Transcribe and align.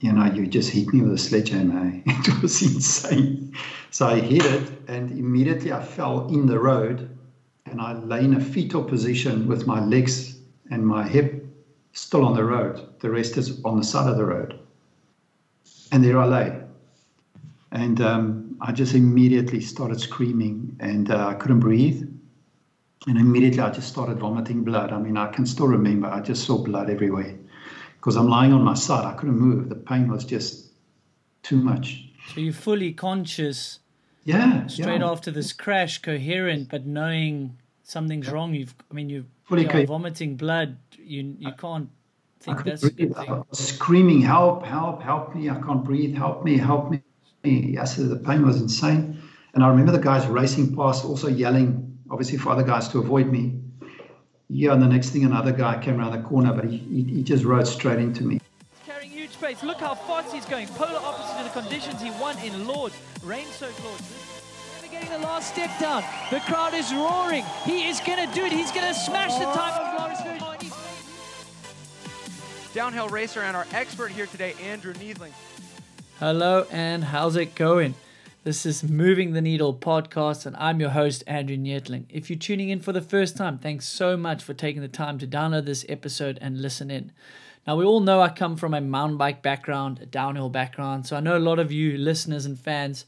you 0.00 0.12
know, 0.12 0.26
you 0.26 0.46
just 0.46 0.70
hit 0.70 0.92
me 0.92 1.02
with 1.02 1.12
a 1.12 1.18
sledgehammer. 1.18 2.02
It 2.06 2.42
was 2.42 2.62
insane. 2.62 3.52
So 3.90 4.06
I 4.06 4.20
hit 4.20 4.44
it, 4.44 4.84
and 4.88 5.10
immediately 5.10 5.72
I 5.72 5.82
fell 5.82 6.26
in 6.28 6.46
the 6.46 6.58
road, 6.58 7.18
and 7.66 7.80
I 7.80 7.92
lay 7.94 8.24
in 8.24 8.34
a 8.34 8.40
fetal 8.40 8.82
position 8.82 9.46
with 9.46 9.66
my 9.66 9.80
legs 9.80 10.36
and 10.70 10.86
my 10.86 11.06
hip 11.06 11.46
still 11.92 12.24
on 12.24 12.34
the 12.34 12.44
road. 12.44 12.84
The 13.00 13.10
rest 13.10 13.36
is 13.36 13.60
on 13.64 13.76
the 13.76 13.84
side 13.84 14.08
of 14.08 14.16
the 14.16 14.24
road. 14.24 14.58
And 15.92 16.02
there 16.04 16.18
I 16.18 16.26
lay. 16.26 16.62
And 17.72 18.00
um, 18.00 18.56
I 18.60 18.72
just 18.72 18.94
immediately 18.94 19.60
started 19.60 20.00
screaming, 20.00 20.76
and 20.80 21.10
uh, 21.10 21.26
I 21.28 21.34
couldn't 21.34 21.60
breathe. 21.60 22.02
And 23.06 23.18
immediately 23.18 23.60
I 23.60 23.70
just 23.70 23.88
started 23.88 24.18
vomiting 24.18 24.62
blood. 24.64 24.92
I 24.92 24.98
mean, 24.98 25.16
I 25.16 25.26
can 25.26 25.46
still 25.46 25.66
remember, 25.68 26.08
I 26.08 26.20
just 26.20 26.44
saw 26.44 26.58
blood 26.58 26.90
everywhere 26.90 27.36
because 28.06 28.16
I'm 28.16 28.28
lying 28.28 28.52
on 28.52 28.62
my 28.62 28.74
side. 28.74 29.04
I 29.04 29.14
couldn't 29.14 29.36
move. 29.36 29.68
The 29.68 29.74
pain 29.74 30.06
was 30.06 30.24
just 30.24 30.70
too 31.42 31.56
much. 31.56 32.04
So 32.32 32.40
you're 32.40 32.52
fully 32.52 32.92
conscious. 32.92 33.80
Yeah. 34.22 34.68
Straight 34.68 35.00
yeah. 35.00 35.10
after 35.10 35.32
this 35.32 35.52
crash, 35.52 36.00
coherent, 36.02 36.68
but 36.68 36.86
knowing 36.86 37.58
something's 37.82 38.30
wrong. 38.30 38.54
You've, 38.54 38.76
I 38.88 38.94
mean, 38.94 39.10
you 39.10 39.26
fully 39.42 39.64
you 39.64 39.86
vomiting 39.88 40.36
blood. 40.36 40.78
You 40.96 41.34
you 41.36 41.50
can't 41.58 41.90
think 42.38 42.62
that's 42.62 42.84
a 42.84 42.92
good 42.92 43.16
thing. 43.16 43.42
screaming, 43.50 44.20
help, 44.20 44.64
help, 44.64 45.02
help 45.02 45.34
me! 45.34 45.50
I 45.50 45.60
can't 45.60 45.82
breathe. 45.82 46.14
Help 46.14 46.44
me, 46.44 46.58
help 46.58 46.92
me! 46.92 47.02
Yes, 47.42 47.96
the 47.96 48.22
pain 48.24 48.46
was 48.46 48.60
insane. 48.60 49.20
And 49.52 49.64
I 49.64 49.68
remember 49.68 49.90
the 49.90 49.98
guys 49.98 50.24
racing 50.28 50.76
past, 50.76 51.04
also 51.04 51.26
yelling, 51.26 51.98
obviously 52.08 52.38
for 52.38 52.50
other 52.50 52.62
guys 52.62 52.86
to 52.90 53.00
avoid 53.00 53.26
me. 53.26 53.62
Yeah, 54.48 54.72
and 54.72 54.82
the 54.82 54.86
next 54.86 55.10
thing, 55.10 55.24
another 55.24 55.52
guy 55.52 55.82
came 55.82 55.98
around 55.98 56.12
the 56.12 56.28
corner, 56.28 56.52
but 56.52 56.64
he, 56.64 56.78
he, 56.78 57.02
he 57.02 57.22
just 57.22 57.44
rode 57.44 57.66
straight 57.66 57.98
into 57.98 58.22
me. 58.22 58.34
He's 58.34 58.86
Carrying 58.86 59.10
huge 59.10 59.40
pace. 59.40 59.62
Look 59.62 59.78
how 59.78 59.94
fast 59.94 60.32
he's 60.32 60.46
going. 60.46 60.68
Polar 60.68 61.00
opposite 61.02 61.38
to 61.38 61.44
the 61.44 61.60
conditions 61.60 62.00
he 62.00 62.10
won 62.12 62.38
in 62.38 62.66
Lourdes, 62.66 62.96
rain-soaked 63.22 63.82
Lourdes. 63.84 64.32
Getting 64.88 65.10
the 65.10 65.26
last 65.26 65.52
step 65.52 65.78
down. 65.78 66.04
The 66.30 66.40
crowd 66.40 66.72
is 66.72 66.90
roaring. 66.94 67.44
He 67.64 67.88
is 67.88 68.00
going 68.00 68.26
to 68.26 68.34
do 68.34 68.46
it. 68.46 68.52
He's 68.52 68.70
going 68.70 68.86
to 68.86 68.94
smash 68.94 69.34
the 69.34 69.44
time 69.44 69.74
of 69.82 70.40
Loris 70.40 70.72
Downhill 72.72 73.08
racer 73.08 73.40
and 73.42 73.56
our 73.56 73.66
expert 73.72 74.10
here 74.10 74.26
today, 74.26 74.54
Andrew 74.62 74.94
Neethling. 74.94 75.32
Hello, 76.18 76.66
and 76.70 77.04
how's 77.04 77.36
it 77.36 77.54
going? 77.54 77.94
This 78.46 78.64
is 78.64 78.84
Moving 78.84 79.32
the 79.32 79.42
Needle 79.42 79.74
podcast, 79.74 80.46
and 80.46 80.54
I'm 80.56 80.78
your 80.78 80.90
host, 80.90 81.24
Andrew 81.26 81.56
Neethling. 81.56 82.04
If 82.08 82.30
you're 82.30 82.38
tuning 82.38 82.68
in 82.68 82.78
for 82.78 82.92
the 82.92 83.00
first 83.00 83.36
time, 83.36 83.58
thanks 83.58 83.88
so 83.88 84.16
much 84.16 84.40
for 84.40 84.54
taking 84.54 84.82
the 84.82 84.86
time 84.86 85.18
to 85.18 85.26
download 85.26 85.64
this 85.64 85.84
episode 85.88 86.38
and 86.40 86.62
listen 86.62 86.88
in. 86.88 87.10
Now, 87.66 87.74
we 87.74 87.84
all 87.84 87.98
know 87.98 88.20
I 88.20 88.28
come 88.28 88.56
from 88.56 88.72
a 88.72 88.80
mountain 88.80 89.18
bike 89.18 89.42
background, 89.42 89.98
a 90.00 90.06
downhill 90.06 90.48
background, 90.48 91.08
so 91.08 91.16
I 91.16 91.20
know 91.20 91.36
a 91.36 91.40
lot 91.40 91.58
of 91.58 91.72
you 91.72 91.98
listeners 91.98 92.46
and 92.46 92.56
fans 92.56 93.04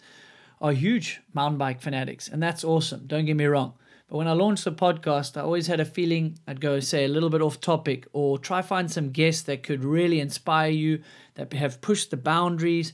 are 0.60 0.72
huge 0.72 1.20
mountain 1.32 1.56
bike 1.56 1.80
fanatics, 1.80 2.26
and 2.26 2.42
that's 2.42 2.64
awesome. 2.64 3.04
Don't 3.06 3.26
get 3.26 3.36
me 3.36 3.44
wrong. 3.44 3.74
But 4.08 4.16
when 4.16 4.26
I 4.26 4.32
launched 4.32 4.64
the 4.64 4.72
podcast, 4.72 5.36
I 5.36 5.42
always 5.42 5.68
had 5.68 5.78
a 5.78 5.84
feeling 5.84 6.40
I'd 6.48 6.60
go 6.60 6.80
say 6.80 7.04
a 7.04 7.08
little 7.08 7.30
bit 7.30 7.42
off 7.42 7.60
topic 7.60 8.08
or 8.12 8.40
try 8.40 8.60
find 8.60 8.90
some 8.90 9.10
guests 9.10 9.42
that 9.42 9.62
could 9.62 9.84
really 9.84 10.18
inspire 10.18 10.72
you, 10.72 11.00
that 11.34 11.52
have 11.52 11.80
pushed 11.80 12.10
the 12.10 12.16
boundaries, 12.16 12.92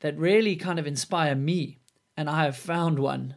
that 0.00 0.18
really 0.18 0.54
kind 0.54 0.78
of 0.78 0.86
inspire 0.86 1.34
me. 1.34 1.77
And 2.18 2.28
I 2.28 2.46
have 2.46 2.56
found 2.56 2.98
one. 2.98 3.36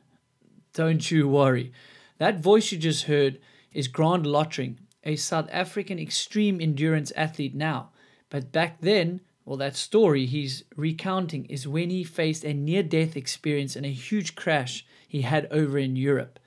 Don't 0.73 1.11
you 1.11 1.27
worry. 1.27 1.71
That 2.17 2.39
voice 2.39 2.71
you 2.71 2.79
just 2.79 3.03
heard 3.03 3.39
is 3.71 3.88
Grant 3.88 4.25
Lottering, 4.25 4.79
a 5.03 5.17
South 5.17 5.47
African 5.51 5.99
extreme 5.99 6.59
endurance 6.59 7.11
athlete 7.15 7.53
now. 7.53 7.91
But 8.31 8.51
back 8.51 8.81
then, 8.81 9.21
well, 9.45 9.57
that 9.57 9.75
story 9.75 10.25
he's 10.25 10.63
recounting 10.75 11.45
is 11.45 11.67
when 11.67 11.91
he 11.91 12.03
faced 12.03 12.43
a 12.43 12.55
near 12.55 12.81
death 12.81 13.15
experience 13.15 13.75
in 13.75 13.85
a 13.85 13.91
huge 13.91 14.35
crash 14.35 14.83
he 15.07 15.21
had 15.21 15.47
over 15.51 15.77
in 15.77 15.95
Europe. 15.95 16.39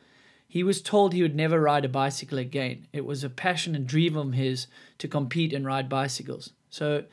He 0.48 0.64
was 0.64 0.82
told 0.82 1.12
he 1.12 1.22
would 1.22 1.36
never 1.36 1.60
ride 1.60 1.84
a 1.84 1.88
bicycle 1.88 2.38
again. 2.38 2.88
It 2.92 3.04
was 3.04 3.22
a 3.22 3.30
passion 3.30 3.76
and 3.76 3.86
dream 3.86 4.16
of 4.16 4.32
his 4.32 4.66
to 4.98 5.06
compete 5.06 5.52
and 5.52 5.64
ride 5.64 5.88
bicycles. 5.88 6.50
So 6.68 7.04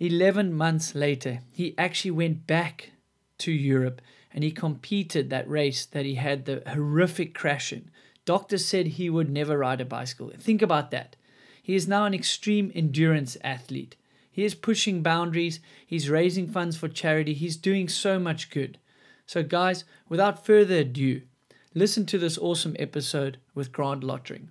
11 0.00 0.52
months 0.52 0.96
later, 0.96 1.42
he 1.52 1.78
actually 1.78 2.10
went 2.10 2.48
back 2.48 2.90
to 3.38 3.52
Europe 3.52 4.02
and 4.34 4.42
he 4.44 4.50
competed 4.50 5.30
that 5.30 5.48
race 5.48 5.86
that 5.86 6.04
he 6.04 6.14
had 6.14 6.44
the 6.44 6.62
horrific 6.66 7.34
crash 7.34 7.72
in. 7.72 7.90
Doctors 8.24 8.64
said 8.64 8.86
he 8.86 9.10
would 9.10 9.28
never 9.28 9.58
ride 9.58 9.80
a 9.80 9.84
bicycle. 9.84 10.30
Think 10.38 10.62
about 10.62 10.90
that. 10.90 11.16
He 11.62 11.74
is 11.74 11.88
now 11.88 12.04
an 12.04 12.14
extreme 12.14 12.72
endurance 12.74 13.36
athlete. 13.42 13.96
He 14.30 14.44
is 14.44 14.54
pushing 14.54 15.02
boundaries, 15.02 15.60
he's 15.86 16.08
raising 16.08 16.48
funds 16.48 16.76
for 16.76 16.88
charity, 16.88 17.34
he's 17.34 17.56
doing 17.56 17.88
so 17.88 18.18
much 18.18 18.50
good. 18.50 18.78
So, 19.26 19.42
guys, 19.42 19.84
without 20.08 20.44
further 20.44 20.76
ado, 20.76 21.22
listen 21.74 22.06
to 22.06 22.18
this 22.18 22.38
awesome 22.38 22.74
episode 22.78 23.38
with 23.54 23.72
Grant 23.72 24.02
Lottering. 24.02 24.48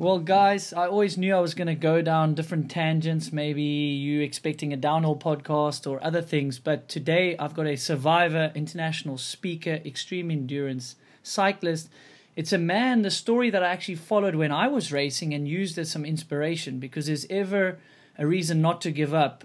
Well, 0.00 0.20
guys, 0.20 0.72
I 0.72 0.86
always 0.86 1.18
knew 1.18 1.34
I 1.34 1.40
was 1.40 1.54
going 1.54 1.66
to 1.66 1.74
go 1.74 2.00
down 2.02 2.34
different 2.36 2.70
tangents. 2.70 3.32
Maybe 3.32 3.64
you 3.64 4.20
expecting 4.20 4.72
a 4.72 4.76
downhill 4.76 5.16
podcast 5.16 5.90
or 5.90 6.00
other 6.04 6.22
things, 6.22 6.60
but 6.60 6.88
today 6.88 7.36
I've 7.36 7.56
got 7.56 7.66
a 7.66 7.74
survivor, 7.74 8.52
international 8.54 9.18
speaker, 9.18 9.80
extreme 9.84 10.30
endurance 10.30 10.94
cyclist. 11.24 11.90
It's 12.36 12.52
a 12.52 12.58
man, 12.58 13.02
the 13.02 13.10
story 13.10 13.50
that 13.50 13.64
I 13.64 13.70
actually 13.70 13.96
followed 13.96 14.36
when 14.36 14.52
I 14.52 14.68
was 14.68 14.92
racing 14.92 15.34
and 15.34 15.48
used 15.48 15.76
as 15.78 15.90
some 15.90 16.04
inspiration 16.04 16.78
because 16.78 17.08
there's 17.08 17.26
ever 17.28 17.80
a 18.16 18.24
reason 18.24 18.62
not 18.62 18.80
to 18.82 18.92
give 18.92 19.12
up. 19.12 19.44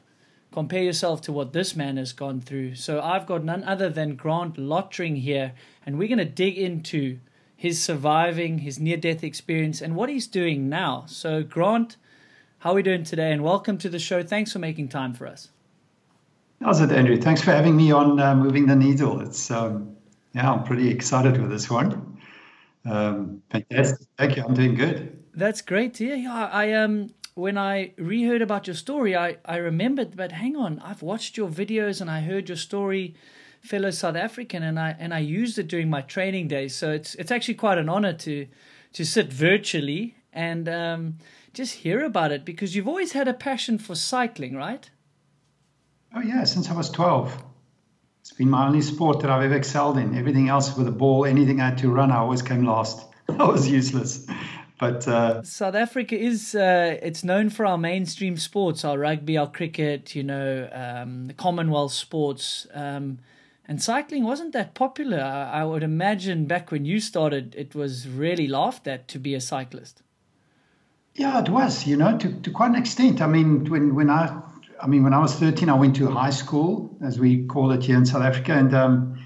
Compare 0.51 0.83
yourself 0.83 1.19
to 1.21 1.31
what 1.33 1.53
this 1.53 1.75
man 1.75 1.97
has 1.97 2.13
gone 2.13 2.41
through. 2.41 2.75
So 2.75 3.01
I've 3.01 3.25
got 3.25 3.43
none 3.43 3.63
other 3.63 3.89
than 3.89 4.15
Grant 4.15 4.59
Lottering 4.59 5.15
here, 5.15 5.53
and 5.83 5.97
we're 5.97 6.07
going 6.07 6.19
to 6.19 6.25
dig 6.25 6.59
into 6.59 7.17
his 7.63 7.81
surviving, 7.81 8.57
his 8.57 8.77
near 8.77 8.97
death 8.97 9.23
experience, 9.23 9.79
and 9.79 9.95
what 9.95 10.09
he's 10.09 10.27
doing 10.27 10.67
now. 10.67 11.05
So, 11.07 11.43
Grant, 11.43 11.95
how 12.59 12.71
are 12.71 12.75
we 12.75 12.83
doing 12.83 13.05
today? 13.05 13.31
And 13.31 13.41
welcome 13.41 13.77
to 13.77 13.87
the 13.87 13.99
show. 13.99 14.21
Thanks 14.21 14.51
for 14.51 14.59
making 14.59 14.89
time 14.89 15.13
for 15.13 15.25
us. 15.25 15.47
How's 16.61 16.81
it, 16.81 16.91
Andrew? 16.91 17.15
Thanks 17.15 17.41
for 17.41 17.51
having 17.51 17.77
me 17.77 17.89
on 17.93 18.19
uh, 18.19 18.35
Moving 18.35 18.65
the 18.65 18.75
Needle. 18.75 19.21
It's, 19.21 19.49
um, 19.49 19.95
yeah, 20.33 20.51
I'm 20.51 20.65
pretty 20.65 20.89
excited 20.89 21.39
with 21.39 21.49
this 21.49 21.69
one. 21.69 22.17
Um, 22.83 23.41
fantastic. 23.49 24.09
Thank 24.17 24.35
you. 24.35 24.43
I'm 24.43 24.53
doing 24.53 24.75
good. 24.75 25.23
That's 25.33 25.61
great 25.61 25.93
to 25.93 26.05
hear. 26.07 26.15
Yeah, 26.15 26.49
I 26.51 26.73
um, 26.73 27.11
when 27.35 27.57
I 27.57 27.93
reheard 27.97 28.41
about 28.41 28.67
your 28.67 28.75
story, 28.75 29.15
I, 29.15 29.37
I 29.45 29.55
remembered, 29.55 30.17
but 30.17 30.33
hang 30.33 30.57
on, 30.57 30.79
I've 30.79 31.01
watched 31.01 31.37
your 31.37 31.47
videos 31.47 32.01
and 32.01 32.11
I 32.11 32.19
heard 32.19 32.49
your 32.49 32.57
story 32.57 33.15
fellow 33.63 33.91
South 33.91 34.15
African, 34.15 34.61
and 34.61 34.79
I 34.79 34.95
and 34.99 35.13
I 35.13 35.19
used 35.19 35.57
it 35.57 35.67
during 35.67 35.89
my 35.89 36.01
training 36.01 36.47
days. 36.47 36.75
So 36.75 36.91
it's 36.91 37.15
it's 37.15 37.31
actually 37.31 37.55
quite 37.55 37.77
an 37.77 37.89
honor 37.89 38.13
to 38.13 38.47
to 38.93 39.05
sit 39.05 39.31
virtually 39.31 40.15
and 40.31 40.67
um, 40.69 41.17
just 41.53 41.75
hear 41.75 42.03
about 42.03 42.31
it 42.31 42.45
because 42.45 42.75
you've 42.75 42.87
always 42.87 43.13
had 43.13 43.27
a 43.27 43.33
passion 43.33 43.77
for 43.77 43.95
cycling, 43.95 44.55
right? 44.55 44.89
Oh 46.15 46.21
yeah, 46.21 46.43
since 46.43 46.69
I 46.69 46.73
was 46.73 46.89
twelve. 46.89 47.43
It's 48.21 48.31
been 48.31 48.49
my 48.49 48.67
only 48.67 48.81
sport 48.81 49.19
that 49.19 49.29
I've 49.29 49.43
ever 49.43 49.55
excelled 49.55 49.97
in. 49.97 50.17
Everything 50.17 50.47
else 50.47 50.77
with 50.77 50.87
a 50.87 50.91
ball, 50.91 51.25
anything 51.25 51.59
I 51.59 51.65
had 51.65 51.77
to 51.79 51.89
run, 51.89 52.09
I 52.09 52.17
always 52.19 52.41
came 52.41 52.63
last. 52.63 53.05
I 53.29 53.43
was 53.43 53.67
useless. 53.69 54.25
But 54.79 55.07
uh, 55.07 55.43
South 55.43 55.75
Africa 55.75 56.17
is 56.17 56.55
uh, 56.55 56.97
it's 57.01 57.23
known 57.23 57.49
for 57.49 57.65
our 57.65 57.77
mainstream 57.77 58.37
sports, 58.37 58.85
our 58.85 58.97
rugby, 58.97 59.37
our 59.37 59.49
cricket, 59.49 60.15
you 60.15 60.23
know, 60.23 60.69
um, 60.71 61.27
the 61.27 61.33
Commonwealth 61.33 61.91
sports. 61.91 62.65
Um, 62.73 63.19
and 63.67 63.81
cycling 63.81 64.23
wasn't 64.23 64.53
that 64.53 64.73
popular. 64.73 65.21
I 65.21 65.63
would 65.63 65.83
imagine 65.83 66.45
back 66.45 66.71
when 66.71 66.85
you 66.85 66.99
started, 66.99 67.55
it 67.55 67.75
was 67.75 68.07
really 68.07 68.47
laughed 68.47 68.87
at 68.87 69.07
to 69.09 69.19
be 69.19 69.35
a 69.35 69.41
cyclist. 69.41 70.03
Yeah, 71.15 71.39
it 71.41 71.49
was. 71.49 71.85
You 71.87 71.97
know, 71.97 72.17
to, 72.17 72.33
to 72.41 72.51
quite 72.51 72.69
an 72.69 72.75
extent. 72.75 73.21
I 73.21 73.27
mean, 73.27 73.69
when 73.69 73.95
when 73.95 74.09
I, 74.09 74.41
I 74.81 74.87
mean, 74.87 75.03
when 75.03 75.13
I 75.13 75.19
was 75.19 75.35
thirteen, 75.35 75.69
I 75.69 75.75
went 75.75 75.95
to 75.97 76.07
high 76.07 76.31
school, 76.31 76.97
as 77.01 77.19
we 77.19 77.45
call 77.45 77.71
it 77.71 77.83
here 77.83 77.97
in 77.97 78.05
South 78.05 78.23
Africa, 78.23 78.53
and 78.53 78.73
um, 78.73 79.19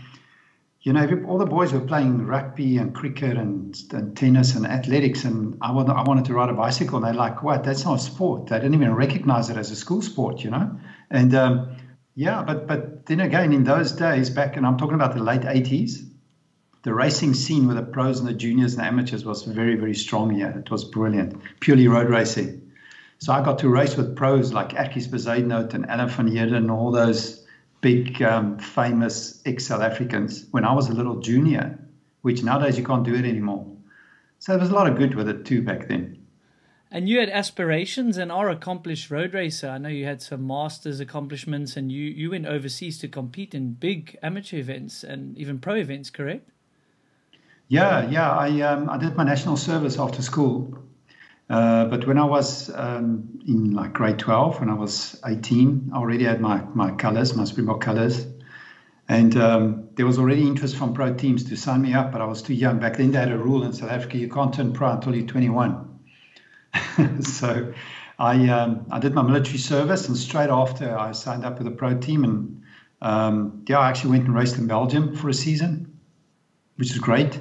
you 0.82 0.94
know, 0.94 1.24
all 1.28 1.38
the 1.38 1.46
boys 1.46 1.74
were 1.74 1.82
playing 1.82 2.26
rugby 2.26 2.78
and 2.78 2.94
cricket 2.94 3.38
and, 3.38 3.76
and 3.92 4.16
tennis 4.16 4.56
and 4.56 4.68
athletics, 4.68 5.24
and 5.24 5.58
I 5.62 5.72
wanted 5.72 5.94
I 5.94 6.04
wanted 6.04 6.26
to 6.26 6.34
ride 6.34 6.50
a 6.50 6.54
bicycle, 6.54 6.98
and 6.98 7.06
they're 7.06 7.14
like, 7.14 7.42
"What? 7.42 7.64
That's 7.64 7.86
not 7.86 7.96
a 7.96 8.00
sport." 8.00 8.48
They 8.48 8.58
didn't 8.58 8.76
even 8.76 8.94
recognize 8.94 9.50
it 9.50 9.58
as 9.58 9.72
a 9.72 9.76
school 9.76 10.02
sport, 10.02 10.44
you 10.44 10.50
know, 10.50 10.78
and 11.10 11.34
um, 11.34 11.77
yeah, 12.18 12.42
but 12.42 12.66
but 12.66 13.06
then 13.06 13.20
again, 13.20 13.54
in 13.54 13.64
those 13.64 13.92
days, 13.92 14.32
back 14.32 14.58
and 14.58 14.66
I'm 14.66 14.76
talking 14.76 14.96
about 14.96 15.14
the 15.14 15.22
late 15.22 15.42
'80s, 15.42 16.04
the 16.82 16.92
racing 16.92 17.36
scene 17.36 17.68
with 17.68 17.78
the 17.78 17.84
pros 17.84 18.20
and 18.20 18.28
the 18.28 18.34
juniors 18.34 18.74
and 18.74 18.82
the 18.82 18.88
amateurs 18.88 19.24
was 19.24 19.44
very 19.44 19.76
very 19.76 19.94
strong 19.94 20.32
here. 20.32 20.50
It 20.50 20.72
was 20.72 20.84
brilliant, 20.84 21.40
purely 21.60 21.88
road 21.88 22.10
racing. 22.10 22.72
So 23.20 23.34
I 23.34 23.44
got 23.44 23.60
to 23.60 23.70
race 23.70 23.96
with 23.96 24.16
pros 24.16 24.52
like 24.52 24.70
Erkies 24.70 25.08
Bezuidenhout 25.08 25.76
and 25.76 25.88
Alan 25.88 26.10
van 26.10 26.28
Heerden 26.28 26.56
and 26.56 26.72
all 26.72 26.92
those 26.92 27.46
big 27.82 28.20
um, 28.24 28.58
famous 28.58 29.40
ex-South 29.46 29.84
Africans 29.84 30.48
when 30.50 30.66
I 30.66 30.74
was 30.74 30.90
a 30.90 30.94
little 30.94 31.20
junior, 31.20 31.78
which 32.24 32.42
nowadays 32.42 32.80
you 32.80 32.84
can't 32.84 33.04
do 33.04 33.14
it 33.14 33.26
anymore. 33.26 33.68
So 34.40 34.54
there 34.54 34.60
was 34.60 34.72
a 34.72 34.74
lot 34.74 34.88
of 34.90 34.98
good 34.98 35.14
with 35.14 35.30
it 35.30 35.46
too 35.46 35.62
back 35.62 35.88
then. 35.88 36.17
And 36.90 37.10
you 37.10 37.20
had 37.20 37.30
aspirations 37.30 38.18
and 38.18 38.32
are 38.32 38.50
accomplished 38.50 39.12
road 39.12 39.34
racer. 39.34 39.68
I 39.68 39.78
know 39.78 39.90
you 39.90 40.06
had 40.06 40.22
some 40.22 40.48
masters 40.48 41.02
accomplishments, 41.02 41.76
and 41.76 41.92
you 41.92 42.06
you 42.06 42.32
went 42.32 42.46
overseas 42.46 42.98
to 43.00 43.10
compete 43.10 43.54
in 43.54 43.74
big 43.74 44.18
amateur 44.24 44.58
events 44.58 45.04
and 45.04 45.38
even 45.38 45.60
pro 45.60 45.76
events. 45.76 46.10
Correct? 46.10 46.50
Yeah, 47.68 48.10
yeah. 48.10 48.32
I 48.32 48.62
um, 48.62 48.90
I 48.90 48.98
did 48.98 49.18
my 49.18 49.26
national 49.26 49.58
service 49.58 50.00
after 50.00 50.22
school, 50.22 50.80
uh, 51.50 51.86
but 51.86 52.08
when 52.08 52.18
I 52.18 52.24
was 52.24 52.74
um, 52.74 53.42
in 53.46 53.74
like 53.74 53.92
grade 53.92 54.18
twelve, 54.18 54.62
when 54.62 54.70
I 54.70 54.76
was 54.76 55.20
eighteen, 55.26 55.92
I 55.94 55.98
already 55.98 56.24
had 56.24 56.40
my 56.40 56.62
my 56.74 56.92
colours, 56.92 57.36
my 57.36 57.44
Springbok 57.44 57.82
colours, 57.82 58.26
and 59.10 59.36
um, 59.36 59.90
there 59.96 60.06
was 60.06 60.18
already 60.18 60.48
interest 60.48 60.78
from 60.78 60.94
pro 60.94 61.14
teams 61.14 61.44
to 61.50 61.58
sign 61.58 61.82
me 61.82 61.94
up, 61.94 62.14
but 62.14 62.22
I 62.22 62.26
was 62.26 62.42
too 62.42 62.54
young. 62.54 62.80
Back 62.80 62.96
then, 62.96 63.12
they 63.12 63.20
had 63.20 63.34
a 63.34 63.38
rule 63.38 63.64
in 63.64 63.74
South 63.74 63.92
Africa: 63.92 64.18
you 64.18 64.30
can't 64.30 64.54
turn 64.54 64.72
pro 64.72 64.92
until 64.92 65.14
you're 65.14 65.28
twenty 65.28 65.50
one. 65.50 65.97
so 67.22 67.74
I 68.20 68.50
um, 68.50 68.88
I 68.92 69.00
did 69.00 69.14
my 69.14 69.22
military 69.22 69.58
service, 69.58 70.08
and 70.08 70.18
straight 70.18 70.50
after 70.50 70.98
I 70.98 71.12
signed 71.12 71.46
up 71.46 71.58
with 71.60 71.68
a 71.68 71.72
pro 71.72 71.98
team, 71.98 72.24
and 72.24 72.64
um, 73.02 73.64
yeah, 73.68 73.80
I 73.80 73.90
actually 73.90 74.12
went 74.12 74.26
and 74.26 74.36
raced 74.36 74.58
in 74.58 74.68
Belgium 74.68 75.16
for 75.16 75.30
a 75.30 75.34
season, 75.34 76.00
which 76.76 76.92
is 76.92 76.98
great. 76.98 77.40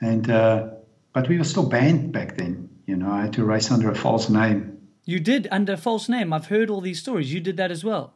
And 0.00 0.30
uh, 0.30 0.68
but 1.12 1.28
we 1.28 1.38
were 1.38 1.44
still 1.44 1.66
banned 1.66 2.12
back 2.12 2.36
then. 2.36 2.68
You 2.86 2.96
know, 2.96 3.10
I 3.10 3.22
had 3.22 3.32
to 3.34 3.44
race 3.44 3.70
under 3.70 3.90
a 3.90 3.94
false 3.94 4.28
name. 4.28 4.78
You 5.06 5.20
did 5.20 5.48
under 5.50 5.74
a 5.74 5.76
false 5.76 6.08
name. 6.08 6.32
I've 6.32 6.46
heard 6.46 6.68
all 6.68 6.80
these 6.80 7.00
stories. 7.00 7.32
You 7.32 7.40
did 7.40 7.56
that 7.56 7.70
as 7.70 7.84
well. 7.84 8.14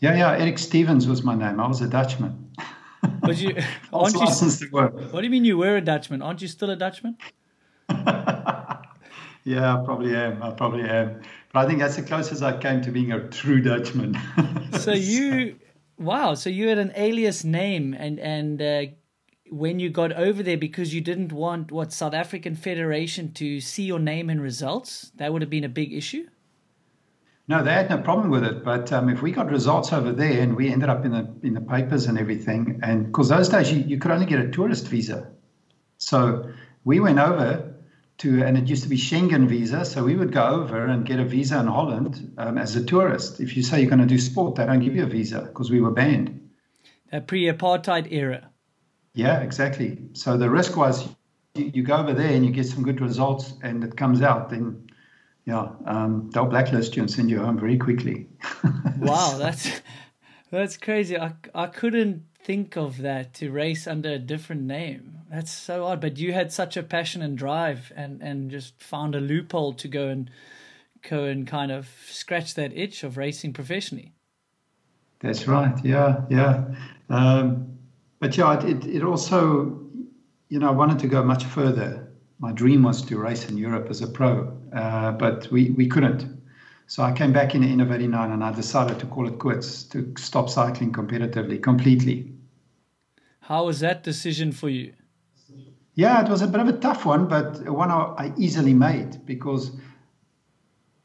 Yeah, 0.00 0.16
yeah. 0.16 0.32
Eric 0.32 0.58
Stevens 0.58 1.06
was 1.06 1.22
my 1.22 1.34
name. 1.34 1.60
I 1.60 1.68
was 1.68 1.80
a 1.80 1.88
Dutchman. 1.88 2.52
Was 3.22 3.42
you? 3.42 3.56
aren't 3.92 4.14
you? 4.14 4.68
What 4.70 5.12
do 5.12 5.22
you 5.22 5.30
mean 5.30 5.44
you 5.44 5.58
were 5.58 5.76
a 5.76 5.80
Dutchman? 5.80 6.20
Aren't 6.22 6.42
you 6.42 6.48
still 6.48 6.70
a 6.70 6.76
Dutchman? 6.76 7.16
Yeah, 9.44 9.76
I 9.76 9.84
probably 9.84 10.16
am. 10.16 10.42
I 10.42 10.50
probably 10.50 10.88
am. 10.88 11.20
But 11.52 11.64
I 11.64 11.68
think 11.68 11.78
that's 11.78 11.96
the 11.96 12.02
closest 12.02 12.42
I 12.42 12.56
came 12.56 12.80
to 12.82 12.90
being 12.90 13.12
a 13.12 13.28
true 13.28 13.60
Dutchman. 13.60 14.18
so 14.78 14.92
you, 14.92 15.56
wow. 15.98 16.34
So 16.34 16.48
you 16.48 16.68
had 16.68 16.78
an 16.78 16.92
alias 16.96 17.44
name, 17.44 17.94
and 17.94 18.18
and 18.18 18.62
uh, 18.62 18.92
when 19.50 19.78
you 19.80 19.90
got 19.90 20.12
over 20.12 20.42
there, 20.42 20.56
because 20.56 20.94
you 20.94 21.02
didn't 21.02 21.30
want 21.30 21.70
what 21.70 21.92
South 21.92 22.14
African 22.14 22.54
Federation 22.54 23.32
to 23.34 23.60
see 23.60 23.84
your 23.84 23.98
name 23.98 24.30
and 24.30 24.40
results, 24.40 25.12
that 25.16 25.32
would 25.32 25.42
have 25.42 25.50
been 25.50 25.64
a 25.64 25.68
big 25.68 25.92
issue. 25.92 26.26
No, 27.46 27.62
they 27.62 27.72
had 27.72 27.90
no 27.90 27.98
problem 27.98 28.30
with 28.30 28.44
it. 28.44 28.64
But 28.64 28.90
um, 28.94 29.10
if 29.10 29.20
we 29.20 29.30
got 29.30 29.50
results 29.50 29.92
over 29.92 30.12
there 30.12 30.40
and 30.40 30.56
we 30.56 30.72
ended 30.72 30.88
up 30.88 31.04
in 31.04 31.12
the 31.12 31.30
in 31.42 31.52
the 31.52 31.60
papers 31.60 32.06
and 32.06 32.18
everything, 32.18 32.80
and 32.82 33.06
because 33.06 33.28
those 33.28 33.50
days 33.50 33.70
you, 33.70 33.80
you 33.80 33.98
could 33.98 34.10
only 34.10 34.24
get 34.24 34.40
a 34.40 34.50
tourist 34.50 34.88
visa, 34.88 35.30
so 35.98 36.50
we 36.84 36.98
went 36.98 37.18
over 37.18 37.73
to, 38.18 38.44
and 38.44 38.56
it 38.56 38.68
used 38.68 38.82
to 38.84 38.88
be 38.88 38.96
Schengen 38.96 39.48
visa. 39.48 39.84
So 39.84 40.04
we 40.04 40.16
would 40.16 40.32
go 40.32 40.44
over 40.44 40.86
and 40.86 41.04
get 41.04 41.18
a 41.18 41.24
visa 41.24 41.58
in 41.58 41.66
Holland 41.66 42.34
um, 42.38 42.58
as 42.58 42.76
a 42.76 42.84
tourist. 42.84 43.40
If 43.40 43.56
you 43.56 43.62
say 43.62 43.80
you're 43.80 43.90
going 43.90 44.00
to 44.00 44.06
do 44.06 44.18
sport, 44.18 44.54
they 44.54 44.66
don't 44.66 44.80
give 44.80 44.94
you 44.94 45.02
a 45.02 45.06
visa 45.06 45.42
because 45.42 45.70
we 45.70 45.80
were 45.80 45.90
banned. 45.90 46.50
A 47.12 47.20
pre-apartheid 47.20 48.12
era. 48.12 48.50
Yeah, 49.14 49.40
exactly. 49.40 49.98
So 50.12 50.36
the 50.36 50.50
risk 50.50 50.76
was 50.76 51.08
you, 51.54 51.70
you, 51.74 51.82
go 51.82 51.96
over 51.96 52.12
there 52.12 52.32
and 52.32 52.44
you 52.44 52.50
get 52.50 52.66
some 52.66 52.82
good 52.82 53.00
results, 53.00 53.54
and 53.62 53.84
it 53.84 53.96
comes 53.96 54.22
out, 54.22 54.50
then 54.50 54.90
yeah, 55.44 55.68
um, 55.86 56.30
they'll 56.32 56.46
blacklist 56.46 56.96
you 56.96 57.02
and 57.02 57.10
send 57.10 57.30
you 57.30 57.38
home 57.38 57.58
very 57.58 57.78
quickly. 57.78 58.28
wow, 58.98 59.36
that's 59.38 59.80
that's 60.50 60.76
crazy. 60.76 61.18
I 61.18 61.34
I 61.54 61.66
couldn't 61.66 62.24
think 62.44 62.76
of 62.76 62.98
that 62.98 63.34
to 63.34 63.50
race 63.50 63.86
under 63.86 64.10
a 64.10 64.18
different 64.18 64.62
name. 64.62 65.18
That's 65.30 65.50
so 65.50 65.86
odd. 65.86 66.00
But 66.00 66.18
you 66.18 66.32
had 66.32 66.52
such 66.52 66.76
a 66.76 66.82
passion 66.82 67.22
and 67.22 67.36
drive, 67.36 67.92
and 67.96 68.22
and 68.22 68.50
just 68.50 68.80
found 68.80 69.14
a 69.14 69.20
loophole 69.20 69.72
to 69.74 69.88
go 69.88 70.08
and 70.08 70.30
go 71.08 71.24
and 71.24 71.46
kind 71.46 71.72
of 71.72 71.88
scratch 72.06 72.54
that 72.54 72.76
itch 72.76 73.02
of 73.02 73.16
racing 73.16 73.52
professionally. 73.52 74.12
That's 75.20 75.48
right. 75.48 75.74
Yeah, 75.84 76.22
yeah. 76.28 76.64
Um, 77.08 77.78
but 78.20 78.36
yeah, 78.36 78.64
it 78.64 78.84
it 78.86 79.02
also, 79.02 79.80
you 80.48 80.58
know, 80.58 80.68
I 80.68 80.72
wanted 80.72 80.98
to 81.00 81.08
go 81.08 81.24
much 81.24 81.44
further. 81.44 82.12
My 82.38 82.52
dream 82.52 82.82
was 82.82 83.02
to 83.02 83.18
race 83.18 83.48
in 83.48 83.56
Europe 83.56 83.88
as 83.88 84.02
a 84.02 84.06
pro, 84.06 84.52
uh, 84.72 85.12
but 85.12 85.50
we 85.50 85.70
we 85.70 85.88
couldn't. 85.88 86.34
So 86.86 87.02
I 87.02 87.12
came 87.12 87.32
back 87.32 87.54
in 87.54 87.62
the 87.62 87.68
end 87.68 87.80
of 87.80 87.90
89 87.90 88.30
and 88.30 88.44
I 88.44 88.52
decided 88.52 88.98
to 88.98 89.06
call 89.06 89.26
it 89.26 89.38
quits, 89.38 89.84
to 89.84 90.12
stop 90.18 90.50
cycling 90.50 90.92
competitively, 90.92 91.62
completely. 91.62 92.33
How 93.46 93.66
was 93.66 93.80
that 93.80 94.02
decision 94.02 94.52
for 94.52 94.70
you? 94.70 94.94
Yeah, 95.94 96.24
it 96.24 96.30
was 96.30 96.40
a 96.40 96.46
bit 96.46 96.60
of 96.60 96.68
a 96.68 96.72
tough 96.72 97.04
one, 97.04 97.28
but 97.28 97.68
one 97.68 97.90
I 97.90 98.32
easily 98.38 98.72
made 98.72 99.26
because, 99.26 99.70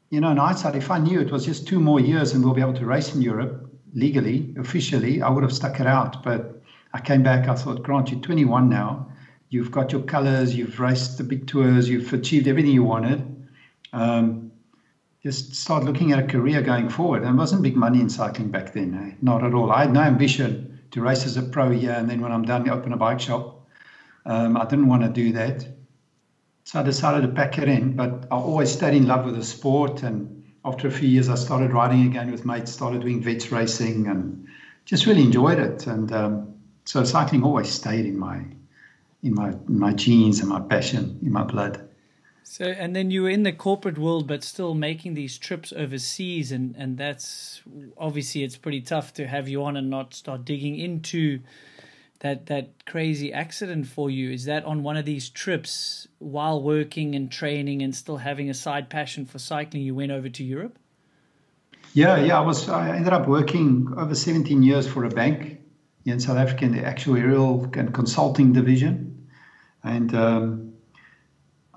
you 0.08 0.20
know, 0.20 0.30
in 0.30 0.38
hindsight, 0.38 0.74
if 0.74 0.90
I 0.90 0.98
knew 0.98 1.20
it 1.20 1.30
was 1.30 1.44
just 1.44 1.68
two 1.68 1.78
more 1.78 2.00
years 2.00 2.32
and 2.32 2.42
we'll 2.42 2.54
be 2.54 2.62
able 2.62 2.74
to 2.74 2.86
race 2.86 3.14
in 3.14 3.20
Europe 3.20 3.70
legally, 3.92 4.54
officially, 4.58 5.20
I 5.20 5.28
would 5.28 5.42
have 5.42 5.52
stuck 5.52 5.80
it 5.80 5.86
out. 5.86 6.22
But 6.22 6.62
I 6.94 7.00
came 7.00 7.22
back, 7.22 7.46
I 7.46 7.54
thought, 7.54 7.82
Grant, 7.82 8.10
you're 8.10 8.20
21 8.20 8.70
now. 8.70 9.12
You've 9.50 9.70
got 9.70 9.92
your 9.92 10.02
colors, 10.02 10.54
you've 10.54 10.80
raced 10.80 11.18
the 11.18 11.24
big 11.24 11.46
tours, 11.46 11.90
you've 11.90 12.10
achieved 12.10 12.48
everything 12.48 12.72
you 12.72 12.84
wanted. 12.84 13.48
Um, 13.92 14.50
just 15.22 15.54
start 15.54 15.84
looking 15.84 16.12
at 16.12 16.18
a 16.18 16.26
career 16.26 16.62
going 16.62 16.88
forward. 16.88 17.22
And 17.22 17.34
it 17.34 17.38
wasn't 17.38 17.62
big 17.62 17.76
money 17.76 18.00
in 18.00 18.08
cycling 18.08 18.50
back 18.50 18.72
then, 18.72 18.94
eh? 18.94 19.16
not 19.20 19.44
at 19.44 19.52
all. 19.52 19.70
I 19.70 19.82
had 19.82 19.92
no 19.92 20.00
ambition 20.00 20.79
to 20.90 21.00
race 21.00 21.24
as 21.24 21.36
a 21.36 21.42
pro 21.42 21.70
here 21.70 21.92
and 21.92 22.08
then 22.08 22.20
when 22.20 22.32
I'm 22.32 22.44
done, 22.44 22.68
open 22.68 22.92
a 22.92 22.96
bike 22.96 23.20
shop 23.20 23.60
um, 24.26 24.56
I 24.56 24.64
didn't 24.64 24.86
want 24.86 25.02
to 25.02 25.08
do 25.08 25.32
that. 25.32 25.66
So 26.64 26.80
I 26.80 26.82
decided 26.82 27.22
to 27.22 27.28
pack 27.28 27.58
it 27.58 27.68
in, 27.68 27.96
but 27.96 28.26
I 28.30 28.36
always 28.36 28.70
stayed 28.70 28.94
in 28.94 29.06
love 29.06 29.24
with 29.24 29.36
the 29.36 29.44
sport. 29.44 30.02
And 30.02 30.44
after 30.64 30.86
a 30.88 30.90
few 30.90 31.08
years, 31.08 31.28
I 31.28 31.34
started 31.34 31.72
riding 31.72 32.06
again 32.06 32.30
with 32.30 32.44
mates, 32.44 32.72
started 32.72 33.00
doing 33.00 33.22
vets 33.22 33.50
racing, 33.50 34.06
and 34.06 34.46
just 34.84 35.06
really 35.06 35.22
enjoyed 35.22 35.58
it. 35.58 35.86
And 35.86 36.12
um, 36.12 36.54
so 36.84 37.02
cycling 37.04 37.42
always 37.42 37.70
stayed 37.70 38.06
in 38.06 38.18
my 38.18 38.44
in 39.22 39.34
my 39.34 39.50
in 39.50 39.78
my 39.78 39.92
genes 39.92 40.40
and 40.40 40.48
my 40.48 40.60
passion 40.60 41.18
in 41.22 41.32
my 41.32 41.42
blood. 41.42 41.88
So, 42.50 42.64
and 42.64 42.96
then 42.96 43.12
you 43.12 43.22
were 43.22 43.30
in 43.30 43.44
the 43.44 43.52
corporate 43.52 43.96
world, 43.96 44.26
but 44.26 44.42
still 44.42 44.74
making 44.74 45.14
these 45.14 45.38
trips 45.38 45.72
overseas, 45.72 46.50
and 46.50 46.74
and 46.76 46.98
that's 46.98 47.62
obviously 47.96 48.42
it's 48.42 48.56
pretty 48.56 48.80
tough 48.80 49.14
to 49.14 49.26
have 49.28 49.48
you 49.48 49.62
on 49.62 49.76
and 49.76 49.88
not 49.88 50.14
start 50.14 50.44
digging 50.44 50.76
into 50.76 51.42
that 52.18 52.46
that 52.46 52.84
crazy 52.86 53.32
accident 53.32 53.86
for 53.86 54.10
you. 54.10 54.32
Is 54.32 54.46
that 54.46 54.64
on 54.64 54.82
one 54.82 54.96
of 54.96 55.04
these 55.04 55.28
trips 55.28 56.08
while 56.18 56.60
working 56.60 57.14
and 57.14 57.30
training 57.30 57.82
and 57.82 57.94
still 57.94 58.16
having 58.16 58.50
a 58.50 58.54
side 58.54 58.90
passion 58.90 59.26
for 59.26 59.38
cycling 59.38 59.84
you 59.84 59.94
went 59.94 60.10
over 60.10 60.28
to 60.28 60.42
Europe? 60.42 60.76
Yeah 61.92 62.16
yeah 62.16 62.36
I 62.36 62.44
was 62.44 62.68
I 62.68 62.96
ended 62.96 63.12
up 63.12 63.28
working 63.28 63.94
over 63.96 64.16
17 64.16 64.64
years 64.64 64.88
for 64.88 65.04
a 65.04 65.08
bank 65.08 65.60
in 66.04 66.18
South 66.18 66.36
Africa 66.36 66.64
in 66.64 66.72
the 66.72 66.82
actuarial 66.82 67.76
and 67.76 67.94
consulting 67.94 68.52
division. 68.52 69.28
And 69.84 70.12
um, 70.14 70.69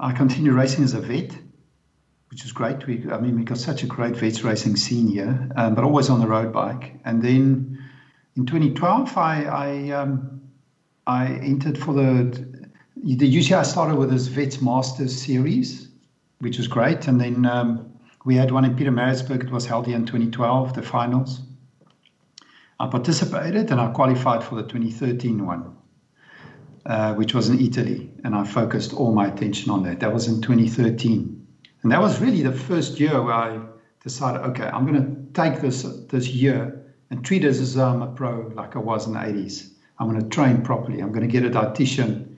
I 0.04 0.12
continue 0.12 0.52
racing 0.52 0.84
as 0.84 0.94
a 0.94 1.02
vet 1.02 1.32
which 2.30 2.46
is 2.46 2.52
great 2.52 2.86
we 2.88 2.96
I 3.12 3.20
mean 3.20 3.36
we 3.36 3.44
got 3.44 3.58
such 3.58 3.84
a 3.84 3.88
great 3.88 4.16
vets 4.16 4.44
racing 4.44 4.76
scene 4.76 5.08
here 5.08 5.50
um, 5.56 5.76
but 5.76 5.84
always 5.84 6.10
on 6.10 6.20
the 6.20 6.28
road 6.28 6.52
bike 6.52 7.00
and 7.06 7.22
then 7.22 7.84
in 8.36 8.46
2012, 8.46 9.18
I 9.18 9.44
I, 9.46 9.90
um, 9.92 10.42
I 11.06 11.28
entered 11.28 11.78
for 11.78 11.94
the 11.94 12.54
the 12.96 13.38
UCI 13.38 13.66
started 13.66 13.98
with 13.98 14.12
this 14.12 14.28
Vets 14.28 14.62
Masters 14.62 15.22
series, 15.22 15.90
which 16.40 16.58
was 16.58 16.68
great, 16.68 17.08
and 17.08 17.20
then 17.20 17.46
um, 17.46 17.92
we 18.24 18.36
had 18.36 18.52
one 18.52 18.66
in 18.66 18.76
Pietermaritzburg. 18.76 19.44
It 19.44 19.52
was 19.52 19.66
held 19.66 19.88
here 19.88 19.98
in 19.98 20.06
2012, 20.06 20.74
the 20.74 20.82
finals. 20.82 21.42
I 22.80 22.88
participated 22.88 23.72
and 23.72 23.80
I 23.80 23.92
qualified 23.92 24.44
for 24.44 24.56
the 24.56 24.64
2013 24.64 25.46
one, 25.46 25.76
uh, 26.86 27.14
which 27.14 27.34
was 27.34 27.50
in 27.50 27.60
Italy, 27.60 28.12
and 28.24 28.36
I 28.36 28.44
focused 28.44 28.94
all 28.94 29.14
my 29.14 29.28
attention 29.28 29.72
on 29.72 29.84
that. 29.84 30.00
That 30.00 30.14
was 30.14 30.28
in 30.28 30.42
2013, 30.42 31.48
and 31.84 31.92
that 31.92 32.02
was 32.02 32.20
really 32.20 32.42
the 32.44 32.52
first 32.52 33.00
year 33.00 33.22
where 33.22 33.34
I 33.34 33.60
decided, 34.04 34.42
okay, 34.42 34.66
I'm 34.66 34.86
going 34.86 35.02
to 35.02 35.34
take 35.34 35.62
this 35.62 35.84
this 36.10 36.28
year 36.28 36.84
and 37.10 37.24
treat 37.24 37.46
it 37.46 37.50
as 37.50 37.78
I'm 37.78 38.02
a 38.02 38.08
pro 38.08 38.52
like 38.56 38.76
I 38.76 38.80
was 38.80 39.08
in 39.08 39.14
the 39.14 39.20
80s. 39.20 39.70
I'm 40.00 40.10
going 40.10 40.22
to 40.22 40.28
train 40.28 40.64
properly. 40.64 41.02
I'm 41.02 41.12
going 41.12 41.28
to 41.28 41.32
get 41.32 41.46
a 41.46 41.50
dietitian. 41.50 42.38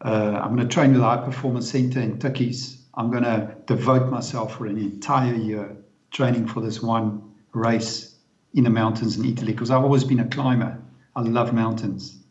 Uh, 0.00 0.40
I'm 0.42 0.54
going 0.56 0.68
to 0.68 0.72
train 0.72 0.92
with 0.92 1.00
the 1.00 1.06
High 1.06 1.24
Performance 1.24 1.70
Center 1.70 2.00
in 2.00 2.18
Tukkies. 2.18 2.78
I'm 2.94 3.10
going 3.10 3.24
to 3.24 3.56
devote 3.66 4.10
myself 4.10 4.56
for 4.56 4.66
an 4.66 4.78
entire 4.78 5.34
year 5.34 5.76
training 6.10 6.46
for 6.46 6.60
this 6.60 6.80
one 6.82 7.34
race 7.52 8.16
in 8.54 8.64
the 8.64 8.70
mountains 8.70 9.16
in 9.16 9.24
Italy 9.24 9.52
because 9.52 9.70
I've 9.70 9.82
always 9.82 10.04
been 10.04 10.20
a 10.20 10.28
climber. 10.28 10.80
I 11.16 11.22
love 11.22 11.52
mountains. 11.52 12.21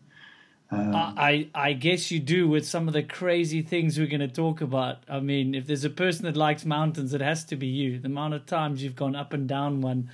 Um, 0.73 0.95
I 0.95 1.49
I 1.53 1.73
guess 1.73 2.11
you 2.11 2.19
do 2.19 2.47
with 2.47 2.65
some 2.65 2.87
of 2.87 2.93
the 2.93 3.03
crazy 3.03 3.61
things 3.61 3.99
we're 3.99 4.07
going 4.07 4.21
to 4.21 4.27
talk 4.27 4.61
about. 4.61 5.03
I 5.09 5.19
mean, 5.19 5.53
if 5.53 5.67
there's 5.67 5.83
a 5.83 5.89
person 5.89 6.25
that 6.25 6.37
likes 6.37 6.65
mountains, 6.65 7.13
it 7.13 7.21
has 7.21 7.43
to 7.45 7.57
be 7.57 7.67
you. 7.67 7.99
The 7.99 8.07
amount 8.07 8.35
of 8.35 8.45
times 8.45 8.81
you've 8.81 8.95
gone 8.95 9.15
up 9.15 9.33
and 9.33 9.47
down 9.49 9.81
one 9.81 10.09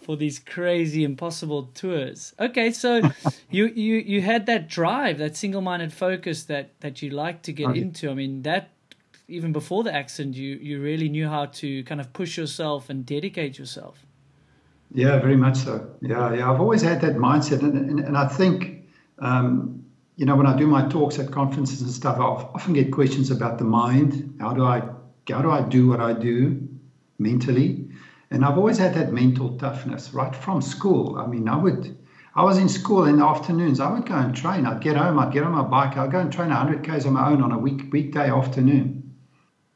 for 0.00 0.16
these 0.16 0.38
crazy 0.38 1.04
impossible 1.04 1.70
tours. 1.74 2.34
Okay, 2.40 2.72
so 2.72 3.02
you 3.50 3.66
you 3.66 3.96
you 3.96 4.20
had 4.20 4.46
that 4.46 4.68
drive, 4.68 5.18
that 5.18 5.36
single-minded 5.36 5.92
focus 5.92 6.44
that 6.44 6.70
that 6.80 7.02
you 7.02 7.10
like 7.10 7.42
to 7.42 7.52
get 7.52 7.76
into. 7.76 8.10
I 8.10 8.14
mean, 8.14 8.42
that 8.42 8.70
even 9.28 9.52
before 9.52 9.84
the 9.84 9.94
accident, 9.94 10.34
you 10.36 10.56
you 10.56 10.80
really 10.80 11.08
knew 11.08 11.28
how 11.28 11.46
to 11.46 11.84
kind 11.84 12.00
of 12.00 12.12
push 12.12 12.36
yourself 12.36 12.90
and 12.90 13.06
dedicate 13.06 13.58
yourself. 13.58 14.04
Yeah, 14.92 15.20
very 15.20 15.36
much 15.36 15.58
so. 15.58 15.88
Yeah, 16.00 16.34
yeah. 16.34 16.50
I've 16.50 16.60
always 16.60 16.82
had 16.82 17.00
that 17.02 17.14
mindset, 17.16 17.60
and 17.60 17.90
and, 17.90 18.00
and 18.00 18.16
I 18.18 18.26
think, 18.26 18.84
um, 19.20 19.79
you 20.20 20.26
know, 20.26 20.36
when 20.36 20.46
I 20.46 20.54
do 20.54 20.66
my 20.66 20.86
talks 20.86 21.18
at 21.18 21.30
conferences 21.30 21.80
and 21.80 21.90
stuff, 21.90 22.18
I 22.18 22.24
often 22.24 22.74
get 22.74 22.92
questions 22.92 23.30
about 23.30 23.56
the 23.56 23.64
mind. 23.64 24.36
How 24.38 24.52
do 24.52 24.62
I 24.62 24.82
how 25.30 25.40
do 25.40 25.50
I 25.50 25.62
do 25.62 25.88
what 25.88 26.00
I 26.00 26.12
do 26.12 26.68
mentally? 27.18 27.88
And 28.30 28.44
I've 28.44 28.58
always 28.58 28.76
had 28.76 28.92
that 28.96 29.14
mental 29.14 29.56
toughness 29.56 30.12
right 30.12 30.36
from 30.36 30.60
school. 30.60 31.16
I 31.16 31.26
mean, 31.26 31.48
I 31.48 31.56
would. 31.56 31.96
I 32.34 32.44
was 32.44 32.58
in 32.58 32.68
school 32.68 33.06
in 33.06 33.16
the 33.16 33.24
afternoons. 33.24 33.80
I 33.80 33.90
would 33.90 34.04
go 34.04 34.14
and 34.14 34.36
train. 34.36 34.66
I'd 34.66 34.82
get 34.82 34.98
home. 34.98 35.18
I'd 35.18 35.32
get 35.32 35.42
on 35.42 35.52
my 35.52 35.62
bike. 35.62 35.96
I'd 35.96 36.12
go 36.12 36.18
and 36.18 36.30
train 36.30 36.50
100 36.50 36.84
k's 36.84 37.06
on 37.06 37.14
my 37.14 37.30
own 37.30 37.40
on 37.40 37.52
a 37.52 37.58
week 37.58 37.90
weekday 37.90 38.28
afternoon 38.30 39.14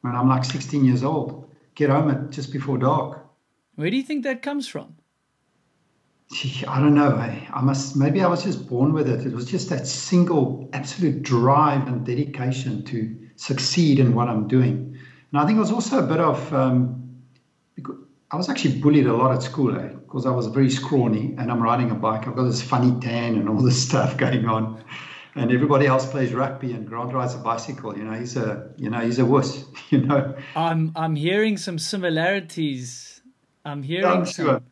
when 0.02 0.14
I'm 0.14 0.28
like 0.28 0.44
16 0.44 0.84
years 0.84 1.02
old. 1.02 1.50
Get 1.74 1.88
home 1.88 2.10
at 2.10 2.28
just 2.28 2.52
before 2.52 2.76
dark. 2.76 3.24
Where 3.76 3.88
do 3.88 3.96
you 3.96 4.02
think 4.02 4.24
that 4.24 4.42
comes 4.42 4.68
from? 4.68 4.96
I 6.66 6.80
don't 6.80 6.94
know. 6.94 7.10
I, 7.10 7.48
I 7.52 7.60
must 7.60 7.96
maybe 7.96 8.22
I 8.22 8.26
was 8.26 8.42
just 8.42 8.68
born 8.68 8.92
with 8.92 9.08
it. 9.08 9.26
It 9.26 9.32
was 9.32 9.44
just 9.44 9.68
that 9.70 9.86
single 9.86 10.68
absolute 10.72 11.22
drive 11.22 11.86
and 11.86 12.04
dedication 12.04 12.84
to 12.86 13.16
succeed 13.36 13.98
in 13.98 14.14
what 14.14 14.28
I'm 14.28 14.48
doing. 14.48 14.98
And 15.30 15.40
I 15.40 15.46
think 15.46 15.56
it 15.56 15.60
was 15.60 15.70
also 15.70 16.02
a 16.02 16.06
bit 16.06 16.20
of 16.20 16.52
um, 16.52 17.04
I 18.30 18.36
was 18.36 18.48
actually 18.48 18.80
bullied 18.80 19.06
a 19.06 19.12
lot 19.12 19.32
at 19.32 19.42
school, 19.42 19.78
eh? 19.78 19.88
Because 19.88 20.26
I 20.26 20.30
was 20.30 20.46
very 20.48 20.70
scrawny 20.70 21.34
and 21.38 21.50
I'm 21.50 21.62
riding 21.62 21.90
a 21.90 21.94
bike. 21.94 22.26
I've 22.26 22.34
got 22.34 22.44
this 22.44 22.62
funny 22.62 22.98
tan 23.00 23.36
and 23.36 23.48
all 23.48 23.62
this 23.68 23.80
stuff 23.80 24.16
going 24.16 24.46
on. 24.46 24.82
And 25.36 25.50
everybody 25.50 25.86
else 25.86 26.08
plays 26.08 26.32
rugby 26.32 26.72
and 26.72 26.86
Grant 26.86 27.12
rides 27.12 27.34
a 27.34 27.38
bicycle. 27.38 27.96
You 27.96 28.04
know, 28.04 28.12
he's 28.12 28.36
a 28.36 28.70
you 28.76 28.90
know, 28.90 29.00
he's 29.00 29.18
a 29.18 29.24
wuss, 29.24 29.64
you 29.90 30.00
know. 30.00 30.36
I'm 30.56 30.92
I'm 30.96 31.16
hearing 31.16 31.56
some 31.56 31.78
similarities. 31.78 33.20
I'm 33.64 33.82
hearing 33.82 34.06
I'm 34.06 34.26
some 34.26 34.46
sure. 34.46 34.62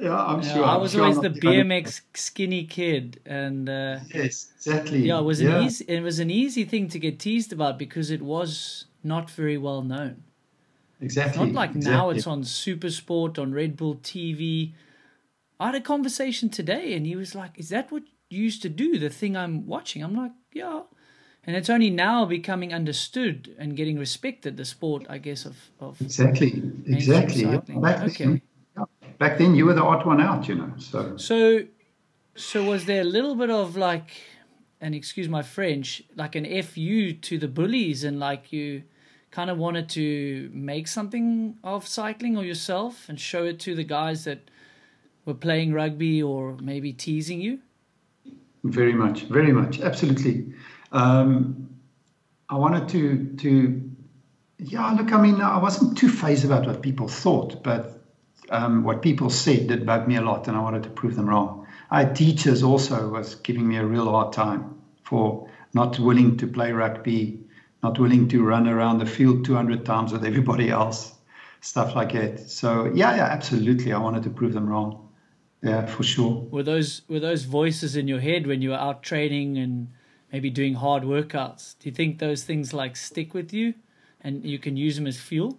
Yeah, 0.00 0.16
I'm 0.16 0.42
Yeah, 0.42 0.52
sure. 0.54 0.64
I 0.64 0.76
was 0.76 0.92
sure 0.92 1.02
always 1.02 1.18
I'm 1.18 1.22
the 1.22 1.40
BMX 1.40 2.02
skinny 2.14 2.64
kid, 2.64 3.20
and 3.26 3.68
uh, 3.68 4.00
Yes, 4.14 4.52
exactly. 4.56 5.06
yeah, 5.06 5.20
it 5.20 5.22
was 5.22 5.40
Yeah. 5.40 5.58
an 5.58 5.64
easy. 5.64 5.84
It 5.88 6.02
was 6.02 6.18
an 6.18 6.30
easy 6.30 6.64
thing 6.64 6.88
to 6.88 6.98
get 6.98 7.18
teased 7.18 7.52
about 7.52 7.78
because 7.78 8.10
it 8.10 8.22
was 8.22 8.86
not 9.02 9.30
very 9.30 9.58
well 9.58 9.82
known. 9.82 10.22
It's 11.00 11.16
Exactly. 11.16 11.46
not 11.46 11.54
like 11.54 11.74
now 11.74 12.10
it's 12.10 12.26
on 12.26 12.42
Supersport 12.42 13.38
on 13.38 13.52
Red 13.52 13.76
Bull 13.76 13.96
TV. 13.96 14.74
I 15.58 15.66
had 15.66 15.74
a 15.74 15.80
conversation 15.80 16.48
today, 16.48 16.94
and 16.94 17.06
he 17.06 17.16
was 17.16 17.34
like, 17.34 17.58
"Is 17.58 17.68
that 17.68 17.92
what 17.92 18.04
you 18.30 18.42
used 18.42 18.62
to 18.62 18.68
do? 18.68 18.98
The 18.98 19.10
thing 19.10 19.36
I'm 19.36 19.66
watching?" 19.66 20.02
I'm 20.02 20.14
like, 20.14 20.32
"Yeah." 20.52 20.82
And 21.44 21.56
it's 21.56 21.68
only 21.68 21.90
now 21.90 22.24
becoming 22.24 22.72
understood 22.72 23.54
and 23.58 23.76
getting 23.76 23.98
respected. 23.98 24.56
The 24.56 24.64
sport, 24.64 25.06
I 25.08 25.18
guess, 25.18 25.44
of 25.44 25.56
of 25.80 26.00
Exactly. 26.00 26.62
Exactly. 26.86 27.42
Yeah. 27.42 28.04
Okay. 28.04 28.42
Back 29.18 29.38
then, 29.38 29.54
you 29.54 29.66
were 29.66 29.74
the 29.74 29.82
odd 29.82 30.04
one 30.06 30.20
out, 30.20 30.48
you 30.48 30.54
know. 30.54 30.72
So 30.78 31.16
So, 31.16 31.64
so 32.34 32.64
was 32.64 32.84
there 32.86 33.02
a 33.02 33.04
little 33.04 33.34
bit 33.34 33.50
of 33.50 33.76
like, 33.76 34.10
and 34.80 34.94
excuse 34.94 35.28
my 35.28 35.42
French, 35.42 36.02
like 36.16 36.34
an 36.34 36.44
fu 36.62 37.12
to 37.12 37.38
the 37.38 37.48
bullies, 37.48 38.04
and 38.04 38.18
like 38.18 38.52
you 38.52 38.82
kind 39.30 39.50
of 39.50 39.58
wanted 39.58 39.88
to 39.90 40.50
make 40.52 40.86
something 40.86 41.56
of 41.64 41.86
cycling 41.86 42.36
or 42.36 42.44
yourself 42.44 43.08
and 43.08 43.18
show 43.18 43.44
it 43.44 43.58
to 43.60 43.74
the 43.74 43.84
guys 43.84 44.24
that 44.24 44.50
were 45.24 45.34
playing 45.34 45.72
rugby 45.72 46.22
or 46.22 46.56
maybe 46.60 46.92
teasing 46.92 47.40
you? 47.40 47.60
very 48.64 48.92
much, 48.92 49.22
very 49.22 49.52
much, 49.52 49.80
absolutely. 49.80 50.52
Um, 50.92 51.68
I 52.48 52.56
wanted 52.56 52.88
to 52.90 53.36
to 53.38 53.90
yeah. 54.58 54.92
Look, 54.92 55.12
I 55.12 55.20
mean, 55.20 55.40
I 55.40 55.58
wasn't 55.58 55.96
too 55.96 56.08
phased 56.08 56.44
about 56.44 56.66
what 56.66 56.82
people 56.82 57.08
thought, 57.08 57.62
but 57.62 58.01
um, 58.52 58.84
what 58.84 59.02
people 59.02 59.30
said 59.30 59.66
did 59.66 59.86
bug 59.86 60.06
me 60.06 60.16
a 60.16 60.20
lot, 60.20 60.46
and 60.46 60.56
I 60.56 60.60
wanted 60.60 60.82
to 60.84 60.90
prove 60.90 61.16
them 61.16 61.28
wrong. 61.28 61.66
I 61.90 62.04
had 62.04 62.16
teachers 62.16 62.62
also 62.62 63.08
was 63.08 63.34
giving 63.36 63.66
me 63.66 63.76
a 63.76 63.84
real 63.84 64.10
hard 64.10 64.32
time 64.32 64.80
for 65.02 65.48
not 65.74 65.98
willing 65.98 66.36
to 66.38 66.46
play 66.46 66.72
rugby, 66.72 67.40
not 67.82 67.98
willing 67.98 68.28
to 68.28 68.42
run 68.42 68.68
around 68.68 68.98
the 68.98 69.06
field 69.06 69.44
200 69.44 69.84
times 69.84 70.12
with 70.12 70.24
everybody 70.24 70.68
else, 70.68 71.14
stuff 71.60 71.96
like 71.96 72.12
that. 72.12 72.40
So 72.40 72.90
yeah, 72.94 73.16
yeah, 73.16 73.24
absolutely. 73.24 73.92
I 73.92 73.98
wanted 73.98 74.22
to 74.24 74.30
prove 74.30 74.52
them 74.52 74.68
wrong. 74.68 75.08
Yeah, 75.62 75.86
for 75.86 76.02
sure. 76.02 76.46
Were 76.50 76.62
those 76.62 77.02
were 77.08 77.20
those 77.20 77.44
voices 77.44 77.96
in 77.96 78.08
your 78.08 78.20
head 78.20 78.46
when 78.46 78.62
you 78.62 78.70
were 78.70 78.76
out 78.76 79.02
training 79.02 79.58
and 79.58 79.88
maybe 80.32 80.50
doing 80.50 80.74
hard 80.74 81.04
workouts? 81.04 81.76
Do 81.78 81.88
you 81.88 81.94
think 81.94 82.18
those 82.18 82.42
things 82.42 82.72
like 82.72 82.96
stick 82.96 83.32
with 83.32 83.52
you, 83.52 83.74
and 84.20 84.44
you 84.44 84.58
can 84.58 84.76
use 84.76 84.96
them 84.96 85.06
as 85.06 85.20
fuel? 85.20 85.58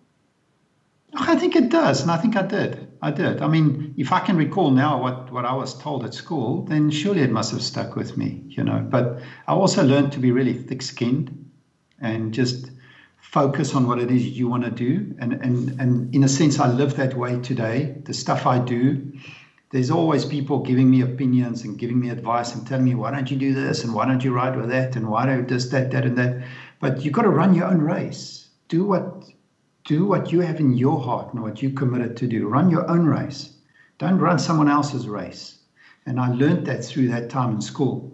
I 1.16 1.36
think 1.36 1.56
it 1.56 1.70
does, 1.70 2.02
and 2.02 2.10
I 2.10 2.18
think 2.18 2.36
I 2.36 2.42
did. 2.42 2.88
I 3.02 3.12
did. 3.12 3.42
I 3.42 3.48
mean, 3.48 3.94
if 3.98 4.12
I 4.12 4.20
can 4.20 4.38
recall 4.38 4.72
now 4.72 5.02
what, 5.02 5.32
what 5.32 5.46
I 5.46 5.54
was 5.54 5.78
told 5.78 6.06
at 6.06 6.14
school, 6.14 6.64
then 6.64 6.90
surely 6.90 7.22
it 7.22 7.32
must 7.32 7.52
have 7.52 7.62
stuck 7.62 7.96
with 7.96 8.18
me, 8.18 8.44
you 8.48 8.64
know. 8.64 8.80
But 8.80 9.22
I 9.48 9.54
also 9.54 9.84
learned 9.84 10.14
to 10.14 10.20
be 10.20 10.32
really 10.32 10.54
thick 10.54 10.82
skinned 10.82 11.52
and 12.00 12.34
just 12.34 12.72
focus 13.20 13.76
on 13.76 13.88
what 13.88 14.00
it 14.00 14.10
is 14.10 14.26
you 14.26 14.48
want 14.48 14.64
to 14.64 14.72
do. 14.72 15.16
And, 15.20 15.34
and, 15.34 15.80
and 15.80 16.16
in 16.16 16.24
a 16.24 16.28
sense, 16.28 16.60
I 16.60 16.68
live 16.68 16.96
that 16.96 17.14
way 17.16 17.40
today. 17.40 17.96
The 18.06 18.14
stuff 18.14 18.46
I 18.48 18.60
do, 18.60 19.14
there's 19.72 19.92
always 19.92 20.24
people 20.26 20.60
giving 20.60 20.90
me 20.90 21.02
opinions 21.02 21.64
and 21.64 21.78
giving 21.78 22.00
me 22.00 22.10
advice 22.10 22.56
and 22.56 22.66
telling 22.66 22.86
me, 22.86 22.96
why 22.96 23.12
don't 23.12 23.30
you 23.30 23.38
do 23.38 23.54
this? 23.54 23.84
And 23.84 23.94
why 23.94 24.06
don't 24.06 24.24
you 24.24 24.34
ride 24.34 24.56
with 24.56 24.70
that? 24.70 24.96
And 24.96 25.10
why 25.10 25.26
don't 25.26 25.40
you 25.40 25.46
this, 25.46 25.68
that, 25.70 25.92
that, 25.92 26.06
and 26.06 26.18
that? 26.18 26.44
But 26.80 27.04
you've 27.04 27.14
got 27.14 27.24
to 27.24 27.30
run 27.30 27.54
your 27.54 27.66
own 27.66 27.82
race. 27.82 28.48
Do 28.68 28.86
what 28.86 29.26
do 29.86 30.06
what 30.06 30.32
you 30.32 30.42
have 30.42 30.60
in 30.60 30.74
your 30.74 31.00
heart 31.02 31.34
and 31.34 31.44
what 31.44 31.62
you 31.62 31.72
committed 31.72 32.16
to 32.18 32.28
do. 32.28 32.48
Run 32.48 32.70
your 32.70 32.90
own 32.90 33.06
race. 33.06 33.54
Don't 33.98 34.20
run 34.20 34.40
someone 34.40 34.70
else's 34.70 35.08
race. 35.08 35.60
And 36.06 36.20
I 36.20 36.30
learned 36.34 36.66
that 36.68 36.84
through 36.84 37.10
that 37.10 37.30
time 37.30 37.56
in 37.56 37.62
school. 37.62 38.12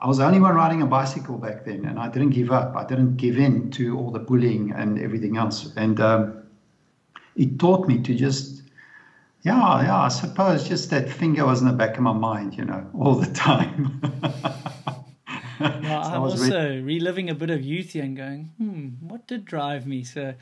I 0.00 0.06
was 0.06 0.18
the 0.18 0.26
only 0.26 0.40
one 0.40 0.54
riding 0.54 0.82
a 0.82 0.86
bicycle 0.86 1.38
back 1.38 1.64
then, 1.64 1.84
and 1.84 1.98
I 1.98 2.08
didn't 2.08 2.30
give 2.30 2.52
up. 2.52 2.76
I 2.76 2.84
didn't 2.84 3.16
give 3.16 3.38
in 3.38 3.70
to 3.72 3.98
all 3.98 4.12
the 4.12 4.20
bullying 4.20 4.72
and 4.72 4.98
everything 4.98 5.36
else. 5.36 5.72
And 5.76 6.00
um, 6.00 6.44
it 7.34 7.58
taught 7.58 7.88
me 7.88 8.00
to 8.02 8.14
just, 8.14 8.62
yeah, 9.42 9.82
yeah, 9.82 9.98
I 9.98 10.08
suppose 10.08 10.68
just 10.68 10.90
that 10.90 11.10
finger 11.10 11.44
was 11.44 11.60
in 11.60 11.66
the 11.66 11.72
back 11.72 11.96
of 11.96 12.02
my 12.02 12.12
mind, 12.12 12.56
you 12.56 12.64
know, 12.64 12.86
all 12.96 13.16
the 13.16 13.32
time. 13.32 14.00
I'm 15.60 16.22
also 16.22 16.80
reliving 16.82 17.30
a 17.30 17.34
bit 17.34 17.50
of 17.50 17.62
youth 17.62 17.92
here 17.92 18.04
and 18.04 18.16
going, 18.16 18.52
hmm, 18.58 18.88
what 19.00 19.26
did 19.26 19.44
drive 19.44 19.86
me? 19.86 20.04
So, 20.04 20.34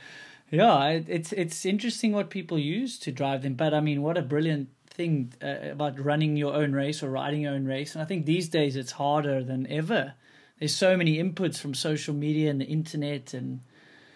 yeah, 0.51 0.89
it, 0.89 1.07
it's 1.09 1.33
it's 1.33 1.65
interesting 1.65 2.13
what 2.13 2.31
people 2.31 2.59
use 2.59 2.99
to 3.01 3.13
drive 3.13 3.43
them. 3.43 3.55
But 3.55 3.75
I 3.75 3.81
mean, 3.81 4.03
what 4.03 4.17
a 4.17 4.23
brilliant 4.23 4.69
thing 4.89 5.33
uh, 5.43 5.71
about 5.71 5.99
running 5.99 6.37
your 6.37 6.55
own 6.55 6.73
race 6.73 7.03
or 7.03 7.11
riding 7.11 7.43
your 7.43 7.53
own 7.53 7.67
race. 7.67 7.95
And 7.95 8.03
I 8.03 8.05
think 8.05 8.27
these 8.27 8.49
days 8.49 8.77
it's 8.77 8.93
harder 8.93 9.43
than 9.43 9.67
ever. 9.71 10.15
There's 10.59 10.75
so 10.75 10.97
many 10.97 11.19
inputs 11.19 11.59
from 11.59 11.75
social 11.75 12.15
media 12.15 12.51
and 12.51 12.61
the 12.61 12.65
internet, 12.65 13.35
and 13.35 13.61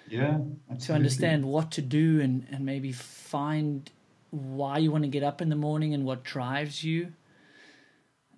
yeah, 0.08 0.38
to 0.80 0.94
understand 0.94 1.44
what 1.44 1.70
to 1.72 1.82
do 1.82 2.20
and 2.20 2.46
and 2.50 2.64
maybe 2.64 2.92
find 2.92 3.90
why 4.30 4.78
you 4.78 4.90
want 4.90 5.04
to 5.04 5.08
get 5.08 5.22
up 5.22 5.42
in 5.42 5.48
the 5.48 5.56
morning 5.56 5.92
and 5.92 6.04
what 6.04 6.22
drives 6.22 6.84
you 6.84 7.12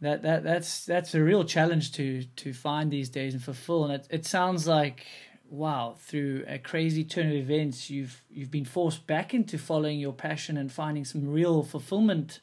that 0.02 0.22
that 0.22 0.44
that's 0.44 0.84
that's 0.84 1.14
a 1.14 1.22
real 1.22 1.44
challenge 1.44 1.92
to 1.92 2.24
to 2.36 2.52
find 2.52 2.90
these 2.90 3.08
days 3.08 3.32
and 3.32 3.42
fulfill. 3.42 3.84
And 3.84 3.94
it, 3.94 4.06
it 4.10 4.26
sounds 4.26 4.66
like 4.66 5.06
wow 5.48 5.94
through 5.98 6.44
a 6.48 6.58
crazy 6.58 7.04
turn 7.04 7.26
of 7.26 7.34
events 7.34 7.90
you've 7.90 8.22
you've 8.30 8.50
been 8.50 8.64
forced 8.64 9.06
back 9.06 9.34
into 9.34 9.58
following 9.58 10.00
your 10.00 10.12
passion 10.12 10.56
and 10.56 10.72
finding 10.72 11.04
some 11.04 11.28
real 11.28 11.62
fulfillment 11.62 12.40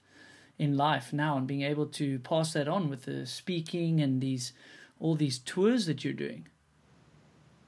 in 0.60 0.78
life 0.78 1.12
now 1.12 1.38
and 1.38 1.48
being 1.48 1.64
able 1.64 1.86
to 1.86 2.20
pass 2.20 2.54
that 2.54 2.68
on 2.68 2.90
with 2.90 3.06
the 3.06 3.26
speaking 3.26 4.00
and 4.00 4.22
these 4.22 4.54
all 5.00 5.16
these 5.16 5.40
tours 5.40 5.86
that 5.86 6.04
you're 6.04 6.14
doing. 6.14 6.48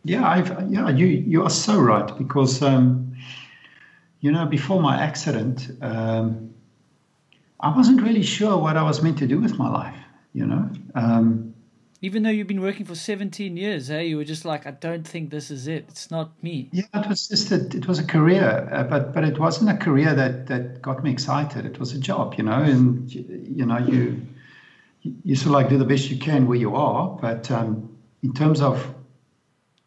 Yeah, 0.04 0.28
I've, 0.28 0.72
yeah, 0.72 0.90
you 0.90 1.06
you 1.06 1.44
are 1.44 1.50
so 1.50 1.80
right 1.80 2.18
because 2.18 2.62
um, 2.62 3.16
you 4.20 4.32
know 4.32 4.46
before 4.46 4.82
my 4.82 5.02
accident, 5.02 5.70
um, 5.82 6.54
I 7.62 7.76
wasn't 7.76 8.02
really 8.02 8.24
sure 8.24 8.58
what 8.58 8.78
I 8.78 8.84
was 8.84 9.02
meant 9.02 9.20
to 9.20 9.28
do 9.28 9.40
with 9.40 9.58
my 9.58 9.70
life. 9.70 9.98
You 10.34 10.46
know, 10.46 10.70
um, 10.96 11.54
even 12.02 12.24
though 12.24 12.30
you've 12.30 12.48
been 12.48 12.62
working 12.62 12.86
for 12.86 12.96
17 12.96 13.58
years 13.58 13.88
hey 13.88 14.08
you 14.08 14.18
were 14.18 14.24
just 14.24 14.44
like 14.44 14.66
i 14.66 14.72
don't 14.72 15.08
think 15.08 15.30
this 15.30 15.52
is 15.52 15.68
it 15.68 15.86
it's 15.88 16.10
not 16.10 16.32
me 16.44 16.68
yeah, 16.72 16.84
it 16.94 17.08
was 17.08 17.28
just 17.28 17.50
that 17.50 17.76
it 17.76 17.88
was 17.88 18.00
a 18.00 18.04
career, 18.04 18.70
uh, 18.72 18.84
but 18.84 19.14
but 19.14 19.24
it 19.24 19.38
wasn't 19.38 19.70
a 19.70 19.78
career 19.78 20.14
that 20.14 20.48
that 20.48 20.82
got 20.82 21.04
me 21.04 21.12
excited. 21.12 21.66
It 21.66 21.80
was 21.80 21.94
a 21.94 22.00
job, 22.00 22.36
you 22.38 22.44
know, 22.44 22.62
and 22.62 23.14
you, 23.14 23.24
you 23.58 23.66
know 23.66 23.78
you 23.78 24.22
you 25.02 25.36
sort 25.36 25.48
of 25.48 25.54
like 25.54 25.70
do 25.70 25.78
the 25.78 25.86
best 25.86 26.10
you 26.10 26.18
can 26.18 26.48
where 26.48 26.58
you 26.58 26.76
are, 26.76 27.18
but 27.22 27.50
um, 27.52 27.98
in 28.24 28.34
terms 28.34 28.62
of 28.62 28.94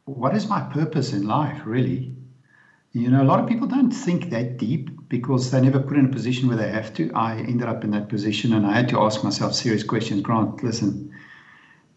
what 0.05 0.35
is 0.35 0.49
my 0.49 0.61
purpose 0.61 1.13
in 1.13 1.27
life, 1.27 1.63
really? 1.65 2.15
You 2.93 3.11
know, 3.11 3.23
a 3.23 3.25
lot 3.25 3.41
of 3.41 3.49
people 3.49 3.67
don't 3.67 3.91
think 3.91 4.31
that 4.31 4.57
deep 4.59 4.91
because 5.19 5.51
they 5.53 5.61
never 5.61 5.79
put 5.79 5.97
in 5.97 6.07
a 6.07 6.09
position 6.09 6.49
where 6.49 6.57
they 6.57 6.71
have 6.71 6.93
to. 6.95 7.13
I 7.15 7.37
ended 7.37 7.69
up 7.69 7.85
in 7.85 7.91
that 7.93 8.09
position 8.09 8.53
and 8.53 8.67
I 8.67 8.73
had 8.73 8.89
to 8.89 9.01
ask 9.01 9.23
myself 9.23 9.55
serious 9.55 9.85
questions. 9.85 10.23
Grant, 10.23 10.63
listen, 10.65 11.13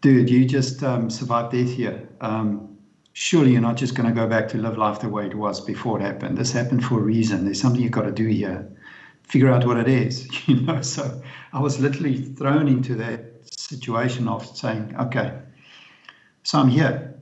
dude, 0.02 0.30
you 0.30 0.44
just 0.44 0.84
um, 0.84 1.10
survived 1.10 1.52
death 1.52 1.70
here. 1.70 2.08
Um, 2.20 2.78
surely 3.14 3.52
you're 3.52 3.60
not 3.60 3.76
just 3.76 3.96
going 3.96 4.08
to 4.08 4.14
go 4.14 4.28
back 4.28 4.48
to 4.50 4.58
live 4.58 4.78
life 4.78 5.00
the 5.00 5.08
way 5.08 5.26
it 5.26 5.34
was 5.34 5.60
before 5.60 5.98
it 5.98 6.02
happened. 6.04 6.38
This 6.38 6.52
happened 6.52 6.84
for 6.84 7.00
a 7.00 7.02
reason. 7.02 7.44
There's 7.44 7.60
something 7.60 7.82
you've 7.82 7.90
got 7.90 8.02
to 8.02 8.12
do 8.12 8.26
here. 8.26 8.70
Figure 9.24 9.50
out 9.50 9.66
what 9.66 9.76
it 9.76 9.88
is, 9.88 10.28
you 10.48 10.60
know. 10.60 10.80
So 10.80 11.20
I 11.52 11.60
was 11.60 11.80
literally 11.80 12.22
thrown 12.22 12.68
into 12.68 12.94
that 12.96 13.50
situation 13.50 14.28
of 14.28 14.46
saying, 14.56 14.94
okay, 15.00 15.38
so 16.44 16.60
I'm 16.60 16.68
here. 16.68 17.20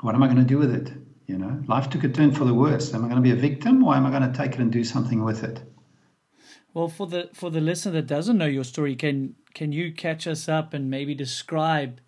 What 0.00 0.16
am 0.16 0.22
I 0.24 0.26
going 0.26 0.38
to 0.38 0.54
do 0.54 0.58
with 0.58 0.74
it? 0.74 0.92
You 1.32 1.38
know, 1.38 1.62
life 1.66 1.88
took 1.88 2.04
a 2.04 2.10
turn 2.10 2.32
for 2.32 2.44
the 2.44 2.52
worse. 2.52 2.92
Am 2.92 3.02
I 3.06 3.08
going 3.08 3.16
to 3.16 3.22
be 3.22 3.30
a 3.30 3.40
victim 3.40 3.82
or 3.82 3.94
am 3.94 4.04
I 4.04 4.10
going 4.10 4.30
to 4.30 4.36
take 4.36 4.52
it 4.52 4.58
and 4.58 4.70
do 4.70 4.84
something 4.84 5.24
with 5.24 5.42
it? 5.42 5.62
Well, 6.74 6.88
for 6.88 7.06
the 7.06 7.30
for 7.32 7.50
the 7.50 7.60
listener 7.62 7.92
that 7.92 8.06
doesn't 8.06 8.36
know 8.36 8.44
your 8.44 8.64
story, 8.64 8.94
can 8.94 9.34
can 9.54 9.72
you 9.72 9.92
catch 9.94 10.26
us 10.26 10.46
up 10.46 10.74
and 10.74 10.90
maybe 10.90 11.14
describe 11.14 12.02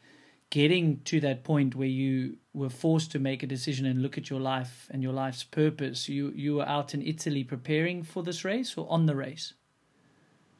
getting 0.50 1.00
to 1.04 1.20
that 1.20 1.42
point 1.42 1.74
where 1.74 1.88
you 1.88 2.36
were 2.52 2.68
forced 2.68 3.12
to 3.12 3.18
make 3.18 3.42
a 3.42 3.46
decision 3.46 3.86
and 3.86 4.02
look 4.02 4.18
at 4.18 4.28
your 4.28 4.40
life 4.40 4.88
and 4.90 5.02
your 5.02 5.14
life's 5.14 5.42
purpose. 5.42 6.06
You 6.06 6.30
you 6.36 6.56
were 6.56 6.68
out 6.68 6.92
in 6.92 7.00
Italy 7.00 7.44
preparing 7.44 8.02
for 8.02 8.22
this 8.22 8.44
race 8.44 8.76
or 8.76 8.86
on 8.90 9.06
the 9.06 9.16
race? 9.16 9.54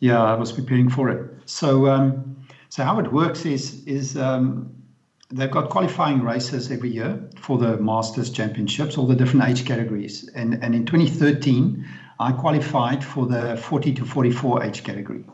Yeah, 0.00 0.22
I 0.22 0.34
was 0.36 0.52
preparing 0.52 0.88
for 0.88 1.10
it. 1.10 1.30
So 1.44 1.86
um, 1.88 2.46
so 2.70 2.82
how 2.82 2.98
it 2.98 3.12
works 3.12 3.44
is 3.44 3.84
is 3.84 4.16
um, 4.16 4.74
they've 5.30 5.50
got 5.50 5.70
qualifying 5.70 6.22
races 6.22 6.70
every 6.70 6.90
year 6.90 7.30
for 7.40 7.58
the 7.58 7.76
Masters 7.78 8.30
Championships, 8.30 8.98
all 8.98 9.06
the 9.06 9.16
different 9.16 9.48
age 9.48 9.64
categories. 9.64 10.28
And 10.34 10.62
and 10.62 10.74
in 10.74 10.86
2013, 10.86 11.86
I 12.18 12.32
qualified 12.32 13.04
for 13.04 13.26
the 13.26 13.56
40 13.56 13.94
to 13.94 14.04
44 14.04 14.64
age 14.64 14.84
category. 14.84 15.24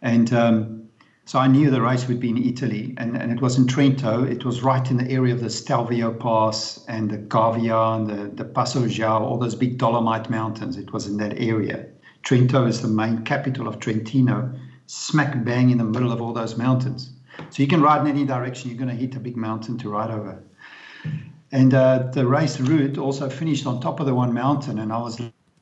And 0.00 0.32
um, 0.32 0.88
so 1.28 1.38
I 1.38 1.46
knew 1.46 1.70
the 1.70 1.82
race 1.82 2.08
would 2.08 2.20
be 2.20 2.30
in 2.30 2.38
Italy, 2.38 2.94
and, 2.96 3.14
and 3.14 3.30
it 3.30 3.42
was 3.42 3.58
in 3.58 3.66
Trento. 3.66 4.26
It 4.26 4.46
was 4.46 4.62
right 4.62 4.90
in 4.90 4.96
the 4.96 5.10
area 5.10 5.34
of 5.34 5.40
the 5.40 5.50
Stelvio 5.50 6.10
Pass 6.10 6.82
and 6.88 7.10
the 7.10 7.18
Gavia 7.18 7.96
and 7.96 8.06
the, 8.06 8.42
the 8.42 8.48
Passo 8.48 8.86
Giau, 8.86 9.20
all 9.20 9.36
those 9.36 9.54
big 9.54 9.76
Dolomite 9.76 10.30
mountains. 10.30 10.78
It 10.78 10.92
was 10.92 11.06
in 11.06 11.18
that 11.18 11.38
area. 11.38 11.86
Trento 12.22 12.66
is 12.66 12.80
the 12.80 12.88
main 12.88 13.24
capital 13.24 13.68
of 13.68 13.78
Trentino, 13.78 14.54
smack 14.86 15.44
bang 15.44 15.68
in 15.68 15.76
the 15.76 15.84
middle 15.84 16.12
of 16.12 16.22
all 16.22 16.32
those 16.32 16.56
mountains. 16.56 17.10
So 17.50 17.62
you 17.62 17.68
can 17.68 17.80
ride 17.80 18.00
in 18.02 18.06
any 18.08 18.24
direction. 18.24 18.70
You're 18.70 18.78
going 18.78 18.90
to 18.90 18.94
hit 18.94 19.14
a 19.16 19.20
big 19.20 19.36
mountain 19.36 19.78
to 19.78 19.90
ride 19.90 20.10
over. 20.10 20.42
And 21.50 21.72
uh, 21.72 22.10
the 22.12 22.26
race 22.26 22.60
route 22.60 22.98
also 22.98 23.30
finished 23.30 23.66
on 23.66 23.80
top 23.80 24.00
of 24.00 24.06
the 24.06 24.14
one 24.14 24.34
mountain, 24.34 24.78
and 24.78 24.92
I 24.92 24.98
was 24.98 25.20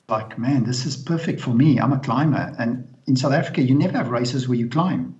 like, 0.08 0.38
man, 0.38 0.64
this 0.64 0.84
is 0.84 0.96
perfect 0.96 1.40
for 1.40 1.50
me. 1.50 1.78
I'm 1.78 1.92
a 1.92 1.98
climber, 1.98 2.54
and 2.58 2.92
in 3.06 3.16
South 3.16 3.32
Africa, 3.32 3.62
you 3.62 3.74
never 3.74 3.96
have 3.96 4.08
races 4.08 4.48
where 4.48 4.58
you 4.58 4.68
climb 4.68 5.16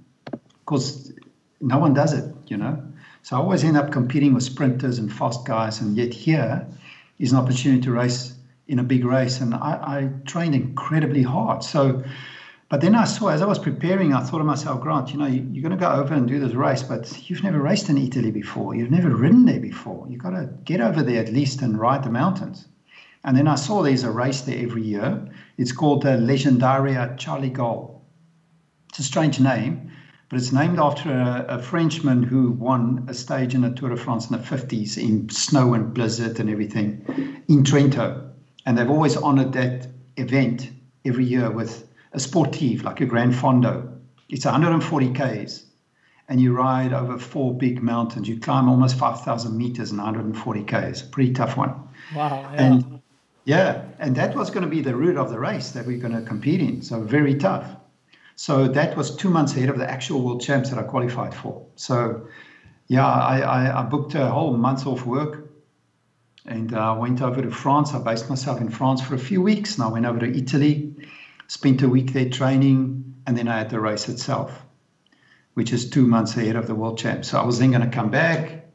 because 0.65 1.13
no 1.61 1.79
one 1.79 1.95
does 1.95 2.13
it, 2.13 2.35
you 2.49 2.57
know. 2.57 2.83
So 3.23 3.37
I 3.37 3.41
always 3.41 3.65
end 3.65 3.77
up 3.77 3.93
competing 3.93 4.35
with 4.35 4.43
sprinters 4.43 4.99
and 4.99 5.13
fast 5.13 5.47
guys, 5.47 5.81
and 5.81 5.97
yet 5.97 6.13
here 6.13 6.67
is 7.19 7.33
an 7.33 7.39
opportunity 7.39 7.83
to 7.83 7.93
race 7.93 8.35
in 8.69 8.81
a 8.81 8.83
big 8.83 9.05
race, 9.05 9.41
and 9.41 9.55
I, 9.55 9.59
I 9.59 10.11
trained 10.27 10.55
incredibly 10.55 11.23
hard. 11.23 11.63
So, 11.63 12.03
but 12.69 12.81
then 12.81 12.97
I 12.97 13.05
saw 13.05 13.29
as 13.29 13.43
I 13.43 13.47
was 13.47 13.61
preparing, 13.61 14.13
I 14.13 14.21
thought 14.21 14.39
to 14.39 14.45
myself, 14.45 14.81
Grant, 14.81 15.13
you 15.13 15.19
know, 15.19 15.27
you, 15.27 15.47
you're 15.53 15.63
going 15.63 15.79
to 15.79 15.85
go 15.85 15.91
over 15.91 16.15
and 16.15 16.27
do 16.27 16.41
this 16.41 16.55
race, 16.55 16.83
but 16.83 17.31
you've 17.31 17.45
never 17.45 17.61
raced 17.61 17.89
in 17.89 17.97
Italy 17.97 18.33
before. 18.33 18.75
You've 18.75 18.91
never 18.91 19.11
ridden 19.11 19.45
there 19.45 19.61
before. 19.61 20.07
You've 20.09 20.23
got 20.23 20.31
to 20.31 20.51
get 20.65 20.81
over 20.81 21.03
there 21.03 21.23
at 21.23 21.33
least 21.33 21.63
and 21.63 21.79
ride 21.79 22.03
the 22.03 22.11
mountains. 22.11 22.67
And 23.23 23.37
then 23.37 23.47
I 23.47 23.55
saw 23.55 23.83
there's 23.83 24.03
a 24.03 24.11
race 24.11 24.41
there 24.43 24.63
every 24.63 24.83
year. 24.83 25.29
It's 25.59 25.73
called 25.73 26.03
the 26.03 26.17
Leggendaria 26.17 27.17
Charly 27.17 27.51
Gaul. 27.51 28.05
It's 28.89 28.99
a 28.99 29.03
strange 29.05 29.39
name, 29.39 29.91
but 30.29 30.39
it's 30.39 30.53
named 30.53 30.79
after 30.81 31.11
a, 31.13 31.45
a, 31.49 31.63
Frenchman 31.63 32.23
who 32.23 32.51
won 32.51 33.05
a 33.09 33.15
stage 33.15 33.55
in 33.55 33.61
the 33.61 33.71
Tour 33.71 33.91
de 33.91 33.97
France 33.97 34.31
in 34.31 34.37
the 34.37 34.43
50s 34.43 34.97
in 34.97 35.29
snow 35.29 35.75
and 35.75 35.95
blizzard 35.95 36.41
and 36.41 36.51
everything 36.51 37.05
in 37.49 37.63
Trento. 37.63 38.31
And 38.65 38.77
they've 38.77 38.91
always 38.91 39.17
honored 39.17 39.53
that 39.53 39.87
event 40.17 40.71
every 41.05 41.25
year 41.25 41.51
with 41.51 41.86
a 42.17 42.21
sportive, 42.21 42.83
like 42.83 43.01
a 43.03 43.07
Grand 43.07 43.35
Fondo. 43.35 43.93
It's 44.29 44.47
140 44.47 45.13
Ks, 45.13 45.67
and 46.29 46.41
you 46.41 46.53
ride 46.53 46.93
over 46.93 47.19
four 47.19 47.55
big 47.55 47.83
mountains. 47.83 48.27
You 48.27 48.41
climb 48.41 48.69
almost 48.69 48.97
5,000 48.97 49.57
meters 49.57 49.93
in 49.93 49.99
140 49.99 50.65
Ks. 50.65 51.03
Pretty 51.03 51.35
tough 51.35 51.57
one. 51.57 51.75
Wow. 52.15 52.41
Yeah. 52.53 52.63
And 52.63 53.03
yeah, 53.45 53.85
and 54.01 54.17
that 54.17 54.35
was 54.35 54.51
going 54.51 54.65
to 54.65 54.69
be 54.69 54.81
the 54.81 54.97
route 54.97 55.19
of 55.19 55.31
the 55.31 55.39
race 55.39 55.71
that 55.73 55.87
we're 55.87 55.99
going 55.99 56.15
to 56.15 56.23
compete 56.23 56.61
in. 56.61 56.83
So 56.83 57.01
very 57.01 57.37
tough. 57.37 57.71
So 58.35 58.67
that 58.67 58.97
was 58.97 59.15
two 59.15 59.31
months 59.31 59.55
ahead 59.55 59.69
of 59.69 59.79
the 59.79 59.89
actual 59.89 60.23
world 60.23 60.43
champs 60.43 60.71
that 60.71 60.79
I 60.79 60.83
qualified 60.83 61.35
for. 61.35 61.65
So 61.77 62.27
yeah, 62.89 63.07
I, 63.07 63.39
I, 63.39 63.81
I 63.81 63.83
booked 63.85 64.15
a 64.15 64.27
whole 64.27 64.57
month 64.57 64.87
off 64.87 65.07
work 65.07 65.49
and 66.45 66.75
I 66.75 66.93
uh, 66.93 66.97
went 66.97 67.23
over 67.23 67.41
to 67.41 67.51
France. 67.51 67.95
I 67.95 67.99
based 67.99 68.29
myself 68.29 68.61
in 68.61 68.69
France 68.69 69.01
for 69.01 69.15
a 69.15 69.19
few 69.19 69.43
weeks 69.43 69.77
and 69.77 69.85
I 69.85 69.89
went 69.89 70.07
over 70.07 70.19
to 70.19 70.37
Italy, 70.37 70.95
spent 71.49 71.83
a 71.83 71.89
week 71.89 72.13
there 72.13 72.29
training, 72.29 73.15
and 73.27 73.37
then 73.37 73.49
I 73.49 73.59
had 73.59 73.71
the 73.71 73.81
race 73.81 74.09
itself, 74.09 74.65
which 75.55 75.73
is 75.73 75.91
two 75.91 76.07
months 76.07 76.37
ahead 76.37 76.57
of 76.57 76.67
the 76.67 76.75
world 76.75 76.99
champs. 76.99 77.29
So 77.29 77.41
I 77.41 77.45
was 77.45 77.59
then 77.59 77.71
going 77.71 77.89
to 77.89 77.95
come 77.95 78.11
back 78.11 78.67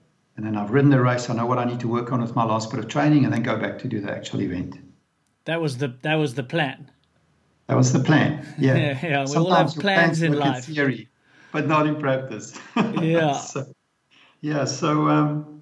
and 0.41 0.45
then 0.45 0.55
I've 0.55 0.71
ridden 0.71 0.89
the 0.89 0.99
race. 0.99 1.29
I 1.29 1.35
know 1.35 1.45
what 1.45 1.59
I 1.59 1.65
need 1.65 1.81
to 1.81 1.87
work 1.87 2.11
on 2.11 2.21
with 2.21 2.35
my 2.35 2.43
last 2.43 2.71
bit 2.71 2.79
of 2.79 2.87
training 2.87 3.25
and 3.25 3.33
then 3.33 3.43
go 3.43 3.57
back 3.57 3.79
to 3.79 3.87
do 3.87 3.99
the 4.01 4.11
actual 4.11 4.41
event. 4.41 4.77
That 5.45 5.61
was 5.61 5.77
the 5.77 5.95
that 6.01 6.15
was 6.15 6.33
the 6.33 6.43
plan. 6.43 6.89
That 7.67 7.77
was 7.77 7.93
the 7.93 7.99
plan. 7.99 8.45
Yeah. 8.57 8.75
yeah, 8.77 8.99
yeah. 9.03 9.25
We 9.29 9.35
all 9.35 9.51
have 9.51 9.67
plans, 9.67 10.19
plans 10.19 10.21
in 10.21 10.33
life. 10.33 10.67
In 10.67 10.75
theory, 10.75 11.09
but 11.51 11.67
not 11.67 11.87
in 11.87 11.99
practice. 11.99 12.59
yeah. 13.01 13.33
so, 13.33 13.65
yeah. 14.41 14.65
So 14.65 15.07
um, 15.07 15.61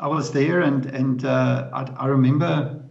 I 0.00 0.08
was 0.08 0.32
there, 0.32 0.60
and 0.60 0.86
and 0.86 1.24
uh, 1.24 1.70
I, 1.72 1.82
I, 2.04 2.06
remember. 2.06 2.82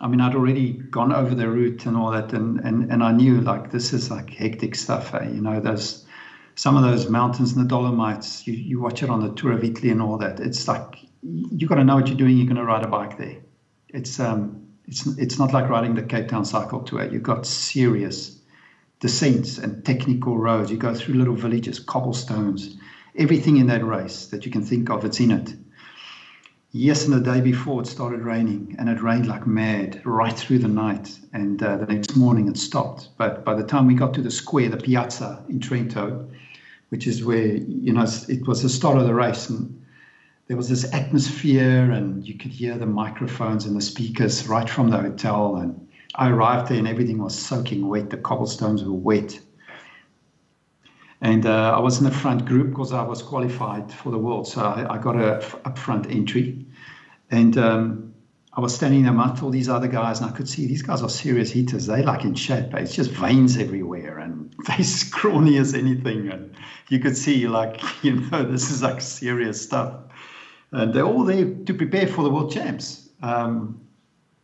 I 0.00 0.06
mean, 0.06 0.20
I'd 0.20 0.34
already 0.34 0.72
gone 0.72 1.12
over 1.12 1.34
the 1.34 1.48
route 1.48 1.86
and 1.86 1.96
all 1.96 2.10
that, 2.12 2.32
and 2.32 2.60
and, 2.60 2.90
and 2.90 3.02
I 3.02 3.12
knew 3.12 3.40
like 3.40 3.70
this 3.70 3.92
is 3.92 4.10
like 4.10 4.30
hectic 4.30 4.74
stuff. 4.74 5.14
Eh? 5.14 5.30
You 5.30 5.40
know, 5.40 5.60
there's 5.60 6.06
some 6.54 6.76
of 6.76 6.82
those 6.82 7.08
mountains 7.08 7.52
in 7.52 7.62
the 7.62 7.68
Dolomites. 7.68 8.46
You 8.46 8.54
you 8.54 8.80
watch 8.80 9.02
it 9.02 9.10
on 9.10 9.20
the 9.20 9.34
Tour 9.34 9.52
of 9.52 9.64
Italy 9.64 9.90
and 9.90 10.00
all 10.00 10.18
that. 10.18 10.40
It's 10.40 10.68
like 10.68 10.98
you 11.22 11.66
got 11.66 11.76
to 11.76 11.84
know 11.84 11.96
what 11.96 12.08
you're 12.08 12.16
doing. 12.16 12.36
You're 12.36 12.46
going 12.46 12.56
to 12.56 12.64
ride 12.64 12.84
a 12.84 12.88
bike 12.88 13.18
there. 13.18 13.38
It's 13.88 14.20
um 14.20 14.68
it's 14.86 15.06
it's 15.18 15.38
not 15.38 15.52
like 15.52 15.68
riding 15.68 15.94
the 15.94 16.02
Cape 16.02 16.28
Town 16.28 16.44
cycle 16.44 16.82
tour. 16.82 17.04
You've 17.04 17.22
got 17.22 17.46
serious 17.46 18.38
descents 19.00 19.58
and 19.58 19.84
technical 19.84 20.38
roads. 20.38 20.70
You 20.70 20.76
go 20.76 20.94
through 20.94 21.14
little 21.14 21.34
villages, 21.34 21.78
cobblestones, 21.78 22.76
everything 23.16 23.58
in 23.58 23.66
that 23.68 23.84
race 23.84 24.26
that 24.26 24.46
you 24.46 24.52
can 24.52 24.64
think 24.64 24.90
of, 24.90 25.04
it's 25.04 25.20
in 25.20 25.30
it. 25.30 25.54
Yes, 26.70 27.06
and 27.06 27.14
the 27.14 27.20
day 27.20 27.40
before 27.40 27.80
it 27.80 27.86
started 27.86 28.20
raining, 28.20 28.76
and 28.78 28.88
it 28.88 29.02
rained 29.02 29.26
like 29.26 29.46
mad 29.46 30.02
right 30.04 30.36
through 30.36 30.58
the 30.58 30.68
night. 30.68 31.18
And 31.32 31.62
uh, 31.62 31.78
the 31.78 31.86
next 31.86 32.14
morning 32.14 32.46
it 32.48 32.58
stopped. 32.58 33.08
But 33.16 33.44
by 33.44 33.54
the 33.54 33.64
time 33.64 33.86
we 33.86 33.94
got 33.94 34.12
to 34.14 34.22
the 34.22 34.30
square, 34.30 34.68
the 34.68 34.76
piazza 34.76 35.44
in 35.48 35.60
Trento, 35.60 36.28
which 36.90 37.06
is 37.06 37.24
where 37.24 37.56
you 37.56 37.92
know 37.92 38.06
it 38.28 38.46
was 38.46 38.62
the 38.62 38.68
start 38.68 38.98
of 38.98 39.06
the 39.06 39.14
race, 39.14 39.48
and 39.48 39.78
there 40.48 40.56
was 40.56 40.68
this 40.68 40.92
atmosphere 40.92 41.90
and 41.90 42.26
you 42.26 42.34
could 42.34 42.50
hear 42.50 42.76
the 42.76 42.86
microphones 42.86 43.66
and 43.66 43.76
the 43.76 43.82
speakers 43.82 44.48
right 44.48 44.68
from 44.68 44.88
the 44.88 44.96
hotel 44.96 45.56
and 45.56 45.88
i 46.14 46.28
arrived 46.28 46.68
there 46.68 46.78
and 46.78 46.88
everything 46.88 47.18
was 47.18 47.38
soaking 47.38 47.86
wet 47.86 48.10
the 48.10 48.16
cobblestones 48.16 48.82
were 48.82 48.92
wet 48.92 49.38
and 51.20 51.46
uh, 51.46 51.74
i 51.76 51.80
was 51.80 51.98
in 51.98 52.04
the 52.04 52.10
front 52.10 52.44
group 52.44 52.70
because 52.70 52.92
i 52.92 53.02
was 53.02 53.22
qualified 53.22 53.92
for 53.92 54.10
the 54.10 54.18
world 54.18 54.46
so 54.46 54.60
i, 54.62 54.94
I 54.94 54.98
got 54.98 55.16
a 55.16 55.36
f- 55.36 55.56
upfront 55.64 56.10
entry 56.14 56.66
and 57.30 57.56
um, 57.58 58.14
i 58.52 58.60
was 58.60 58.74
standing 58.74 59.06
amongst 59.06 59.42
all 59.42 59.50
these 59.50 59.68
other 59.68 59.88
guys 59.88 60.20
and 60.20 60.30
i 60.30 60.32
could 60.32 60.48
see 60.48 60.66
these 60.66 60.82
guys 60.82 61.02
are 61.02 61.08
serious 61.08 61.50
hitters 61.50 61.86
they 61.86 62.02
like 62.02 62.24
in 62.24 62.34
shape 62.34 62.70
but 62.70 62.82
it's 62.82 62.94
just 62.94 63.10
veins 63.10 63.56
everywhere 63.56 64.18
and 64.18 64.54
they 64.68 64.82
scrawny 64.82 65.58
as 65.58 65.74
anything 65.74 66.28
and 66.28 66.54
you 66.88 66.98
could 66.98 67.16
see 67.16 67.48
like 67.48 67.80
you 68.02 68.14
know 68.30 68.44
this 68.44 68.70
is 68.70 68.82
like 68.82 69.00
serious 69.00 69.60
stuff 69.62 69.94
and 70.72 70.92
they're 70.92 71.04
all 71.04 71.24
there 71.24 71.44
to 71.44 71.74
prepare 71.74 72.06
for 72.06 72.22
the 72.22 72.30
world 72.30 72.52
champs. 72.52 73.08
Um, 73.22 73.80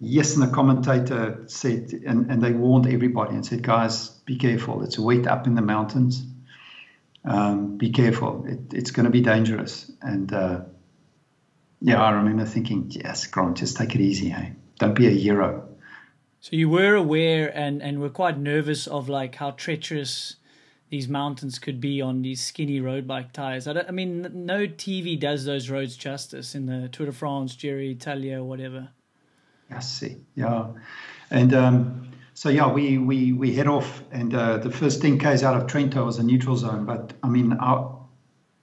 yes, 0.01 0.35
and 0.35 0.43
the 0.43 0.53
commentator 0.55 1.45
said, 1.47 1.93
and, 2.07 2.31
and 2.31 2.43
they 2.43 2.53
warned 2.53 2.87
everybody 2.87 3.35
and 3.35 3.45
said, 3.45 3.63
guys, 3.63 4.09
be 4.25 4.37
careful. 4.37 4.83
It's 4.83 4.99
a 4.99 5.03
wet 5.03 5.27
up 5.27 5.47
in 5.47 5.55
the 5.55 5.63
mountains. 5.63 6.27
Um, 7.25 7.79
be 7.79 7.91
careful. 7.91 8.45
It, 8.47 8.75
it's 8.75 8.91
going 8.91 9.05
to 9.05 9.11
be 9.11 9.21
dangerous. 9.21 9.91
And 10.03 10.33
uh, 10.33 10.61
yeah, 11.81 12.03
I 12.03 12.11
remember 12.11 12.45
thinking, 12.45 12.91
yes, 12.91 13.27
Grant, 13.27 13.57
just 13.57 13.77
take 13.77 13.95
it 13.95 14.01
easy. 14.01 14.29
Hey? 14.29 14.53
Don't 14.79 14.95
be 14.95 15.07
a 15.07 15.11
hero. 15.11 15.69
So 16.41 16.57
you 16.57 16.69
were 16.69 16.95
aware 16.95 17.49
and, 17.57 17.83
and 17.83 18.01
were 18.01 18.11
quite 18.11 18.39
nervous 18.39 18.87
of 18.87 19.09
like 19.09 19.37
how 19.37 19.53
treacherous 19.53 20.37
these 20.91 21.09
mountains 21.09 21.59
could 21.59 21.81
be 21.81 22.01
on 22.01 22.23
these 22.23 22.45
skinny 22.45 22.81
road 22.81 23.07
bike 23.07 23.33
tires. 23.33 23.67
I, 23.67 23.81
I, 23.81 23.91
mean, 23.91 24.31
no 24.47 24.67
TV 24.67 25.19
does 25.19 25.45
those 25.45 25.71
roads 25.71 25.97
justice 25.97 26.55
in 26.55 26.67
the 26.67 26.89
Tour 26.89 27.07
de 27.07 27.13
France, 27.13 27.57
Giro 27.57 27.81
Italia, 27.81 28.45
whatever. 28.45 28.91
I 29.71 29.81
see. 29.81 30.19
Yeah, 30.35 30.69
and 31.31 31.55
um, 31.55 32.09
so 32.35 32.49
yeah, 32.49 32.66
we 32.70 32.99
we 32.99 33.33
we 33.33 33.55
head 33.55 33.68
off, 33.68 34.03
and 34.11 34.35
uh, 34.35 34.59
the 34.59 34.70
first 34.70 35.01
10 35.01 35.18
k's 35.18 35.44
out 35.44 35.57
of 35.57 35.68
Trento 35.68 36.05
was 36.05 36.18
a 36.18 36.23
neutral 36.25 36.57
zone. 36.57 36.85
But 36.85 37.12
I 37.23 37.29
mean, 37.29 37.53
our, 37.53 37.97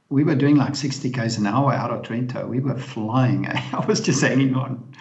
we 0.10 0.25
were 0.25 0.36
doing 0.36 0.57
like 0.57 0.75
60 0.75 1.10
k's 1.12 1.38
an 1.38 1.47
hour 1.47 1.71
out 1.71 1.89
of 1.89 2.01
Trento. 2.01 2.47
We 2.47 2.60
were 2.60 2.77
flying. 2.77 3.47
Eh? 3.47 3.62
I 3.73 3.86
was 3.86 4.01
just 4.01 4.21
hanging 4.21 4.55
on, 4.55 4.93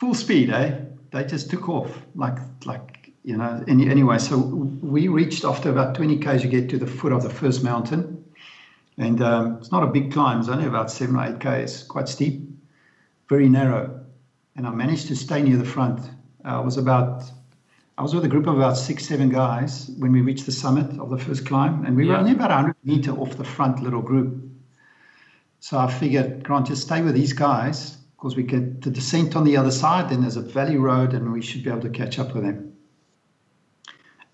full 0.00 0.14
speed. 0.14 0.48
Eh? 0.48 0.80
They 1.10 1.24
just 1.24 1.50
took 1.50 1.68
off 1.68 1.90
like 2.14 2.38
like 2.64 3.12
you 3.24 3.36
know. 3.36 3.62
Any, 3.68 3.90
anyway, 3.90 4.16
so 4.16 4.38
we 4.38 5.08
reached 5.08 5.44
after 5.44 5.68
about 5.68 5.94
20 5.94 6.18
k's. 6.18 6.42
You 6.42 6.48
get 6.48 6.70
to 6.70 6.78
the 6.78 6.86
foot 6.86 7.12
of 7.12 7.22
the 7.22 7.30
first 7.30 7.62
mountain, 7.62 8.24
and 8.96 9.20
um, 9.20 9.58
it's 9.58 9.70
not 9.70 9.82
a 9.82 9.86
big 9.86 10.12
climb. 10.12 10.40
It's 10.40 10.48
only 10.48 10.66
about 10.66 10.90
seven 10.90 11.16
or 11.16 11.26
eight 11.26 11.40
k's. 11.40 11.82
Quite 11.82 12.08
steep, 12.08 12.40
very 13.28 13.50
narrow, 13.50 14.02
and 14.56 14.66
I 14.66 14.70
managed 14.70 15.08
to 15.08 15.16
stay 15.16 15.42
near 15.42 15.58
the 15.58 15.66
front. 15.66 16.00
Uh, 16.42 16.56
I 16.56 16.60
was 16.60 16.78
about 16.78 17.30
I 17.98 18.02
was 18.02 18.14
with 18.14 18.24
a 18.24 18.28
group 18.28 18.46
of 18.46 18.56
about 18.56 18.76
six, 18.76 19.08
seven 19.08 19.28
guys 19.28 19.90
when 19.98 20.12
we 20.12 20.20
reached 20.20 20.46
the 20.46 20.52
summit 20.52 21.00
of 21.00 21.10
the 21.10 21.18
first 21.18 21.44
climb, 21.44 21.84
and 21.84 21.96
we 21.96 22.06
yeah. 22.06 22.12
were 22.12 22.18
only 22.18 22.30
about 22.30 22.50
100 22.50 22.76
meter 22.84 23.10
off 23.10 23.36
the 23.36 23.42
front 23.42 23.82
little 23.82 24.02
group. 24.02 24.40
So 25.58 25.76
I 25.76 25.90
figured, 25.90 26.44
Grant, 26.44 26.68
just 26.68 26.82
stay 26.82 27.02
with 27.02 27.16
these 27.16 27.32
guys 27.32 27.96
because 28.16 28.36
we 28.36 28.44
get 28.44 28.82
the 28.82 28.90
descent 28.90 29.34
on 29.34 29.42
the 29.42 29.56
other 29.56 29.72
side, 29.72 30.10
then 30.10 30.20
there's 30.20 30.36
a 30.36 30.42
valley 30.42 30.76
road, 30.76 31.12
and 31.12 31.32
we 31.32 31.42
should 31.42 31.64
be 31.64 31.70
able 31.70 31.80
to 31.80 31.90
catch 31.90 32.20
up 32.20 32.34
with 32.34 32.44
them. 32.44 32.72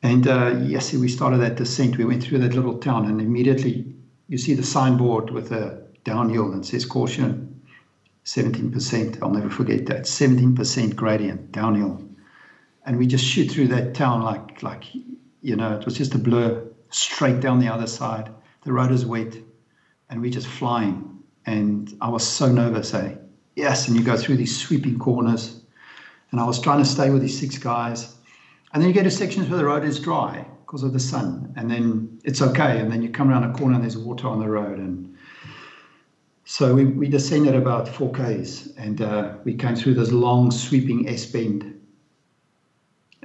And 0.03 0.29
uh, 0.29 0.61
yes, 0.63 0.93
we 0.93 1.09
started 1.09 1.39
that 1.39 1.57
descent. 1.57 1.97
We 1.97 2.05
went 2.05 2.23
through 2.23 2.41
that 2.41 2.53
little 2.53 2.77
town, 2.77 3.07
and 3.07 3.19
immediately 3.19 3.95
you 4.29 4.37
see 4.37 4.53
the 4.53 4.63
signboard 4.63 5.31
with 5.31 5.53
a 5.53 5.83
downhill 6.05 6.53
and 6.53 6.67
says 6.67 6.85
caution 6.85 7.63
17%. 8.27 9.23
I'll 9.23 9.31
never 9.31 9.49
forget 9.49 9.87
that 9.87 10.03
17% 10.03 10.95
gradient 10.95 11.51
downhill 11.51 12.05
and 12.85 12.99
we 12.99 13.07
just 13.07 13.25
shoot 13.25 13.51
through 13.51 13.69
that 13.69 13.95
town 13.95 14.23
like 14.23 14.63
like 14.63 14.85
you 15.43 15.57
know 15.57 15.75
it 15.75 15.85
was 15.85 15.97
just 15.97 16.15
a 16.15 16.19
blur 16.19 16.63
straight 16.91 17.41
down 17.41 17.59
the 17.59 17.69
other 17.69 17.87
side. 17.87 18.31
The 18.63 18.73
road 18.73 18.93
is 18.93 19.05
wet 19.05 19.35
and 20.09 20.21
we're 20.21 20.31
just 20.31 20.47
flying. 20.47 21.11
And 21.47 21.95
i 22.01 22.09
was 22.09 22.27
so 22.27 22.51
nervous 22.51 22.95
eh? 22.95 23.17
Yes 23.57 23.89
and 23.89 23.97
you 23.97 24.03
go 24.03 24.17
through 24.17 24.37
these 24.37 24.57
sweeping 24.57 24.99
corners. 24.99 25.61
And 26.31 26.41
i 26.41 26.45
was 26.45 26.61
trying 26.61 26.79
to 26.79 26.89
stay 26.89 27.11
with 27.11 27.23
these 27.23 27.39
six 27.39 27.59
guys. 27.59 28.15
And 28.73 28.83
then 28.83 28.89
you 28.89 28.95
get 28.95 29.05
to 29.05 29.11
sections 29.11 29.49
where 29.49 29.59
the 29.59 29.65
road 29.65 29.85
is 29.85 30.01
dry 30.01 30.47
because 30.67 30.83
of 30.83 30.93
the 30.93 31.01
sun. 31.01 31.53
And 31.57 31.71
then 31.71 32.21
it's 32.25 32.43
okay. 32.43 32.81
And 32.81 32.91
then 32.91 33.03
you 33.03 33.11
come 33.11 33.31
around 33.31 33.45
a 33.45 33.53
corner 33.53 33.75
and 33.75 33.85
there's 33.85 33.97
water 33.97 34.27
on 34.29 34.41
the 34.41 34.49
road. 34.49 34.79
And 34.79 35.17
so 36.45 36.75
we, 36.75 36.85
we 36.85 37.09
descended 37.09 37.55
about 37.55 37.87
4Ks 37.87 38.77
and 38.77 39.01
uh, 39.01 39.35
we 39.45 39.55
came 39.55 39.77
through 39.77 39.95
this 39.95 40.11
long 40.11 40.51
sweeping 40.51 41.09
S 41.09 41.25
bend 41.27 41.74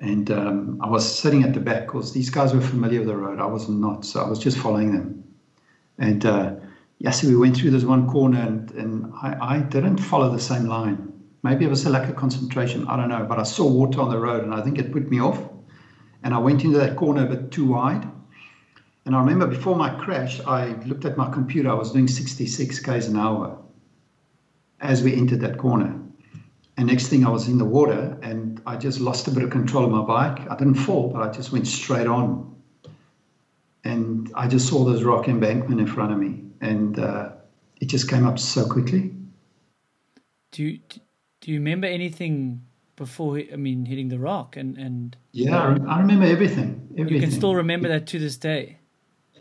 and 0.02 0.32
um, 0.32 0.80
I 0.82 0.90
was 0.90 1.20
sitting 1.20 1.44
at 1.44 1.54
the 1.54 1.60
back 1.60 1.86
because 1.86 2.14
these 2.14 2.30
guys 2.30 2.54
were 2.54 2.62
familiar 2.62 3.00
with 3.00 3.10
the 3.10 3.18
road. 3.18 3.40
I 3.40 3.46
was 3.46 3.68
not, 3.68 4.06
so 4.06 4.22
I 4.22 4.30
was 4.30 4.40
just 4.40 4.58
following 4.58 4.94
them. 4.94 5.24
And 5.98 6.26
uh, 6.26 6.56
yeah, 7.00 7.12
so 7.12 7.28
we 7.28 7.36
went 7.36 7.58
through 7.58 7.72
this 7.72 7.84
one 7.84 8.10
corner, 8.10 8.40
and, 8.40 8.72
and 8.72 9.14
I, 9.22 9.56
I 9.56 9.60
didn't 9.60 9.98
follow 9.98 10.32
the 10.32 10.40
same 10.40 10.66
line. 10.68 11.12
Maybe 11.44 11.66
it 11.66 11.70
was 11.70 11.86
a 11.86 11.90
lack 11.90 12.10
of 12.10 12.16
concentration. 12.16 12.88
I 12.88 12.96
don't 12.96 13.10
know, 13.10 13.26
but 13.26 13.40
I 13.40 13.44
saw 13.44 13.68
water 13.70 14.00
on 14.00 14.10
the 14.10 14.20
road, 14.20 14.44
and 14.44 14.54
I 14.54 14.62
think 14.62 14.80
it 14.80 14.94
put 14.94 15.10
me 15.10 15.20
off. 15.20 15.42
And 16.24 16.34
I 16.34 16.38
went 16.38 16.64
into 16.64 16.78
that 16.78 16.96
corner 16.96 17.26
a 17.26 17.30
bit 17.30 17.52
too 17.52 17.68
wide. 17.68 18.08
And 19.06 19.16
I 19.16 19.20
remember 19.20 19.48
before 19.48 19.76
my 19.76 19.90
crash, 19.90 20.40
I 20.42 20.74
looked 20.86 21.06
at 21.06 21.18
my 21.18 21.30
computer. 21.30 21.70
I 21.70 21.74
was 21.74 21.92
doing 21.92 22.08
66 22.08 22.80
k's 22.80 23.08
an 23.08 23.18
hour 23.18 23.58
as 24.80 25.04
we 25.04 25.16
entered 25.16 25.42
that 25.42 25.58
corner. 25.58 26.00
And 26.80 26.88
next 26.88 27.08
thing 27.08 27.26
I 27.26 27.30
was 27.30 27.50
in 27.50 27.58
the 27.58 27.66
water 27.66 28.18
and 28.22 28.62
I 28.66 28.78
just 28.78 29.02
lost 29.02 29.28
a 29.28 29.32
bit 29.32 29.44
of 29.44 29.50
control 29.50 29.84
of 29.84 29.92
my 29.92 30.02
bike. 30.02 30.50
I 30.50 30.56
didn't 30.56 30.76
fall, 30.76 31.10
but 31.10 31.22
I 31.22 31.30
just 31.30 31.52
went 31.52 31.68
straight 31.68 32.08
on. 32.08 32.56
And 33.84 34.32
I 34.34 34.48
just 34.48 34.70
saw 34.70 34.86
this 34.86 35.04
rock 35.04 35.28
embankment 35.28 35.82
in 35.82 35.88
front 35.88 36.14
of 36.14 36.18
me 36.18 36.42
and 36.62 36.98
uh, 36.98 37.32
it 37.82 37.88
just 37.88 38.10
came 38.10 38.26
up 38.26 38.40
so 38.40 38.66
quickly. 38.66 39.12
Do 40.54 40.64
you, 40.64 40.80
do 41.42 41.52
you 41.52 41.60
remember 41.60 41.86
anything 41.86 42.66
before, 42.96 43.42
I 43.52 43.58
mean, 43.58 43.84
hitting 43.84 44.08
the 44.08 44.18
rock 44.18 44.56
and, 44.56 44.78
and 44.78 45.18
yeah, 45.34 45.76
I 45.86 46.00
remember 46.00 46.28
everything, 46.28 46.88
everything. 46.94 47.14
You 47.14 47.20
can 47.20 47.32
still 47.32 47.56
remember 47.56 47.90
that 47.90 48.08
to 48.08 48.20
this 48.20 48.38
day. 48.38 48.78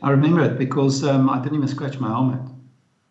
I 0.03 0.11
remember 0.11 0.43
it 0.43 0.59
because 0.59 1.05
um, 1.05 1.31
I 1.31 1.39
didn't 1.39 1.59
even 1.59 1.69
scratch 1.69 2.01
my 2.01 2.09
helmet. 2.09 2.41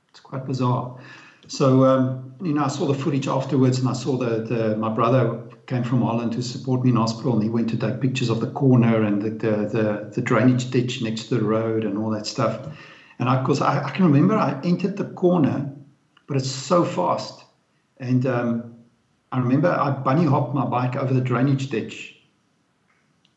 It's 0.09 0.19
quite 0.19 0.45
bizarre. 0.45 0.99
So 1.47 1.85
um, 1.85 2.33
you 2.41 2.53
know, 2.53 2.65
I 2.65 2.67
saw 2.67 2.85
the 2.85 2.93
footage 2.93 3.27
afterwards, 3.27 3.79
and 3.79 3.89
I 3.89 3.93
saw 3.93 4.17
the 4.17 4.75
my 4.77 4.89
brother 4.89 5.43
came 5.65 5.83
from 5.83 6.01
Holland 6.01 6.31
to 6.33 6.41
support 6.41 6.83
me 6.83 6.91
in 6.91 6.95
hospital, 6.95 7.33
and 7.33 7.43
he 7.43 7.49
went 7.49 7.69
to 7.69 7.77
take 7.77 8.01
pictures 8.01 8.29
of 8.29 8.39
the 8.39 8.51
corner 8.51 9.03
and 9.03 9.21
the 9.21 9.29
the, 9.29 9.55
the, 9.67 10.11
the 10.15 10.21
drainage 10.21 10.69
ditch 10.71 11.01
next 11.01 11.25
to 11.25 11.35
the 11.35 11.43
road 11.43 11.83
and 11.83 11.97
all 11.97 12.09
that 12.11 12.25
stuff. 12.25 12.67
And 13.19 13.27
of 13.29 13.45
course, 13.45 13.61
I, 13.61 13.83
I, 13.83 13.89
can 13.91 14.05
remember 14.05 14.35
I 14.35 14.59
entered 14.63 14.97
the 14.97 15.05
corner, 15.05 15.73
but 16.27 16.37
it's 16.37 16.49
so 16.49 16.85
fast, 16.85 17.43
and 17.97 18.25
um, 18.25 18.75
I 19.31 19.39
remember 19.39 19.69
I 19.69 19.91
bunny 19.91 20.25
hopped 20.25 20.53
my 20.53 20.65
bike 20.65 20.95
over 20.95 21.13
the 21.13 21.21
drainage 21.21 21.69
ditch, 21.69 22.15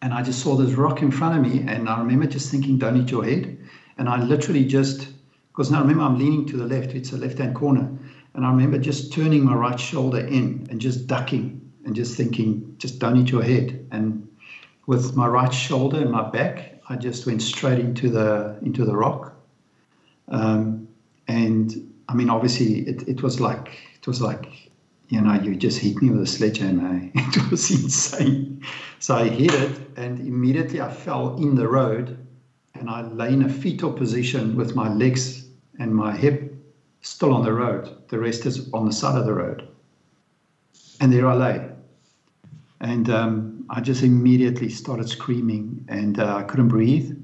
and 0.03 0.12
I 0.12 0.23
just 0.23 0.42
saw 0.42 0.57
this 0.57 0.73
rock 0.73 1.01
in 1.01 1.11
front 1.11 1.37
of 1.37 1.53
me, 1.53 1.61
and 1.66 1.88
I 1.88 1.99
remember 1.99 2.27
just 2.27 2.51
thinking, 2.51 2.77
"Don't 2.77 2.96
hit 2.96 3.11
your 3.11 3.25
head," 3.25 3.59
and 3.99 4.09
I 4.09 4.23
literally 4.23 4.64
just 4.64 5.09
because 5.61 5.70
now 5.70 5.83
remember 5.83 6.05
I'm 6.05 6.18
leaning 6.18 6.46
to 6.46 6.57
the 6.57 6.64
left, 6.64 6.94
it's 6.94 7.12
a 7.12 7.18
left 7.18 7.37
hand 7.37 7.55
corner. 7.55 7.87
And 8.33 8.46
I 8.46 8.51
remember 8.51 8.79
just 8.79 9.12
turning 9.12 9.44
my 9.44 9.53
right 9.55 9.79
shoulder 9.79 10.20
in 10.20 10.66
and 10.70 10.81
just 10.81 11.07
ducking 11.07 11.70
and 11.85 11.94
just 11.94 12.16
thinking, 12.16 12.77
just 12.79 12.99
don't 12.99 13.16
hit 13.16 13.29
your 13.29 13.42
head. 13.42 13.87
And 13.90 14.27
with 14.87 15.14
my 15.16 15.27
right 15.27 15.53
shoulder 15.53 16.01
and 16.01 16.11
my 16.11 16.31
back, 16.31 16.81
I 16.88 16.96
just 16.96 17.27
went 17.27 17.42
straight 17.42 17.79
into 17.79 18.09
the 18.09 18.59
into 18.62 18.87
the 18.87 18.96
rock. 18.96 19.35
Um, 20.29 20.88
and 21.29 21.92
I 22.09 22.14
mean, 22.14 22.31
obviously, 22.31 22.79
it, 22.88 23.07
it 23.07 23.23
was 23.23 23.38
like 23.38 23.81
it 23.99 24.07
was 24.07 24.23
like 24.23 24.70
you 25.11 25.20
know, 25.20 25.35
you 25.35 25.57
just 25.57 25.79
hit 25.79 26.01
me 26.01 26.09
with 26.09 26.23
a 26.23 26.27
sledgehammer. 26.27 27.11
It 27.14 27.51
was 27.51 27.70
insane. 27.70 28.64
So 28.99 29.14
I 29.14 29.29
hit 29.29 29.53
it, 29.53 29.79
and 29.99 30.20
immediately 30.20 30.81
I 30.81 30.90
fell 30.90 31.37
in 31.37 31.55
the 31.55 31.68
road, 31.68 32.16
and 32.73 32.88
I 32.88 33.03
lay 33.03 33.35
in 33.35 33.42
a 33.42 33.51
fetal 33.51 33.92
position 33.92 34.57
with 34.57 34.75
my 34.75 34.88
legs 34.88 35.39
and 35.81 35.95
my 35.95 36.14
hip 36.14 36.55
still 37.01 37.33
on 37.33 37.43
the 37.43 37.53
road. 37.53 38.09
The 38.09 38.19
rest 38.19 38.47
is 38.47 38.71
on 38.73 38.87
the 38.87 38.93
side 38.93 39.19
of 39.19 39.25
the 39.25 39.33
road. 39.33 39.66
And 41.01 41.12
there 41.12 41.27
I 41.27 41.35
lay. 41.35 41.69
And 42.81 43.09
um, 43.11 43.64
I 43.71 43.81
just 43.81 44.03
immediately 44.03 44.69
started 44.69 45.09
screaming 45.09 45.87
and 45.88 46.21
uh, 46.21 46.37
I 46.37 46.43
couldn't 46.43 46.69
breathe. 46.69 47.16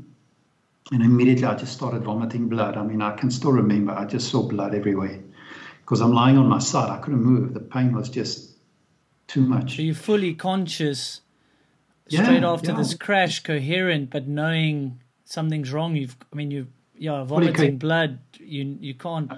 And 0.91 1.03
immediately 1.03 1.45
I 1.45 1.55
just 1.55 1.75
started 1.75 2.03
vomiting 2.03 2.49
blood. 2.49 2.77
I 2.77 2.83
mean, 2.83 3.03
I 3.03 3.15
can 3.15 3.31
still 3.31 3.53
remember, 3.53 3.93
I 3.93 4.07
just 4.07 4.31
saw 4.31 4.43
blood 4.43 4.75
everywhere 4.75 5.21
because 5.81 6.01
I'm 6.01 6.13
lying 6.13 6.39
on 6.39 6.47
my 6.47 6.59
side. 6.59 6.89
I 6.89 6.99
couldn't 6.99 7.23
move. 7.23 7.53
The 7.53 7.61
pain 7.61 7.95
was 7.95 8.09
just 8.09 8.57
too 9.27 9.43
much. 9.43 9.77
So 9.77 9.83
you're 9.83 9.95
fully 9.95 10.35
conscious 10.35 11.21
straight 12.09 12.43
yeah, 12.43 12.51
after 12.51 12.71
yeah. 12.71 12.79
this 12.79 12.95
crash, 12.95 13.43
coherent, 13.43 14.11
but 14.11 14.27
knowing 14.27 15.03
something's 15.25 15.73
wrong. 15.73 15.97
You've, 15.97 16.17
I 16.33 16.37
mean, 16.37 16.51
you, 16.51 16.69
yeah, 16.99 17.25
vomiting 17.25 17.79
blood. 17.79 18.19
You, 18.39 18.77
you 18.81 18.95
can't 18.95 19.31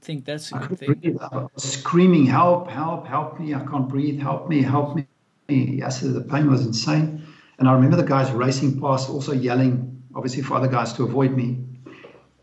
think 0.00 0.24
that's 0.24 0.52
a 0.52 0.58
good 0.58 0.78
thing. 0.78 1.18
screaming, 1.56 2.26
help, 2.26 2.70
help, 2.70 3.06
help 3.06 3.40
me. 3.40 3.54
I 3.54 3.60
can't 3.60 3.88
breathe. 3.88 4.20
Help 4.20 4.48
me, 4.48 4.62
help 4.62 4.96
me. 4.96 5.06
Yes, 5.48 6.00
the 6.00 6.20
pain 6.20 6.50
was 6.50 6.66
insane. 6.66 7.22
And 7.58 7.68
I 7.68 7.72
remember 7.72 7.96
the 7.96 8.04
guys 8.04 8.30
racing 8.30 8.80
past, 8.80 9.08
also 9.08 9.32
yelling, 9.32 10.02
obviously 10.14 10.42
for 10.42 10.54
other 10.54 10.68
guys 10.68 10.92
to 10.94 11.04
avoid 11.04 11.32
me. 11.36 11.64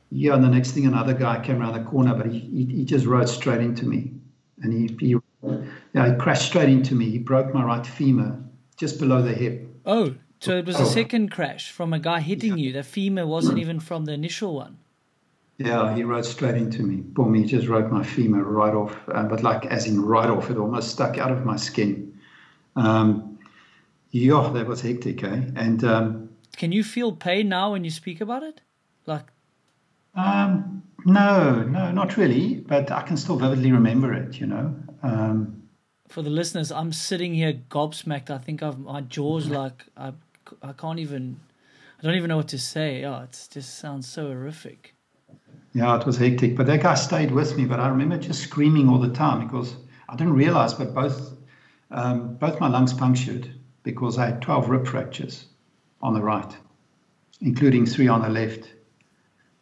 Yeah, 0.09 0.35
and 0.35 0.43
the 0.43 0.49
next 0.49 0.71
thing, 0.71 0.85
another 0.85 1.13
guy 1.13 1.43
came 1.43 1.61
around 1.61 1.73
the 1.73 1.89
corner, 1.89 2.13
but 2.13 2.27
he, 2.27 2.39
he, 2.39 2.65
he 2.65 2.85
just 2.85 3.05
rode 3.05 3.27
straight 3.27 3.61
into 3.61 3.85
me. 3.85 4.13
And 4.61 4.71
he, 4.71 4.95
he, 4.99 5.15
yeah, 5.93 6.11
he 6.11 6.15
crashed 6.17 6.47
straight 6.47 6.69
into 6.69 6.95
me. 6.95 7.09
He 7.09 7.17
broke 7.17 7.53
my 7.53 7.63
right 7.63 7.85
femur 7.85 8.39
just 8.77 8.99
below 8.99 9.21
the 9.21 9.33
hip. 9.33 9.67
Oh, 9.85 10.15
so 10.43 10.57
it 10.57 10.65
was 10.65 10.79
a 10.79 10.85
second 10.85 11.31
crash 11.31 11.71
from 11.71 11.93
a 11.93 11.99
guy 11.99 12.19
hitting 12.19 12.57
you. 12.57 12.73
The 12.73 12.83
femur 12.83 13.25
wasn't 13.25 13.59
even 13.59 13.79
from 13.79 14.05
the 14.05 14.13
initial 14.13 14.55
one. 14.55 14.77
Yeah, 15.57 15.95
he 15.95 16.03
rode 16.03 16.25
straight 16.25 16.55
into 16.55 16.83
me. 16.83 16.97
Boom, 16.97 17.33
he 17.35 17.45
just 17.45 17.67
rode 17.67 17.91
my 17.91 18.03
femur 18.03 18.43
right 18.43 18.73
off, 18.73 18.95
uh, 19.07 19.23
but 19.23 19.43
like 19.43 19.65
as 19.67 19.85
in 19.85 20.01
right 20.01 20.29
off, 20.29 20.49
it 20.49 20.57
almost 20.57 20.89
stuck 20.89 21.17
out 21.17 21.31
of 21.31 21.45
my 21.45 21.55
skin. 21.55 22.19
Um, 22.75 23.39
yeah, 24.11 24.49
that 24.53 24.67
was 24.67 24.81
hectic, 24.81 25.23
eh? 25.23 25.41
And 25.55 25.83
um, 25.83 26.29
can 26.57 26.71
you 26.71 26.83
feel 26.83 27.13
pain 27.13 27.49
now 27.49 27.71
when 27.71 27.83
you 27.83 27.91
speak 27.91 28.19
about 28.19 28.43
it? 28.43 28.61
Like, 29.05 29.31
um, 30.15 30.83
no, 31.05 31.63
no, 31.63 31.91
not 31.91 32.17
really, 32.17 32.55
but 32.55 32.91
I 32.91 33.03
can 33.03 33.15
still 33.15 33.37
vividly 33.37 33.71
remember 33.71 34.13
it. 34.13 34.39
You 34.41 34.47
know. 34.47 34.75
Um, 35.03 35.63
For 36.09 36.21
the 36.21 36.29
listeners, 36.29 36.71
I'm 36.71 36.91
sitting 36.91 37.33
here 37.33 37.53
gobsmacked. 37.69 38.29
I 38.29 38.39
think 38.39 38.61
I've 38.61 38.79
my 38.79 39.01
jaws 39.01 39.47
like 39.47 39.85
I, 39.95 40.13
I 40.61 40.73
can't 40.73 40.99
even, 40.99 41.39
I 41.99 42.03
don't 42.03 42.15
even 42.15 42.29
know 42.29 42.37
what 42.37 42.49
to 42.49 42.59
say. 42.59 43.03
Oh, 43.03 43.21
it 43.23 43.47
just 43.51 43.79
sounds 43.79 44.07
so 44.07 44.27
horrific. 44.27 44.95
Yeah, 45.73 45.99
it 45.99 46.05
was 46.05 46.17
hectic. 46.17 46.55
But 46.55 46.67
that 46.67 46.81
guy 46.81 46.93
stayed 46.95 47.31
with 47.31 47.57
me. 47.57 47.65
But 47.65 47.79
I 47.79 47.87
remember 47.87 48.17
just 48.17 48.41
screaming 48.43 48.87
all 48.89 48.99
the 48.99 49.09
time 49.09 49.47
because 49.47 49.75
I 50.09 50.15
didn't 50.15 50.33
realize, 50.33 50.73
but 50.73 50.93
both 50.93 51.35
um, 51.91 52.35
both 52.35 52.59
my 52.59 52.67
lungs 52.67 52.93
punctured 52.93 53.49
because 53.83 54.17
I 54.17 54.25
had 54.25 54.41
12 54.41 54.69
rib 54.69 54.87
fractures 54.87 55.45
on 56.01 56.13
the 56.13 56.21
right, 56.21 56.57
including 57.41 57.85
three 57.85 58.07
on 58.07 58.21
the 58.21 58.29
left. 58.29 58.73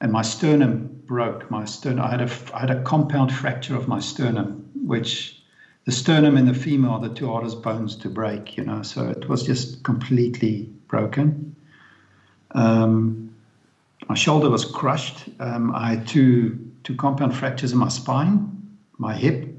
and 0.01 0.11
my 0.11 0.21
sternum 0.21 1.01
broke. 1.05 1.49
My 1.51 1.65
sternum, 1.65 2.05
I 2.05 2.09
had 2.09 2.21
a, 2.21 2.29
I 2.53 2.59
had 2.61 2.71
a 2.71 2.81
compound 2.83 3.31
fracture 3.33 3.75
of 3.75 3.87
my 3.87 3.99
sternum, 3.99 4.69
which 4.75 5.40
the 5.85 5.91
sternum 5.91 6.37
in 6.37 6.45
the 6.45 6.53
femur 6.53 6.89
are 6.89 6.99
the 6.99 7.09
two 7.09 7.27
hardest 7.27 7.63
bones 7.63 7.95
to 7.97 8.09
break, 8.09 8.57
you 8.57 8.63
know. 8.63 8.83
So 8.83 9.09
it 9.09 9.27
was 9.27 9.43
just 9.43 9.83
completely 9.83 10.69
broken. 10.87 11.55
Um, 12.51 13.35
my 14.07 14.15
shoulder 14.15 14.49
was 14.49 14.65
crushed. 14.65 15.23
Um, 15.39 15.73
I 15.73 15.95
had 15.95 16.07
two 16.07 16.71
two 16.83 16.95
compound 16.95 17.35
fractures 17.35 17.71
in 17.71 17.79
my 17.79 17.89
spine. 17.89 18.77
My 18.97 19.15
hip 19.15 19.55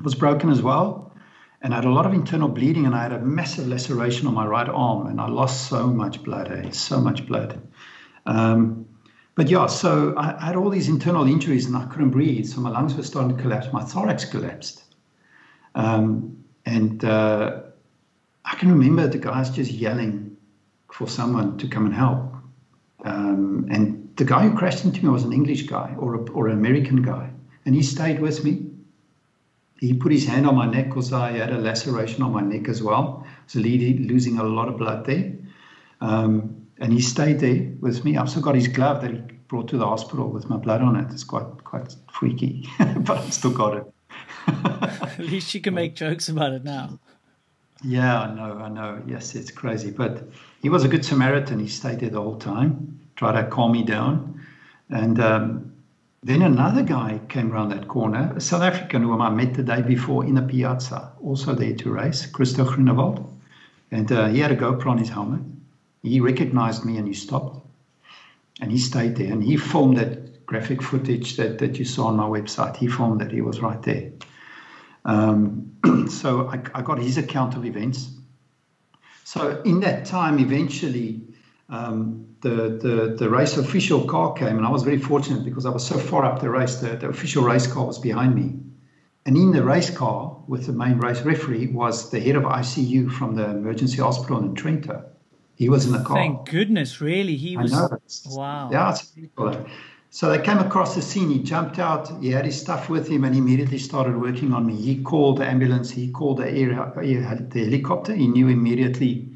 was 0.00 0.14
broken 0.14 0.50
as 0.50 0.62
well, 0.62 1.12
and 1.60 1.72
I 1.72 1.76
had 1.76 1.84
a 1.84 1.90
lot 1.90 2.06
of 2.06 2.12
internal 2.12 2.48
bleeding. 2.48 2.86
And 2.86 2.94
I 2.94 3.02
had 3.02 3.12
a 3.12 3.20
massive 3.20 3.66
laceration 3.66 4.28
on 4.28 4.34
my 4.34 4.46
right 4.46 4.68
arm, 4.68 5.06
and 5.08 5.20
I 5.20 5.28
lost 5.28 5.68
so 5.68 5.88
much 5.88 6.22
blood. 6.22 6.52
Eh? 6.52 6.70
So 6.70 7.00
much 7.00 7.26
blood. 7.26 7.60
Um, 8.26 8.86
but 9.34 9.48
yeah, 9.48 9.66
so 9.66 10.14
I, 10.16 10.36
I 10.40 10.46
had 10.46 10.56
all 10.56 10.70
these 10.70 10.88
internal 10.88 11.26
injuries, 11.26 11.66
and 11.66 11.76
I 11.76 11.86
couldn't 11.86 12.10
breathe. 12.10 12.46
So 12.46 12.60
my 12.60 12.70
lungs 12.70 12.94
were 12.94 13.02
starting 13.02 13.36
to 13.36 13.42
collapse. 13.42 13.72
My 13.72 13.82
thorax 13.82 14.24
collapsed. 14.24 14.84
Um, 15.76 16.44
and 16.64 17.04
uh, 17.04 17.60
I 18.44 18.56
can 18.56 18.72
remember 18.72 19.06
the 19.06 19.18
guys 19.18 19.50
just 19.50 19.70
yelling 19.70 20.36
for 20.90 21.06
someone 21.06 21.58
to 21.58 21.68
come 21.68 21.84
and 21.84 21.94
help. 21.94 22.34
Um, 23.04 23.68
and 23.70 24.10
the 24.16 24.24
guy 24.24 24.48
who 24.48 24.56
crashed 24.56 24.84
into 24.84 25.04
me 25.04 25.10
was 25.10 25.22
an 25.22 25.32
English 25.32 25.64
guy 25.64 25.94
or, 25.98 26.14
a, 26.14 26.30
or 26.32 26.48
an 26.48 26.54
American 26.54 27.02
guy. 27.02 27.30
And 27.64 27.74
he 27.74 27.82
stayed 27.82 28.20
with 28.20 28.42
me. 28.42 28.70
He 29.78 29.92
put 29.92 30.10
his 30.10 30.26
hand 30.26 30.46
on 30.46 30.56
my 30.56 30.66
neck 30.66 30.86
because 30.86 31.12
I 31.12 31.32
had 31.32 31.52
a 31.52 31.58
laceration 31.58 32.22
on 32.22 32.32
my 32.32 32.40
neck 32.40 32.68
as 32.68 32.82
well. 32.82 33.26
So 33.46 33.58
losing 33.60 34.38
a 34.38 34.42
lot 34.42 34.68
of 34.68 34.78
blood 34.78 35.04
there. 35.04 35.34
Um, 36.00 36.66
and 36.78 36.92
he 36.92 37.02
stayed 37.02 37.40
there 37.40 37.72
with 37.80 38.04
me. 38.04 38.16
I've 38.16 38.30
still 38.30 38.42
got 38.42 38.54
his 38.54 38.68
glove 38.68 39.02
that 39.02 39.10
he 39.10 39.18
brought 39.48 39.68
to 39.68 39.76
the 39.76 39.86
hospital 39.86 40.30
with 40.30 40.48
my 40.48 40.56
blood 40.56 40.80
on 40.80 40.96
it. 40.96 41.12
It's 41.12 41.24
quite 41.24 41.64
quite 41.64 41.94
freaky, 42.10 42.68
but 42.78 43.18
I've 43.18 43.32
still 43.32 43.52
got 43.52 43.76
it. 43.76 43.95
At 44.46 45.18
least 45.18 45.54
you 45.54 45.60
can 45.60 45.74
make 45.74 45.94
jokes 45.94 46.28
about 46.28 46.52
it 46.52 46.64
now. 46.64 46.98
Yeah, 47.82 48.20
I 48.20 48.34
know, 48.34 48.58
I 48.58 48.68
know. 48.68 49.02
Yes, 49.06 49.34
it's 49.34 49.50
crazy. 49.50 49.90
But 49.90 50.28
he 50.62 50.68
was 50.68 50.84
a 50.84 50.88
good 50.88 51.04
Samaritan. 51.04 51.58
He 51.58 51.68
stayed 51.68 52.00
there 52.00 52.10
the 52.10 52.20
whole 52.20 52.38
time, 52.38 53.00
tried 53.16 53.40
to 53.40 53.48
calm 53.48 53.72
me 53.72 53.82
down. 53.82 54.40
And 54.90 55.20
um, 55.20 55.72
then 56.22 56.42
another 56.42 56.82
guy 56.82 57.20
came 57.28 57.52
around 57.52 57.68
that 57.70 57.88
corner, 57.88 58.32
a 58.36 58.40
South 58.40 58.62
African 58.62 59.02
whom 59.02 59.20
I 59.20 59.30
met 59.30 59.54
the 59.54 59.62
day 59.62 59.82
before 59.82 60.24
in 60.24 60.38
a 60.38 60.42
piazza, 60.42 61.12
also 61.22 61.54
there 61.54 61.74
to 61.74 61.90
race, 61.90 62.26
Christo 62.26 62.64
Groenewald. 62.64 63.24
And 63.90 64.10
uh, 64.10 64.28
he 64.28 64.40
had 64.40 64.50
a 64.50 64.56
GoPro 64.56 64.86
on 64.86 64.98
his 64.98 65.10
helmet. 65.10 65.42
He 66.02 66.20
recognized 66.20 66.84
me 66.84 66.96
and 66.96 67.06
he 67.06 67.14
stopped. 67.14 67.64
And 68.60 68.72
he 68.72 68.78
stayed 68.78 69.16
there 69.16 69.32
and 69.32 69.44
he 69.44 69.56
filmed 69.56 69.98
that 69.98 70.25
graphic 70.46 70.80
footage 70.80 71.36
that, 71.36 71.58
that 71.58 71.78
you 71.78 71.84
saw 71.84 72.06
on 72.06 72.16
my 72.16 72.24
website. 72.24 72.76
He 72.76 72.86
filmed 72.86 73.20
that 73.20 73.32
he 73.32 73.40
was 73.40 73.60
right 73.60 73.82
there. 73.82 74.12
Um, 75.04 75.72
so 76.10 76.48
I, 76.48 76.60
I, 76.74 76.82
got 76.82 76.98
his 76.98 77.18
account 77.18 77.56
of 77.56 77.64
events. 77.64 78.10
So 79.24 79.60
in 79.64 79.80
that 79.80 80.06
time, 80.06 80.38
eventually, 80.38 81.22
um, 81.68 82.36
the, 82.40 82.78
the, 82.80 83.16
the 83.18 83.28
race 83.28 83.56
official 83.56 84.04
car 84.06 84.32
came, 84.34 84.56
and 84.56 84.66
I 84.66 84.70
was 84.70 84.82
very 84.82 84.98
fortunate 84.98 85.44
because 85.44 85.66
I 85.66 85.70
was 85.70 85.86
so 85.86 85.98
far 85.98 86.24
up 86.24 86.40
the 86.40 86.50
race, 86.50 86.76
the, 86.76 86.96
the 86.96 87.08
official 87.08 87.44
race 87.44 87.66
car 87.66 87.84
was 87.84 87.98
behind 87.98 88.34
me. 88.34 88.54
And 89.24 89.36
in 89.36 89.50
the 89.50 89.64
race 89.64 89.90
car 89.90 90.40
with 90.46 90.66
the 90.66 90.72
main 90.72 90.98
race 90.98 91.22
referee 91.22 91.66
was 91.66 92.10
the 92.10 92.20
head 92.20 92.36
of 92.36 92.44
ICU 92.44 93.10
from 93.10 93.34
the 93.34 93.50
emergency 93.50 93.96
hospital 93.96 94.38
in 94.38 94.54
Trento. 94.54 95.04
He 95.56 95.68
was 95.68 95.86
in 95.86 95.92
the 95.92 96.04
car. 96.04 96.16
Thank 96.16 96.48
goodness, 96.48 97.00
really. 97.00 97.36
He 97.36 97.56
was. 97.56 97.72
Wow. 98.26 98.70
Yeah. 98.70 98.96
So 100.16 100.30
they 100.30 100.40
came 100.40 100.56
across 100.56 100.94
the 100.94 101.02
scene. 101.02 101.28
He 101.28 101.40
jumped 101.40 101.78
out. 101.78 102.10
He 102.22 102.30
had 102.30 102.46
his 102.46 102.58
stuff 102.58 102.88
with 102.88 103.06
him, 103.06 103.24
and 103.24 103.34
he 103.34 103.38
immediately 103.38 103.76
started 103.76 104.18
working 104.18 104.54
on 104.54 104.64
me. 104.64 104.74
He 104.74 105.02
called 105.02 105.36
the 105.36 105.46
ambulance. 105.46 105.90
He 105.90 106.10
called 106.10 106.38
the 106.38 106.48
air, 106.48 106.70
the 106.96 107.64
helicopter. 107.66 108.14
He 108.14 108.26
knew 108.26 108.48
immediately 108.48 109.28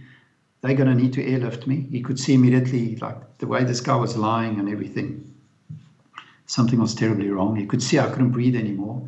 they're 0.63 0.73
going 0.73 0.89
to 0.89 0.95
need 0.95 1.13
to 1.13 1.23
airlift 1.23 1.67
me. 1.67 1.87
He 1.91 2.01
could 2.01 2.19
see 2.19 2.33
immediately, 2.33 2.97
like 2.97 3.37
the 3.37 3.47
way 3.47 3.63
this 3.63 3.83
guy 3.83 3.95
was 3.95 4.17
lying 4.17 4.59
and 4.59 4.71
everything. 4.71 5.31
Something 6.47 6.81
was 6.81 6.95
terribly 6.95 7.29
wrong. 7.29 7.57
He 7.57 7.67
could 7.67 7.83
see 7.83 7.99
I 7.99 8.09
couldn't 8.09 8.31
breathe 8.31 8.57
anymore. 8.57 9.07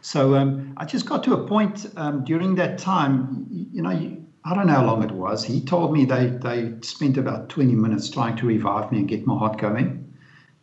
So 0.00 0.34
um, 0.34 0.74
I 0.76 0.86
just 0.86 1.06
got 1.06 1.22
to 1.22 1.34
a 1.34 1.46
point 1.46 1.86
um, 1.96 2.24
during 2.24 2.56
that 2.56 2.78
time. 2.78 3.46
You 3.48 3.82
know, 3.82 3.90
I 3.90 4.54
don't 4.56 4.66
know 4.66 4.72
how 4.72 4.86
long 4.86 5.04
it 5.04 5.12
was. 5.12 5.44
He 5.44 5.60
told 5.60 5.92
me 5.92 6.04
they 6.04 6.30
they 6.30 6.74
spent 6.80 7.16
about 7.16 7.48
20 7.48 7.76
minutes 7.76 8.10
trying 8.10 8.34
to 8.38 8.46
revive 8.46 8.90
me 8.90 8.98
and 8.98 9.06
get 9.06 9.24
my 9.24 9.38
heart 9.38 9.58
going 9.58 10.01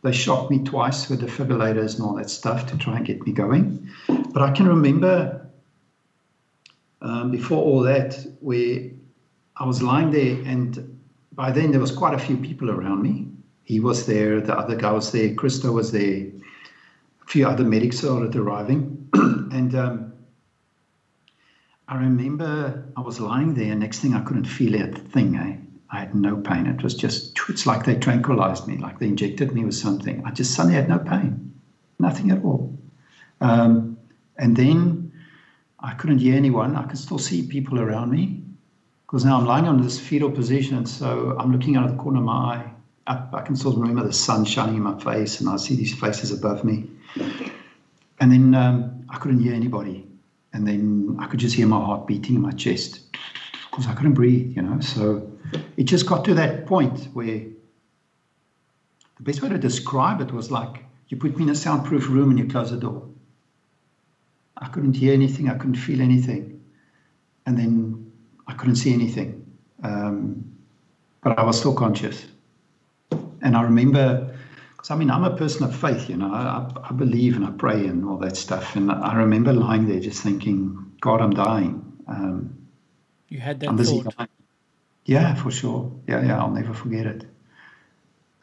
they 0.01 0.11
shocked 0.11 0.49
me 0.49 0.63
twice 0.63 1.09
with 1.09 1.21
defibrillators 1.21 1.95
and 1.95 2.05
all 2.05 2.15
that 2.15 2.29
stuff 2.29 2.65
to 2.67 2.77
try 2.77 2.97
and 2.97 3.05
get 3.05 3.25
me 3.25 3.33
going. 3.33 3.89
But 4.07 4.41
I 4.41 4.51
can 4.51 4.67
remember 4.67 5.47
um, 7.01 7.31
before 7.31 7.63
all 7.63 7.81
that, 7.81 8.17
where 8.39 8.91
I 9.57 9.65
was 9.65 9.81
lying 9.81 10.11
there, 10.11 10.41
and 10.45 10.99
by 11.33 11.51
then 11.51 11.71
there 11.71 11.79
was 11.79 11.91
quite 11.91 12.13
a 12.13 12.19
few 12.19 12.37
people 12.37 12.69
around 12.69 13.01
me. 13.01 13.27
He 13.63 13.79
was 13.79 14.05
there, 14.05 14.41
the 14.41 14.57
other 14.57 14.75
guy 14.75 14.91
was 14.91 15.11
there, 15.11 15.33
Christo 15.35 15.71
was 15.71 15.91
there, 15.91 16.27
a 16.27 17.25
few 17.27 17.47
other 17.47 17.63
medics 17.63 17.99
started 17.99 18.35
arriving. 18.35 19.09
and 19.13 19.75
um, 19.75 20.13
I 21.87 21.97
remember 21.97 22.85
I 22.95 23.01
was 23.01 23.19
lying 23.19 23.53
there, 23.53 23.75
next 23.75 23.99
thing 23.99 24.13
I 24.13 24.21
couldn't 24.21 24.45
feel 24.45 24.75
a 24.75 24.87
thing. 24.87 25.35
Eh? 25.35 25.68
I 25.91 25.99
had 25.99 26.13
no 26.13 26.37
pain. 26.37 26.67
It 26.67 26.83
was 26.83 26.93
just, 26.93 27.37
it's 27.49 27.65
like 27.65 27.85
they 27.85 27.95
tranquilized 27.95 28.67
me, 28.67 28.77
like 28.77 28.99
they 28.99 29.07
injected 29.07 29.53
me 29.53 29.65
with 29.65 29.75
something. 29.75 30.23
I 30.25 30.31
just 30.31 30.53
suddenly 30.53 30.75
had 30.75 30.87
no 30.87 30.99
pain, 30.99 31.53
nothing 31.97 32.29
at 32.31 32.43
all. 32.43 32.77
Um, 33.41 33.97
and 34.37 34.55
then 34.55 35.11
I 35.79 35.93
couldn't 35.93 36.19
hear 36.19 36.35
anyone. 36.35 36.75
I 36.75 36.83
could 36.83 36.99
still 36.99 37.17
see 37.17 37.41
people 37.41 37.79
around 37.79 38.11
me 38.11 38.43
because 39.07 39.25
now 39.25 39.39
I'm 39.39 39.45
lying 39.45 39.67
on 39.67 39.81
this 39.81 39.99
fetal 39.99 40.29
position. 40.29 40.77
And 40.77 40.87
so 40.87 41.35
I'm 41.39 41.51
looking 41.51 41.75
out 41.75 41.85
of 41.85 41.91
the 41.91 41.97
corner 41.97 42.19
of 42.19 42.25
my 42.25 42.33
eye. 42.33 42.71
Up, 43.07 43.33
I 43.33 43.41
can 43.41 43.55
still 43.55 43.75
remember 43.75 44.05
the 44.05 44.13
sun 44.13 44.45
shining 44.45 44.75
in 44.75 44.83
my 44.83 44.99
face, 44.99 45.39
and 45.39 45.49
I 45.49 45.55
see 45.55 45.75
these 45.75 45.99
faces 45.99 46.31
above 46.31 46.63
me. 46.63 46.91
And 48.19 48.31
then 48.31 48.53
um, 48.53 49.03
I 49.09 49.17
couldn't 49.17 49.39
hear 49.39 49.55
anybody. 49.55 50.05
And 50.53 50.67
then 50.67 51.17
I 51.19 51.25
could 51.25 51.39
just 51.39 51.55
hear 51.55 51.65
my 51.65 51.77
heart 51.83 52.05
beating 52.05 52.35
in 52.35 52.41
my 52.41 52.51
chest 52.51 53.09
because 53.79 53.93
I 53.93 53.95
couldn't 53.95 54.15
breathe, 54.15 54.57
you 54.57 54.61
know. 54.61 54.81
So 54.81 55.31
it 55.77 55.83
just 55.85 56.05
got 56.05 56.25
to 56.25 56.33
that 56.33 56.65
point 56.65 57.05
where 57.13 57.39
the 59.17 59.23
best 59.23 59.41
way 59.41 59.47
to 59.49 59.57
describe 59.57 60.19
it 60.19 60.33
was 60.33 60.51
like 60.51 60.83
you 61.07 61.15
put 61.15 61.37
me 61.37 61.43
in 61.43 61.49
a 61.49 61.55
soundproof 61.55 62.09
room 62.09 62.29
and 62.29 62.37
you 62.37 62.47
close 62.47 62.71
the 62.71 62.77
door. 62.77 63.07
I 64.57 64.67
couldn't 64.67 64.95
hear 64.95 65.13
anything, 65.13 65.49
I 65.49 65.57
couldn't 65.57 65.75
feel 65.75 66.01
anything. 66.01 66.61
And 67.45 67.57
then 67.57 68.11
I 68.47 68.53
couldn't 68.53 68.75
see 68.75 68.93
anything. 68.93 69.45
Um, 69.81 70.57
but 71.21 71.39
I 71.39 71.43
was 71.43 71.57
still 71.57 71.73
conscious. 71.73 72.27
And 73.41 73.55
I 73.55 73.61
remember, 73.61 74.35
because 74.73 74.91
I 74.91 74.95
mean, 74.95 75.09
I'm 75.09 75.23
a 75.23 75.37
person 75.37 75.63
of 75.63 75.73
faith, 75.73 76.09
you 76.09 76.17
know, 76.17 76.33
I, 76.33 76.69
I 76.89 76.91
believe 76.91 77.37
and 77.37 77.45
I 77.45 77.51
pray 77.51 77.85
and 77.87 78.03
all 78.03 78.17
that 78.17 78.35
stuff. 78.35 78.75
And 78.75 78.91
I 78.91 79.15
remember 79.15 79.53
lying 79.53 79.87
there 79.87 80.01
just 80.01 80.21
thinking, 80.21 80.91
God, 80.99 81.21
I'm 81.21 81.31
dying. 81.31 81.85
Um, 82.09 82.58
you 83.29 83.39
had 83.39 83.59
that 83.61 83.77
thought. 83.77 84.29
Yeah, 85.05 85.33
for 85.35 85.51
sure. 85.51 85.91
Yeah, 86.07 86.25
yeah, 86.25 86.39
I'll 86.39 86.51
never 86.51 86.73
forget 86.73 87.05
it. 87.05 87.25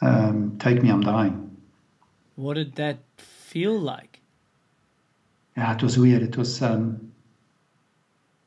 Um, 0.01 0.57
take 0.59 0.83
me, 0.83 0.90
I'm 0.90 1.01
dying. 1.01 1.57
What 2.37 2.55
did 2.55 2.75
that 2.77 2.99
feel 3.16 3.79
like? 3.79 4.20
Yeah, 5.57 5.75
it 5.75 5.83
was 5.83 5.99
weird. 5.99 6.22
It 6.22 6.37
was 6.37 6.61
um, 6.62 7.12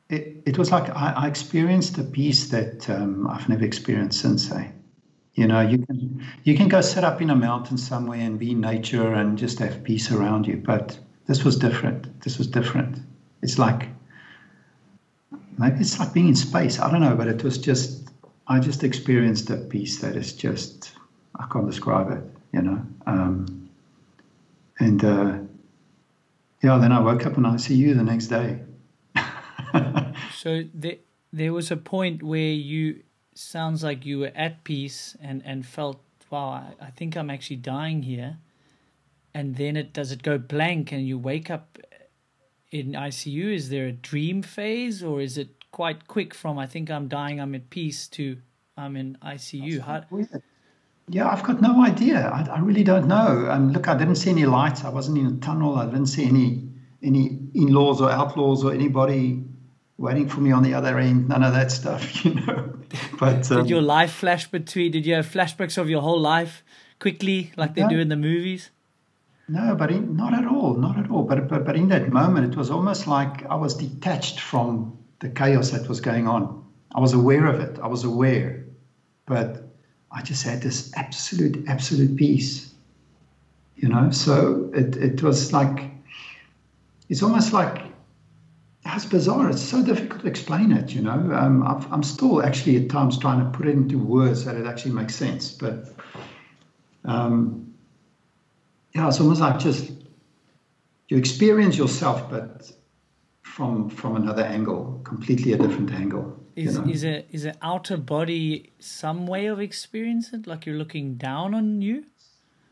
it, 0.08 0.42
it 0.46 0.58
was 0.58 0.70
like 0.70 0.90
I, 0.90 1.12
I 1.16 1.26
experienced 1.28 1.98
a 1.98 2.04
peace 2.04 2.48
that 2.50 2.88
um, 2.88 3.26
I've 3.26 3.48
never 3.48 3.64
experienced 3.64 4.20
since. 4.20 4.50
Eh? 4.50 4.68
You 5.34 5.46
know, 5.46 5.60
you 5.60 5.78
can 5.78 6.24
you 6.44 6.56
can 6.56 6.68
go 6.68 6.80
sit 6.80 7.04
up 7.04 7.20
in 7.20 7.30
a 7.30 7.36
mountain 7.36 7.78
somewhere 7.78 8.20
and 8.20 8.38
be 8.38 8.54
nature 8.54 9.14
and 9.14 9.38
just 9.38 9.58
have 9.58 9.82
peace 9.82 10.10
around 10.12 10.46
you, 10.46 10.56
but 10.56 10.98
this 11.26 11.44
was 11.44 11.56
different. 11.56 12.20
This 12.22 12.38
was 12.38 12.46
different. 12.46 12.98
It's 13.42 13.58
like 13.58 13.88
maybe 15.58 15.80
it's 15.80 15.98
like 15.98 16.12
being 16.12 16.28
in 16.28 16.36
space. 16.36 16.78
I 16.78 16.90
don't 16.90 17.00
know, 17.00 17.14
but 17.14 17.28
it 17.28 17.42
was 17.42 17.58
just 17.58 18.10
I 18.46 18.58
just 18.60 18.82
experienced 18.84 19.50
a 19.50 19.56
peace 19.56 20.00
that 20.00 20.16
is 20.16 20.32
just 20.32 20.92
I 21.38 21.46
can't 21.52 21.66
describe 21.66 22.10
it, 22.10 22.22
you 22.52 22.62
know. 22.62 22.86
Um, 23.06 23.70
and 24.78 25.04
uh, 25.04 25.38
yeah, 26.62 26.78
then 26.78 26.92
I 26.92 27.00
woke 27.00 27.26
up 27.26 27.36
in 27.36 27.44
ICU 27.44 27.96
the 27.96 28.02
next 28.02 28.26
day. 28.26 28.60
so 30.34 30.64
there, 30.74 30.96
there 31.32 31.52
was 31.52 31.70
a 31.70 31.76
point 31.76 32.22
where 32.22 32.40
you 32.40 33.02
sounds 33.34 33.84
like 33.84 34.04
you 34.04 34.18
were 34.18 34.32
at 34.34 34.64
peace 34.64 35.16
and 35.20 35.42
and 35.44 35.64
felt 35.64 36.02
wow, 36.30 36.50
I, 36.80 36.86
I 36.86 36.90
think 36.90 37.16
I'm 37.16 37.30
actually 37.30 37.56
dying 37.56 38.02
here. 38.02 38.38
And 39.34 39.56
then 39.56 39.76
it 39.76 39.92
does 39.92 40.10
it 40.12 40.22
go 40.22 40.38
blank 40.38 40.92
and 40.92 41.06
you 41.06 41.18
wake 41.18 41.50
up 41.50 41.78
in 42.70 42.92
ICU? 42.92 43.54
Is 43.54 43.68
there 43.68 43.86
a 43.86 43.92
dream 43.92 44.42
phase 44.42 45.02
or 45.02 45.20
is 45.20 45.38
it 45.38 45.48
quite 45.70 46.06
quick 46.08 46.34
from 46.34 46.58
I 46.58 46.66
think 46.66 46.90
I'm 46.90 47.08
dying, 47.08 47.40
I'm 47.40 47.54
at 47.54 47.70
peace 47.70 48.08
to 48.08 48.38
I'm 48.76 48.96
in 48.96 49.18
ICU? 49.22 49.80
How... 49.80 50.04
Yeah, 51.08 51.28
I've 51.28 51.42
got 51.42 51.60
no 51.60 51.82
idea. 51.84 52.28
I, 52.28 52.56
I 52.56 52.60
really 52.60 52.84
don't 52.84 53.08
know. 53.08 53.48
Um, 53.50 53.72
look, 53.72 53.88
I 53.88 53.96
didn't 53.96 54.14
see 54.14 54.30
any 54.30 54.46
lights. 54.46 54.84
I 54.84 54.90
wasn't 54.90 55.18
in 55.18 55.26
a 55.26 55.36
tunnel. 55.38 55.74
I 55.74 55.86
didn't 55.86 56.06
see 56.06 56.24
any 56.26 56.68
any 57.02 57.38
in-laws 57.54 58.00
or 58.00 58.10
outlaws 58.10 58.62
or 58.62 58.72
anybody 58.74 59.42
waiting 59.96 60.28
for 60.28 60.40
me 60.40 60.52
on 60.52 60.62
the 60.62 60.74
other 60.74 60.98
end. 60.98 61.28
None 61.28 61.42
of 61.42 61.52
that 61.54 61.70
stuff, 61.72 62.24
you 62.24 62.34
know. 62.34 62.78
But 63.18 63.50
um, 63.50 63.62
did 63.62 63.70
your 63.70 63.82
life 63.82 64.12
flash 64.12 64.46
between? 64.48 64.92
Did 64.92 65.06
you 65.06 65.14
have 65.14 65.26
flashbacks 65.26 65.78
of 65.78 65.90
your 65.90 66.02
whole 66.02 66.20
life 66.20 66.62
quickly, 67.00 67.52
like 67.56 67.74
they 67.74 67.86
do 67.88 67.98
in 67.98 68.08
the 68.08 68.16
movies? 68.16 68.70
No, 69.50 69.74
but 69.74 69.90
in, 69.90 70.16
not 70.16 70.32
at 70.32 70.46
all, 70.46 70.74
not 70.74 70.96
at 70.96 71.10
all. 71.10 71.24
But, 71.24 71.48
but 71.48 71.64
but 71.64 71.74
in 71.74 71.88
that 71.88 72.12
moment, 72.12 72.52
it 72.52 72.56
was 72.56 72.70
almost 72.70 73.08
like 73.08 73.44
I 73.50 73.56
was 73.56 73.74
detached 73.74 74.38
from 74.38 74.96
the 75.18 75.28
chaos 75.28 75.70
that 75.70 75.88
was 75.88 76.00
going 76.00 76.28
on. 76.28 76.62
I 76.94 77.00
was 77.00 77.14
aware 77.14 77.46
of 77.46 77.58
it. 77.58 77.76
I 77.82 77.88
was 77.88 78.04
aware, 78.04 78.64
but 79.26 79.74
I 80.12 80.22
just 80.22 80.44
had 80.44 80.62
this 80.62 80.92
absolute, 80.94 81.64
absolute 81.66 82.14
peace. 82.16 82.68
You 83.74 83.88
know, 83.88 84.10
so 84.10 84.70
it, 84.72 84.96
it 84.96 85.22
was 85.22 85.52
like, 85.52 85.90
it's 87.08 87.22
almost 87.22 87.52
like, 87.52 87.86
it's 88.84 89.06
bizarre. 89.06 89.50
It's 89.50 89.62
so 89.62 89.82
difficult 89.82 90.20
to 90.20 90.28
explain 90.28 90.70
it, 90.70 90.94
you 90.94 91.00
know. 91.00 91.32
Um, 91.34 91.64
i 91.64 91.82
am 91.92 92.04
still 92.04 92.40
actually 92.42 92.76
at 92.76 92.88
times 92.88 93.18
trying 93.18 93.40
to 93.40 93.50
put 93.50 93.66
it 93.66 93.72
into 93.72 93.98
words 93.98 94.44
that 94.44 94.54
it 94.54 94.66
actually 94.66 94.92
makes 94.92 95.16
sense. 95.16 95.50
But 95.50 95.88
um, 97.04 97.69
yeah, 98.94 99.08
it's 99.08 99.20
almost 99.20 99.40
like 99.40 99.58
just 99.58 99.92
you 101.08 101.16
experience 101.16 101.76
yourself, 101.76 102.30
but 102.30 102.70
from 103.42 103.90
from 103.90 104.16
another 104.16 104.42
angle, 104.42 105.00
completely 105.04 105.52
a 105.52 105.58
different 105.58 105.92
angle. 105.92 106.36
Is 106.56 106.74
you 106.74 106.80
know? 106.80 106.90
is 106.90 107.04
a 107.04 107.24
is 107.30 107.44
an 107.44 107.56
outer 107.62 107.96
body 107.96 108.72
some 108.78 109.26
way 109.26 109.46
of 109.46 109.60
experiencing 109.60 110.40
it, 110.40 110.46
like 110.46 110.66
you're 110.66 110.76
looking 110.76 111.14
down 111.14 111.54
on 111.54 111.82
you? 111.82 112.04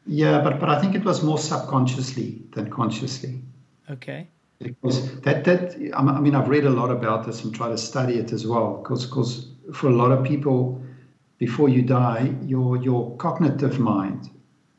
Yeah, 0.06 0.40
but 0.40 0.58
but 0.58 0.68
I 0.68 0.80
think 0.80 0.94
it 0.94 1.04
was 1.04 1.22
more 1.22 1.38
subconsciously 1.38 2.42
than 2.52 2.70
consciously. 2.70 3.42
Okay. 3.90 4.28
Because 4.58 5.20
that 5.20 5.44
that 5.44 5.76
I 5.94 6.20
mean 6.20 6.34
I've 6.34 6.48
read 6.48 6.64
a 6.64 6.70
lot 6.70 6.90
about 6.90 7.26
this 7.26 7.44
and 7.44 7.54
try 7.54 7.68
to 7.68 7.78
study 7.78 8.14
it 8.14 8.32
as 8.32 8.44
well. 8.46 8.78
Because 8.82 9.06
because 9.06 9.48
for 9.72 9.86
a 9.88 9.94
lot 9.94 10.10
of 10.10 10.24
people, 10.24 10.82
before 11.38 11.68
you 11.68 11.82
die, 11.82 12.34
your 12.42 12.76
your 12.76 13.16
cognitive 13.18 13.78
mind 13.78 14.30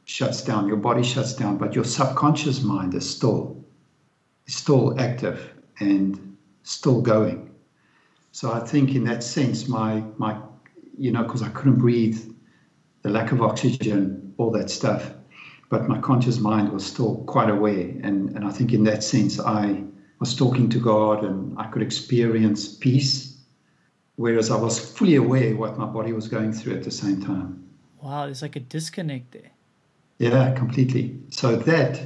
shuts 0.10 0.42
down, 0.42 0.68
your 0.68 0.78
body 0.78 1.04
shuts 1.04 1.34
down, 1.36 1.56
but 1.60 1.76
your 1.76 1.84
subconscious 1.84 2.64
mind 2.64 2.96
is 2.96 3.08
still 3.08 3.64
is 4.48 4.56
still 4.56 5.00
active 5.00 5.54
and 5.80 6.36
still 6.64 7.00
going. 7.00 7.52
So 8.32 8.52
I 8.52 8.60
think 8.60 8.96
in 8.96 9.04
that 9.04 9.22
sense, 9.24 9.68
my 9.68 10.04
my 10.18 10.42
you 10.98 11.12
know, 11.12 11.22
because 11.24 11.44
I 11.44 11.50
couldn't 11.50 11.78
breathe, 11.78 12.20
the 13.04 13.10
lack 13.10 13.32
of 13.32 13.42
oxygen, 13.44 14.34
all 14.38 14.50
that 14.52 14.72
stuff, 14.72 15.14
but 15.70 15.88
my 15.88 16.00
conscious 16.00 16.40
mind 16.40 16.74
was 16.74 16.84
still 16.84 17.24
quite 17.28 17.52
aware, 17.52 17.88
and 18.08 18.32
and 18.36 18.44
I 18.44 18.50
think 18.50 18.74
in 18.74 18.84
that 18.86 19.04
sense, 19.04 19.40
I 19.40 19.84
was 20.20 20.36
talking 20.36 20.70
to 20.70 20.80
God, 20.80 21.24
and 21.24 21.56
I 21.60 21.68
could 21.68 21.84
experience 21.84 22.76
peace, 22.76 23.38
whereas 24.16 24.50
I 24.50 24.58
was 24.58 24.80
fully 24.80 25.18
aware 25.18 25.56
what 25.56 25.78
my 25.78 25.86
body 25.86 26.14
was 26.14 26.28
going 26.28 26.52
through 26.52 26.78
at 26.78 26.84
the 26.84 26.96
same 27.04 27.22
time. 27.22 27.64
Wow, 28.02 28.26
there's 28.26 28.42
like 28.42 28.56
a 28.56 28.66
disconnect 28.76 29.34
there. 29.34 29.52
Yeah, 30.20 30.54
completely. 30.54 31.18
So 31.30 31.56
that 31.56 32.02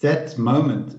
that 0.00 0.38
moment 0.38 0.98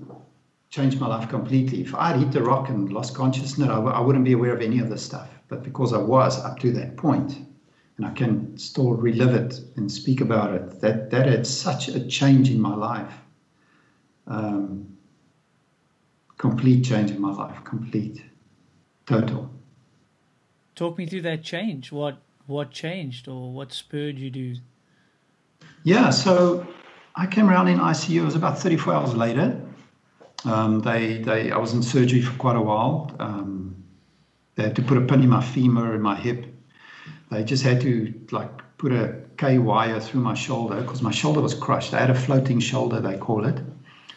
changed 0.70 0.98
my 1.00 1.08
life 1.08 1.28
completely. 1.28 1.82
If 1.82 1.94
I'd 1.94 2.16
hit 2.16 2.32
the 2.32 2.42
rock 2.42 2.68
and 2.68 2.92
lost 2.92 3.14
consciousness, 3.14 3.68
I 3.68 3.74
w- 3.74 3.92
I 3.94 4.00
wouldn't 4.00 4.24
be 4.24 4.32
aware 4.32 4.54
of 4.54 4.62
any 4.62 4.78
of 4.78 4.88
this 4.88 5.04
stuff. 5.04 5.28
But 5.48 5.62
because 5.62 5.92
I 5.92 5.98
was 5.98 6.42
up 6.42 6.58
to 6.60 6.72
that 6.72 6.96
point, 6.96 7.38
and 7.96 8.06
I 8.06 8.10
can 8.10 8.56
still 8.56 8.92
relive 8.94 9.34
it 9.34 9.60
and 9.76 9.90
speak 9.90 10.20
about 10.20 10.54
it, 10.54 10.80
that, 10.80 11.10
that 11.10 11.26
had 11.26 11.46
such 11.46 11.88
a 11.88 12.04
change 12.06 12.50
in 12.50 12.60
my 12.60 12.74
life. 12.74 13.12
Um, 14.26 14.96
complete 16.38 16.84
change 16.84 17.10
in 17.10 17.20
my 17.20 17.32
life, 17.32 17.62
complete, 17.64 18.24
total. 19.06 19.50
Talk 20.74 20.98
me 20.98 21.06
through 21.06 21.22
that 21.22 21.42
change. 21.42 21.92
What 21.92 22.18
what 22.46 22.70
changed, 22.70 23.28
or 23.28 23.52
what 23.52 23.72
spurred 23.72 24.18
you 24.18 24.30
to? 24.30 24.56
Yeah, 25.82 26.10
so 26.10 26.66
I 27.14 27.26
came 27.26 27.48
around 27.50 27.68
in 27.68 27.78
ICU. 27.78 28.22
It 28.22 28.24
was 28.24 28.36
about 28.36 28.58
34 28.58 28.94
hours 28.94 29.14
later, 29.14 29.60
um, 30.44 30.80
they, 30.80 31.18
they, 31.18 31.50
I 31.50 31.58
was 31.58 31.72
in 31.72 31.82
surgery 31.82 32.20
for 32.20 32.36
quite 32.36 32.56
a 32.56 32.60
while. 32.60 33.14
Um, 33.18 33.84
they 34.56 34.64
had 34.64 34.76
to 34.76 34.82
put 34.82 34.98
a 34.98 35.00
pin 35.00 35.22
in 35.22 35.30
my 35.30 35.42
femur 35.42 35.94
and 35.94 36.02
my 36.02 36.14
hip. 36.14 36.46
They 37.30 37.44
just 37.44 37.62
had 37.64 37.80
to 37.80 38.12
like 38.30 38.50
put 38.78 38.92
a 38.92 39.22
K 39.36 39.58
wire 39.58 39.98
through 40.00 40.20
my 40.20 40.34
shoulder 40.34 40.80
because 40.80 41.02
my 41.02 41.10
shoulder 41.10 41.40
was 41.40 41.54
crushed. 41.54 41.94
I 41.94 42.00
had 42.00 42.10
a 42.10 42.14
floating 42.14 42.60
shoulder, 42.60 43.00
they 43.00 43.16
call 43.16 43.46
it. 43.46 43.58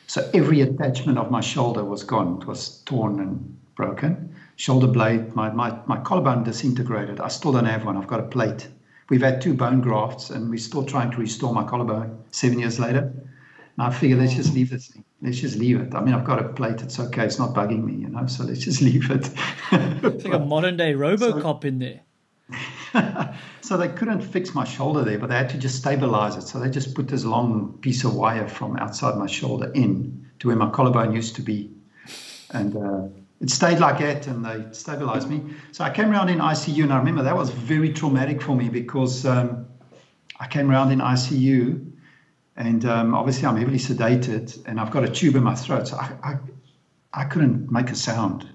So 0.08 0.30
every 0.34 0.62
attachment 0.62 1.18
of 1.18 1.32
my 1.32 1.42
shoulder 1.42 1.84
was 1.84 2.04
gone. 2.04 2.42
It 2.42 2.48
was 2.48 2.80
torn 2.82 3.20
and 3.20 3.58
broken. 3.76 4.36
Shoulder 4.58 4.88
blade, 4.88 5.36
my, 5.36 5.50
my, 5.52 5.80
my 5.86 6.00
collarbone 6.02 6.44
disintegrated. 6.44 7.20
I 7.20 7.30
still 7.30 7.52
don't 7.52 7.66
have 7.66 7.86
one. 7.86 7.98
I've 7.98 8.08
got 8.08 8.20
a 8.20 8.24
plate. 8.24 8.68
We've 9.10 9.22
had 9.22 9.42
two 9.42 9.54
bone 9.54 9.82
grafts 9.82 10.30
and 10.30 10.50
we're 10.50 10.58
still 10.58 10.84
trying 10.84 11.12
to 11.12 11.18
restore 11.18 11.54
my 11.54 11.64
collarbone 11.64 12.24
seven 12.32 12.60
years 12.60 12.80
later. 12.80 13.00
And 13.00 13.88
I 13.88 13.92
figure 13.92 14.18
let's 14.18 14.36
just 14.36 14.54
leave 14.54 14.70
this 14.70 14.88
thing 14.88 15.04
let's 15.22 15.40
just 15.40 15.58
leave 15.58 15.80
it. 15.80 15.94
I 15.96 16.02
mean, 16.02 16.14
I've 16.14 16.26
got 16.26 16.40
a 16.40 16.50
plate. 16.50 16.82
It's 16.82 17.00
okay. 17.00 17.26
It's 17.26 17.40
not 17.40 17.54
bugging 17.54 17.84
me, 17.84 17.94
you 17.94 18.10
know. 18.10 18.26
So 18.28 18.44
let's 18.44 18.60
just 18.60 18.82
leave 18.88 19.10
it. 19.12 19.30
it's 19.72 20.26
like 20.26 20.34
a 20.34 20.40
modern 20.40 20.78
day 20.78 20.94
RoboCop 20.94 21.62
so, 21.62 21.68
in 21.68 21.80
there. 21.80 22.02
so 23.62 23.78
they 23.78 23.90
couldn't 23.90 24.22
fix 24.22 24.56
my 24.56 24.64
shoulder 24.64 25.04
there, 25.04 25.20
but 25.20 25.28
they 25.28 25.36
had 25.36 25.50
to 25.50 25.58
just 25.58 25.78
stabilize 25.78 26.36
it. 26.36 26.44
So 26.44 26.60
they 26.60 26.70
just 26.70 26.96
put 26.96 27.08
this 27.08 27.26
long 27.26 27.78
piece 27.82 28.04
of 28.04 28.16
wire 28.16 28.48
from 28.48 28.78
outside 28.78 29.18
my 29.18 29.28
shoulder 29.28 29.72
in 29.74 30.30
to 30.40 30.48
where 30.48 30.58
my 30.58 30.70
collarbone 30.70 31.14
used 31.14 31.36
to 31.36 31.42
be, 31.42 31.72
and 32.52 32.78
uh, 32.78 33.08
it 33.42 33.50
stayed 33.50 33.80
like 33.80 34.00
that. 34.00 34.28
And 34.28 34.44
they 34.44 34.66
stabilized 34.72 35.30
me. 35.30 35.56
So 35.72 35.84
I 35.84 35.90
came 35.90 36.12
around 36.12 36.30
in 36.30 36.40
ICU, 36.40 36.84
and 36.84 36.94
I 36.94 36.98
remember 36.98 37.24
that 37.24 37.36
was 37.36 37.50
very 37.50 37.94
traumatic 37.94 38.42
for 38.42 38.56
me 38.56 38.70
because 38.70 39.26
um, 39.26 39.68
I 40.40 40.48
came 40.48 40.70
around 40.70 40.92
in 40.92 41.00
ICU 41.00 41.88
and 42.58 42.86
um, 42.86 43.14
obviously 43.14 43.46
I'm 43.46 43.56
heavily 43.56 43.78
sedated 43.78 44.66
and 44.66 44.80
I've 44.80 44.92
got 44.92 45.04
a 45.04 45.10
tube 45.10 45.36
in 45.36 45.44
my 45.44 45.56
throat, 45.56 45.88
so 45.88 45.98
I, 45.98 46.12
I, 46.24 46.38
I 47.14 47.24
couldn't 47.26 47.72
make 47.72 47.92
a 47.92 47.96
sound. 47.96 48.50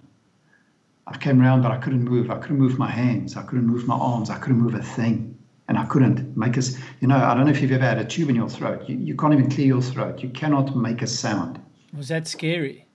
I 1.06 1.16
came 1.16 1.40
around, 1.40 1.62
but 1.62 1.70
I 1.70 1.78
couldn't 1.78 2.04
move. 2.04 2.30
I 2.30 2.38
couldn't 2.38 2.58
move 2.58 2.78
my 2.78 2.90
hands. 2.90 3.36
I 3.36 3.42
couldn't 3.42 3.66
move 3.66 3.86
my 3.86 3.94
arms. 3.94 4.30
I 4.30 4.38
couldn't 4.38 4.58
move 4.58 4.74
a 4.74 4.82
thing. 4.82 5.38
And 5.68 5.78
I 5.78 5.84
couldn't 5.84 6.36
make 6.36 6.58
us, 6.58 6.76
you 7.00 7.08
know, 7.08 7.16
I 7.16 7.34
don't 7.34 7.44
know 7.44 7.50
if 7.50 7.60
you've 7.60 7.72
ever 7.72 7.84
had 7.84 7.98
a 7.98 8.04
tube 8.04 8.28
in 8.28 8.36
your 8.36 8.48
throat. 8.48 8.88
You, 8.88 8.96
you 8.96 9.16
can't 9.16 9.32
even 9.32 9.50
clear 9.50 9.66
your 9.66 9.82
throat. 9.82 10.20
You 10.20 10.28
cannot 10.30 10.76
make 10.76 11.02
a 11.02 11.06
sound. 11.06 11.60
Was 11.96 12.08
that 12.08 12.26
scary? 12.26 12.86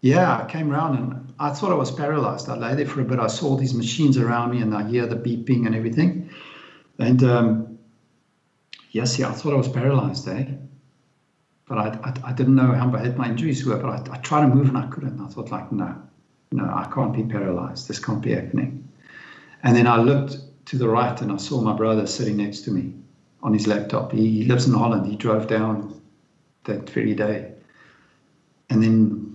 Yeah, 0.00 0.38
I 0.38 0.46
came 0.46 0.72
around 0.72 0.96
and 0.96 1.34
I 1.38 1.52
thought 1.52 1.72
I 1.72 1.76
was 1.76 1.90
paralyzed. 1.90 2.48
I 2.48 2.56
lay 2.56 2.74
there 2.74 2.86
for 2.86 3.02
a 3.02 3.04
bit. 3.04 3.18
I 3.18 3.26
saw 3.26 3.56
these 3.56 3.74
machines 3.74 4.16
around 4.16 4.50
me 4.50 4.62
and 4.62 4.74
I 4.74 4.88
hear 4.88 5.06
the 5.06 5.16
beeping 5.16 5.66
and 5.66 5.74
everything. 5.74 6.30
And 6.98 7.22
um, 7.22 7.78
yes, 8.90 9.18
yeah, 9.18 9.28
I 9.28 9.32
thought 9.32 9.52
I 9.52 9.56
was 9.56 9.68
paralyzed, 9.68 10.26
eh? 10.28 10.46
But 11.68 11.78
I, 11.78 11.98
I, 12.02 12.30
I 12.30 12.32
didn't 12.32 12.56
know 12.56 12.72
how 12.72 12.88
bad 12.88 13.16
my 13.16 13.28
injuries 13.28 13.64
were, 13.64 13.76
but 13.76 14.08
I, 14.08 14.14
I 14.14 14.18
tried 14.18 14.48
to 14.48 14.54
move 14.54 14.68
and 14.68 14.78
I 14.78 14.86
couldn't. 14.86 15.20
I 15.20 15.28
thought, 15.28 15.50
like, 15.50 15.70
no, 15.70 15.94
no, 16.50 16.64
I 16.64 16.90
can't 16.92 17.14
be 17.14 17.22
paralyzed. 17.22 17.86
This 17.86 18.02
can't 18.02 18.22
be 18.22 18.32
happening. 18.32 18.88
And 19.62 19.76
then 19.76 19.86
I 19.86 19.98
looked 19.98 20.38
to 20.66 20.78
the 20.78 20.88
right 20.88 21.20
and 21.20 21.30
I 21.30 21.36
saw 21.36 21.60
my 21.60 21.74
brother 21.74 22.06
sitting 22.06 22.38
next 22.38 22.60
to 22.62 22.70
me 22.70 22.94
on 23.42 23.52
his 23.52 23.66
laptop. 23.66 24.12
He, 24.12 24.28
he 24.30 24.44
lives 24.44 24.66
in 24.66 24.72
Holland. 24.72 25.06
He 25.06 25.16
drove 25.16 25.46
down 25.46 26.00
that 26.64 26.88
very 26.88 27.14
day. 27.14 27.52
And 28.68 28.82
then 28.82 29.29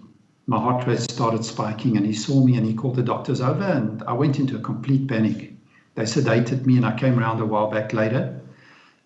my 0.48 0.60
heart 0.60 0.86
rate 0.88 1.00
started 1.00 1.44
spiking 1.44 1.98
and 1.98 2.06
he 2.06 2.14
saw 2.14 2.44
me 2.44 2.56
and 2.56 2.66
he 2.66 2.74
called 2.74 2.96
the 2.96 3.04
doctors 3.04 3.42
over 3.42 3.64
and 3.64 4.04
I 4.04 4.14
went 4.14 4.40
into 4.40 4.56
a 4.56 4.60
complete 4.60 5.08
panic. 5.08 5.54
They 5.96 6.04
sedated 6.04 6.66
me 6.66 6.78
and 6.78 6.86
I 6.86 6.98
came 6.98 7.20
around 7.20 7.42
a 7.42 7.46
while 7.46 7.72
back 7.72 7.94
later 7.94 8.42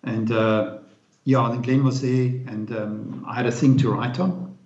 and 0.02 0.30
uh, 0.32 0.78
yeah, 1.24 1.48
then 1.50 1.62
Glenn 1.62 1.84
was 1.84 2.00
there, 2.00 2.26
and 2.46 2.72
um, 2.72 3.24
I 3.28 3.34
had 3.34 3.46
a 3.46 3.52
thing 3.52 3.76
to 3.78 3.90
write 3.90 4.18
on. 4.18 4.56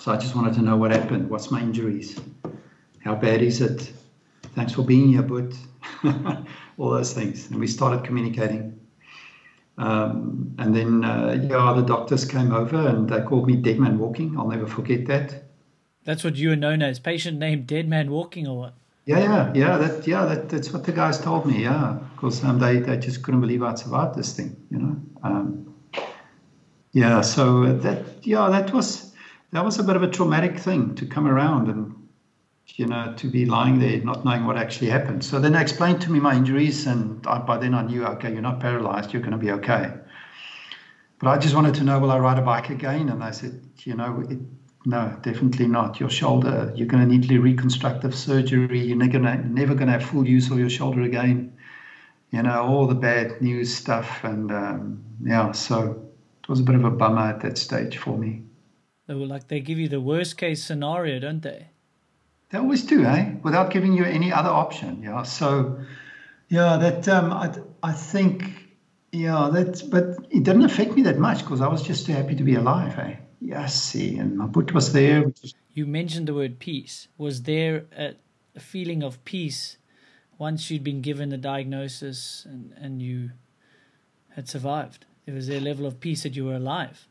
So 0.00 0.12
I 0.12 0.16
just 0.16 0.34
wanted 0.34 0.54
to 0.54 0.62
know 0.62 0.76
what 0.76 0.90
happened. 0.90 1.30
What's 1.30 1.50
my 1.50 1.60
injuries? 1.60 2.20
How 3.04 3.14
bad 3.14 3.42
is 3.42 3.60
it? 3.60 3.92
Thanks 4.54 4.72
for 4.72 4.82
being 4.82 5.08
here, 5.08 5.22
but 5.22 5.54
all 6.78 6.90
those 6.90 7.12
things. 7.12 7.50
And 7.50 7.60
we 7.60 7.66
started 7.66 8.04
communicating. 8.04 8.80
Um, 9.78 10.54
and 10.58 10.74
then, 10.74 11.04
uh, 11.04 11.40
yeah, 11.48 11.72
the 11.74 11.82
doctors 11.82 12.24
came 12.24 12.52
over 12.52 12.76
and 12.88 13.08
they 13.08 13.20
called 13.22 13.46
me 13.46 13.56
Dead 13.56 13.78
Man 13.78 13.98
Walking. 13.98 14.36
I'll 14.38 14.48
never 14.48 14.66
forget 14.66 15.06
that. 15.06 15.42
That's 16.04 16.24
what 16.24 16.36
you 16.36 16.50
were 16.50 16.56
known 16.56 16.82
as, 16.82 16.98
patient 16.98 17.38
name 17.38 17.62
Dead 17.64 17.88
Man 17.88 18.10
Walking, 18.10 18.46
or 18.46 18.58
what? 18.58 18.74
Yeah, 19.04 19.18
yeah, 19.18 19.52
yeah. 19.54 19.78
That, 19.78 20.06
yeah, 20.06 20.24
that, 20.26 20.48
that's 20.48 20.72
what 20.72 20.84
the 20.84 20.92
guys 20.92 21.20
told 21.20 21.46
me. 21.46 21.62
Yeah, 21.62 21.98
because 22.14 22.42
um, 22.44 22.58
they 22.58 22.78
they 22.78 22.96
just 22.96 23.22
couldn't 23.22 23.40
believe 23.40 23.62
I'd 23.62 23.78
survived 23.78 24.16
this 24.16 24.32
thing. 24.32 24.56
You 24.70 24.78
know. 24.78 24.96
Um, 25.22 25.74
yeah. 26.92 27.20
So 27.20 27.72
that 27.78 28.04
yeah, 28.22 28.48
that 28.50 28.72
was 28.72 29.12
that 29.50 29.64
was 29.64 29.78
a 29.78 29.84
bit 29.84 29.96
of 29.96 30.02
a 30.02 30.08
traumatic 30.08 30.58
thing 30.58 30.94
to 30.96 31.06
come 31.06 31.26
around 31.26 31.68
and 31.68 31.94
you 32.78 32.86
know, 32.86 33.12
to 33.16 33.28
be 33.28 33.44
lying 33.44 33.78
there, 33.78 33.98
not 33.98 34.24
knowing 34.24 34.46
what 34.46 34.56
actually 34.56 34.88
happened. 34.88 35.24
So 35.24 35.38
then 35.38 35.52
they 35.52 35.60
explained 35.60 36.00
to 36.02 36.10
me 36.10 36.20
my 36.20 36.34
injuries, 36.34 36.86
and 36.86 37.24
I, 37.26 37.38
by 37.38 37.58
then 37.58 37.74
I 37.74 37.82
knew, 37.82 38.04
okay, 38.04 38.32
you're 38.32 38.42
not 38.42 38.60
paralyzed, 38.60 39.12
you're 39.12 39.22
going 39.22 39.32
to 39.32 39.38
be 39.38 39.50
okay. 39.52 39.92
But 41.18 41.28
I 41.28 41.38
just 41.38 41.54
wanted 41.54 41.74
to 41.74 41.84
know, 41.84 41.98
will 41.98 42.10
I 42.10 42.18
ride 42.18 42.38
a 42.38 42.42
bike 42.42 42.70
again? 42.70 43.08
And 43.08 43.22
they 43.22 43.32
said, 43.32 43.62
you 43.84 43.94
know, 43.94 44.24
it, 44.28 44.38
no, 44.84 45.16
definitely 45.22 45.68
not. 45.68 46.00
Your 46.00 46.10
shoulder, 46.10 46.72
you're 46.74 46.88
going 46.88 47.08
to 47.08 47.16
need 47.16 47.30
reconstructive 47.30 48.14
surgery. 48.14 48.80
You're 48.80 48.96
never 48.96 49.12
going 49.12 49.24
to, 49.24 49.48
never 49.48 49.74
going 49.74 49.86
to 49.86 49.92
have 49.92 50.04
full 50.04 50.26
use 50.26 50.50
of 50.50 50.58
your 50.58 50.70
shoulder 50.70 51.02
again. 51.02 51.56
You 52.30 52.42
know, 52.42 52.62
all 52.62 52.86
the 52.86 52.94
bad 52.94 53.40
news 53.40 53.74
stuff. 53.74 54.24
And 54.24 54.50
um, 54.50 55.04
yeah, 55.22 55.52
so 55.52 56.10
it 56.42 56.48
was 56.48 56.60
a 56.60 56.64
bit 56.64 56.74
of 56.74 56.84
a 56.84 56.90
bummer 56.90 57.28
at 57.28 57.40
that 57.40 57.58
stage 57.58 57.98
for 57.98 58.18
me. 58.18 58.42
They 59.06 59.14
were 59.14 59.26
like, 59.26 59.48
they 59.48 59.60
give 59.60 59.78
you 59.78 59.88
the 59.88 60.00
worst 60.00 60.36
case 60.36 60.64
scenario, 60.64 61.18
don't 61.18 61.42
they? 61.42 61.68
They 62.50 62.58
always 62.58 62.84
do, 62.84 63.04
eh? 63.04 63.34
Without 63.42 63.70
giving 63.70 63.92
you 63.92 64.04
any 64.04 64.32
other 64.32 64.50
option. 64.50 65.02
Yeah. 65.02 65.22
So, 65.22 65.80
yeah, 66.48 66.76
that 66.76 67.08
um, 67.08 67.32
I, 67.32 67.54
I 67.82 67.92
think, 67.92 68.44
yeah, 69.12 69.48
that, 69.52 69.82
but 69.90 70.26
it 70.30 70.42
didn't 70.42 70.64
affect 70.64 70.92
me 70.92 71.02
that 71.02 71.18
much 71.18 71.40
because 71.40 71.60
I 71.60 71.68
was 71.68 71.82
just 71.82 72.06
too 72.06 72.12
happy 72.12 72.34
to 72.34 72.42
be 72.42 72.54
alive, 72.54 72.98
eh? 72.98 73.16
Yes, 73.44 73.74
see, 73.74 74.18
and 74.18 74.36
my 74.36 74.46
boot 74.46 74.72
was 74.72 74.92
there. 74.92 75.32
You 75.74 75.84
mentioned 75.84 76.28
the 76.28 76.34
word 76.34 76.60
peace. 76.60 77.08
Was 77.18 77.42
there 77.42 77.86
a, 77.96 78.14
a 78.54 78.60
feeling 78.60 79.02
of 79.02 79.22
peace 79.24 79.78
once 80.38 80.70
you'd 80.70 80.84
been 80.84 81.00
given 81.00 81.30
the 81.30 81.36
diagnosis 81.36 82.46
and, 82.48 82.72
and 82.80 83.02
you 83.02 83.32
had 84.36 84.48
survived? 84.48 85.06
Was 85.26 85.48
there 85.48 85.58
a 85.58 85.60
level 85.60 85.86
of 85.86 85.98
peace 85.98 86.22
that 86.22 86.36
you 86.36 86.44
were 86.44 86.54
alive? 86.54 87.08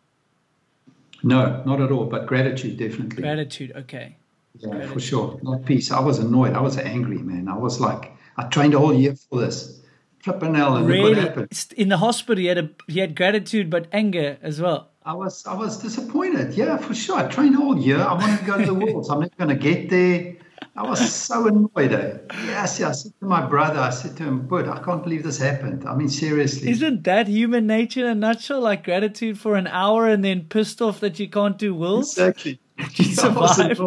No, 1.22 1.62
not 1.66 1.82
at 1.82 1.92
all, 1.92 2.06
but 2.06 2.28
gratitude, 2.28 2.78
definitely. 2.78 3.22
Gratitude, 3.22 3.74
okay. 3.76 4.16
Yeah, 4.58 4.70
gratitude. 4.70 4.94
for 4.94 5.00
sure. 5.02 5.40
Not 5.44 5.66
peace. 5.66 5.92
I 5.92 6.00
was 6.00 6.20
annoyed. 6.20 6.54
I 6.54 6.62
was 6.62 6.78
angry, 6.78 7.18
man. 7.18 7.50
I 7.50 7.58
was 7.58 7.82
like, 7.82 8.12
I 8.38 8.44
trained 8.44 8.74
a 8.74 8.80
whole 8.80 8.94
year 8.94 9.16
for 9.30 9.42
this. 9.42 9.82
Flipping 10.20 10.54
hell, 10.54 10.78
and 10.78 10.88
really? 10.88 11.16
what 11.16 11.18
happened. 11.18 11.66
In 11.76 11.90
the 11.90 11.98
hospital, 11.98 12.42
you 12.42 12.50
had, 12.50 12.58
a, 12.60 12.70
you 12.88 13.02
had 13.02 13.16
gratitude, 13.16 13.72
but 13.72 13.88
anger 13.92 14.38
as 14.44 14.62
well. 14.62 14.91
I 15.04 15.14
was 15.14 15.46
I 15.48 15.56
was 15.56 15.78
disappointed. 15.78 16.54
Yeah, 16.54 16.78
for 16.78 16.94
sure. 16.94 17.18
I 17.18 17.28
trained 17.28 17.58
all 17.58 17.78
year. 17.78 18.00
I 18.00 18.14
wanted 18.14 18.40
to 18.40 18.46
go 18.46 18.58
to 18.58 18.66
the 18.66 18.74
Worlds. 18.86 19.10
I'm 19.10 19.22
not 19.22 19.36
going 19.38 19.50
to 19.50 19.56
get 19.56 19.90
there. 19.90 20.36
I 20.76 20.84
was 20.84 21.14
so 21.14 21.48
annoyed. 21.48 21.92
Eh? 21.92 22.18
Yes, 22.46 22.80
yeah, 22.80 22.90
I 22.90 22.92
said 22.92 23.12
to 23.20 23.26
my 23.26 23.46
brother, 23.46 23.80
I 23.80 23.90
said 23.90 24.16
to 24.18 24.24
him, 24.24 24.48
but 24.48 24.70
I 24.70 24.80
can't 24.80 25.04
believe 25.04 25.24
this 25.24 25.40
happened. 25.40 25.86
I 25.88 25.96
mean, 25.96 26.08
seriously. 26.08 26.70
Isn't 26.70 27.04
that 27.04 27.28
human 27.28 27.68
nature 27.68 28.02
in 28.02 28.12
a 28.12 28.16
nutshell? 28.16 28.62
Like 28.62 28.84
gratitude 28.84 29.40
for 29.40 29.56
an 29.56 29.68
hour 29.68 30.08
and 30.08 30.24
then 30.24 30.46
pissed 30.46 30.82
off 30.82 31.00
that 31.00 31.20
you 31.20 31.28
can't 31.28 31.58
do 31.58 31.74
Worlds? 31.74 32.12
Exactly. 32.12 32.60
you 32.96 33.06
survived. 33.16 33.82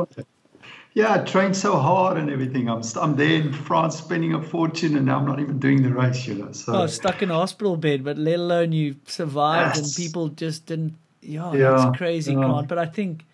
Yeah, 0.95 1.15
I 1.15 1.19
trained 1.19 1.57
so 1.57 1.77
hard 1.77 2.19
and 2.19 2.31
everything. 2.31 2.69
I'm 2.69 2.83
I'm 3.01 3.17
there 3.17 3.41
in 3.41 3.53
France 3.53 3.97
spending 3.99 4.35
a 4.35 4.41
fortune, 4.41 4.97
and 4.97 5.07
now 5.07 5.19
I'm 5.19 5.27
not 5.27 5.41
even 5.41 5.59
doing 5.59 5.83
the 5.83 5.93
race, 5.93 6.25
you 6.25 6.35
know. 6.35 6.53
So 6.53 6.73
oh, 6.73 6.87
stuck 6.87 7.21
in 7.21 7.33
a 7.33 7.35
hospital 7.35 7.77
bed, 7.77 8.05
but 8.05 8.17
let 8.17 8.39
alone 8.39 8.71
you 8.71 8.95
survived, 9.07 9.77
yes. 9.77 9.79
and 9.79 10.05
people 10.05 10.29
just 10.29 10.67
didn't 10.67 10.95
yeah, 11.25 11.53
yeah 11.55 11.89
it's 11.89 11.97
crazy, 11.97 12.33
yeah. 12.33 12.39
Grant. 12.39 12.69
But 12.69 12.79
I 12.79 12.87
think, 12.87 13.25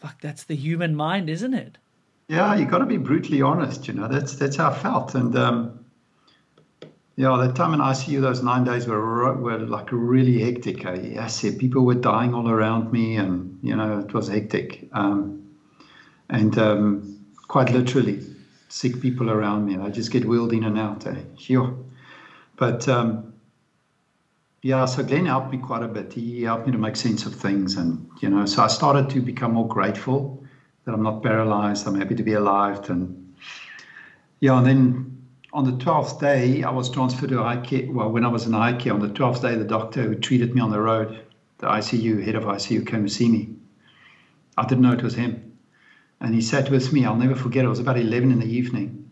fuck, 0.00 0.20
that's 0.20 0.44
the 0.44 0.56
human 0.56 0.94
mind, 0.94 1.28
isn't 1.28 1.54
it? 1.54 1.78
Yeah, 2.28 2.54
you 2.54 2.64
got 2.64 2.78
to 2.78 2.86
be 2.86 2.96
brutally 2.96 3.42
honest. 3.42 3.88
You 3.88 3.94
know, 3.94 4.08
that's 4.08 4.36
that's 4.36 4.56
how 4.56 4.70
I 4.70 4.74
felt, 4.74 5.14
and 5.14 5.36
um, 5.36 5.84
yeah, 7.16 7.36
that 7.36 7.54
time 7.54 7.74
in 7.74 7.80
ICU, 7.80 8.20
those 8.20 8.42
nine 8.42 8.64
days 8.64 8.86
were 8.86 9.34
were 9.34 9.58
like 9.58 9.88
really 9.90 10.40
hectic. 10.40 10.86
I, 10.86 11.16
I 11.20 11.26
said 11.26 11.58
people 11.58 11.84
were 11.84 11.94
dying 11.94 12.34
all 12.34 12.48
around 12.48 12.92
me, 12.92 13.16
and 13.16 13.58
you 13.62 13.76
know, 13.76 13.98
it 13.98 14.14
was 14.14 14.28
hectic, 14.28 14.88
um, 14.92 15.46
and 16.30 16.56
um, 16.58 17.24
quite 17.48 17.70
literally, 17.70 18.20
sick 18.68 19.00
people 19.00 19.30
around 19.30 19.66
me. 19.66 19.76
I 19.76 19.90
just 19.90 20.10
get 20.10 20.24
wheeled 20.24 20.52
in 20.52 20.64
and 20.64 20.78
out. 20.78 21.06
Eh? 21.06 21.16
Sure. 21.36 21.76
But 22.56 22.88
um, 22.88 23.31
yeah, 24.62 24.84
so 24.84 25.02
Glenn 25.02 25.26
helped 25.26 25.50
me 25.50 25.58
quite 25.58 25.82
a 25.82 25.88
bit. 25.88 26.12
He 26.12 26.42
helped 26.42 26.66
me 26.66 26.72
to 26.72 26.78
make 26.78 26.94
sense 26.94 27.26
of 27.26 27.34
things. 27.34 27.76
And, 27.76 28.08
you 28.20 28.30
know, 28.30 28.46
so 28.46 28.62
I 28.62 28.68
started 28.68 29.10
to 29.10 29.20
become 29.20 29.54
more 29.54 29.66
grateful 29.66 30.44
that 30.84 30.94
I'm 30.94 31.02
not 31.02 31.20
paralyzed. 31.22 31.86
I'm 31.86 31.98
happy 31.98 32.14
to 32.14 32.22
be 32.22 32.34
alive. 32.34 32.88
And, 32.88 33.34
yeah, 34.38 34.56
and 34.56 34.66
then 34.66 35.22
on 35.52 35.64
the 35.64 35.72
12th 35.72 36.20
day, 36.20 36.62
I 36.62 36.70
was 36.70 36.88
transferred 36.88 37.30
to 37.30 37.60
care. 37.64 37.90
Well, 37.90 38.12
when 38.12 38.24
I 38.24 38.28
was 38.28 38.46
in 38.46 38.52
care, 38.78 38.94
on 38.94 39.00
the 39.00 39.08
12th 39.08 39.42
day, 39.42 39.56
the 39.56 39.64
doctor 39.64 40.02
who 40.02 40.14
treated 40.14 40.54
me 40.54 40.60
on 40.60 40.70
the 40.70 40.80
road, 40.80 41.26
the 41.58 41.66
ICU, 41.66 42.24
head 42.24 42.36
of 42.36 42.44
ICU, 42.44 42.86
came 42.86 43.04
to 43.04 43.12
see 43.12 43.28
me. 43.28 43.56
I 44.56 44.64
didn't 44.64 44.82
know 44.82 44.92
it 44.92 45.02
was 45.02 45.14
him. 45.14 45.58
And 46.20 46.36
he 46.36 46.40
sat 46.40 46.70
with 46.70 46.92
me. 46.92 47.04
I'll 47.04 47.16
never 47.16 47.34
forget. 47.34 47.64
It 47.64 47.68
was 47.68 47.80
about 47.80 47.98
11 47.98 48.30
in 48.30 48.38
the 48.38 48.46
evening. 48.46 49.10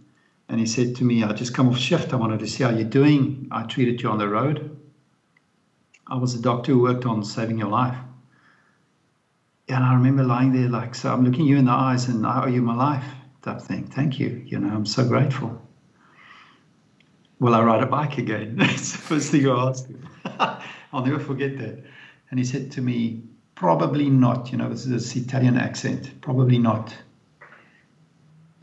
And 0.49 0.61
he 0.61 0.67
said 0.67 0.95
to 0.97 1.05
me, 1.05 1.25
I 1.25 1.33
just 1.33 1.55
come 1.55 1.69
off 1.69 1.79
shift. 1.79 2.13
I 2.13 2.17
wanted 2.17 2.39
to 2.39 2.47
see 2.47 2.63
how 2.63 2.71
you're 2.71 2.85
doing. 2.85 3.49
I 3.51 3.65
treated 3.65 4.01
you 4.01 4.11
on 4.11 4.19
the 4.19 4.29
road. 4.29 4.80
I 6.11 6.17
was 6.17 6.35
a 6.35 6.43
doctor 6.43 6.73
who 6.73 6.83
worked 6.83 7.07
on 7.07 7.23
saving 7.23 7.59
your 7.59 7.69
life. 7.69 7.97
And 9.69 9.85
I 9.85 9.95
remember 9.95 10.25
lying 10.25 10.53
there 10.53 10.69
like, 10.69 10.97
so 10.97 11.13
I'm 11.13 11.25
looking 11.25 11.47
you 11.47 11.57
in 11.57 11.67
the 11.67 11.71
eyes 11.71 12.09
and 12.09 12.27
I 12.27 12.45
owe 12.45 12.49
you 12.49 12.63
my 12.63 12.75
life 12.75 13.05
type 13.43 13.63
thing. 13.63 13.87
Thank 13.87 14.19
you. 14.19 14.43
You 14.45 14.59
know, 14.59 14.75
I'm 14.75 14.87
so 14.87 15.07
grateful. 15.07 15.63
Will 17.39 17.55
I 17.55 17.63
ride 17.63 17.83
a 17.85 17.87
bike 17.87 18.19
again? 18.19 18.57
That's 18.59 18.91
the 18.93 18.99
first 18.99 19.31
thing 19.31 19.49
I 19.49 19.69
asked 19.69 19.87
him. 19.87 20.09
I'll 20.93 21.07
never 21.07 21.21
forget 21.21 21.57
that. 21.59 21.85
And 22.31 22.41
he 22.41 22.45
said 22.45 22.73
to 22.73 22.83
me, 22.83 23.23
probably 23.55 24.11
not. 24.11 24.51
You 24.51 24.59
know, 24.59 24.69
this 24.69 24.87
is 24.87 25.15
an 25.15 25.23
Italian 25.23 25.57
accent. 25.57 26.21
Probably 26.21 26.59
not. 26.59 26.93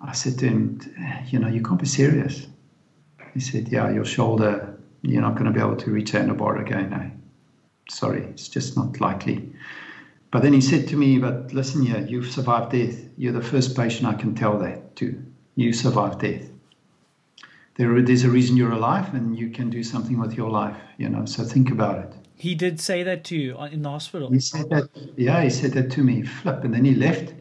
I 0.02 0.12
said 0.12 0.38
to 0.39 0.48
him, 0.48 0.82
you 1.28 1.39
know, 1.39 1.48
you 1.48 1.62
can't 1.62 1.80
be 1.80 1.88
serious. 1.88 2.45
He 3.34 3.39
said, 3.39 3.70
yeah, 3.70 3.89
your 3.89 4.06
shoulder, 4.06 4.78
you're 5.02 5.22
not 5.22 5.36
going 5.36 5.45
to 5.45 5.52
be 5.52 5.60
able 5.60 5.78
to 5.78 5.91
reach 5.91 6.12
handlebar 6.12 6.62
again. 6.62 6.93
Eh? 6.93 7.16
Sorry, 7.90 8.24
it's 8.24 8.48
just 8.48 8.76
not 8.76 9.00
likely. 9.00 9.50
But 10.32 10.44
then 10.44 10.54
he 10.54 10.62
said 10.62 10.88
to 10.90 10.96
me, 10.96 11.18
But 11.18 11.54
listen 11.54 11.86
here, 11.86 12.00
you've 12.00 12.32
survived 12.32 12.72
death. 12.72 13.00
You're 13.18 13.34
the 13.34 13.42
first 13.42 13.76
patient 13.76 14.08
I 14.08 14.14
can 14.14 14.36
tell 14.36 14.58
that 14.60 14.96
to. 14.98 15.24
You 15.56 15.74
survived 15.74 16.20
death. 16.20 16.50
There, 17.76 18.02
there's 18.02 18.24
a 18.24 18.30
reason 18.30 18.58
you're 18.58 18.72
alive 18.72 19.14
and 19.14 19.38
you 19.38 19.50
can 19.50 19.70
do 19.70 19.84
something 19.84 20.20
with 20.20 20.34
your 20.34 20.50
life, 20.50 20.78
you 20.98 21.10
know, 21.10 21.26
so 21.26 21.44
think 21.44 21.70
about 21.70 22.00
it. 22.00 22.14
He 22.36 22.56
did 22.56 22.80
say 22.80 23.04
that 23.04 23.24
to 23.26 23.36
you 23.36 23.58
in 23.72 23.84
the 23.84 23.90
hospital. 23.90 24.32
He 24.32 24.40
said 24.40 24.70
that, 24.70 24.90
yeah, 25.16 25.42
he 25.44 25.50
said 25.50 25.74
that 25.74 25.92
to 25.92 26.04
me, 26.04 26.24
flip, 26.24 26.64
and 26.64 26.74
then 26.74 26.86
he 26.86 26.96
left. 26.96 27.34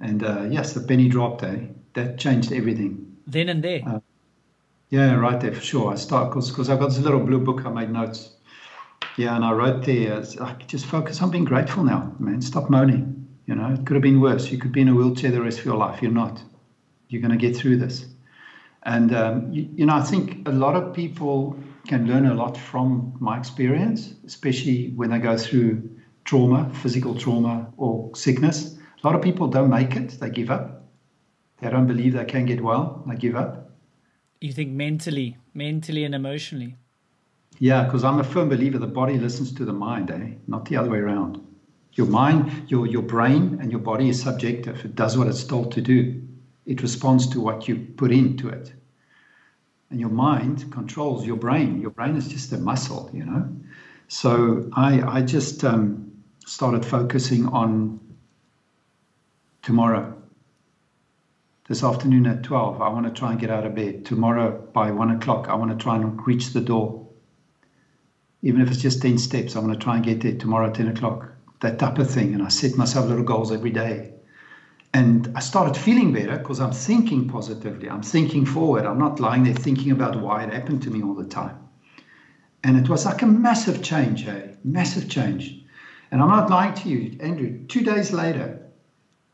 And 0.00 0.22
uh, 0.22 0.46
yes, 0.50 0.74
the 0.74 0.80
penny 0.80 1.08
dropped, 1.08 1.42
eh? 1.42 1.60
That 1.94 2.18
changed 2.18 2.52
everything. 2.52 3.16
Then 3.26 3.48
and 3.48 3.62
there. 3.64 3.82
Uh, 3.86 4.00
yeah, 4.90 5.14
right 5.14 5.40
there 5.40 5.52
for 5.52 5.60
sure. 5.60 5.92
I 5.92 5.96
start 5.96 6.34
because 6.34 6.68
I've 6.68 6.78
got 6.78 6.90
this 6.90 6.98
little 6.98 7.20
blue 7.20 7.40
book 7.40 7.64
I 7.64 7.70
made 7.70 7.90
notes 7.90 8.33
yeah, 9.16 9.36
and 9.36 9.44
I 9.44 9.52
wrote 9.52 9.84
there, 9.84 10.20
like, 10.40 10.66
just 10.66 10.86
focus 10.86 11.22
on 11.22 11.30
being 11.30 11.44
grateful 11.44 11.84
now, 11.84 12.14
man. 12.18 12.42
Stop 12.42 12.70
moaning. 12.70 13.26
You 13.46 13.54
know, 13.54 13.72
it 13.72 13.84
could 13.86 13.94
have 13.94 14.02
been 14.02 14.20
worse. 14.20 14.50
You 14.50 14.58
could 14.58 14.72
be 14.72 14.80
in 14.80 14.88
a 14.88 14.94
wheelchair 14.94 15.30
the 15.30 15.42
rest 15.42 15.58
of 15.58 15.64
your 15.66 15.76
life. 15.76 16.00
You're 16.02 16.10
not. 16.10 16.42
You're 17.08 17.20
going 17.20 17.38
to 17.38 17.38
get 17.38 17.56
through 17.56 17.76
this. 17.76 18.06
And, 18.84 19.14
um, 19.14 19.52
you, 19.52 19.68
you 19.74 19.86
know, 19.86 19.94
I 19.94 20.02
think 20.02 20.48
a 20.48 20.52
lot 20.52 20.74
of 20.76 20.94
people 20.94 21.56
can 21.86 22.06
learn 22.06 22.26
a 22.26 22.34
lot 22.34 22.56
from 22.56 23.16
my 23.20 23.38
experience, 23.38 24.14
especially 24.26 24.92
when 24.96 25.10
they 25.10 25.18
go 25.18 25.36
through 25.36 25.90
trauma, 26.24 26.70
physical 26.74 27.14
trauma, 27.14 27.72
or 27.76 28.14
sickness. 28.14 28.76
A 29.02 29.06
lot 29.06 29.14
of 29.14 29.22
people 29.22 29.48
don't 29.48 29.70
make 29.70 29.96
it, 29.96 30.18
they 30.20 30.30
give 30.30 30.50
up. 30.50 30.84
They 31.60 31.70
don't 31.70 31.86
believe 31.86 32.14
they 32.14 32.24
can 32.24 32.46
get 32.46 32.62
well, 32.62 33.04
they 33.06 33.16
give 33.16 33.36
up. 33.36 33.70
You 34.40 34.52
think 34.52 34.72
mentally, 34.72 35.36
mentally 35.52 36.04
and 36.04 36.14
emotionally? 36.14 36.76
Yeah, 37.58 37.84
because 37.84 38.04
I'm 38.04 38.18
a 38.18 38.24
firm 38.24 38.48
believer 38.48 38.78
the 38.78 38.86
body 38.86 39.18
listens 39.18 39.52
to 39.54 39.64
the 39.64 39.72
mind, 39.72 40.10
eh? 40.10 40.34
Not 40.46 40.64
the 40.64 40.76
other 40.76 40.90
way 40.90 40.98
around. 40.98 41.40
Your 41.92 42.06
mind, 42.08 42.68
your 42.68 42.86
your 42.86 43.02
brain 43.02 43.58
and 43.60 43.70
your 43.70 43.80
body 43.80 44.08
is 44.08 44.20
subjective. 44.20 44.84
It 44.84 44.96
does 44.96 45.16
what 45.16 45.28
it's 45.28 45.44
told 45.44 45.72
to 45.72 45.80
do. 45.80 46.22
It 46.66 46.82
responds 46.82 47.28
to 47.28 47.40
what 47.40 47.68
you 47.68 47.76
put 47.76 48.10
into 48.10 48.48
it. 48.48 48.72
And 49.90 50.00
your 50.00 50.08
mind 50.10 50.72
controls 50.72 51.24
your 51.24 51.36
brain. 51.36 51.80
Your 51.80 51.90
brain 51.90 52.16
is 52.16 52.26
just 52.26 52.52
a 52.52 52.58
muscle, 52.58 53.10
you 53.12 53.24
know. 53.24 53.48
So 54.08 54.68
I 54.72 55.18
I 55.18 55.22
just 55.22 55.62
um, 55.64 56.12
started 56.46 56.84
focusing 56.84 57.46
on 57.46 58.00
tomorrow. 59.62 60.10
This 61.68 61.82
afternoon 61.82 62.26
at 62.26 62.42
12, 62.42 62.82
I 62.82 62.90
want 62.90 63.06
to 63.06 63.12
try 63.12 63.30
and 63.30 63.40
get 63.40 63.48
out 63.48 63.64
of 63.64 63.74
bed. 63.74 64.04
Tomorrow 64.04 64.68
by 64.74 64.90
one 64.90 65.10
o'clock, 65.10 65.48
I 65.48 65.54
want 65.54 65.70
to 65.70 65.82
try 65.82 65.96
and 65.96 66.26
reach 66.26 66.52
the 66.52 66.60
door 66.60 67.03
even 68.44 68.60
if 68.60 68.70
it's 68.70 68.82
just 68.82 69.00
10 69.00 69.16
steps, 69.16 69.56
I 69.56 69.60
want 69.60 69.72
to 69.72 69.78
try 69.78 69.96
and 69.96 70.04
get 70.04 70.20
there 70.20 70.34
tomorrow 70.34 70.68
at 70.68 70.74
10 70.74 70.88
o'clock, 70.88 71.32
that 71.60 71.78
type 71.78 71.96
of 71.98 72.10
thing. 72.10 72.34
And 72.34 72.42
I 72.42 72.48
set 72.48 72.76
myself 72.76 73.08
little 73.08 73.24
goals 73.24 73.50
every 73.50 73.70
day. 73.70 74.12
And 74.92 75.32
I 75.34 75.40
started 75.40 75.80
feeling 75.80 76.12
better 76.12 76.36
because 76.36 76.60
I'm 76.60 76.70
thinking 76.70 77.26
positively. 77.26 77.88
I'm 77.88 78.02
thinking 78.02 78.44
forward. 78.44 78.84
I'm 78.84 78.98
not 78.98 79.18
lying 79.18 79.44
there 79.44 79.54
thinking 79.54 79.92
about 79.92 80.20
why 80.20 80.44
it 80.44 80.52
happened 80.52 80.82
to 80.82 80.90
me 80.90 81.02
all 81.02 81.14
the 81.14 81.24
time. 81.24 81.56
And 82.62 82.76
it 82.76 82.90
was 82.90 83.06
like 83.06 83.22
a 83.22 83.26
massive 83.26 83.82
change, 83.82 84.24
hey? 84.24 84.56
Massive 84.62 85.08
change. 85.08 85.64
And 86.10 86.20
I'm 86.20 86.28
not 86.28 86.50
lying 86.50 86.74
to 86.74 86.88
you, 86.90 87.18
Andrew. 87.20 87.64
Two 87.66 87.82
days 87.82 88.12
later, 88.12 88.60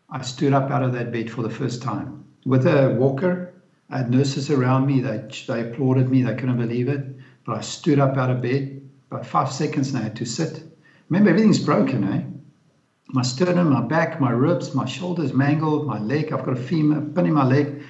I 0.08 0.22
stood 0.22 0.52
up 0.52 0.70
out 0.70 0.84
of 0.84 0.92
that 0.92 1.10
bed 1.10 1.32
for 1.32 1.42
the 1.42 1.50
first 1.50 1.82
time 1.82 2.26
with 2.46 2.64
a 2.64 2.94
walker. 2.96 3.54
I 3.90 3.98
had 3.98 4.10
nurses 4.12 4.50
around 4.50 4.86
me. 4.86 5.00
They, 5.00 5.28
they 5.48 5.68
applauded 5.68 6.08
me. 6.10 6.22
They 6.22 6.36
couldn't 6.36 6.58
believe 6.58 6.88
it. 6.88 7.16
But 7.44 7.56
I 7.56 7.60
stood 7.60 7.98
up 7.98 8.16
out 8.16 8.30
of 8.30 8.40
bed. 8.40 8.79
About 9.10 9.26
five 9.26 9.52
seconds 9.52 9.88
and 9.88 9.98
I 9.98 10.02
had 10.02 10.16
to 10.16 10.24
sit. 10.24 10.62
Remember, 11.08 11.30
everything's 11.30 11.58
broken, 11.58 12.04
eh? 12.04 12.22
My 13.08 13.22
sternum, 13.22 13.70
my 13.70 13.80
back, 13.80 14.20
my 14.20 14.30
ribs, 14.30 14.72
my 14.74 14.86
shoulders 14.86 15.32
mangled, 15.32 15.86
my 15.86 15.98
leg. 15.98 16.32
I've 16.32 16.44
got 16.44 16.56
a 16.56 16.60
femur 16.60 17.00
pin 17.00 17.26
in 17.26 17.32
my 17.32 17.44
leg. 17.44 17.82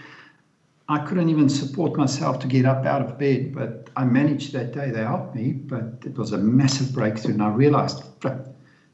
I 0.89 0.99
couldn't 1.05 1.29
even 1.29 1.49
support 1.49 1.97
myself 1.97 2.39
to 2.41 2.47
get 2.47 2.65
up 2.65 2.87
out 2.87 3.03
of 3.03 3.19
bed, 3.19 3.55
but 3.55 3.91
I 3.97 4.05
managed 4.05 4.55
that 4.55 4.73
day. 4.73 4.91
They 4.91 5.03
helped 5.03 5.37
me, 5.37 5.53
but 5.53 6.03
it 6.07 6.17
was 6.17 6.33
a 6.33 6.39
massive 6.39 6.95
breakthrough. 6.95 7.35
And 7.35 7.43
I 7.43 7.51
realized 7.51 8.03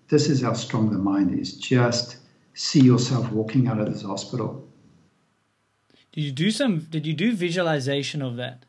this 0.09 0.29
is 0.29 0.43
how 0.43 0.55
strong 0.55 0.91
the 0.91 0.99
mind 0.99 1.39
is. 1.39 1.57
Just 1.57 2.17
see 2.55 2.81
yourself 2.81 3.31
walking 3.31 3.69
out 3.69 3.79
of 3.79 3.87
this 3.93 4.03
hospital. 4.03 4.69
Did 6.13 6.23
you 6.23 6.33
do 6.33 6.51
some, 6.51 6.81
did 6.81 7.07
you 7.07 7.15
do 7.15 7.37
visualization 7.37 8.21
of 8.21 8.37
that? 8.37 8.65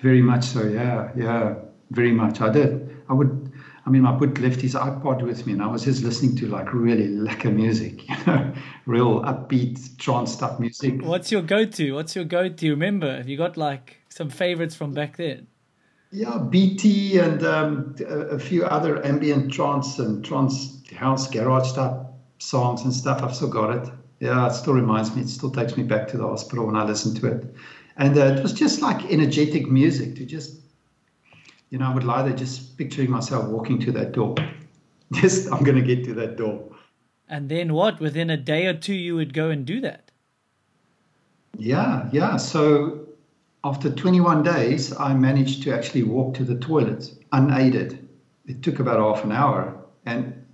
Very 0.00 0.22
much 0.22 0.44
so, 0.44 0.64
yeah, 0.64 1.10
yeah, 1.16 1.54
very 1.90 2.12
much. 2.12 2.40
I 2.40 2.50
did. 2.50 3.02
I 3.08 3.12
would, 3.12 3.52
I 3.86 3.90
mean, 3.90 4.06
I 4.06 4.16
put 4.16 4.38
left 4.38 4.60
his 4.60 4.74
iPod 4.74 5.22
with 5.22 5.46
me 5.46 5.52
and 5.54 5.62
I 5.62 5.66
was 5.66 5.84
just 5.84 6.02
listening 6.02 6.36
to 6.36 6.46
like 6.46 6.72
really 6.72 7.08
lekker 7.08 7.54
music, 7.54 8.08
you 8.08 8.16
know, 8.26 8.52
real 8.86 9.22
upbeat 9.22 9.98
trance 9.98 10.36
type 10.36 10.60
music. 10.60 11.02
What's 11.02 11.32
your 11.32 11.42
go 11.42 11.64
to? 11.64 11.92
What's 11.92 12.14
your 12.14 12.24
go 12.24 12.48
to? 12.48 12.70
Remember, 12.70 13.16
have 13.16 13.28
you 13.28 13.36
got 13.36 13.56
like 13.56 13.98
some 14.08 14.30
favorites 14.30 14.74
from 14.74 14.92
back 14.92 15.16
then? 15.16 15.46
Yeah, 16.12 16.38
BT 16.38 17.18
and 17.18 17.44
um, 17.44 17.94
a, 18.00 18.34
a, 18.34 18.38
few 18.38 18.64
other 18.64 19.04
ambient 19.06 19.52
trance 19.52 20.00
and 20.00 20.24
trance 20.24 20.82
house 20.90 21.30
garage 21.30 21.72
type 21.72 21.94
songs 22.38 22.82
and 22.82 22.92
stuff. 22.92 23.22
I've 23.22 23.34
still 23.34 23.48
got 23.48 23.76
it. 23.76 23.92
Yeah, 24.18 24.48
it 24.48 24.54
still 24.54 24.74
reminds 24.74 25.14
me. 25.14 25.22
It 25.22 25.28
still 25.28 25.52
takes 25.52 25.76
me 25.76 25.84
back 25.84 26.08
to 26.08 26.16
the 26.16 26.26
hospital 26.26 26.66
when 26.66 26.74
I 26.74 26.82
listen 26.84 27.14
to 27.14 27.26
it. 27.28 27.54
And 27.96 28.18
uh, 28.18 28.36
it 28.36 28.42
was 28.42 28.52
just 28.52 28.82
like 28.82 29.04
energetic 29.10 29.70
music 29.70 30.16
to 30.16 30.26
just 30.26 30.60
you 31.70 31.78
know, 31.78 31.86
I 31.86 31.94
would 31.94 32.04
lie 32.04 32.22
there 32.22 32.36
just 32.36 32.76
picturing 32.76 33.10
myself 33.10 33.48
walking 33.48 33.78
to 33.80 33.92
that 33.92 34.12
door. 34.12 34.34
Just, 35.12 35.52
I'm 35.52 35.64
going 35.64 35.76
to 35.76 35.82
get 35.82 36.04
to 36.04 36.14
that 36.14 36.36
door. 36.36 36.68
And 37.28 37.48
then 37.48 37.72
what? 37.72 38.00
Within 38.00 38.30
a 38.30 38.36
day 38.36 38.66
or 38.66 38.74
two, 38.74 38.94
you 38.94 39.16
would 39.16 39.32
go 39.32 39.50
and 39.50 39.64
do 39.64 39.80
that? 39.80 40.10
Yeah, 41.56 42.08
yeah. 42.12 42.36
So 42.36 43.08
after 43.62 43.90
21 43.90 44.42
days, 44.42 44.96
I 44.96 45.14
managed 45.14 45.62
to 45.64 45.74
actually 45.74 46.02
walk 46.02 46.34
to 46.34 46.44
the 46.44 46.56
toilet 46.56 47.12
unaided. 47.32 48.08
It 48.46 48.62
took 48.62 48.80
about 48.80 48.98
half 48.98 49.24
an 49.24 49.32
hour. 49.32 49.76
And 50.06 50.44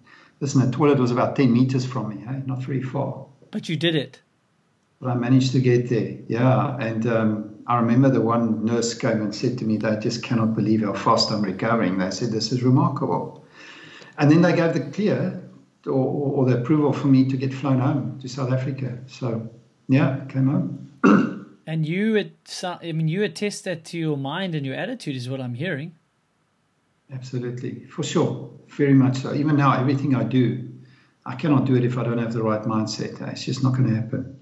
listen, 0.40 0.68
the 0.68 0.74
toilet 0.74 0.98
was 0.98 1.10
about 1.10 1.36
10 1.36 1.52
meters 1.52 1.86
from 1.86 2.10
me, 2.10 2.24
hey? 2.24 2.42
not 2.46 2.62
very 2.62 2.82
far. 2.82 3.26
But 3.50 3.68
you 3.68 3.76
did 3.76 3.94
it. 3.94 4.20
But 5.00 5.10
I 5.10 5.14
managed 5.14 5.52
to 5.52 5.60
get 5.60 5.88
there, 5.88 6.16
yeah. 6.28 6.76
And 6.78 7.06
um, 7.06 7.55
I 7.68 7.78
remember 7.78 8.08
the 8.08 8.20
one 8.20 8.64
nurse 8.64 8.94
came 8.94 9.22
and 9.22 9.34
said 9.34 9.58
to 9.58 9.64
me, 9.64 9.76
they 9.76 9.96
just 9.98 10.22
cannot 10.22 10.54
believe 10.54 10.82
how 10.82 10.92
fast 10.92 11.32
I'm 11.32 11.42
recovering. 11.42 11.98
They 11.98 12.10
said, 12.10 12.30
this 12.30 12.52
is 12.52 12.62
remarkable. 12.62 13.44
And 14.18 14.30
then 14.30 14.42
they 14.42 14.54
gave 14.54 14.72
the 14.72 14.80
clear 14.80 15.42
or, 15.86 15.92
or 15.92 16.46
the 16.46 16.58
approval 16.58 16.92
for 16.92 17.08
me 17.08 17.28
to 17.28 17.36
get 17.36 17.52
flown 17.52 17.80
home 17.80 18.18
to 18.20 18.28
South 18.28 18.52
Africa. 18.52 18.98
So, 19.06 19.50
yeah, 19.88 20.24
came 20.28 20.46
home. 20.46 21.56
and 21.66 21.86
you, 21.86 22.30
I 22.62 22.92
mean, 22.92 23.08
you 23.08 23.24
attest 23.24 23.64
that 23.64 23.84
to 23.86 23.98
your 23.98 24.16
mind 24.16 24.54
and 24.54 24.64
your 24.64 24.76
attitude 24.76 25.16
is 25.16 25.28
what 25.28 25.40
I'm 25.40 25.54
hearing. 25.54 25.96
Absolutely, 27.12 27.84
for 27.84 28.02
sure, 28.02 28.50
very 28.68 28.94
much 28.94 29.18
so. 29.18 29.32
Even 29.32 29.56
now, 29.56 29.78
everything 29.78 30.16
I 30.16 30.24
do, 30.24 30.68
I 31.24 31.36
cannot 31.36 31.64
do 31.64 31.76
it 31.76 31.84
if 31.84 31.98
I 31.98 32.02
don't 32.02 32.18
have 32.18 32.32
the 32.32 32.42
right 32.42 32.62
mindset. 32.62 33.20
It's 33.28 33.44
just 33.44 33.62
not 33.62 33.74
going 33.74 33.88
to 33.88 33.94
happen. 33.94 34.35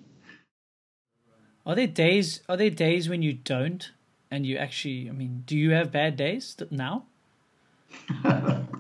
Are 1.67 1.75
there 1.75 1.87
days? 1.87 2.41
Are 2.49 2.57
there 2.57 2.71
days 2.71 3.09
when 3.09 3.23
you 3.23 3.33
don't, 3.33 3.91
and 4.31 4.47
you 4.47 4.57
actually? 4.57 5.09
I 5.09 5.13
mean, 5.13 5.45
do 5.47 5.57
you 5.57 5.71
have 5.71 5.91
bad 5.91 6.17
days 6.17 6.57
now? 6.71 7.05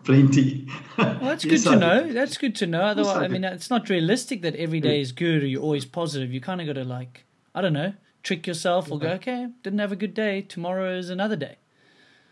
Plenty. 0.04 0.68
Well, 0.98 1.18
that's 1.20 1.44
yes, 1.46 1.64
good 1.64 1.70
to 1.70 1.76
I 1.76 1.78
know. 1.78 2.06
Do. 2.06 2.12
That's 2.12 2.36
good 2.36 2.56
to 2.56 2.66
know. 2.66 2.82
Otherwise, 2.82 3.16
I, 3.16 3.24
I 3.24 3.28
mean, 3.28 3.44
it's 3.44 3.70
not 3.70 3.88
realistic 3.88 4.42
that 4.42 4.54
every 4.56 4.80
day 4.80 5.00
is 5.00 5.12
good 5.12 5.42
or 5.42 5.46
you're 5.46 5.62
always 5.62 5.84
positive. 5.84 6.32
You 6.32 6.40
kind 6.40 6.60
of 6.60 6.66
got 6.66 6.74
to 6.74 6.84
like, 6.84 7.24
I 7.54 7.62
don't 7.62 7.72
know, 7.72 7.94
trick 8.22 8.46
yourself 8.46 8.90
or 8.90 8.98
go, 8.98 9.08
okay, 9.12 9.48
didn't 9.62 9.78
have 9.78 9.92
a 9.92 9.96
good 9.96 10.14
day. 10.14 10.42
Tomorrow 10.42 10.98
is 10.98 11.10
another 11.10 11.36
day. 11.36 11.56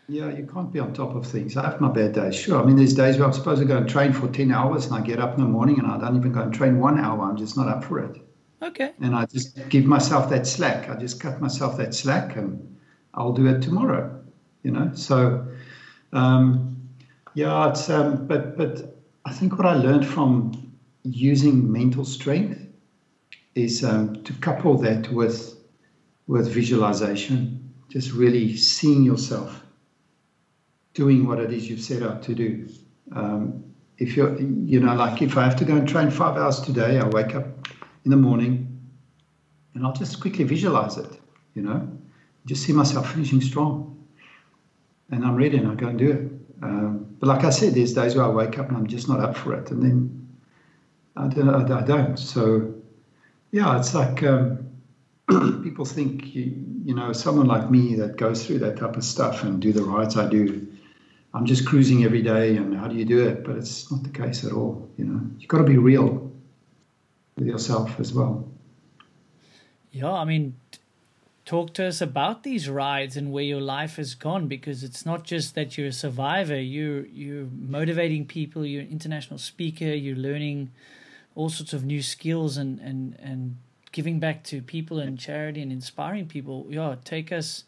Yeah, 0.09 0.29
you 0.29 0.45
can't 0.45 0.71
be 0.71 0.79
on 0.79 0.93
top 0.93 1.15
of 1.15 1.25
things. 1.25 1.55
I 1.55 1.63
have 1.63 1.79
my 1.79 1.89
bad 1.89 2.13
days, 2.13 2.35
sure. 2.35 2.61
I 2.61 2.65
mean, 2.65 2.75
there's 2.75 2.93
days 2.93 3.17
where 3.17 3.25
I'm 3.25 3.33
supposed 3.33 3.61
to 3.61 3.65
go 3.65 3.77
and 3.77 3.87
train 3.87 4.11
for 4.11 4.27
10 4.27 4.51
hours 4.51 4.85
and 4.85 4.95
I 4.95 5.01
get 5.01 5.19
up 5.19 5.35
in 5.35 5.41
the 5.41 5.47
morning 5.49 5.79
and 5.79 5.87
I 5.87 5.97
don't 5.97 6.17
even 6.17 6.33
go 6.33 6.41
and 6.41 6.53
train 6.53 6.79
one 6.79 6.99
hour. 6.99 7.23
I'm 7.23 7.37
just 7.37 7.55
not 7.55 7.69
up 7.69 7.85
for 7.85 7.99
it. 7.99 8.17
Okay. 8.63 8.93
And 9.01 9.13
I 9.13 9.25
just 9.25 9.67
give 9.67 9.83
myself 9.83 10.29
that 10.29 10.47
slack. 10.47 10.89
I 10.89 10.95
just 10.95 11.19
cut 11.19 11.41
myself 11.41 11.75
that 11.77 11.93
slack 11.93 12.37
and 12.37 12.77
I'll 13.13 13.33
do 13.33 13.45
it 13.47 13.61
tomorrow, 13.61 14.23
you 14.63 14.71
know? 14.71 14.91
So, 14.95 15.45
um, 16.13 16.89
yeah, 17.33 17.69
it's, 17.69 17.89
um, 17.89 18.25
but, 18.25 18.55
but 18.55 18.95
I 19.25 19.33
think 19.33 19.57
what 19.57 19.67
I 19.67 19.73
learned 19.73 20.07
from 20.07 20.71
using 21.03 21.69
mental 21.69 22.05
strength 22.05 22.61
is 23.53 23.83
um, 23.83 24.23
to 24.23 24.33
couple 24.33 24.77
that 24.77 25.11
with, 25.11 25.57
with 26.27 26.49
visualization, 26.49 27.73
just 27.89 28.13
really 28.13 28.55
seeing 28.55 29.03
yourself 29.03 29.61
doing 30.93 31.27
what 31.27 31.39
it 31.39 31.51
is 31.51 31.69
you've 31.69 31.81
set 31.81 32.01
out 32.01 32.23
to 32.23 32.33
do. 32.33 32.69
Um, 33.13 33.65
if 33.97 34.15
you're, 34.15 34.39
you 34.39 34.79
know, 34.79 34.95
like 34.95 35.21
if 35.21 35.37
I 35.37 35.43
have 35.43 35.57
to 35.57 35.65
go 35.65 35.75
and 35.75 35.87
train 35.87 36.09
five 36.09 36.37
hours 36.37 36.61
today, 36.61 36.99
I 36.99 37.07
wake 37.07 37.35
up 37.35 37.45
in 38.05 38.11
the 38.11 38.17
morning, 38.17 38.73
and 39.73 39.85
I'll 39.85 39.93
just 39.93 40.19
quickly 40.19 40.43
visualize 40.43 40.97
it, 40.97 41.19
you 41.55 41.61
know, 41.61 41.87
just 42.45 42.63
see 42.63 42.73
myself 42.73 43.11
finishing 43.13 43.41
strong. 43.41 43.89
And 45.09 45.25
I'm 45.25 45.35
ready 45.35 45.57
and 45.57 45.67
I 45.67 45.75
go 45.75 45.87
and 45.87 45.99
do 45.99 46.11
it. 46.11 46.63
Um, 46.63 47.15
but 47.19 47.27
like 47.27 47.43
I 47.43 47.49
said, 47.49 47.75
there's 47.75 47.93
days 47.93 48.15
where 48.15 48.25
I 48.25 48.29
wake 48.29 48.57
up 48.57 48.69
and 48.69 48.77
I'm 48.77 48.87
just 48.87 49.07
not 49.07 49.19
up 49.19 49.37
for 49.37 49.53
it. 49.53 49.69
And 49.71 49.83
then 49.83 50.27
I 51.15 51.27
don't. 51.27 51.71
I 51.71 51.83
don't. 51.83 52.17
So, 52.17 52.73
yeah, 53.51 53.77
it's 53.77 53.93
like 53.93 54.23
um, 54.23 54.69
people 55.63 55.85
think, 55.85 56.33
you, 56.33 56.55
you 56.83 56.95
know, 56.95 57.13
someone 57.13 57.47
like 57.47 57.69
me 57.69 57.95
that 57.95 58.17
goes 58.17 58.45
through 58.45 58.59
that 58.59 58.77
type 58.77 58.95
of 58.95 59.03
stuff 59.03 59.43
and 59.43 59.61
do 59.61 59.71
the 59.71 59.83
rides 59.83 60.17
I 60.17 60.27
do, 60.27 60.67
I'm 61.33 61.45
just 61.45 61.67
cruising 61.67 62.03
every 62.03 62.21
day 62.21 62.55
and 62.57 62.75
how 62.75 62.87
do 62.87 62.95
you 62.95 63.05
do 63.05 63.27
it? 63.27 63.43
But 63.43 63.57
it's 63.57 63.91
not 63.91 64.03
the 64.03 64.09
case 64.09 64.43
at 64.43 64.51
all. 64.51 64.89
You 64.97 65.05
know, 65.05 65.21
you've 65.37 65.49
got 65.49 65.59
to 65.59 65.63
be 65.63 65.77
real 65.77 66.32
with 67.35 67.47
yourself 67.47 67.99
as 67.99 68.13
well. 68.13 68.47
Yeah, 69.91 70.11
I 70.11 70.25
mean, 70.25 70.55
talk 71.45 71.73
to 71.73 71.85
us 71.85 72.01
about 72.01 72.43
these 72.43 72.69
rides 72.69 73.17
and 73.17 73.31
where 73.31 73.43
your 73.43 73.61
life 73.61 73.97
has 73.97 74.15
gone 74.15 74.47
because 74.47 74.83
it's 74.83 75.05
not 75.05 75.23
just 75.23 75.55
that 75.55 75.77
you're 75.77 75.87
a 75.87 75.91
survivor 75.91 76.59
you're 76.59 77.05
you're 77.07 77.47
motivating 77.51 78.25
people 78.25 78.65
you're 78.65 78.81
an 78.81 78.89
international 78.89 79.37
speaker 79.37 79.85
you're 79.85 80.15
learning 80.15 80.71
all 81.35 81.49
sorts 81.49 81.73
of 81.73 81.83
new 81.83 82.01
skills 82.01 82.55
and 82.55 82.79
and 82.79 83.17
and 83.19 83.57
giving 83.91 84.19
back 84.19 84.43
to 84.43 84.61
people 84.61 84.99
and 84.99 85.19
charity 85.19 85.61
and 85.61 85.71
inspiring 85.71 86.27
people 86.27 86.65
yeah 86.69 86.95
take 87.03 87.31
us 87.31 87.65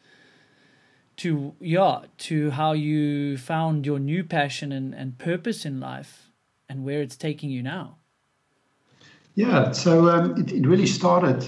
to 1.18 1.54
yeah 1.60 2.02
to 2.18 2.52
how 2.52 2.72
you 2.72 3.38
found 3.38 3.86
your 3.86 4.00
new 4.00 4.24
passion 4.24 4.72
and, 4.72 4.94
and 4.94 5.18
purpose 5.18 5.66
in 5.66 5.80
life 5.80 6.30
and 6.70 6.86
where 6.86 7.02
it's 7.02 7.18
taking 7.18 7.50
you 7.50 7.62
now 7.62 7.98
yeah, 9.36 9.74
so 9.74 10.10
um, 10.10 10.38
it, 10.38 10.54
it, 10.54 10.66
really 10.66 10.88
started 10.88 11.46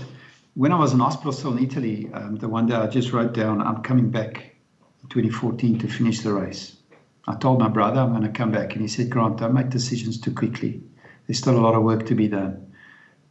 when 0.55 0.73
I 0.73 0.75
was 0.77 0.91
in 0.91 0.99
hospital 0.99 1.31
still 1.31 1.57
in 1.57 1.63
Italy. 1.63 2.09
Um, 2.13 2.35
the 2.35 2.49
one 2.49 2.67
day 2.67 2.75
I 2.75 2.87
just 2.87 3.13
wrote 3.13 3.33
down, 3.33 3.61
I'm 3.61 3.81
coming 3.81 4.09
back 4.09 4.55
in 5.03 5.09
2014 5.09 5.79
to 5.79 5.87
finish 5.87 6.19
the 6.19 6.33
race. 6.33 6.75
I 7.29 7.35
told 7.35 7.59
my 7.59 7.69
brother 7.69 8.01
I'm 8.01 8.11
going 8.11 8.23
to 8.23 8.29
come 8.29 8.51
back, 8.51 8.73
and 8.73 8.81
he 8.81 8.89
said, 8.89 9.09
Grant, 9.09 9.37
don't 9.37 9.53
make 9.53 9.69
decisions 9.69 10.19
too 10.19 10.33
quickly. 10.33 10.81
There's 11.25 11.37
still 11.39 11.57
a 11.57 11.63
lot 11.63 11.75
of 11.75 11.83
work 11.83 12.05
to 12.07 12.15
be 12.15 12.27
done. 12.27 12.73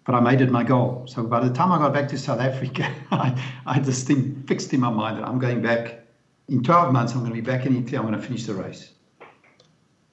But 0.06 0.14
I 0.14 0.20
made 0.20 0.40
it 0.40 0.50
my 0.50 0.62
goal. 0.62 1.04
So 1.06 1.22
by 1.24 1.40
the 1.46 1.52
time 1.52 1.70
I 1.70 1.78
got 1.78 1.92
back 1.92 2.08
to 2.08 2.18
South 2.18 2.40
Africa, 2.40 2.90
I, 3.10 3.38
I 3.66 3.74
had 3.74 3.84
this 3.84 4.04
thing 4.04 4.42
fixed 4.46 4.72
in 4.72 4.80
my 4.80 4.90
mind 4.90 5.18
that 5.18 5.26
I'm 5.26 5.38
going 5.38 5.60
back 5.60 6.00
in 6.48 6.62
12 6.62 6.92
months. 6.94 7.12
I'm 7.12 7.20
going 7.20 7.30
to 7.30 7.34
be 7.34 7.42
back 7.42 7.66
in 7.66 7.76
Italy. 7.76 7.98
I'm 7.98 8.06
going 8.06 8.18
to 8.18 8.26
finish 8.26 8.46
the 8.46 8.54
race. 8.54 8.92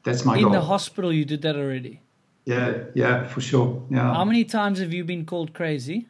That's 0.04 0.26
my 0.26 0.36
in 0.36 0.44
goal. 0.44 0.54
In 0.54 0.60
the 0.60 0.66
hospital, 0.66 1.14
you 1.14 1.24
did 1.24 1.44
that 1.44 1.56
already. 1.56 2.03
Yeah, 2.46 2.84
yeah, 2.94 3.28
for 3.28 3.41
sure. 3.41 3.84
Yeah. 3.89 4.14
How 4.14 4.26
many 4.26 4.44
times 4.44 4.80
have 4.80 4.94
you 4.94 5.04
been 5.04 5.26
called 5.26 5.54
crazy? 5.54 6.08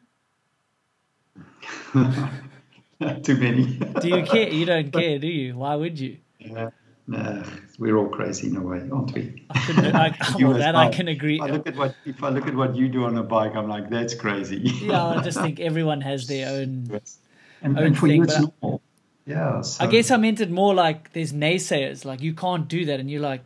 Too 1.93 3.37
many. 3.37 3.79
do 4.01 4.07
you 4.07 4.23
care? 4.23 4.49
You 4.49 4.65
don't 4.65 4.91
care, 4.93 5.19
do 5.19 5.27
you? 5.27 5.57
Why 5.57 5.75
would 5.75 5.99
you? 5.99 6.17
Yeah. 6.39 6.69
Nah, 7.05 7.43
we're 7.77 7.97
all 7.97 8.07
crazy 8.07 8.47
in 8.47 8.55
a 8.55 8.61
way, 8.61 8.89
aren't 8.91 9.13
we? 9.13 9.45
I 9.49 9.59
can, 9.59 9.95
I, 9.95 10.15
well, 10.39 10.53
that 10.53 10.75
I 10.75 10.89
can 10.89 11.09
agree. 11.09 11.39
I 11.39 11.47
look 11.47 11.67
at 11.67 11.75
what 11.75 11.95
if 12.05 12.23
I 12.23 12.29
look 12.29 12.47
at 12.47 12.55
what 12.55 12.75
you 12.77 12.87
do 12.87 13.03
on 13.03 13.17
a 13.17 13.23
bike, 13.23 13.55
I'm 13.55 13.67
like, 13.67 13.89
that's 13.89 14.15
crazy. 14.15 14.61
yeah, 14.81 15.05
I 15.05 15.21
just 15.21 15.39
think 15.39 15.59
everyone 15.59 15.99
has 16.01 16.27
their 16.27 16.49
own 16.49 16.87
yes. 16.89 17.17
and, 17.61 17.77
own 17.77 17.87
and 17.87 17.97
for 17.97 18.07
thing, 18.07 18.17
you, 18.17 18.23
it's 18.23 18.39
normal. 18.39 18.81
Yeah. 19.25 19.61
So. 19.61 19.83
I 19.83 19.87
guess 19.87 20.11
I 20.11 20.17
meant 20.17 20.39
it 20.39 20.49
more 20.49 20.73
like 20.73 21.11
there's 21.11 21.33
naysayers, 21.33 22.05
like 22.05 22.21
you 22.21 22.33
can't 22.33 22.69
do 22.69 22.85
that, 22.85 23.01
and 23.01 23.11
you're 23.11 23.21
like, 23.21 23.41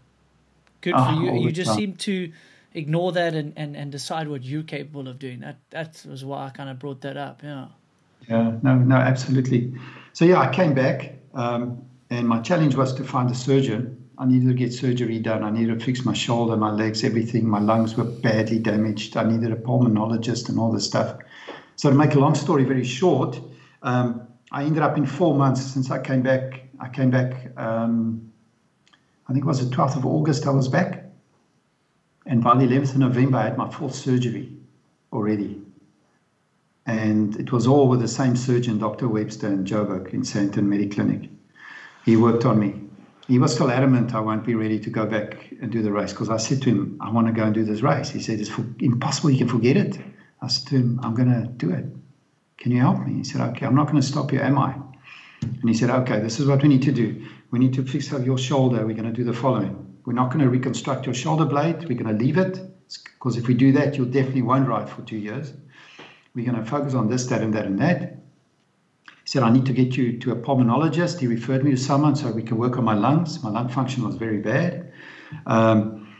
good 0.81 0.93
for 0.93 1.07
oh, 1.07 1.21
you. 1.21 1.45
You 1.45 1.51
just 1.51 1.71
time. 1.71 1.77
seem 1.77 1.93
to 1.95 2.31
ignore 2.73 3.11
that 3.13 3.33
and, 3.33 3.53
and, 3.55 3.75
and 3.75 3.91
decide 3.91 4.27
what 4.27 4.43
you're 4.43 4.63
capable 4.63 5.07
of 5.07 5.19
doing. 5.19 5.39
That 5.39 5.57
that 5.71 6.03
was 6.07 6.23
why 6.23 6.47
I 6.47 6.49
kind 6.49 6.69
of 6.69 6.79
brought 6.79 7.01
that 7.01 7.17
up. 7.17 7.41
Yeah. 7.43 7.67
Yeah. 8.29 8.57
No. 8.61 8.75
No. 8.75 8.95
Absolutely. 8.95 9.73
So 10.13 10.25
yeah, 10.25 10.39
I 10.39 10.51
came 10.53 10.73
back, 10.73 11.13
um, 11.33 11.83
and 12.09 12.27
my 12.27 12.41
challenge 12.41 12.75
was 12.75 12.93
to 12.95 13.03
find 13.03 13.29
a 13.29 13.35
surgeon. 13.35 14.03
I 14.19 14.25
needed 14.25 14.47
to 14.47 14.53
get 14.55 14.73
surgery 14.73 15.19
done. 15.19 15.43
I 15.43 15.51
needed 15.51 15.77
to 15.77 15.85
fix 15.85 16.03
my 16.03 16.13
shoulder, 16.13 16.57
my 16.57 16.71
legs, 16.71 17.03
everything. 17.03 17.47
My 17.47 17.59
lungs 17.59 17.95
were 17.95 18.03
badly 18.03 18.57
damaged. 18.57 19.15
I 19.15 19.23
needed 19.23 19.51
a 19.51 19.55
pulmonologist 19.55 20.49
and 20.49 20.57
all 20.59 20.71
this 20.71 20.85
stuff. 20.85 21.19
So 21.75 21.91
to 21.91 21.95
make 21.95 22.15
a 22.15 22.19
long 22.19 22.33
story 22.33 22.63
very 22.63 22.83
short, 22.83 23.39
um, 23.83 24.27
I 24.51 24.63
ended 24.63 24.81
up 24.81 24.97
in 24.97 25.05
four 25.05 25.35
months 25.35 25.61
since 25.61 25.91
I 25.91 25.99
came 25.99 26.23
back. 26.23 26.67
I 26.79 26.89
came 26.89 27.11
back. 27.11 27.51
Um, 27.57 28.31
I 29.29 29.33
think 29.33 29.43
it 29.43 29.47
was 29.47 29.67
the 29.67 29.75
12th 29.75 29.97
of 29.97 30.05
August. 30.05 30.47
I 30.47 30.51
was 30.51 30.67
back, 30.67 31.03
and 32.27 32.43
by 32.43 32.55
the 32.57 32.65
11th 32.65 32.91
of 32.91 32.97
November, 32.97 33.37
I 33.37 33.43
had 33.45 33.57
my 33.57 33.69
fourth 33.69 33.95
surgery 33.95 34.51
already. 35.13 35.61
And 36.85 37.35
it 37.37 37.51
was 37.51 37.67
all 37.67 37.87
with 37.87 38.01
the 38.01 38.07
same 38.07 38.35
surgeon, 38.35 38.79
Dr. 38.79 39.07
Webster 39.07 39.47
in 39.47 39.65
Joburg 39.65 40.13
in 40.13 40.21
Sandton 40.21 40.67
Mediclinic. 40.67 41.29
He 42.05 42.17
worked 42.17 42.45
on 42.45 42.59
me. 42.59 42.81
He 43.27 43.39
was 43.39 43.53
still 43.53 43.69
adamant 43.69 44.15
I 44.15 44.21
won't 44.21 44.45
be 44.45 44.55
ready 44.55 44.79
to 44.79 44.89
go 44.89 45.05
back 45.05 45.51
and 45.61 45.69
do 45.69 45.81
the 45.81 45.91
race 45.91 46.13
because 46.13 46.29
I 46.29 46.37
said 46.37 46.61
to 46.61 46.69
him, 46.69 46.97
I 47.01 47.11
want 47.11 47.27
to 47.27 47.33
go 47.33 47.43
and 47.43 47.53
do 47.53 47.65
this 47.65 47.81
race. 47.81 48.09
He 48.09 48.21
said, 48.21 48.39
It's 48.39 48.51
impossible, 48.79 49.31
you 49.31 49.37
can 49.37 49.49
forget 49.49 49.75
it. 49.75 49.97
I 50.41 50.47
said 50.47 50.67
to 50.69 50.75
him, 50.77 50.99
I'm 51.03 51.13
going 51.13 51.31
to 51.31 51.47
do 51.47 51.71
it. 51.71 51.85
Can 52.57 52.71
you 52.71 52.79
help 52.79 53.05
me? 53.05 53.15
He 53.15 53.23
said, 53.25 53.41
Okay, 53.41 53.65
I'm 53.65 53.75
not 53.75 53.85
going 53.87 54.01
to 54.01 54.07
stop 54.07 54.31
you, 54.31 54.39
am 54.39 54.57
I? 54.57 54.75
And 55.41 55.67
he 55.67 55.73
said, 55.73 55.89
Okay, 55.89 56.21
this 56.21 56.39
is 56.39 56.47
what 56.47 56.61
we 56.61 56.69
need 56.69 56.83
to 56.83 56.93
do. 56.93 57.25
We 57.51 57.59
need 57.59 57.73
to 57.73 57.83
fix 57.83 58.13
up 58.13 58.25
your 58.25 58.37
shoulder. 58.37 58.85
We're 58.85 58.95
going 58.95 59.11
to 59.11 59.15
do 59.15 59.25
the 59.25 59.33
following. 59.33 59.86
We're 60.07 60.13
not 60.13 60.29
going 60.29 60.39
to 60.39 60.49
reconstruct 60.49 61.05
your 61.05 61.13
shoulder 61.13 61.43
blade. 61.43 61.79
We're 61.79 62.01
going 62.01 62.17
to 62.17 62.23
leave 62.23 62.37
it 62.37 62.61
because 63.15 63.35
if 63.35 63.45
we 63.45 63.53
do 63.53 63.73
that, 63.73 63.97
you'll 63.97 64.05
definitely 64.05 64.41
won't 64.41 64.65
ride 64.65 64.89
for 64.89 65.01
two 65.01 65.17
years. 65.17 65.51
We're 66.33 66.49
going 66.49 66.63
to 66.63 66.65
focus 66.65 66.93
on 66.93 67.09
this, 67.09 67.25
that, 67.25 67.41
and 67.41 67.53
that, 67.53 67.65
and 67.65 67.77
that. 67.79 68.15
He 69.05 69.25
said, 69.25 69.43
I 69.43 69.51
need 69.51 69.65
to 69.65 69.73
get 69.73 69.97
you 69.97 70.17
to 70.19 70.31
a 70.31 70.35
pulmonologist. 70.37 71.19
He 71.19 71.27
referred 71.27 71.61
me 71.61 71.71
to 71.71 71.77
someone 71.77 72.15
so 72.15 72.31
we 72.31 72.41
can 72.41 72.55
work 72.55 72.77
on 72.77 72.85
my 72.85 72.93
lungs. 72.93 73.43
My 73.43 73.49
lung 73.49 73.67
function 73.67 74.05
was 74.05 74.15
very 74.15 74.37
bad. 74.37 74.93
Um, 75.45 76.15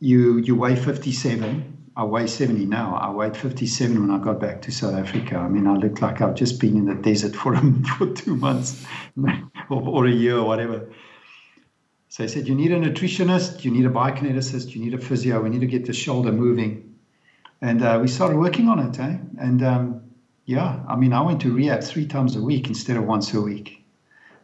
you, 0.00 0.38
you 0.38 0.56
weigh 0.56 0.74
57. 0.74 1.90
I 1.94 2.02
weigh 2.02 2.26
70 2.26 2.66
now. 2.66 2.96
I 2.96 3.08
weighed 3.10 3.36
57 3.36 4.00
when 4.00 4.10
I 4.10 4.18
got 4.18 4.40
back 4.40 4.62
to 4.62 4.72
South 4.72 4.94
Africa. 4.94 5.36
I 5.36 5.48
mean, 5.48 5.68
I 5.68 5.76
looked 5.76 6.02
like 6.02 6.20
I've 6.20 6.34
just 6.34 6.58
been 6.58 6.76
in 6.76 6.86
the 6.86 6.96
desert 6.96 7.36
for, 7.36 7.54
for 7.98 8.12
two 8.14 8.34
months 8.34 8.84
or, 9.70 9.80
or 9.80 10.06
a 10.06 10.12
year 10.12 10.38
or 10.38 10.44
whatever. 10.44 10.88
So 12.18 12.24
he 12.24 12.28
said, 12.28 12.48
You 12.48 12.56
need 12.56 12.72
a 12.72 12.80
nutritionist, 12.80 13.64
you 13.64 13.70
need 13.70 13.86
a 13.86 13.90
biokineticist, 13.90 14.74
you 14.74 14.82
need 14.82 14.92
a 14.92 14.98
physio, 14.98 15.40
we 15.40 15.50
need 15.50 15.60
to 15.60 15.68
get 15.68 15.86
the 15.86 15.92
shoulder 15.92 16.32
moving. 16.32 16.96
And 17.62 17.80
uh, 17.80 18.00
we 18.02 18.08
started 18.08 18.38
working 18.38 18.66
on 18.66 18.80
it. 18.80 18.98
Eh? 18.98 19.18
And 19.38 19.62
um, 19.62 20.02
yeah, 20.44 20.80
I 20.88 20.96
mean, 20.96 21.12
I 21.12 21.20
went 21.20 21.42
to 21.42 21.52
rehab 21.52 21.84
three 21.84 22.08
times 22.08 22.34
a 22.34 22.40
week 22.40 22.66
instead 22.66 22.96
of 22.96 23.04
once 23.04 23.32
a 23.34 23.40
week. 23.40 23.84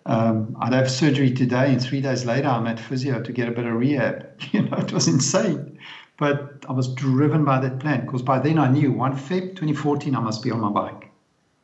Um, 0.06 0.56
I'd 0.60 0.72
have 0.72 0.88
surgery 0.88 1.32
today, 1.32 1.72
and 1.72 1.82
three 1.82 2.00
days 2.00 2.24
later, 2.24 2.46
I'm 2.46 2.68
at 2.68 2.78
physio 2.78 3.20
to 3.20 3.32
get 3.32 3.48
a 3.48 3.50
bit 3.50 3.66
of 3.66 3.74
rehab. 3.74 4.40
You 4.52 4.62
know, 4.62 4.76
it 4.76 4.92
was 4.92 5.08
insane. 5.08 5.76
But 6.16 6.64
I 6.68 6.72
was 6.72 6.94
driven 6.94 7.44
by 7.44 7.58
that 7.58 7.80
plan 7.80 8.02
because 8.02 8.22
by 8.22 8.38
then 8.38 8.56
I 8.56 8.70
knew 8.70 8.92
1 8.92 9.16
Feb 9.16 9.56
2014, 9.56 10.14
I 10.14 10.20
must 10.20 10.44
be 10.44 10.52
on 10.52 10.60
my 10.60 10.70
bike 10.70 11.10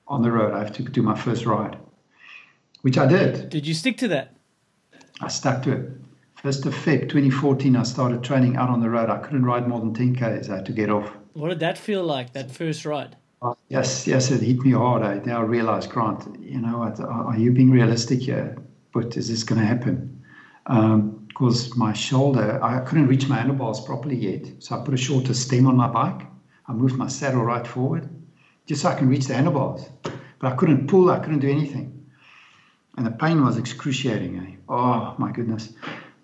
on 0.09 0.23
the 0.23 0.33
road. 0.33 0.55
I 0.55 0.59
have 0.59 0.73
to 0.73 0.83
do 0.83 1.03
my 1.03 1.17
first 1.17 1.47
ride, 1.47 1.79
which 2.83 2.99
I 2.99 3.07
did. 3.07 3.49
Did 3.49 3.65
you 3.65 3.75
stick 3.75 3.97
to 3.99 4.09
that? 4.09 4.35
I 5.21 5.29
stuck 5.29 5.63
to 5.65 5.73
it. 5.73 6.00
First 6.43 6.65
of 6.65 6.75
Feb 6.75 7.03
2014, 7.03 7.77
I 7.77 7.83
started 7.83 8.25
training 8.25 8.57
out 8.57 8.71
on 8.71 8.81
the 8.81 8.89
road. 8.89 9.11
I 9.11 9.19
couldn't 9.19 9.45
ride 9.45 9.69
more 9.69 9.79
than 9.79 9.93
10 9.93 10.17
k's. 10.17 10.49
I 10.49 10.57
had 10.57 10.67
to 10.67 10.73
get 10.73 10.89
off. 10.89 11.13
What 11.35 11.51
did 11.51 11.61
that 11.61 11.77
feel 11.77 12.03
like, 12.03 12.33
that 12.33 12.51
first 12.51 12.87
ride? 12.87 13.15
Uh, 13.43 13.53
yes, 13.69 14.07
yes, 14.07 14.31
it 14.31 14.41
hit 14.41 14.61
me 14.61 14.71
hard. 14.71 15.03
I 15.03 15.19
now 15.27 15.43
realize, 15.43 15.87
Grant, 15.87 16.41
you 16.41 16.59
know 16.59 16.79
what, 16.79 16.99
are 16.99 17.37
you 17.37 17.53
being 17.53 17.71
realistic 17.71 18.21
here? 18.21 18.57
But 18.95 19.19
is 19.19 19.29
this 19.29 19.45
going 19.45 19.61
to 19.61 19.67
happen? 19.67 20.25
Because 20.65 21.73
um, 21.73 21.79
my 21.79 21.93
shoulder, 21.93 22.59
I 22.63 22.81
couldn't 22.81 23.09
reach 23.09 23.29
my 23.29 23.37
handlebars 23.37 23.81
properly 23.81 24.17
yet. 24.17 24.51
So 24.61 24.81
I 24.81 24.83
put 24.83 24.95
a 24.95 24.97
shorter 24.97 25.35
stem 25.35 25.67
on 25.67 25.77
my 25.77 25.89
bike. 25.89 26.27
I 26.67 26.73
moved 26.73 26.97
my 26.97 27.09
saddle 27.09 27.45
right 27.45 27.67
forward 27.67 28.09
just 28.65 28.81
so 28.81 28.89
I 28.89 28.95
can 28.95 29.11
reach 29.11 29.27
the 29.27 29.35
handlebars. 29.35 29.91
But 30.03 30.53
I 30.53 30.57
couldn't 30.57 30.89
pull, 30.89 31.11
I 31.11 31.19
couldn't 31.19 31.41
do 31.41 31.51
anything. 31.51 32.07
And 32.97 33.05
the 33.05 33.11
pain 33.11 33.45
was 33.45 33.59
excruciating. 33.59 34.39
Eh? 34.39 34.57
Oh, 34.71 35.15
my 35.19 35.33
goodness. 35.33 35.75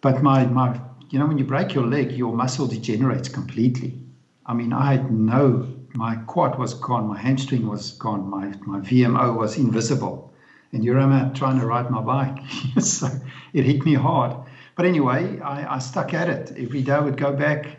But 0.07 0.23
my, 0.23 0.47
my, 0.47 0.81
you 1.11 1.19
know, 1.19 1.27
when 1.27 1.37
you 1.37 1.45
break 1.45 1.75
your 1.75 1.85
leg, 1.85 2.13
your 2.13 2.33
muscle 2.33 2.69
degenerates 2.69 3.29
completely. 3.29 3.99
I 4.47 4.55
mean, 4.55 4.73
I 4.73 4.93
had 4.93 5.11
no, 5.11 5.67
my 5.95 6.15
quad 6.15 6.61
was 6.61 6.75
gone, 6.75 7.09
my 7.09 7.19
hamstring 7.19 7.67
was 7.67 7.91
gone, 7.91 8.31
my, 8.31 8.55
my 8.65 8.79
VMO 8.79 9.37
was 9.37 9.59
invisible. 9.59 10.33
And 10.71 10.89
I'm 10.89 11.11
at 11.11 11.35
trying 11.35 11.59
to 11.59 11.67
ride 11.67 11.91
my 11.91 12.03
bike. 12.03 12.39
so 12.81 13.09
it 13.53 13.65
hit 13.65 13.85
me 13.85 13.95
hard. 13.95 14.37
But 14.77 14.87
anyway, 14.87 15.41
I, 15.41 15.75
I, 15.75 15.79
stuck 15.81 16.15
at 16.15 16.29
it. 16.29 16.53
Every 16.57 16.83
day 16.83 16.93
I 16.93 17.01
would 17.01 17.17
go 17.17 17.33
back. 17.33 17.77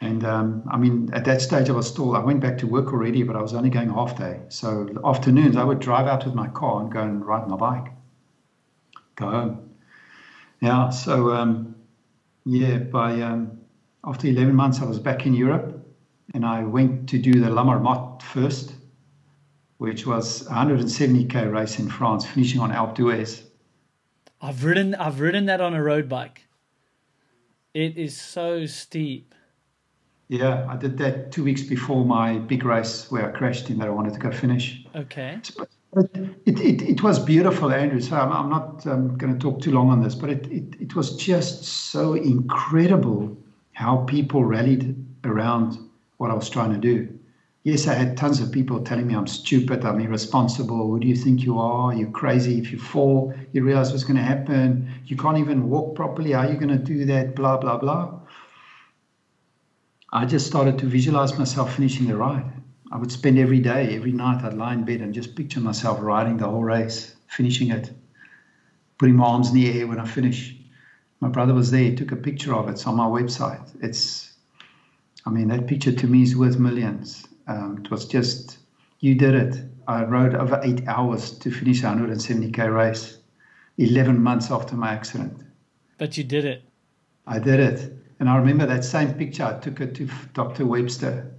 And 0.00 0.24
um, 0.24 0.62
I 0.70 0.78
mean, 0.78 1.10
at 1.12 1.26
that 1.26 1.42
stage, 1.42 1.68
I 1.68 1.72
was 1.72 1.86
still, 1.86 2.16
I 2.16 2.20
went 2.20 2.40
back 2.40 2.56
to 2.58 2.66
work 2.66 2.86
already, 2.86 3.22
but 3.22 3.36
I 3.36 3.42
was 3.42 3.52
only 3.52 3.68
going 3.68 3.90
half 3.90 4.16
day. 4.16 4.40
So 4.48 4.88
afternoons, 5.04 5.58
I 5.58 5.64
would 5.64 5.80
drive 5.80 6.06
out 6.06 6.24
with 6.24 6.34
my 6.34 6.48
car 6.48 6.80
and 6.80 6.90
go 6.90 7.02
and 7.02 7.22
ride 7.22 7.46
my 7.48 7.56
bike, 7.56 7.92
go 9.16 9.30
home. 9.30 9.73
Yeah, 10.60 10.90
so 10.90 11.32
um, 11.32 11.74
yeah, 12.44 12.78
by 12.78 13.20
um, 13.20 13.60
after 14.04 14.26
11 14.28 14.54
months, 14.54 14.80
I 14.80 14.84
was 14.84 14.98
back 14.98 15.26
in 15.26 15.34
Europe 15.34 15.86
and 16.32 16.44
I 16.44 16.64
went 16.64 17.08
to 17.10 17.18
do 17.18 17.40
the 17.40 17.50
La 17.50 17.64
Marmotte 17.64 18.22
first, 18.22 18.74
which 19.78 20.06
was 20.06 20.46
a 20.46 20.50
170k 20.50 21.52
race 21.52 21.78
in 21.78 21.88
France, 21.88 22.26
finishing 22.26 22.60
on 22.60 22.70
Alpe 22.70 22.94
d'Huez. 22.94 23.42
I've 24.40 24.64
ridden, 24.64 24.94
I've 24.94 25.20
ridden 25.20 25.46
that 25.46 25.60
on 25.60 25.74
a 25.74 25.82
road 25.82 26.08
bike. 26.08 26.46
It 27.72 27.96
is 27.96 28.20
so 28.20 28.66
steep. 28.66 29.34
Yeah, 30.28 30.66
I 30.68 30.76
did 30.76 30.96
that 30.98 31.32
two 31.32 31.44
weeks 31.44 31.62
before 31.62 32.04
my 32.04 32.38
big 32.38 32.64
race 32.64 33.10
where 33.10 33.28
I 33.28 33.36
crashed 33.36 33.68
in 33.70 33.78
that 33.78 33.88
I 33.88 33.90
wanted 33.90 34.14
to 34.14 34.20
go 34.20 34.30
finish. 34.30 34.84
Okay. 34.94 35.38
It, 35.96 36.60
it, 36.60 36.82
it 36.82 37.02
was 37.02 37.18
beautiful, 37.18 37.72
Andrew. 37.72 38.00
So 38.00 38.16
I'm, 38.16 38.32
I'm 38.32 38.50
not 38.50 38.86
um, 38.86 39.16
going 39.18 39.32
to 39.32 39.38
talk 39.38 39.60
too 39.62 39.72
long 39.72 39.90
on 39.90 40.02
this, 40.02 40.14
but 40.14 40.30
it, 40.30 40.46
it, 40.48 40.76
it 40.80 40.96
was 40.96 41.16
just 41.16 41.64
so 41.64 42.14
incredible 42.14 43.36
how 43.72 43.98
people 44.04 44.44
rallied 44.44 44.96
around 45.24 45.78
what 46.18 46.30
I 46.30 46.34
was 46.34 46.50
trying 46.50 46.72
to 46.72 46.78
do. 46.78 47.08
Yes, 47.64 47.88
I 47.88 47.94
had 47.94 48.16
tons 48.16 48.40
of 48.40 48.52
people 48.52 48.82
telling 48.82 49.06
me 49.06 49.14
I'm 49.14 49.26
stupid, 49.26 49.84
I'm 49.84 50.00
irresponsible. 50.00 50.86
Who 50.88 51.00
do 51.00 51.08
you 51.08 51.16
think 51.16 51.44
you 51.44 51.58
are? 51.58 51.94
You're 51.94 52.10
crazy. 52.10 52.58
If 52.58 52.72
you 52.72 52.78
fall, 52.78 53.34
you 53.52 53.64
realize 53.64 53.90
what's 53.92 54.04
going 54.04 54.16
to 54.18 54.22
happen. 54.22 54.90
You 55.06 55.16
can't 55.16 55.38
even 55.38 55.70
walk 55.70 55.96
properly. 55.96 56.32
How 56.32 56.40
are 56.40 56.52
you 56.52 56.58
going 56.58 56.76
to 56.76 56.84
do 56.84 57.06
that? 57.06 57.36
Blah, 57.36 57.58
blah, 57.58 57.78
blah. 57.78 58.20
I 60.12 60.26
just 60.26 60.46
started 60.46 60.78
to 60.80 60.86
visualize 60.86 61.38
myself 61.38 61.76
finishing 61.76 62.08
the 62.08 62.16
ride. 62.16 62.52
I 62.94 62.96
would 62.96 63.10
spend 63.10 63.40
every 63.40 63.58
day, 63.58 63.96
every 63.96 64.12
night, 64.12 64.44
I'd 64.44 64.54
lie 64.54 64.72
in 64.72 64.84
bed 64.84 65.00
and 65.00 65.12
just 65.12 65.34
picture 65.34 65.58
myself 65.58 65.98
riding 66.00 66.36
the 66.36 66.46
whole 66.46 66.62
race, 66.62 67.16
finishing 67.26 67.72
it, 67.72 67.90
putting 68.98 69.16
my 69.16 69.24
arms 69.24 69.48
in 69.48 69.56
the 69.56 69.80
air 69.80 69.88
when 69.88 69.98
I 69.98 70.06
finish. 70.06 70.54
My 71.18 71.28
brother 71.28 71.54
was 71.54 71.72
there, 71.72 71.82
he 71.82 71.96
took 71.96 72.12
a 72.12 72.16
picture 72.16 72.54
of 72.54 72.68
it. 72.68 72.72
It's 72.72 72.86
on 72.86 72.94
my 72.94 73.06
website. 73.06 73.68
It's, 73.82 74.34
I 75.26 75.30
mean, 75.30 75.48
that 75.48 75.66
picture 75.66 75.90
to 75.90 76.06
me 76.06 76.22
is 76.22 76.36
worth 76.36 76.56
millions. 76.60 77.26
Um, 77.48 77.80
it 77.84 77.90
was 77.90 78.06
just, 78.06 78.58
you 79.00 79.16
did 79.16 79.34
it. 79.34 79.60
I 79.88 80.04
rode 80.04 80.36
over 80.36 80.60
eight 80.62 80.86
hours 80.86 81.32
to 81.38 81.50
finish 81.50 81.82
a 81.82 81.86
170k 81.86 82.72
race, 82.72 83.18
11 83.76 84.22
months 84.22 84.52
after 84.52 84.76
my 84.76 84.92
accident. 84.92 85.42
But 85.98 86.16
you 86.16 86.22
did 86.22 86.44
it. 86.44 86.62
I 87.26 87.40
did 87.40 87.58
it. 87.58 87.92
And 88.20 88.28
I 88.28 88.36
remember 88.36 88.66
that 88.66 88.84
same 88.84 89.14
picture. 89.14 89.42
I 89.42 89.58
took 89.58 89.80
it 89.80 89.96
to 89.96 90.08
Dr. 90.32 90.64
Webster 90.64 91.33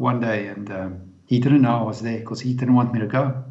one 0.00 0.20
day, 0.20 0.46
and 0.46 0.70
um, 0.70 1.10
he 1.26 1.38
didn't 1.38 1.62
know 1.62 1.76
I 1.76 1.82
was 1.82 2.00
there 2.00 2.18
because 2.18 2.40
he 2.40 2.54
didn't 2.54 2.74
want 2.74 2.92
me 2.92 2.98
to 2.98 3.06
go. 3.06 3.44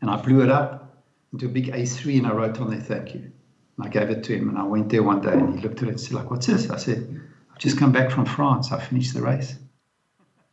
And 0.00 0.10
I 0.10 0.16
blew 0.16 0.42
it 0.42 0.48
up 0.48 1.04
into 1.32 1.46
a 1.46 1.48
big 1.50 1.66
A3 1.66 2.18
and 2.18 2.26
I 2.26 2.32
wrote 2.32 2.58
on 2.60 2.70
there, 2.70 2.80
thank 2.80 3.14
you. 3.14 3.30
And 3.76 3.86
I 3.86 3.88
gave 3.88 4.08
it 4.08 4.24
to 4.24 4.36
him 4.36 4.48
and 4.48 4.56
I 4.56 4.62
went 4.62 4.88
there 4.88 5.02
one 5.02 5.20
day 5.20 5.32
and 5.32 5.58
he 5.58 5.62
looked 5.62 5.82
at 5.82 5.88
it 5.88 5.90
and 5.90 6.00
said, 6.00 6.14
like, 6.14 6.30
what's 6.30 6.46
this? 6.46 6.70
I 6.70 6.78
said, 6.78 7.20
I've 7.52 7.58
just 7.58 7.78
come 7.78 7.92
back 7.92 8.10
from 8.10 8.24
France. 8.24 8.72
I 8.72 8.80
finished 8.80 9.12
the 9.12 9.20
race. 9.20 9.54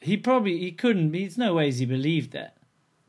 He 0.01 0.18
probably, 0.18 0.58
he 0.60 0.74
couldn't, 0.74 1.14
there's 1.14 1.38
no 1.38 1.53
ways 1.55 1.80
he 1.80 1.86
believed 1.86 2.34
that. 2.34 2.58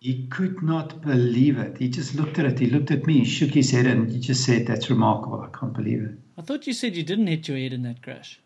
He 0.00 0.28
could 0.28 0.62
not 0.62 1.02
believe 1.02 1.58
it. 1.58 1.78
He 1.78 1.88
just 1.88 2.14
looked 2.14 2.38
at 2.38 2.46
it. 2.46 2.60
He 2.60 2.70
looked 2.70 2.92
at 2.92 3.04
me, 3.06 3.18
he 3.18 3.24
shook 3.24 3.50
his 3.50 3.72
head 3.72 3.86
and 3.86 4.08
he 4.08 4.20
just 4.20 4.44
said, 4.44 4.68
that's 4.68 4.88
remarkable. 4.88 5.40
I 5.40 5.48
can't 5.58 5.72
believe 5.72 6.04
it. 6.04 6.12
I 6.38 6.42
thought 6.42 6.68
you 6.68 6.72
said 6.72 6.94
you 6.94 7.02
didn't 7.02 7.26
hit 7.26 7.48
your 7.48 7.58
head 7.58 7.72
in 7.72 7.82
that 7.82 8.02
crash. 8.02 8.40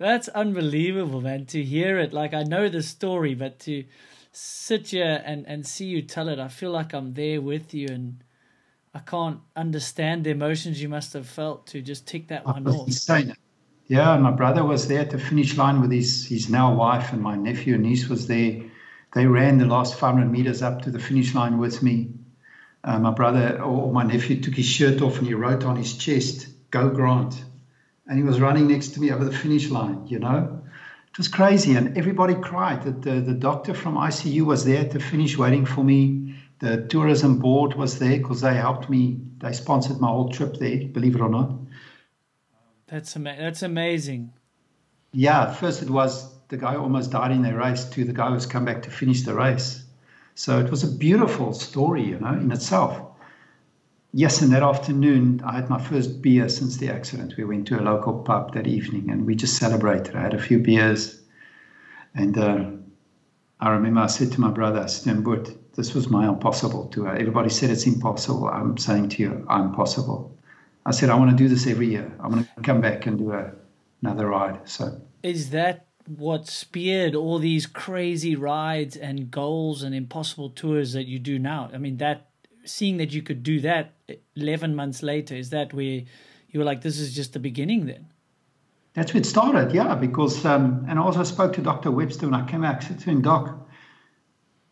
That's 0.00 0.28
unbelievable, 0.28 1.20
man. 1.20 1.44
To 1.46 1.62
hear 1.62 1.98
it, 1.98 2.14
like 2.14 2.32
I 2.32 2.42
know 2.42 2.70
the 2.70 2.82
story, 2.82 3.34
but 3.34 3.58
to 3.60 3.84
sit 4.32 4.88
here 4.88 5.22
and 5.26 5.46
and 5.46 5.66
see 5.66 5.84
you 5.84 6.00
tell 6.00 6.28
it, 6.28 6.38
I 6.38 6.48
feel 6.48 6.70
like 6.70 6.94
I'm 6.94 7.12
there 7.12 7.42
with 7.42 7.74
you, 7.74 7.88
and 7.90 8.24
I 8.94 9.00
can't 9.00 9.40
understand 9.54 10.24
the 10.24 10.30
emotions 10.30 10.80
you 10.80 10.88
must 10.88 11.12
have 11.12 11.28
felt 11.28 11.66
to 11.68 11.82
just 11.82 12.08
tick 12.08 12.28
that 12.28 12.46
I 12.46 12.52
one 12.52 12.64
was 12.64 12.80
off. 12.80 12.88
insane. 12.88 13.34
Yeah, 13.88 14.16
my 14.16 14.30
brother 14.30 14.64
was 14.64 14.88
there 14.88 15.00
at 15.00 15.10
the 15.10 15.18
finish 15.18 15.58
line 15.58 15.82
with 15.82 15.92
his 15.92 16.26
his 16.26 16.48
now 16.48 16.74
wife, 16.74 17.12
and 17.12 17.20
my 17.20 17.36
nephew 17.36 17.74
and 17.74 17.82
niece 17.82 18.08
was 18.08 18.26
there. 18.26 18.62
They 19.12 19.26
ran 19.26 19.58
the 19.58 19.66
last 19.66 19.96
500 19.96 20.30
meters 20.30 20.62
up 20.62 20.80
to 20.82 20.90
the 20.90 20.98
finish 20.98 21.34
line 21.34 21.58
with 21.58 21.82
me. 21.82 22.08
Uh, 22.82 22.98
my 22.98 23.10
brother 23.10 23.60
or 23.62 23.92
my 23.92 24.04
nephew 24.04 24.40
took 24.40 24.54
his 24.54 24.64
shirt 24.64 25.02
off 25.02 25.18
and 25.18 25.26
he 25.26 25.34
wrote 25.34 25.64
on 25.64 25.76
his 25.76 25.94
chest, 25.98 26.48
"Go 26.70 26.88
Grant," 26.88 27.44
and 28.10 28.18
he 28.18 28.24
was 28.24 28.40
running 28.40 28.66
next 28.66 28.88
to 28.88 29.00
me 29.00 29.12
over 29.12 29.24
the 29.24 29.32
finish 29.32 29.70
line. 29.70 30.04
You 30.08 30.18
know, 30.18 30.62
it 31.08 31.16
was 31.16 31.28
crazy, 31.28 31.76
and 31.76 31.96
everybody 31.96 32.34
cried. 32.34 32.82
That 32.82 33.02
the, 33.02 33.20
the 33.20 33.34
doctor 33.34 33.72
from 33.72 33.94
ICU 33.94 34.42
was 34.42 34.64
there 34.64 34.86
to 34.88 34.98
finish 34.98 35.38
waiting 35.38 35.64
for 35.64 35.84
me. 35.84 36.34
The 36.58 36.88
tourism 36.88 37.38
board 37.38 37.74
was 37.74 38.00
there 38.00 38.18
because 38.18 38.40
they 38.40 38.54
helped 38.54 38.90
me. 38.90 39.20
They 39.38 39.52
sponsored 39.52 40.00
my 40.00 40.08
whole 40.08 40.28
trip 40.28 40.56
there, 40.56 40.88
believe 40.88 41.14
it 41.14 41.20
or 41.20 41.28
not. 41.28 41.52
That's 42.88 43.14
ama- 43.14 43.36
that's 43.38 43.62
amazing. 43.62 44.32
Yeah, 45.12 45.52
first 45.52 45.80
it 45.80 45.88
was 45.88 46.36
the 46.48 46.56
guy 46.56 46.74
almost 46.74 47.12
died 47.12 47.30
in 47.30 47.42
the 47.42 47.54
race 47.54 47.84
to 47.84 48.04
the 48.04 48.12
guy 48.12 48.30
who's 48.30 48.44
come 48.44 48.64
back 48.64 48.82
to 48.82 48.90
finish 48.90 49.22
the 49.22 49.34
race. 49.34 49.84
So 50.34 50.58
it 50.58 50.68
was 50.68 50.82
a 50.82 50.88
beautiful 50.88 51.52
story, 51.52 52.02
you 52.02 52.18
know, 52.18 52.32
in 52.32 52.50
itself. 52.50 53.09
Yes, 54.12 54.42
and 54.42 54.52
that 54.52 54.62
afternoon 54.62 55.40
I 55.44 55.54
had 55.54 55.70
my 55.70 55.80
first 55.80 56.20
beer 56.20 56.48
since 56.48 56.78
the 56.78 56.88
accident. 56.88 57.34
We 57.36 57.44
went 57.44 57.68
to 57.68 57.80
a 57.80 57.82
local 57.82 58.14
pub 58.14 58.54
that 58.54 58.66
evening 58.66 59.10
and 59.10 59.24
we 59.24 59.36
just 59.36 59.56
celebrated. 59.56 60.16
I 60.16 60.22
had 60.22 60.34
a 60.34 60.42
few 60.42 60.58
beers. 60.58 61.20
And 62.14 62.36
uh, 62.36 62.64
I 63.60 63.70
remember 63.70 64.00
I 64.00 64.06
said 64.06 64.32
to 64.32 64.40
my 64.40 64.50
brother, 64.50 64.80
Stenbut, 64.80 65.56
this 65.76 65.94
was 65.94 66.10
my 66.10 66.28
impossible 66.28 66.88
tour. 66.88 67.14
Everybody 67.14 67.50
said 67.50 67.70
it's 67.70 67.86
impossible. 67.86 68.48
I'm 68.48 68.76
saying 68.78 69.10
to 69.10 69.22
you, 69.22 69.46
I'm 69.48 69.72
possible. 69.72 70.36
I 70.84 70.90
said, 70.90 71.08
I 71.08 71.14
want 71.14 71.30
to 71.30 71.36
do 71.36 71.48
this 71.48 71.68
every 71.68 71.88
year. 71.88 72.12
I 72.18 72.26
want 72.26 72.48
to 72.56 72.62
come 72.62 72.80
back 72.80 73.06
and 73.06 73.16
do 73.16 73.32
a, 73.32 73.52
another 74.02 74.28
ride. 74.28 74.68
So 74.68 75.00
Is 75.22 75.50
that 75.50 75.86
what 76.06 76.48
speared 76.48 77.14
all 77.14 77.38
these 77.38 77.66
crazy 77.66 78.34
rides 78.34 78.96
and 78.96 79.30
goals 79.30 79.84
and 79.84 79.94
impossible 79.94 80.50
tours 80.50 80.94
that 80.94 81.06
you 81.06 81.20
do 81.20 81.38
now? 81.38 81.70
I 81.72 81.78
mean, 81.78 81.98
that 81.98 82.29
seeing 82.64 82.98
that 82.98 83.12
you 83.12 83.22
could 83.22 83.42
do 83.42 83.60
that 83.60 83.94
11 84.36 84.74
months 84.74 85.02
later, 85.02 85.34
is 85.34 85.50
that 85.50 85.72
where 85.72 86.02
you 86.50 86.58
were 86.58 86.64
like, 86.64 86.82
this 86.82 86.98
is 86.98 87.14
just 87.14 87.32
the 87.32 87.38
beginning 87.38 87.86
then? 87.86 88.06
That's 88.94 89.14
where 89.14 89.20
it 89.20 89.26
started, 89.26 89.72
yeah. 89.72 89.94
Because 89.94 90.44
um, 90.44 90.84
and 90.88 90.98
I 90.98 91.02
also 91.02 91.22
spoke 91.22 91.52
to 91.54 91.60
Dr. 91.60 91.90
Webster 91.90 92.26
when 92.26 92.34
I 92.34 92.46
came 92.46 92.62
back. 92.62 92.80
To 92.80 92.94
him, 92.94 93.22
Doc, 93.22 93.68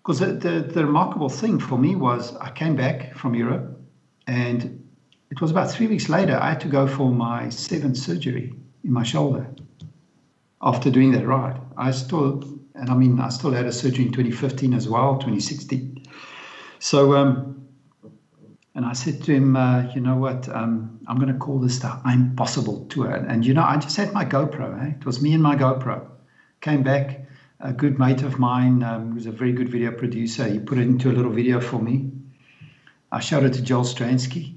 because 0.03 0.19
the, 0.19 0.33
the, 0.33 0.61
the 0.61 0.87
remarkable 0.87 1.29
thing 1.29 1.61
for 1.61 1.79
me 1.79 1.95
was 1.95 2.37
I 2.37 2.51
came 2.51 2.75
back 2.75 3.15
from 3.15 3.35
Europe, 3.35 3.81
and 4.27 4.89
it 5.31 5.41
was 5.41 5.51
about 5.51 5.71
three 5.71 5.87
weeks 5.87 6.09
later 6.09 6.37
I 6.37 6.51
had 6.51 6.61
to 6.63 6.69
go 6.69 6.89
for 6.89 7.13
my 7.13 7.49
seventh 7.49 7.97
surgery 7.97 8.55
in 8.83 8.93
my 8.93 9.05
shoulder. 9.05 9.47
After 10.61 10.91
doing 10.91 11.13
that 11.13 11.25
ride, 11.25 11.61
I 11.77 11.93
still 11.93 12.43
and 12.75 12.91
I 12.91 12.95
mean 12.95 13.21
I 13.21 13.29
still 13.29 13.53
had 13.53 13.67
a 13.67 13.73
surgery 13.73 14.07
in 14.07 14.13
2015 14.13 14.75
as 14.75 14.89
well, 14.89 15.15
2016. 15.15 16.05
So 16.81 17.15
um, 17.15 17.68
and 18.79 18.87
I 18.87 18.93
said 18.93 19.25
to 19.25 19.35
him, 19.35 19.57
uh, 19.57 19.91
you 19.93 20.01
know 20.01 20.15
what, 20.15 20.49
um, 20.49 21.01
I'm 21.09 21.17
going 21.17 21.33
to 21.33 21.39
call 21.41 21.59
this 21.59 21.81
the 21.81 22.01
I'm 22.05 22.37
Possible 22.37 22.87
tour. 22.89 23.11
And, 23.11 23.45
you 23.45 23.53
know, 23.53 23.65
I 23.65 23.77
just 23.77 23.97
had 23.97 24.13
my 24.13 24.25
GoPro. 24.25 24.81
Eh? 24.81 24.95
It 25.01 25.05
was 25.05 25.21
me 25.21 25.35
and 25.35 25.43
my 25.43 25.57
GoPro. 25.57 26.07
Came 26.61 26.85
back, 26.85 27.27
a 27.59 27.73
good 27.73 27.99
mate 27.99 28.23
of 28.23 28.39
mine 28.39 28.85
um, 28.85 29.11
who's 29.11 29.27
a 29.27 29.33
very 29.33 29.51
good 29.51 29.69
video 29.69 29.91
producer. 29.91 30.47
He 30.47 30.61
put 30.61 30.79
it 30.79 30.83
into 30.83 31.11
a 31.11 31.13
little 31.13 31.33
video 31.33 31.61
for 31.61 31.83
me. 31.83 32.13
I 33.11 33.19
showed 33.19 33.43
it 33.43 33.55
to 33.55 33.63
Joel 33.63 33.83
Stransky. 33.83 34.55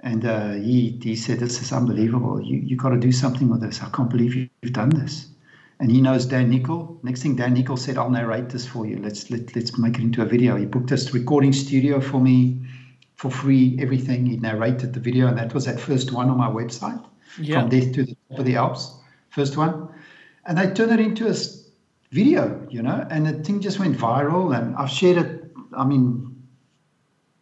And 0.00 0.24
uh, 0.24 0.52
he, 0.52 0.98
he 1.02 1.14
said, 1.14 1.38
this 1.38 1.60
is 1.60 1.74
unbelievable. 1.74 2.40
You, 2.42 2.56
you 2.56 2.76
got 2.76 2.88
to 2.88 2.98
do 2.98 3.12
something 3.12 3.50
with 3.50 3.60
this. 3.60 3.82
I 3.82 3.90
can't 3.90 4.08
believe 4.08 4.34
you've 4.34 4.72
done 4.72 4.88
this. 4.88 5.28
And 5.78 5.90
he 5.90 6.00
knows 6.00 6.24
Dan 6.24 6.50
Nicholl. 6.50 7.04
Next 7.04 7.22
thing 7.22 7.36
Dan 7.36 7.54
Nicholl 7.54 7.78
said, 7.78 7.98
I'll 7.98 8.08
narrate 8.08 8.48
this 8.48 8.66
for 8.66 8.86
you. 8.86 8.96
Let's, 8.96 9.30
let, 9.30 9.54
let's 9.54 9.76
make 9.76 9.96
it 9.98 10.00
into 10.00 10.22
a 10.22 10.24
video. 10.24 10.56
He 10.56 10.64
booked 10.64 10.88
this 10.88 11.12
recording 11.12 11.52
studio 11.52 12.00
for 12.00 12.18
me 12.18 12.62
for 13.22 13.30
free, 13.30 13.78
everything. 13.80 14.26
He 14.26 14.36
narrated 14.36 14.94
the 14.94 14.98
video, 14.98 15.28
and 15.28 15.38
that 15.38 15.54
was 15.54 15.66
that 15.66 15.78
first 15.78 16.10
one 16.10 16.28
on 16.28 16.36
my 16.36 16.48
website, 16.48 17.00
Yeah. 17.38 17.60
From 17.60 17.68
Death 17.68 17.92
to 17.94 18.02
the 18.02 18.16
Top 18.28 18.40
of 18.40 18.44
the 18.44 18.56
Alps, 18.56 18.96
first 19.30 19.56
one. 19.56 19.88
And 20.44 20.58
I 20.58 20.66
turned 20.72 20.90
it 20.90 20.98
into 20.98 21.28
a 21.28 21.34
video, 22.10 22.66
you 22.68 22.82
know, 22.82 23.06
and 23.10 23.24
the 23.24 23.34
thing 23.44 23.60
just 23.60 23.78
went 23.78 23.96
viral. 23.96 24.56
And 24.56 24.74
I've 24.74 24.90
shared 24.90 25.18
it. 25.24 25.44
I 25.72 25.84
mean, 25.84 26.34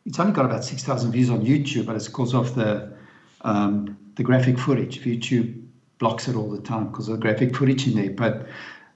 it's 0.05 0.21
only 0.21 0.35
got 0.35 0.45
about 0.45 0.65
6,000 0.65 1.13
views 1.13 1.31
on 1.31 1.47
YouTube, 1.47 1.87
but 1.87 1.97
it's 1.97 2.09
because 2.09 2.35
of 2.35 2.55
the, 2.55 2.93
um, 3.41 3.97
the 4.17 4.23
graphic 4.23 4.59
footage. 4.59 5.03
YouTube 5.03 5.65
blocks 5.97 6.29
it 6.29 6.37
all 6.37 6.51
the 6.51 6.61
time 6.61 6.89
because 6.89 7.09
of 7.09 7.15
the 7.17 7.23
graphic 7.23 7.57
footage 7.57 7.87
in 7.87 7.95
there. 7.95 8.11
But 8.11 8.47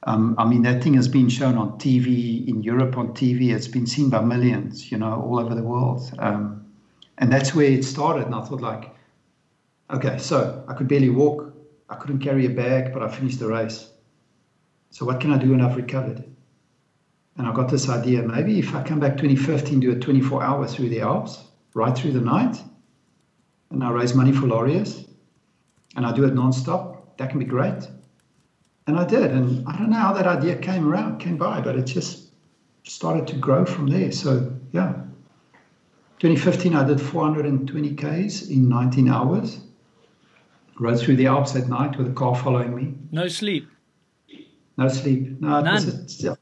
um, 0.03 0.35
I 0.37 0.45
mean, 0.45 0.61
that 0.65 0.83
thing 0.83 0.93
has 0.95 1.09
been 1.09 1.31
shown 1.31 1.57
on 1.57 1.79
TV 1.79 2.47
in 2.47 2.63
Europe 2.63 2.99
on 2.99 3.15
TV. 3.15 3.55
It's 3.55 3.69
been 3.69 3.87
seen 3.87 4.11
by 4.11 4.21
millions, 4.21 4.93
you 4.93 4.99
know, 4.99 5.15
all 5.23 5.41
over 5.41 5.55
the 5.55 5.63
world. 5.63 6.13
Um, 6.19 6.64
and 7.19 7.33
that's 7.33 7.55
where 7.55 7.67
it 7.67 7.85
started. 7.85 8.27
And 8.27 8.35
I 8.35 8.43
thought, 8.43 8.61
like, 8.61 8.95
okay, 9.91 10.19
so 10.19 10.65
I 10.69 10.75
could 10.75 10.89
barely 10.89 11.11
walk. 11.11 11.53
I 11.89 11.97
couldn't 11.97 12.21
carry 12.21 12.47
a 12.47 12.51
bag, 12.51 12.93
but 12.93 13.03
I 13.03 13.09
finished 13.09 13.39
the 13.39 13.49
race. 13.49 13.91
So 14.91 15.05
what 15.05 15.21
can 15.21 15.33
I 15.33 15.39
do 15.39 15.51
when 15.51 15.61
I've 15.61 15.77
recovered? 15.77 16.25
And 17.37 17.47
I 17.47 17.53
got 17.53 17.69
this 17.69 17.89
idea 17.89 18.23
maybe 18.23 18.59
if 18.59 18.75
I 18.75 18.83
come 18.83 19.01
back 19.01 19.17
2015, 19.17 19.81
do 19.81 19.93
a 19.93 19.99
24 19.99 20.43
hour 20.43 20.67
through 20.67 20.89
the 20.89 21.01
Alps, 21.01 21.43
right 21.75 21.97
through 21.97 22.13
the 22.13 22.21
night, 22.21 22.63
and 23.71 23.83
I 23.83 23.91
raise 23.91 24.15
money 24.15 24.33
for 24.33 24.47
Laureus, 24.47 25.05
and 25.97 26.07
I 26.07 26.13
do 26.13 26.25
it 26.25 26.35
non-stop, 26.35 27.17
that 27.19 27.31
can 27.31 27.39
be 27.39 27.45
great. 27.45 27.89
And 28.87 28.99
I 28.99 29.05
did. 29.05 29.31
And 29.31 29.67
I 29.67 29.77
don't 29.77 29.91
know 29.91 29.97
how 29.97 30.13
that 30.13 30.27
idea 30.27 30.57
came 30.57 30.87
around, 30.87 31.19
came 31.19 31.37
by, 31.37 31.61
but 31.61 31.77
it 31.77 31.85
just 31.85 32.29
started 32.85 33.27
to 33.29 33.37
grow 33.37 33.65
from 33.65 33.89
there. 33.89 34.13
So, 34.13 34.53
yeah. 34.73 35.04
2015, 36.21 36.75
I 36.75 36.85
did 36.87 37.01
420 37.01 37.95
Ks 37.97 38.49
in 38.49 38.69
19 38.69 39.09
hours. 39.09 39.61
Rode 40.79 40.99
through 41.01 41.17
the 41.17 41.27
Alps 41.27 41.55
at 41.55 41.69
night 41.69 41.97
with 41.99 42.09
a 42.09 42.13
car 42.13 42.35
following 42.35 42.75
me. 42.75 42.95
No 43.13 43.29
sleep. 43.29 43.69
No 44.77 44.89
sleep. 44.89 45.41
No, 45.41 45.59
it 45.59 45.63
None? 45.63 45.75
was 45.75 46.25
a, 46.25 46.39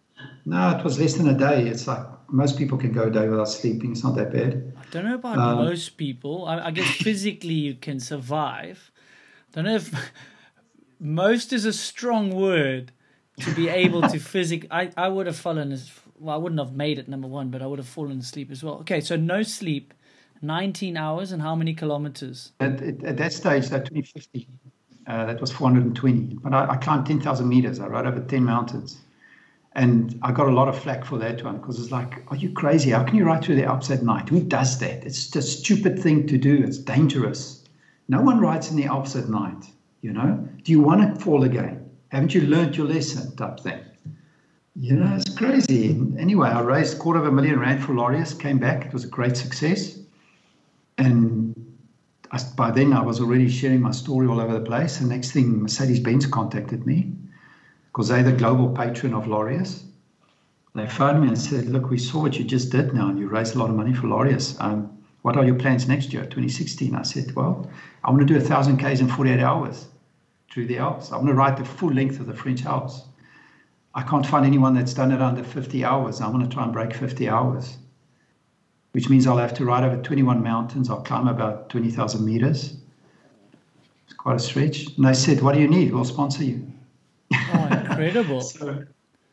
no, 0.47 0.71
it 0.79 0.85
was 0.85 0.99
less 0.99 1.15
than 1.15 1.29
a 1.29 1.37
day. 1.37 1.67
It's 1.69 1.87
like 1.87 2.05
most 2.31 2.57
people 2.57 2.79
can 2.79 2.93
go 2.93 3.05
a 3.05 3.11
day 3.11 3.29
without 3.29 3.49
sleeping. 3.49 3.93
It's 3.93 4.03
not 4.03 4.15
that 4.17 4.33
bad. 4.33 4.73
I 4.79 4.85
don't 4.91 5.05
know 5.05 5.17
about 5.17 5.39
Um, 5.39 5.59
most 5.59 5.97
people. 5.99 6.47
I, 6.47 6.67
I 6.67 6.71
guess 6.71 6.89
physically 7.03 7.55
you 7.55 7.75
can 7.75 8.01
survive. 8.01 8.91
I 9.51 9.57
don't 9.57 9.65
know 9.67 9.75
if 9.77 9.95
most 10.99 11.53
is 11.53 11.65
a 11.67 11.73
strong 11.73 12.35
word 12.35 12.93
to 13.41 13.55
be 13.55 13.69
able 13.69 14.03
to 14.03 14.19
physic. 14.33 14.67
I, 14.71 14.91
I 14.97 15.09
would 15.09 15.27
have 15.27 15.37
fallen 15.37 15.73
as 15.73 15.91
well. 16.23 16.35
I 16.35 16.39
wouldn't 16.39 16.61
have 16.61 16.73
made 16.73 16.99
it 16.99 17.09
number 17.09 17.29
one, 17.29 17.51
but 17.51 17.63
I 17.63 17.67
would 17.67 17.79
have 17.79 17.89
fallen 17.89 18.19
asleep 18.19 18.51
as 18.51 18.63
well. 18.63 18.75
Okay, 18.77 19.01
so 19.01 19.17
no 19.17 19.43
sleep, 19.43 19.93
nineteen 20.41 20.97
hours, 20.97 21.33
and 21.33 21.43
how 21.43 21.55
many 21.55 21.75
kilometers? 21.75 22.53
At, 22.61 22.81
at, 22.83 23.05
at 23.05 23.17
that 23.17 23.33
stage, 23.33 23.69
that 23.69 23.87
2050, 23.87 24.49
uh, 25.07 25.27
that 25.27 25.41
was 25.41 25.51
420. 25.51 26.39
But 26.43 26.55
I, 26.55 26.71
I 26.71 26.77
climbed 26.77 27.07
10,000 27.07 27.49
meters. 27.49 27.81
I 27.81 27.87
rode 27.89 28.07
over 28.07 28.21
10 28.21 28.45
mountains. 28.45 28.99
And 29.75 30.19
I 30.23 30.33
got 30.33 30.49
a 30.49 30.53
lot 30.53 30.69
of 30.69 30.79
flack 30.79 31.05
for 31.05 31.19
that 31.19 31.43
one 31.43 31.57
because 31.57 31.81
it's 31.81 31.91
like, 31.91 32.23
are 32.31 32.37
you 32.37 32.53
crazy? 32.53 32.91
How 32.91 33.05
can 33.05 33.17
you 33.17 33.25
ride 33.25 33.43
through 33.43 33.57
the 33.57 33.65
Alps 33.65 33.91
at 33.91 34.03
night? 34.03 34.29
Who 34.29 34.41
does 34.41 34.79
that? 34.81 35.05
It's 35.05 35.35
a 35.35 35.43
stupid 35.43 35.99
thing 35.99 36.27
to 36.27 36.37
do. 36.37 36.63
It's 36.63 36.79
dangerous. 36.79 37.65
No 38.09 38.21
one 38.21 38.39
rides 38.39 38.71
in 38.71 38.77
the 38.77 38.85
Alps 38.85 39.17
at 39.17 39.29
night. 39.29 39.65
You 40.03 40.13
know, 40.13 40.47
do 40.63 40.73
you 40.73 40.81
want 40.81 41.15
to 41.15 41.21
fall 41.21 41.45
again? 41.45 41.89
Haven't 42.09 42.35
you 42.35 42.43
learned 42.43 42.77
your 42.77 42.87
lesson? 42.87 43.35
Type 43.37 43.61
thing. 43.61 43.81
You 44.75 44.97
know, 44.97 45.15
it's 45.15 45.35
crazy. 45.37 45.91
Anyway, 46.19 46.49
I 46.49 46.61
raised 46.61 46.97
a 46.97 46.99
quarter 46.99 47.21
of 47.21 47.27
a 47.27 47.31
million 47.31 47.61
rand 47.61 47.85
for 47.85 47.93
Laureus, 47.93 48.33
came 48.39 48.59
back. 48.59 48.87
It 48.87 48.93
was 48.93 49.05
a 49.05 49.09
great 49.09 49.37
success. 49.37 49.99
And 50.97 51.55
I, 52.31 52.41
by 52.57 52.71
then, 52.71 52.95
I 52.95 53.03
was 53.03 53.21
already 53.21 53.51
sharing 53.51 53.83
my 53.83 53.91
story 53.91 54.27
all 54.27 54.41
over 54.41 54.55
the 54.55 54.65
place. 54.65 54.97
The 54.97 55.07
next 55.07 55.33
thing, 55.33 55.63
Mercedes 55.63 56.01
Benz 56.01 56.27
contacted 56.27 56.87
me 56.87 57.13
because 57.89 58.09
they're 58.09 58.23
the 58.23 58.33
global 58.33 58.71
patron 58.71 59.13
of 59.13 59.27
Laureus. 59.27 59.85
They 60.75 60.87
phoned 60.87 61.21
me 61.21 61.29
and 61.29 61.39
said, 61.39 61.67
Look, 61.67 61.91
we 61.91 61.99
saw 61.99 62.23
what 62.23 62.39
you 62.39 62.45
just 62.45 62.73
did 62.73 62.95
now, 62.95 63.11
and 63.11 63.19
you 63.19 63.29
raised 63.29 63.55
a 63.55 63.59
lot 63.59 63.69
of 63.69 63.77
money 63.77 63.93
for 63.93 64.07
Laureus. 64.07 64.59
Um, 64.59 65.03
what 65.21 65.37
are 65.37 65.45
your 65.45 65.57
plans 65.57 65.87
next 65.87 66.15
year, 66.15 66.23
2016? 66.23 66.95
I 66.95 67.03
said, 67.03 67.37
Well, 67.37 67.71
I 68.03 68.11
want 68.11 68.27
to 68.27 68.27
do 68.27 68.37
a 68.37 68.39
1,000 68.39 68.79
Ks 68.79 69.01
in 69.01 69.09
48 69.09 69.39
hours 69.41 69.87
through 70.51 70.67
the 70.67 70.79
Alps. 70.79 71.13
I 71.13 71.17
want 71.17 71.29
to 71.29 71.35
ride 71.35 71.59
the 71.59 71.65
full 71.67 71.93
length 71.93 72.21
of 72.21 72.27
the 72.27 72.35
French 72.35 72.65
Alps. 72.65 73.03
I 73.95 74.03
can't 74.03 74.27
find 74.27 74.47
anyone 74.47 74.75
that's 74.75 74.95
done 74.95 75.13
it 75.13 75.21
under 75.21 75.45
50 75.45 75.85
hours. 75.85 76.21
I 76.21 76.29
want 76.29 76.45
to 76.45 76.55
try 76.55 76.65
and 76.65 76.73
break 76.73 76.95
50 76.95 77.29
hours, 77.29 77.77
which 78.93 79.11
means 79.11 79.27
I'll 79.27 79.37
have 79.37 79.55
to 79.55 79.65
ride 79.65 79.85
over 79.85 80.01
21 80.03 80.43
mountains. 80.43 80.89
I'll 80.89 81.03
climb 81.03 81.29
about 81.29 81.69
20,000 81.69 82.25
meters. 82.25 82.77
It's 84.07 84.15
quite 84.15 84.37
a 84.37 84.39
stretch. 84.39 84.87
And 84.97 85.07
they 85.07 85.15
said, 85.15 85.43
What 85.43 85.55
do 85.55 85.61
you 85.61 85.69
need? 85.69 85.93
We'll 85.93 86.05
sponsor 86.05 86.45
you. 86.45 86.73
Oh, 87.33 87.69
incredible! 87.71 88.41
So, 88.53 88.85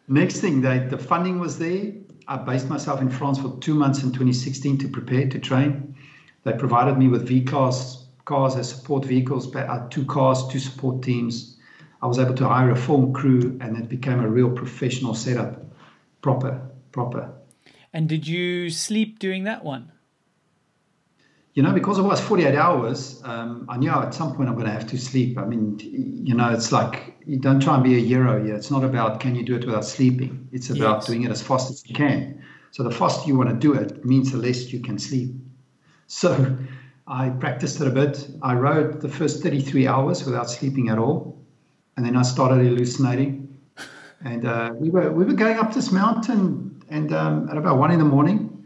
next 0.08 0.42
thing, 0.42 0.62
they, 0.62 0.80
the 0.80 0.98
funding 0.98 1.40
was 1.40 1.58
there. 1.58 1.94
I 2.28 2.38
based 2.38 2.70
myself 2.70 3.02
in 3.02 3.10
France 3.10 3.40
for 3.40 3.58
two 3.60 3.74
months 3.74 4.04
in 4.04 4.10
2016 4.10 4.78
to 4.80 4.88
prepare 4.88 5.28
to 5.30 5.40
train. 5.40 5.96
They 6.44 6.54
provided 6.54 6.98
me 6.98 7.08
with 7.08 7.28
V 7.28 7.44
class 7.44 8.06
cars 8.26 8.56
as 8.56 8.70
support 8.70 9.06
vehicles, 9.06 9.48
but 9.48 9.68
uh, 9.68 9.88
two 9.90 10.06
cars, 10.06 10.48
two 10.48 10.60
support 10.60 11.02
teams. 11.02 11.58
I 12.02 12.08
was 12.08 12.20
able 12.20 12.36
to 12.36 12.48
hire 12.48 12.72
a 12.72 12.76
film 12.76 13.14
crew, 13.14 13.58
and 13.62 13.78
it 13.78 13.90
became 13.90 14.20
a 14.20 14.28
real 14.28 14.50
professional 14.50 15.14
setup, 15.14 15.64
proper, 16.22 16.62
proper. 16.92 17.34
And 17.94 18.08
did 18.08 18.28
you 18.28 18.70
sleep 18.70 19.20
doing 19.20 19.44
that 19.46 19.64
one? 19.64 19.92
You 21.54 21.64
know, 21.64 21.74
because 21.74 21.98
it 21.98 22.04
was 22.04 22.22
48 22.22 22.56
hours, 22.56 23.22
um, 23.26 23.66
I 23.68 23.78
knew 23.78 23.90
at 23.90 24.14
some 24.14 24.36
point 24.36 24.48
I'm 24.48 24.56
going 24.56 24.68
to 24.68 24.72
have 24.72 24.88
to 24.88 24.98
sleep. 24.98 25.38
I 25.38 25.46
mean, 25.46 25.78
you 26.24 26.36
know, 26.36 26.54
it's 26.54 26.72
like 26.72 27.16
you 27.26 27.38
don't 27.38 27.60
try 27.60 27.76
and 27.76 27.84
be 27.84 27.98
a 27.98 28.00
hero 28.00 28.42
here. 28.44 28.56
It's 28.56 28.72
not 28.72 28.84
about 28.84 29.20
can 29.20 29.36
you 29.36 29.44
do 29.44 29.56
it 29.56 29.66
without 29.66 29.84
sleeping. 29.84 30.48
It's 30.52 30.70
about 30.70 30.98
yes. 30.98 31.08
doing 31.08 31.24
it 31.24 31.32
as 31.32 31.42
fast 31.42 31.70
as 31.72 31.88
you 31.88 31.96
can. 31.96 32.42
So 32.72 32.84
the 32.84 32.92
faster 32.92 33.28
you 33.28 33.36
want 33.36 33.50
to 33.50 33.56
do 33.56 33.74
it 33.74 34.06
means 34.06 34.32
the 34.32 34.38
less 34.38 34.72
you 34.72 34.80
can 34.80 35.00
sleep. 35.00 35.32
So 36.08 36.58
I 37.08 37.30
practiced 37.30 37.82
it 37.82 37.88
a 37.88 37.92
bit. 37.92 38.30
I 38.42 38.54
rode 38.54 39.02
the 39.02 39.10
first 39.10 39.42
33 39.42 39.88
hours 39.88 40.24
without 40.24 40.50
sleeping 40.50 40.90
at 40.90 41.00
all, 41.00 41.39
and 42.00 42.06
then 42.06 42.16
I 42.16 42.22
started 42.22 42.66
hallucinating. 42.66 43.60
And 44.24 44.46
uh, 44.46 44.72
we 44.74 44.90
were 44.90 45.12
we 45.12 45.26
were 45.26 45.34
going 45.34 45.58
up 45.58 45.74
this 45.74 45.92
mountain, 45.92 46.82
and 46.90 47.12
um, 47.12 47.50
at 47.50 47.58
about 47.58 47.78
one 47.78 47.92
in 47.92 48.00
the 48.00 48.06
morning, 48.06 48.66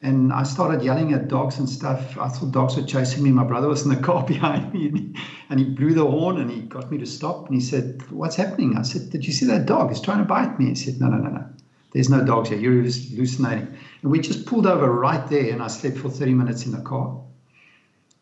and 0.00 0.32
I 0.32 0.44
started 0.44 0.82
yelling 0.82 1.12
at 1.12 1.28
dogs 1.28 1.58
and 1.58 1.68
stuff. 1.68 2.16
I 2.16 2.30
thought 2.30 2.50
dogs 2.50 2.76
were 2.76 2.82
chasing 2.84 3.22
me. 3.24 3.30
My 3.30 3.44
brother 3.44 3.68
was 3.68 3.82
in 3.82 3.90
the 3.90 4.00
car 4.00 4.24
behind 4.34 4.72
me, 4.72 4.88
and 4.88 4.98
he, 4.98 5.14
and 5.50 5.60
he 5.60 5.66
blew 5.66 5.92
the 5.92 6.06
horn 6.06 6.40
and 6.40 6.50
he 6.50 6.62
got 6.62 6.90
me 6.90 6.96
to 6.96 7.04
stop. 7.04 7.44
And 7.44 7.54
he 7.54 7.60
said, 7.60 8.00
"What's 8.10 8.36
happening?" 8.36 8.78
I 8.78 8.82
said, 8.82 9.10
"Did 9.10 9.26
you 9.26 9.34
see 9.34 9.44
that 9.48 9.66
dog? 9.66 9.90
He's 9.90 10.00
trying 10.00 10.20
to 10.20 10.24
bite 10.24 10.58
me." 10.58 10.70
He 10.70 10.74
said, 10.74 10.98
"No, 10.98 11.08
no, 11.08 11.18
no, 11.18 11.28
no. 11.28 11.44
There's 11.92 12.08
no 12.08 12.24
dogs 12.24 12.48
here. 12.48 12.58
You're 12.58 12.80
hallucinating." 12.80 13.68
And 14.00 14.10
we 14.10 14.18
just 14.18 14.46
pulled 14.46 14.66
over 14.66 14.90
right 14.90 15.28
there, 15.28 15.52
and 15.52 15.62
I 15.62 15.66
slept 15.66 15.98
for 15.98 16.08
30 16.08 16.32
minutes 16.32 16.64
in 16.64 16.72
the 16.72 16.80
car. 16.80 17.20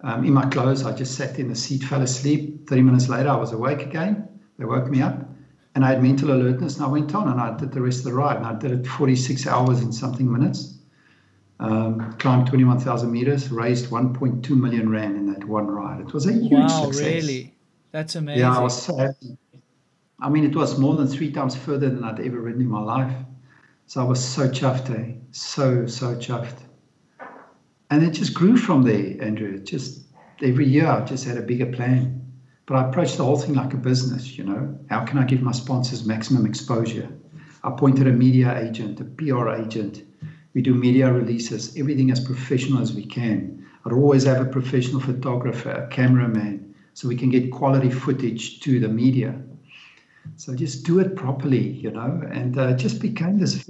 Um, 0.00 0.24
in 0.24 0.32
my 0.32 0.46
clothes, 0.46 0.84
I 0.84 0.92
just 0.92 1.14
sat 1.14 1.38
in 1.38 1.48
the 1.50 1.54
seat, 1.54 1.84
fell 1.84 2.02
asleep. 2.02 2.68
30 2.68 2.82
minutes 2.82 3.08
later, 3.08 3.28
I 3.28 3.36
was 3.36 3.52
awake 3.52 3.82
again. 3.82 4.26
They 4.60 4.66
woke 4.66 4.90
me 4.90 5.00
up, 5.00 5.26
and 5.74 5.82
I 5.86 5.88
had 5.88 6.02
mental 6.02 6.30
alertness, 6.30 6.76
and 6.76 6.84
I 6.84 6.88
went 6.88 7.14
on 7.14 7.28
and 7.28 7.40
I 7.40 7.56
did 7.56 7.72
the 7.72 7.80
rest 7.80 8.00
of 8.00 8.04
the 8.04 8.12
ride. 8.12 8.36
And 8.36 8.44
I 8.44 8.54
did 8.54 8.72
it 8.72 8.86
46 8.86 9.46
hours 9.46 9.80
and 9.80 9.92
something 9.92 10.30
minutes. 10.30 10.74
Um, 11.58 12.12
climbed 12.18 12.46
21,000 12.48 13.10
meters, 13.10 13.50
raised 13.50 13.86
1.2 13.86 14.50
million 14.50 14.90
rand 14.90 15.16
in 15.16 15.32
that 15.32 15.44
one 15.44 15.66
ride. 15.66 16.00
It 16.00 16.12
was 16.12 16.26
a 16.26 16.32
huge 16.32 16.52
wow, 16.52 16.84
success. 16.84 17.06
really? 17.06 17.54
That's 17.90 18.16
amazing. 18.16 18.40
Yeah, 18.40 18.54
I 18.54 18.60
was 18.60 18.82
so 18.82 18.98
happy. 18.98 19.38
I 20.20 20.28
mean, 20.28 20.44
it 20.44 20.54
was 20.54 20.78
more 20.78 20.94
than 20.94 21.06
three 21.06 21.32
times 21.32 21.56
further 21.56 21.88
than 21.88 22.04
I'd 22.04 22.20
ever 22.20 22.38
ridden 22.38 22.60
in 22.60 22.68
my 22.68 22.82
life. 22.82 23.14
So 23.86 24.02
I 24.02 24.04
was 24.04 24.22
so 24.22 24.46
chuffed, 24.46 24.90
eh? 24.90 25.14
So, 25.30 25.86
so 25.86 26.14
chuffed. 26.16 26.58
And 27.88 28.04
it 28.04 28.10
just 28.10 28.34
grew 28.34 28.58
from 28.58 28.82
there, 28.82 29.24
Andrew. 29.24 29.54
It 29.54 29.64
just 29.64 30.06
every 30.42 30.66
year 30.66 30.86
I 30.86 31.00
just 31.00 31.24
had 31.24 31.38
a 31.38 31.42
bigger 31.42 31.66
plan. 31.66 32.19
But 32.66 32.76
I 32.76 32.88
approached 32.88 33.16
the 33.16 33.24
whole 33.24 33.38
thing 33.38 33.54
like 33.54 33.74
a 33.74 33.76
business, 33.76 34.38
you 34.38 34.44
know. 34.44 34.78
How 34.88 35.04
can 35.04 35.18
I 35.18 35.24
give 35.24 35.42
my 35.42 35.52
sponsors 35.52 36.04
maximum 36.04 36.46
exposure? 36.46 37.08
I 37.62 37.70
appointed 37.70 38.06
a 38.06 38.12
media 38.12 38.58
agent, 38.58 39.00
a 39.00 39.04
PR 39.04 39.50
agent. 39.50 40.02
We 40.54 40.62
do 40.62 40.74
media 40.74 41.12
releases, 41.12 41.76
everything 41.76 42.10
as 42.10 42.20
professional 42.20 42.80
as 42.80 42.92
we 42.92 43.04
can. 43.04 43.66
I'd 43.84 43.92
always 43.92 44.24
have 44.24 44.40
a 44.40 44.50
professional 44.50 45.00
photographer, 45.00 45.70
a 45.70 45.88
cameraman, 45.88 46.74
so 46.94 47.08
we 47.08 47.16
can 47.16 47.30
get 47.30 47.50
quality 47.50 47.90
footage 47.90 48.60
to 48.60 48.78
the 48.78 48.88
media. 48.88 49.40
So 50.36 50.54
just 50.54 50.84
do 50.84 50.98
it 50.98 51.16
properly, 51.16 51.68
you 51.68 51.90
know, 51.90 52.22
and 52.30 52.58
uh, 52.58 52.74
just 52.74 53.00
became 53.00 53.38
this. 53.38 53.64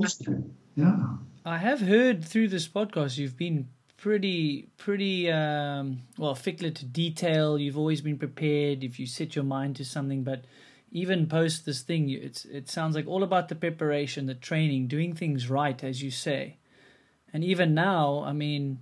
Yeah. 0.77 0.97
I 1.45 1.59
have 1.59 1.81
heard 1.81 2.25
through 2.25 2.49
this 2.49 2.69
podcast 2.69 3.19
you've 3.19 3.37
been 3.37 3.69
pretty, 4.01 4.71
pretty 4.79 5.31
um, 5.31 6.01
well, 6.19 6.35
fickle 6.35 6.71
to 6.71 6.85
detail. 6.85 7.59
You've 7.59 7.79
always 7.79 8.01
been 8.01 8.19
prepared 8.19 8.83
if 8.83 8.99
you 8.99 9.07
set 9.07 9.37
your 9.37 9.45
mind 9.45 9.77
to 9.77 9.85
something. 9.85 10.25
But 10.25 10.47
even 10.91 11.27
post 11.27 11.67
this 11.67 11.83
thing, 11.83 12.09
it's 12.09 12.45
it 12.47 12.69
sounds 12.69 12.97
like 12.97 13.07
all 13.07 13.23
about 13.23 13.49
the 13.49 13.55
preparation, 13.55 14.27
the 14.27 14.35
training, 14.35 14.89
doing 14.89 15.15
things 15.15 15.51
right, 15.51 15.85
as 15.85 16.03
you 16.03 16.11
say. 16.11 16.57
And 17.33 17.45
even 17.45 17.75
now, 17.75 18.25
I 18.25 18.33
mean, 18.33 18.81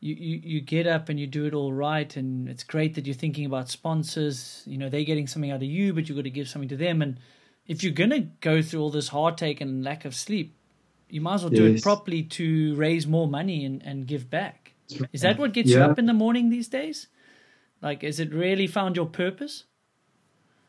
you, 0.00 0.14
you, 0.14 0.40
you 0.42 0.60
get 0.60 0.86
up 0.86 1.10
and 1.10 1.20
you 1.20 1.28
do 1.28 1.46
it 1.46 1.54
all 1.54 1.72
right 1.72 2.16
and 2.16 2.48
it's 2.48 2.64
great 2.64 2.96
that 2.96 3.06
you're 3.06 3.14
thinking 3.14 3.46
about 3.46 3.68
sponsors 3.68 4.64
you 4.66 4.76
know 4.76 4.88
they're 4.88 5.04
getting 5.04 5.28
something 5.28 5.52
out 5.52 5.62
of 5.62 5.62
you 5.62 5.94
but 5.94 6.08
you've 6.08 6.18
got 6.18 6.24
to 6.24 6.30
give 6.30 6.48
something 6.48 6.68
to 6.68 6.76
them 6.76 7.00
and 7.02 7.20
if 7.68 7.84
you're 7.84 7.92
going 7.92 8.10
to 8.10 8.26
go 8.40 8.60
through 8.60 8.80
all 8.80 8.90
this 8.90 9.06
heartache 9.08 9.60
and 9.60 9.84
lack 9.84 10.04
of 10.04 10.12
sleep 10.12 10.56
you 11.12 11.20
might 11.20 11.34
as 11.34 11.42
well 11.42 11.50
do 11.50 11.66
it 11.66 11.82
properly 11.82 12.22
to 12.22 12.74
raise 12.76 13.06
more 13.06 13.28
money 13.28 13.64
and, 13.64 13.82
and 13.82 14.06
give 14.06 14.30
back 14.30 14.72
is 15.12 15.20
that 15.20 15.38
what 15.38 15.52
gets 15.52 15.70
yeah. 15.70 15.78
you 15.78 15.84
up 15.84 15.98
in 15.98 16.06
the 16.06 16.14
morning 16.14 16.50
these 16.50 16.68
days 16.68 17.08
like 17.82 18.02
has 18.02 18.18
it 18.18 18.32
really 18.32 18.66
found 18.66 18.96
your 18.96 19.06
purpose 19.06 19.64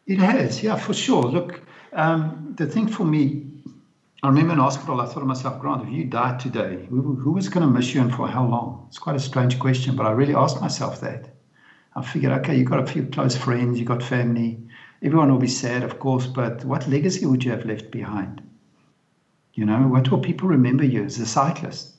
it 0.06 0.20
has 0.20 0.62
yeah 0.62 0.76
for 0.76 0.94
sure 0.94 1.24
look 1.24 1.62
um, 1.94 2.54
the 2.58 2.66
thing 2.66 2.88
for 2.88 3.06
me 3.06 3.46
I 4.24 4.30
remember 4.30 4.54
in 4.54 4.60
hospital, 4.60 5.02
I 5.02 5.06
thought 5.06 5.20
to 5.20 5.26
myself, 5.26 5.60
Grant, 5.60 5.84
if 5.84 5.89
you 5.89 6.06
died 6.06 6.39
today, 6.39 6.86
who, 6.89 7.16
who 7.16 7.34
was 7.34 7.50
going 7.50 7.68
to 7.68 7.70
miss 7.70 7.94
you 7.94 8.00
and 8.00 8.10
for 8.10 8.26
how 8.26 8.48
long? 8.48 8.86
It's 8.88 8.98
quite 8.98 9.18
a 9.18 9.20
strange 9.20 9.60
question, 9.60 9.98
but 9.98 10.06
I 10.06 10.12
really 10.12 10.34
asked 10.34 10.62
myself 10.62 11.02
that. 11.02 11.28
I 11.94 12.02
figured, 12.04 12.32
okay, 12.39 12.56
you've 12.56 12.70
got 12.70 12.80
a 12.80 12.88
few 12.88 13.06
close 13.08 13.36
friends, 13.36 13.78
you've 13.78 13.89
got 13.89 14.02
family. 14.02 14.62
Everyone 15.02 15.30
will 15.30 15.39
be 15.39 15.50
sad, 15.50 15.84
of 15.84 16.00
course, 16.00 16.26
but 16.26 16.64
what 16.64 16.88
legacy 16.88 17.26
would 17.26 17.44
you 17.44 17.52
have 17.52 17.66
left 17.66 17.91
behind? 17.91 18.41
You 19.54 19.66
know, 19.66 19.88
what 19.88 20.10
will 20.10 20.20
people 20.20 20.47
remember 20.47 20.84
you 20.84 21.04
as 21.04 21.20
a 21.20 21.26
cyclist? 21.26 21.93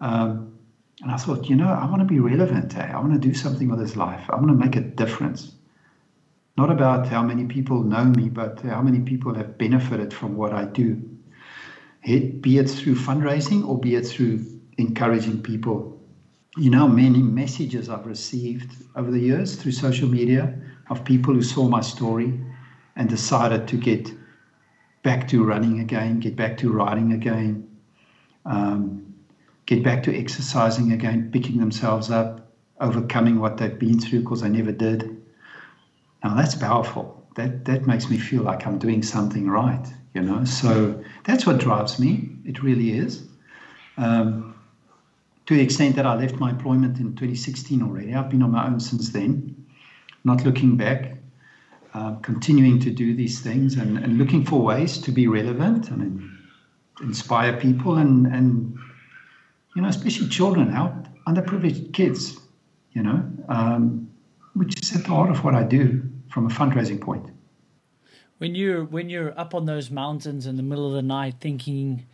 Um, 0.00 0.58
and 1.02 1.10
I 1.10 1.16
thought, 1.16 1.48
you 1.48 1.56
know, 1.56 1.68
I 1.68 1.86
want 1.86 2.00
to 2.00 2.06
be 2.06 2.20
relevant. 2.20 2.76
Eh? 2.76 2.90
I 2.92 2.98
want 3.00 3.12
to 3.12 3.18
do 3.18 3.34
something 3.34 3.68
with 3.68 3.80
this 3.80 3.96
life. 3.96 4.30
I 4.30 4.36
want 4.36 4.48
to 4.48 4.54
make 4.54 4.76
a 4.76 4.80
difference 4.80 5.52
not 6.56 6.70
about 6.70 7.06
how 7.06 7.22
many 7.22 7.44
people 7.44 7.82
know 7.82 8.04
me, 8.04 8.28
but 8.28 8.60
how 8.62 8.80
many 8.80 9.00
people 9.00 9.34
have 9.34 9.58
benefited 9.58 10.12
from 10.12 10.36
what 10.36 10.52
I 10.52 10.64
do. 10.64 11.02
It, 12.02 12.40
be 12.40 12.58
it 12.58 12.70
through 12.70 12.94
fundraising 12.94 13.66
or 13.66 13.78
be 13.78 13.94
it 13.94 14.06
through 14.06 14.46
encouraging 14.78 15.42
people. 15.42 16.00
You 16.56 16.70
know, 16.70 16.88
many 16.88 17.20
messages 17.20 17.90
I've 17.90 18.06
received 18.06 18.74
over 18.94 19.10
the 19.10 19.20
years 19.20 19.56
through 19.56 19.72
social 19.72 20.08
media 20.08 20.58
of 20.88 21.04
people 21.04 21.34
who 21.34 21.42
saw 21.42 21.68
my 21.68 21.82
story 21.82 22.40
and 22.94 23.08
decided 23.08 23.68
to 23.68 23.76
get 23.76 24.10
back 25.06 25.28
to 25.28 25.44
running 25.44 25.80
again, 25.80 26.20
get 26.20 26.34
back 26.36 26.58
to 26.58 26.72
riding 26.72 27.12
again, 27.12 27.50
um, 28.44 29.14
get 29.64 29.82
back 29.82 30.02
to 30.02 30.10
exercising 30.22 30.92
again, 30.92 31.30
picking 31.32 31.58
themselves 31.58 32.10
up, 32.10 32.52
overcoming 32.80 33.40
what 33.40 33.56
they've 33.56 33.78
been 33.78 33.98
through 33.98 34.20
because 34.20 34.42
I 34.42 34.48
never 34.48 34.72
did 34.72 35.16
now 36.26 36.34
that's 36.34 36.54
powerful. 36.56 37.24
That 37.36 37.64
that 37.66 37.86
makes 37.86 38.10
me 38.10 38.18
feel 38.18 38.42
like 38.42 38.66
I'm 38.66 38.78
doing 38.78 39.02
something 39.02 39.48
right, 39.48 39.86
you 40.14 40.22
know. 40.22 40.44
So 40.44 41.02
that's 41.24 41.46
what 41.46 41.58
drives 41.58 41.98
me. 42.00 42.30
It 42.44 42.62
really 42.62 42.98
is. 42.98 43.22
Um, 43.96 44.54
to 45.46 45.54
the 45.54 45.60
extent 45.60 45.94
that 45.96 46.06
I 46.06 46.16
left 46.16 46.34
my 46.36 46.50
employment 46.50 46.98
in 46.98 47.14
2016 47.14 47.82
already, 47.82 48.14
I've 48.14 48.28
been 48.28 48.42
on 48.42 48.50
my 48.50 48.66
own 48.66 48.80
since 48.80 49.10
then, 49.10 49.66
not 50.24 50.44
looking 50.44 50.76
back, 50.76 51.15
uh, 51.96 52.14
continuing 52.16 52.78
to 52.78 52.90
do 52.90 53.16
these 53.16 53.40
things 53.40 53.76
and, 53.76 53.96
and 53.96 54.18
looking 54.18 54.44
for 54.44 54.60
ways 54.60 54.98
to 54.98 55.10
be 55.10 55.26
relevant 55.26 55.88
and 55.90 56.20
inspire 57.00 57.56
people 57.58 57.96
and, 57.96 58.26
and 58.26 58.76
you 59.74 59.80
know, 59.80 59.88
especially 59.88 60.28
children, 60.28 60.70
help 60.70 60.92
underprivileged 61.26 61.94
kids, 61.94 62.38
you 62.92 63.02
know, 63.02 63.24
um, 63.48 64.10
which 64.52 64.74
is 64.82 64.94
at 64.94 65.04
the 65.04 65.08
heart 65.08 65.30
of 65.30 65.42
what 65.42 65.54
I 65.54 65.62
do 65.62 66.02
from 66.30 66.44
a 66.46 66.50
fundraising 66.50 67.00
point. 67.00 67.30
When 68.38 68.54
you're 68.54 68.84
when 68.84 69.08
you're 69.08 69.38
up 69.40 69.54
on 69.54 69.64
those 69.64 69.90
mountains 69.90 70.46
in 70.46 70.56
the 70.56 70.62
middle 70.62 70.86
of 70.86 70.92
the 70.92 71.02
night 71.02 71.36
thinking, 71.40 72.04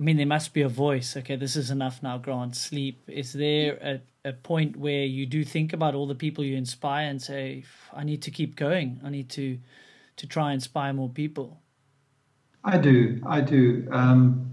I 0.00 0.02
mean, 0.02 0.16
there 0.16 0.24
must 0.24 0.54
be 0.54 0.62
a 0.62 0.68
voice. 0.68 1.14
Okay, 1.14 1.36
this 1.36 1.56
is 1.56 1.70
enough 1.70 2.02
now. 2.02 2.16
Grant, 2.16 2.56
sleep. 2.56 3.02
Is 3.06 3.34
there 3.34 4.00
a, 4.24 4.30
a 4.30 4.32
point 4.32 4.76
where 4.76 5.04
you 5.04 5.26
do 5.26 5.44
think 5.44 5.74
about 5.74 5.94
all 5.94 6.06
the 6.06 6.14
people 6.14 6.42
you 6.42 6.56
inspire 6.56 7.06
and 7.06 7.20
say, 7.20 7.64
I 7.92 8.02
need 8.04 8.22
to 8.22 8.30
keep 8.30 8.56
going. 8.56 8.98
I 9.04 9.10
need 9.10 9.28
to 9.30 9.58
to 10.16 10.26
try 10.26 10.46
and 10.46 10.54
inspire 10.54 10.94
more 10.94 11.10
people. 11.10 11.60
I 12.64 12.78
do. 12.78 13.20
I 13.26 13.42
do. 13.42 13.86
Um, 13.92 14.50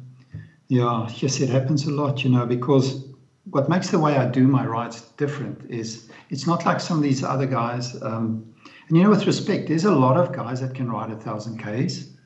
yeah, 0.68 1.10
yes, 1.16 1.40
it 1.40 1.50
happens 1.50 1.88
a 1.88 1.92
lot. 1.92 2.26
You 2.26 2.30
know, 2.30 2.46
because 2.46 3.06
what 3.50 3.70
makes 3.70 3.90
the 3.90 4.00
way 4.00 4.18
I 4.18 4.28
do 4.28 4.50
my 4.50 4.66
rides 4.66 5.02
different 5.16 5.72
is 5.72 6.10
it's 6.30 6.46
not 6.46 6.66
like 6.66 6.82
some 6.82 6.98
of 6.98 7.04
these 7.04 7.24
other 7.24 7.46
guys. 7.46 7.96
Um, 8.04 8.54
and 8.90 8.98
you 8.98 9.04
know, 9.04 9.10
with 9.10 9.26
respect, 9.26 9.70
there's 9.70 9.86
a 9.86 9.96
lot 9.96 10.18
of 10.18 10.34
guys 10.34 10.60
that 10.60 10.76
can 10.76 10.92
ride 10.92 11.10
a 11.10 11.16
thousand 11.16 11.58
Ks. 11.58 12.17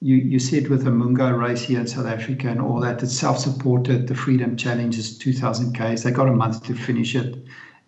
You 0.00 0.16
you 0.16 0.38
see 0.38 0.58
it 0.58 0.70
with 0.70 0.84
the 0.84 0.90
Munga 0.90 1.36
race 1.36 1.62
here 1.62 1.80
in 1.80 1.86
South 1.86 2.06
Africa 2.06 2.48
and 2.48 2.60
all 2.60 2.80
that. 2.80 3.02
It's 3.02 3.18
self-supported. 3.18 4.06
The 4.06 4.14
Freedom 4.14 4.56
Challenge 4.56 4.96
is 4.96 5.18
2,000 5.18 5.72
Ks. 5.72 6.02
They 6.02 6.10
got 6.10 6.28
a 6.28 6.32
month 6.32 6.64
to 6.64 6.74
finish 6.74 7.16
it. 7.16 7.36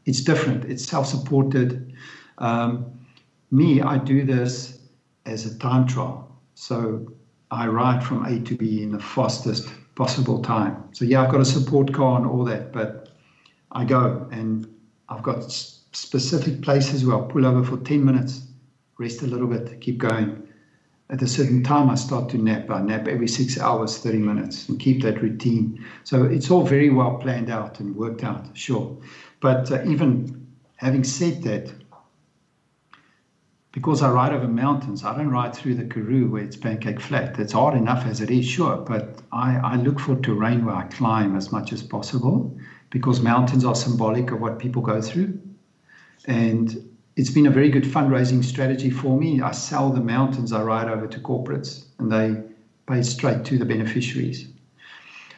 It's 0.07 0.21
different. 0.23 0.65
It's 0.65 0.85
self-supported. 0.85 1.95
Um, 2.39 2.99
me, 3.51 3.81
I 3.81 3.99
do 3.99 4.25
this 4.25 4.79
as 5.27 5.47
a 5.47 5.59
time 5.59 5.87
trial. 5.87 6.37
So 6.55 7.13
I 7.51 7.67
ride 7.67 8.05
from 8.05 8.25
A 8.27 8.41
to 8.41 8.57
B 8.57 8.83
in 8.83 8.93
the 8.93 9.01
fastest 9.01 9.69
possible 9.95 10.43
time. 10.43 10.89
So 10.93 11.05
yeah, 11.05 11.23
I've 11.23 11.31
got 11.31 11.41
a 11.41 11.45
support 11.45 11.93
car 11.93 12.19
and 12.19 12.27
all 12.27 12.45
that, 12.45 12.73
but 12.73 13.11
I 13.73 13.85
go 13.85 14.29
and 14.33 14.67
I've 15.09 15.23
got 15.23 15.51
specific 15.53 16.63
places 16.63 17.05
where 17.05 17.17
I'll 17.17 17.27
pull 17.27 17.45
over 17.47 17.65
for 17.65 17.77
10 17.85 18.05
minutes, 18.05 18.43
rest 18.99 19.23
a 19.23 19.27
little 19.27 19.49
bit, 19.49 19.81
keep 19.81 19.99
going. 19.99 20.47
At 21.11 21.23
a 21.23 21.27
certain 21.27 21.65
time, 21.65 21.91
I 21.91 21.97
start 21.97 22.29
to 22.31 22.39
nap. 22.39 22.71
I 22.71 22.81
nap 22.81 23.09
every 23.09 23.27
six 23.27 23.59
hours, 23.59 23.99
30 23.99 24.19
minutes, 24.19 24.69
and 24.69 24.79
keep 24.79 25.03
that 25.03 25.21
routine. 25.21 25.85
So 26.05 26.23
it's 26.23 26.53
all 26.53 26.63
very 26.63 26.89
well 26.91 27.19
planned 27.19 27.51
out 27.51 27.81
and 27.81 27.97
worked 27.97 28.23
out, 28.23 28.57
sure. 28.57 28.97
But 29.41 29.73
uh, 29.73 29.83
even 29.87 30.47
having 30.77 31.03
said 31.03 31.43
that, 31.43 31.73
because 33.73 34.03
I 34.03 34.11
ride 34.11 34.33
over 34.33 34.47
mountains, 34.47 35.03
I 35.03 35.17
don't 35.17 35.31
ride 35.31 35.55
through 35.55 35.75
the 35.75 35.85
Karoo 35.85 36.31
where 36.31 36.45
it's 36.45 36.57
pancake 36.57 37.01
flat. 37.01 37.39
It's 37.41 37.55
hard 37.55 37.75
enough 37.75 38.07
as 38.07 38.21
it 38.21 38.31
is, 38.31 38.47
sure, 38.47 38.77
but 38.77 39.21
I, 39.33 39.57
I 39.57 39.77
look 39.77 39.99
for 39.99 40.15
terrain 40.15 40.65
where 40.65 40.77
I 40.77 40.85
climb 40.85 41.35
as 41.35 41.51
much 41.51 41.73
as 41.73 41.83
possible 41.83 42.57
because 42.91 43.21
mountains 43.21 43.65
are 43.65 43.75
symbolic 43.75 44.31
of 44.31 44.41
what 44.41 44.61
people 44.61 44.83
go 44.83 45.01
through. 45.03 45.41
And 46.27 46.90
it's 47.21 47.29
been 47.29 47.47
a 47.47 47.51
very 47.51 47.69
good 47.69 47.85
fundraising 47.85 48.43
strategy 48.43 48.89
for 48.89 49.19
me. 49.19 49.43
I 49.43 49.51
sell 49.51 49.91
the 49.91 50.01
mountains 50.01 50.55
I 50.55 50.63
ride 50.63 50.89
over 50.89 51.07
to 51.07 51.21
corporates 51.21 51.85
and 51.99 52.11
they 52.11 52.43
pay 52.89 53.03
straight 53.03 53.45
to 53.45 53.59
the 53.59 53.67
beneficiaries. 53.67 54.49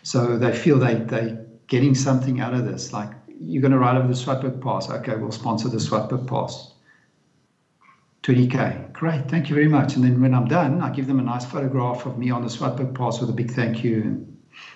So 0.04 0.38
they 0.38 0.54
feel 0.54 0.78
they, 0.78 0.94
they're 0.94 1.44
getting 1.66 1.96
something 1.96 2.40
out 2.40 2.54
of 2.54 2.66
this. 2.66 2.92
Like, 2.92 3.10
you're 3.40 3.60
going 3.60 3.72
to 3.72 3.80
ride 3.80 3.96
over 3.96 4.06
the 4.06 4.14
Swartberg 4.14 4.62
Pass. 4.62 4.88
Okay, 4.90 5.16
we'll 5.16 5.32
sponsor 5.32 5.68
the 5.68 5.78
Swartberg 5.78 6.28
Pass 6.28 6.72
20K. 8.22 8.92
Great, 8.92 9.28
thank 9.28 9.48
you 9.48 9.56
very 9.56 9.66
much. 9.66 9.96
And 9.96 10.04
then 10.04 10.20
when 10.20 10.34
I'm 10.34 10.46
done, 10.46 10.82
I 10.82 10.90
give 10.90 11.08
them 11.08 11.18
a 11.18 11.24
nice 11.24 11.44
photograph 11.44 12.06
of 12.06 12.16
me 12.16 12.30
on 12.30 12.42
the 12.42 12.48
Swartberg 12.48 12.94
Pass 12.94 13.20
with 13.20 13.28
a 13.28 13.32
big 13.32 13.50
thank 13.50 13.82
you 13.82 14.24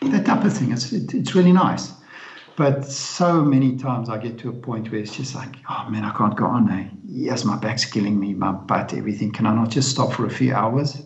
and 0.01 0.13
that 0.13 0.27
type 0.27 0.45
of 0.45 0.53
thing. 0.53 0.73
It's, 0.73 0.93
it, 0.93 1.15
it's 1.15 1.37
really 1.37 1.53
nice. 1.53 1.93
But 2.57 2.87
so 2.87 3.45
many 3.45 3.77
times 3.77 4.09
I 4.09 4.17
get 4.17 4.39
to 4.39 4.49
a 4.49 4.53
point 4.53 4.91
where 4.91 5.01
it's 5.01 5.15
just 5.15 5.35
like, 5.35 5.57
oh 5.69 5.87
man, 5.91 6.05
I 6.05 6.13
can't 6.13 6.35
go 6.35 6.47
on 6.47 6.67
now. 6.67 6.89
Yes, 7.05 7.45
my 7.45 7.57
back's 7.57 7.85
killing 7.85 8.19
me, 8.19 8.33
my 8.33 8.51
butt, 8.53 8.95
everything. 8.95 9.31
Can 9.31 9.47
I 9.47 9.55
not 9.55 9.69
just 9.69 9.91
stop 9.91 10.13
for 10.13 10.25
a 10.25 10.31
few 10.31 10.55
hours? 10.55 11.03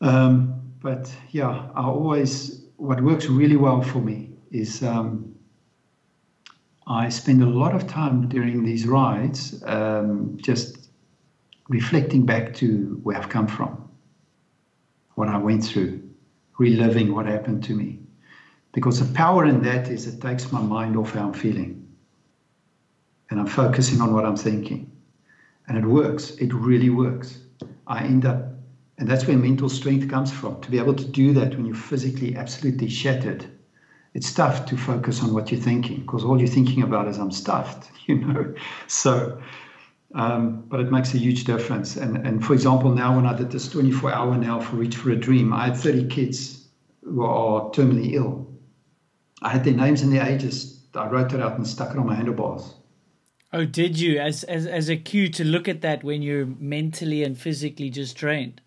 Um, 0.00 0.60
but 0.80 1.12
yeah, 1.30 1.68
I 1.74 1.82
always, 1.82 2.62
what 2.76 3.00
works 3.00 3.26
really 3.26 3.56
well 3.56 3.82
for 3.82 3.98
me 4.00 4.30
is 4.52 4.84
um, 4.84 5.34
I 6.86 7.08
spend 7.08 7.42
a 7.42 7.46
lot 7.46 7.74
of 7.74 7.88
time 7.88 8.28
during 8.28 8.62
these 8.62 8.86
rides 8.86 9.60
um, 9.66 10.36
just 10.40 10.90
reflecting 11.68 12.24
back 12.24 12.54
to 12.54 13.00
where 13.02 13.16
I've 13.16 13.28
come 13.28 13.48
from, 13.48 13.90
what 15.16 15.28
I 15.28 15.38
went 15.38 15.64
through, 15.64 16.08
reliving 16.58 17.12
what 17.12 17.26
happened 17.26 17.64
to 17.64 17.74
me. 17.74 18.05
Because 18.76 19.00
the 19.00 19.12
power 19.14 19.46
in 19.46 19.62
that 19.62 19.88
is 19.88 20.06
it 20.06 20.20
takes 20.20 20.52
my 20.52 20.60
mind 20.60 20.96
off 20.96 21.14
how 21.14 21.28
I'm 21.28 21.32
feeling. 21.32 21.88
And 23.30 23.40
I'm 23.40 23.46
focusing 23.46 24.02
on 24.02 24.12
what 24.12 24.26
I'm 24.26 24.36
thinking. 24.36 24.92
And 25.66 25.78
it 25.78 25.86
works. 25.86 26.32
It 26.32 26.52
really 26.52 26.90
works. 26.90 27.40
I 27.86 28.04
end 28.04 28.26
up, 28.26 28.52
and 28.98 29.08
that's 29.08 29.26
where 29.26 29.38
mental 29.38 29.70
strength 29.70 30.10
comes 30.10 30.30
from. 30.30 30.60
To 30.60 30.70
be 30.70 30.78
able 30.78 30.94
to 30.94 31.08
do 31.08 31.32
that 31.32 31.56
when 31.56 31.64
you're 31.64 31.74
physically 31.74 32.36
absolutely 32.36 32.88
shattered 32.88 33.46
it's 34.16 34.32
tough 34.32 34.64
to 34.64 34.78
focus 34.78 35.22
on 35.22 35.34
what 35.34 35.52
you're 35.52 35.60
thinking 35.60 36.00
because 36.00 36.24
all 36.24 36.38
you're 36.38 36.48
thinking 36.48 36.82
about 36.82 37.06
is 37.06 37.18
I'm 37.18 37.30
stuffed, 37.30 37.90
you 38.06 38.14
know. 38.16 38.54
So, 38.86 39.38
um, 40.14 40.64
but 40.68 40.80
it 40.80 40.90
makes 40.90 41.12
a 41.12 41.18
huge 41.18 41.44
difference. 41.44 41.96
And 41.96 42.26
and 42.26 42.42
for 42.42 42.54
example, 42.54 42.90
now 42.90 43.14
when 43.14 43.26
I 43.26 43.34
did 43.36 43.50
this 43.50 43.68
24 43.68 44.14
hour 44.14 44.34
now 44.38 44.58
for 44.58 44.76
Reach 44.76 44.96
for 44.96 45.10
a 45.10 45.16
Dream, 45.16 45.52
I 45.52 45.66
had 45.66 45.76
30 45.76 46.06
kids 46.06 46.66
who 47.04 47.24
are 47.24 47.70
terminally 47.72 48.14
ill. 48.14 48.45
I 49.42 49.50
had 49.50 49.64
their 49.64 49.74
names 49.74 50.02
and 50.02 50.12
their 50.12 50.26
ages. 50.26 50.80
I 50.94 51.08
wrote 51.08 51.32
it 51.32 51.40
out 51.40 51.56
and 51.56 51.66
stuck 51.66 51.90
it 51.90 51.98
on 51.98 52.06
my 52.06 52.14
handlebars. 52.14 52.74
Oh, 53.52 53.64
did 53.64 53.98
you? 53.98 54.18
As 54.18 54.44
as 54.44 54.66
as 54.66 54.88
a 54.88 54.96
cue 54.96 55.28
to 55.30 55.44
look 55.44 55.68
at 55.68 55.82
that 55.82 56.02
when 56.02 56.22
you're 56.22 56.46
mentally 56.46 57.22
and 57.22 57.38
physically 57.38 57.90
just 57.90 58.16
drained. 58.16 58.60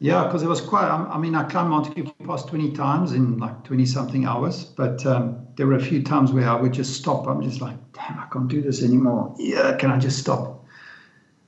Yeah, 0.00 0.24
because 0.24 0.42
it 0.42 0.48
was 0.48 0.60
quite. 0.60 0.88
I 0.88 1.18
mean, 1.18 1.34
I 1.34 1.42
climbed 1.44 1.70
Montague 1.70 2.12
Pass 2.24 2.44
20 2.44 2.72
times 2.72 3.12
in 3.12 3.38
like 3.38 3.64
20 3.64 3.84
something 3.84 4.26
hours, 4.26 4.64
but 4.64 5.04
um, 5.04 5.46
there 5.56 5.66
were 5.66 5.74
a 5.74 5.82
few 5.82 6.04
times 6.04 6.30
where 6.32 6.48
I 6.48 6.54
would 6.54 6.72
just 6.72 6.94
stop. 6.94 7.26
I'm 7.26 7.42
just 7.42 7.60
like, 7.60 7.76
damn, 7.94 8.18
I 8.18 8.26
can't 8.32 8.46
do 8.46 8.62
this 8.62 8.82
anymore. 8.82 9.34
Yeah, 9.38 9.76
can 9.76 9.90
I 9.90 9.98
just 9.98 10.18
stop? 10.18 10.64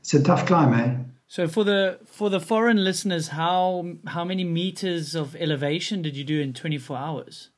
It's 0.00 0.14
a 0.14 0.22
tough 0.22 0.46
climb, 0.46 0.74
eh? 0.74 0.96
So 1.28 1.46
for 1.46 1.62
the 1.62 2.00
for 2.06 2.28
the 2.28 2.40
foreign 2.40 2.82
listeners, 2.82 3.28
how 3.28 3.94
how 4.08 4.24
many 4.24 4.42
meters 4.42 5.14
of 5.14 5.36
elevation 5.36 6.02
did 6.02 6.16
you 6.16 6.24
do 6.24 6.40
in 6.40 6.52
24 6.52 6.96
hours? 6.96 7.50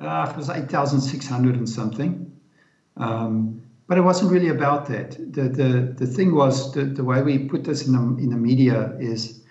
Uh, 0.00 0.26
it 0.30 0.36
was 0.36 0.50
8,600 0.50 1.56
and 1.56 1.68
something. 1.68 2.32
Um, 2.96 3.62
but 3.86 3.98
it 3.98 4.02
wasn't 4.02 4.32
really 4.32 4.48
about 4.48 4.86
that. 4.86 5.12
The 5.32 5.42
the, 5.48 5.94
the 5.96 6.06
thing 6.06 6.34
was 6.34 6.72
the, 6.72 6.84
the 6.84 7.04
way 7.04 7.22
we 7.22 7.38
put 7.38 7.64
this 7.64 7.86
in 7.86 7.92
the, 7.92 8.22
in 8.22 8.30
the 8.30 8.36
media 8.36 8.96
is 8.98 9.44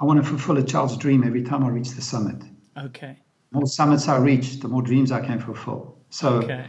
I 0.00 0.04
want 0.04 0.22
to 0.22 0.28
fulfill 0.28 0.58
a 0.58 0.62
child's 0.62 0.96
dream 0.96 1.24
every 1.24 1.42
time 1.42 1.64
I 1.64 1.68
reach 1.68 1.90
the 1.90 2.02
summit. 2.02 2.42
Okay. 2.76 3.16
The 3.52 3.58
more 3.58 3.66
summits 3.66 4.08
I 4.08 4.16
reach, 4.18 4.60
the 4.60 4.68
more 4.68 4.82
dreams 4.82 5.12
I 5.12 5.20
can 5.24 5.40
fulfill. 5.40 5.96
So 6.10 6.42
okay. 6.42 6.66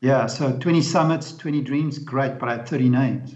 yeah, 0.00 0.26
so 0.26 0.58
20 0.58 0.82
summits, 0.82 1.32
20 1.32 1.62
dreams, 1.62 1.98
great, 1.98 2.38
but 2.38 2.48
I 2.48 2.56
had 2.56 2.68
30 2.68 2.88
names. 2.88 3.34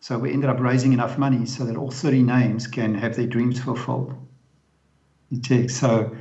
So 0.00 0.18
we 0.18 0.32
ended 0.32 0.50
up 0.50 0.60
raising 0.60 0.92
enough 0.92 1.18
money 1.18 1.46
so 1.46 1.64
that 1.64 1.76
all 1.76 1.90
30 1.90 2.22
names 2.22 2.66
can 2.66 2.94
have 2.94 3.16
their 3.16 3.26
dreams 3.26 3.60
fulfilled. 3.60 4.14
So 5.68 6.16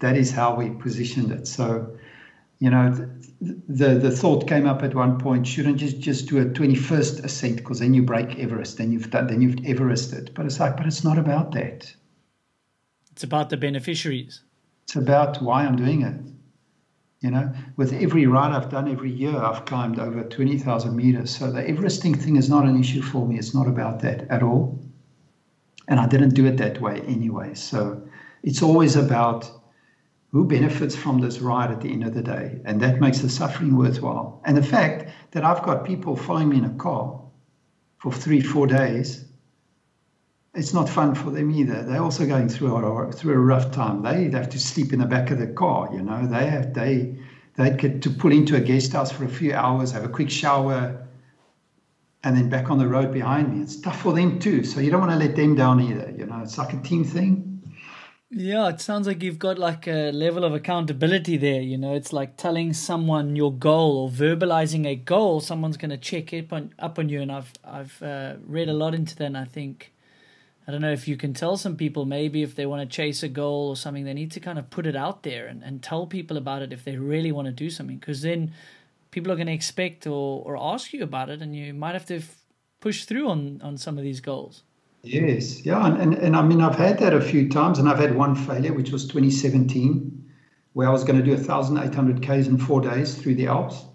that 0.00 0.16
is 0.16 0.30
how 0.30 0.54
we 0.54 0.70
positioned 0.70 1.32
it. 1.32 1.46
So 1.46 1.98
you 2.60 2.70
know, 2.70 2.90
the, 3.40 3.94
the, 3.94 4.10
thought 4.10 4.48
came 4.48 4.66
up 4.66 4.82
at 4.82 4.94
one 4.94 5.18
point: 5.18 5.46
shouldn't 5.46 5.80
you 5.80 5.90
just 5.92 6.28
do 6.28 6.38
a 6.38 6.44
twenty-first 6.44 7.20
ascent 7.20 7.56
because 7.56 7.78
then 7.78 7.94
you 7.94 8.02
break 8.02 8.38
Everest, 8.38 8.78
then 8.78 8.90
you've 8.90 9.10
done, 9.10 9.28
then 9.28 9.40
you've 9.40 9.56
Everested. 9.56 10.34
But 10.34 10.46
it's 10.46 10.58
like, 10.58 10.76
but 10.76 10.86
it's 10.86 11.04
not 11.04 11.18
about 11.18 11.52
that. 11.52 11.92
It's 13.12 13.22
about 13.22 13.50
the 13.50 13.56
beneficiaries. 13.56 14.42
It's 14.84 14.96
about 14.96 15.40
why 15.40 15.64
I'm 15.64 15.76
doing 15.76 16.02
it. 16.02 16.16
You 17.20 17.30
know, 17.30 17.52
with 17.76 17.92
every 17.92 18.26
ride 18.26 18.52
I've 18.52 18.70
done 18.70 18.88
every 18.88 19.10
year, 19.10 19.36
I've 19.36 19.64
climbed 19.64 20.00
over 20.00 20.24
twenty 20.24 20.58
thousand 20.58 20.96
meters. 20.96 21.36
So 21.36 21.52
the 21.52 21.62
Everesting 21.62 22.20
thing 22.20 22.36
is 22.36 22.50
not 22.50 22.64
an 22.64 22.78
issue 22.78 23.02
for 23.02 23.24
me. 23.24 23.38
It's 23.38 23.54
not 23.54 23.68
about 23.68 24.00
that 24.00 24.28
at 24.30 24.42
all. 24.42 24.80
And 25.86 26.00
I 26.00 26.06
didn't 26.08 26.30
do 26.30 26.44
it 26.46 26.56
that 26.56 26.80
way 26.80 27.00
anyway. 27.02 27.54
So 27.54 28.02
it's 28.42 28.62
always 28.62 28.96
about 28.96 29.57
who 30.30 30.44
benefits 30.44 30.94
from 30.94 31.20
this 31.20 31.40
ride 31.40 31.70
at 31.70 31.80
the 31.80 31.90
end 31.90 32.04
of 32.04 32.14
the 32.14 32.22
day? 32.22 32.60
And 32.64 32.80
that 32.82 33.00
makes 33.00 33.20
the 33.20 33.28
suffering 33.28 33.76
worthwhile. 33.76 34.42
And 34.44 34.56
the 34.56 34.62
fact 34.62 35.10
that 35.30 35.44
I've 35.44 35.62
got 35.62 35.84
people 35.84 36.16
following 36.16 36.50
me 36.50 36.58
in 36.58 36.64
a 36.64 36.74
car 36.74 37.20
for 37.98 38.12
three, 38.12 38.40
four 38.40 38.66
days, 38.66 39.24
it's 40.54 40.74
not 40.74 40.88
fun 40.88 41.14
for 41.14 41.30
them 41.30 41.50
either. 41.50 41.82
They're 41.82 42.02
also 42.02 42.26
going 42.26 42.48
through 42.48 42.74
a, 42.74 43.12
through 43.12 43.34
a 43.34 43.38
rough 43.38 43.70
time. 43.70 44.02
They 44.02 44.30
have 44.30 44.48
to 44.50 44.58
sleep 44.58 44.92
in 44.92 44.98
the 44.98 45.06
back 45.06 45.30
of 45.30 45.38
the 45.38 45.46
car, 45.46 45.90
you 45.92 46.02
know. 46.02 46.26
They 46.26 46.46
have 46.46 46.74
they 46.74 47.18
they 47.54 47.70
get 47.70 48.02
to 48.02 48.10
pull 48.10 48.32
into 48.32 48.56
a 48.56 48.60
guest 48.60 48.92
house 48.92 49.10
for 49.10 49.24
a 49.24 49.28
few 49.28 49.52
hours, 49.52 49.92
have 49.92 50.04
a 50.04 50.08
quick 50.08 50.30
shower, 50.30 51.06
and 52.24 52.36
then 52.36 52.48
back 52.48 52.70
on 52.70 52.78
the 52.78 52.88
road 52.88 53.12
behind 53.12 53.54
me. 53.54 53.62
It's 53.62 53.80
tough 53.80 54.00
for 54.00 54.12
them 54.12 54.38
too. 54.38 54.64
So 54.64 54.80
you 54.80 54.90
don't 54.90 55.00
want 55.00 55.12
to 55.12 55.18
let 55.18 55.36
them 55.36 55.54
down 55.54 55.80
either. 55.80 56.14
You 56.16 56.26
know, 56.26 56.40
it's 56.42 56.58
like 56.58 56.72
a 56.72 56.80
team 56.80 57.04
thing. 57.04 57.57
Yeah, 58.30 58.68
it 58.68 58.80
sounds 58.80 59.06
like 59.06 59.22
you've 59.22 59.38
got 59.38 59.58
like 59.58 59.86
a 59.86 60.10
level 60.12 60.44
of 60.44 60.52
accountability 60.52 61.38
there. 61.38 61.62
You 61.62 61.78
know, 61.78 61.94
it's 61.94 62.12
like 62.12 62.36
telling 62.36 62.74
someone 62.74 63.36
your 63.36 63.52
goal 63.52 63.96
or 63.98 64.10
verbalizing 64.10 64.86
a 64.86 64.96
goal. 64.96 65.40
Someone's 65.40 65.78
going 65.78 65.90
to 65.90 65.96
check 65.96 66.34
up 66.34 66.52
on 66.52 66.74
up 66.78 66.98
on 66.98 67.08
you, 67.08 67.22
and 67.22 67.32
I've 67.32 67.52
I've 67.64 68.02
uh, 68.02 68.34
read 68.46 68.68
a 68.68 68.74
lot 68.74 68.94
into 68.94 69.16
that. 69.16 69.24
And 69.24 69.36
I 69.38 69.44
think 69.46 69.92
I 70.66 70.72
don't 70.72 70.82
know 70.82 70.92
if 70.92 71.08
you 71.08 71.16
can 71.16 71.34
tell 71.34 71.56
some 71.56 71.76
people 71.76 72.04
maybe 72.06 72.42
if 72.42 72.54
they 72.56 72.66
want 72.66 72.82
to 72.88 72.96
chase 72.96 73.22
a 73.22 73.28
goal 73.28 73.70
or 73.70 73.76
something, 73.76 74.04
they 74.04 74.14
need 74.14 74.32
to 74.32 74.40
kind 74.40 74.58
of 74.58 74.70
put 74.70 74.86
it 74.86 74.96
out 74.96 75.22
there 75.22 75.46
and, 75.46 75.62
and 75.64 75.82
tell 75.82 76.06
people 76.06 76.36
about 76.36 76.62
it 76.62 76.72
if 76.72 76.84
they 76.84 76.96
really 76.96 77.32
want 77.32 77.46
to 77.46 77.52
do 77.52 77.70
something, 77.70 77.98
because 77.98 78.22
then 78.22 78.52
people 79.10 79.32
are 79.32 79.36
going 79.36 79.48
to 79.48 79.54
expect 79.54 80.06
or 80.06 80.42
or 80.44 80.56
ask 80.58 80.92
you 80.92 81.02
about 81.04 81.30
it, 81.30 81.42
and 81.42 81.56
you 81.56 81.74
might 81.74 81.94
have 81.94 82.06
to 82.06 82.16
f- 82.18 82.44
push 82.80 83.04
through 83.04 83.28
on 83.30 83.60
on 83.62 83.78
some 83.78 83.98
of 83.98 84.04
these 84.04 84.20
goals. 84.20 84.64
Yes, 85.02 85.64
yeah, 85.64 85.84
and, 85.86 85.96
and, 86.00 86.14
and 86.14 86.36
I 86.36 86.42
mean 86.42 86.60
I've 86.60 86.76
had 86.76 86.98
that 87.00 87.12
a 87.14 87.20
few 87.20 87.48
times, 87.48 87.78
and 87.80 87.88
I've 87.88 87.98
had 87.98 88.14
one 88.14 88.34
failure, 88.36 88.72
which 88.72 88.92
was 88.92 89.06
2017, 89.08 90.24
where 90.72 90.88
I 90.88 90.92
was 90.92 91.02
going 91.04 91.18
to 91.18 91.24
do 91.24 91.32
1,800 91.32 92.22
k's 92.22 92.46
in 92.46 92.58
four 92.58 92.80
days 92.80 93.16
through 93.16 93.34
the 93.36 93.46
Alps, 93.48 93.86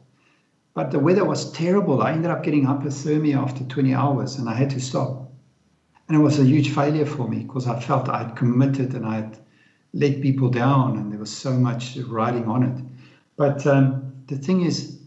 but 0.74 0.91
the 0.91 0.99
weather 0.99 1.26
was 1.26 1.51
terrible. 1.51 2.01
I 2.01 2.14
ended 2.14 2.32
up 2.32 2.43
getting 2.43 2.66
hypothermia 2.66 3.36
after 3.38 3.64
20 3.66 3.93
hours, 3.93 4.38
and 4.38 4.49
I 4.49 4.56
had 4.56 4.70
to 4.72 4.82
stop. 4.82 5.32
And 6.08 6.18
it 6.18 6.22
was 6.22 6.39
a 6.39 6.45
huge 6.45 6.70
failure 6.70 7.06
for 7.06 7.28
me 7.28 7.43
because 7.43 7.68
I 7.68 7.80
felt 7.80 8.10
I 8.10 8.20
had 8.20 8.36
committed 8.36 8.93
and 8.95 9.06
I 9.06 9.16
had 9.18 9.39
let 9.93 10.22
people 10.22 10.49
down, 10.49 10.97
and 10.97 11.12
there 11.12 11.20
was 11.20 11.36
so 11.36 11.54
much 11.58 11.97
riding 11.97 12.47
on 12.47 12.64
it. 12.64 12.84
But 13.38 13.68
um, 13.68 14.14
the 14.28 14.38
thing 14.38 14.62
is, 14.62 14.99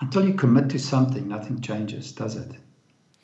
until 0.00 0.24
you 0.26 0.34
commit 0.34 0.68
to 0.70 0.78
something, 0.78 1.26
nothing 1.28 1.60
changes, 1.60 2.12
does 2.12 2.36
it? 2.36 2.52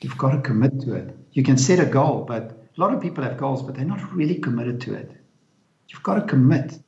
You've 0.01 0.17
got 0.17 0.31
to 0.31 0.41
commit 0.41 0.81
to 0.83 0.95
it. 0.95 1.17
You 1.33 1.43
can 1.43 1.59
set 1.59 1.79
a 1.79 1.87
goal, 1.87 2.25
but 2.25 2.43
a 2.77 2.81
lot 2.81 2.95
of 2.95 3.01
people 3.01 3.23
have 3.23 3.37
goals, 3.37 3.63
but 3.63 3.75
they're 3.75 3.85
not 3.85 4.13
really 4.13 4.37
committed 4.37 4.81
to 4.83 4.95
it. 4.95 5.11
You've 5.89 6.03
got 6.03 6.15
to 6.15 6.23
commit. 6.23 6.79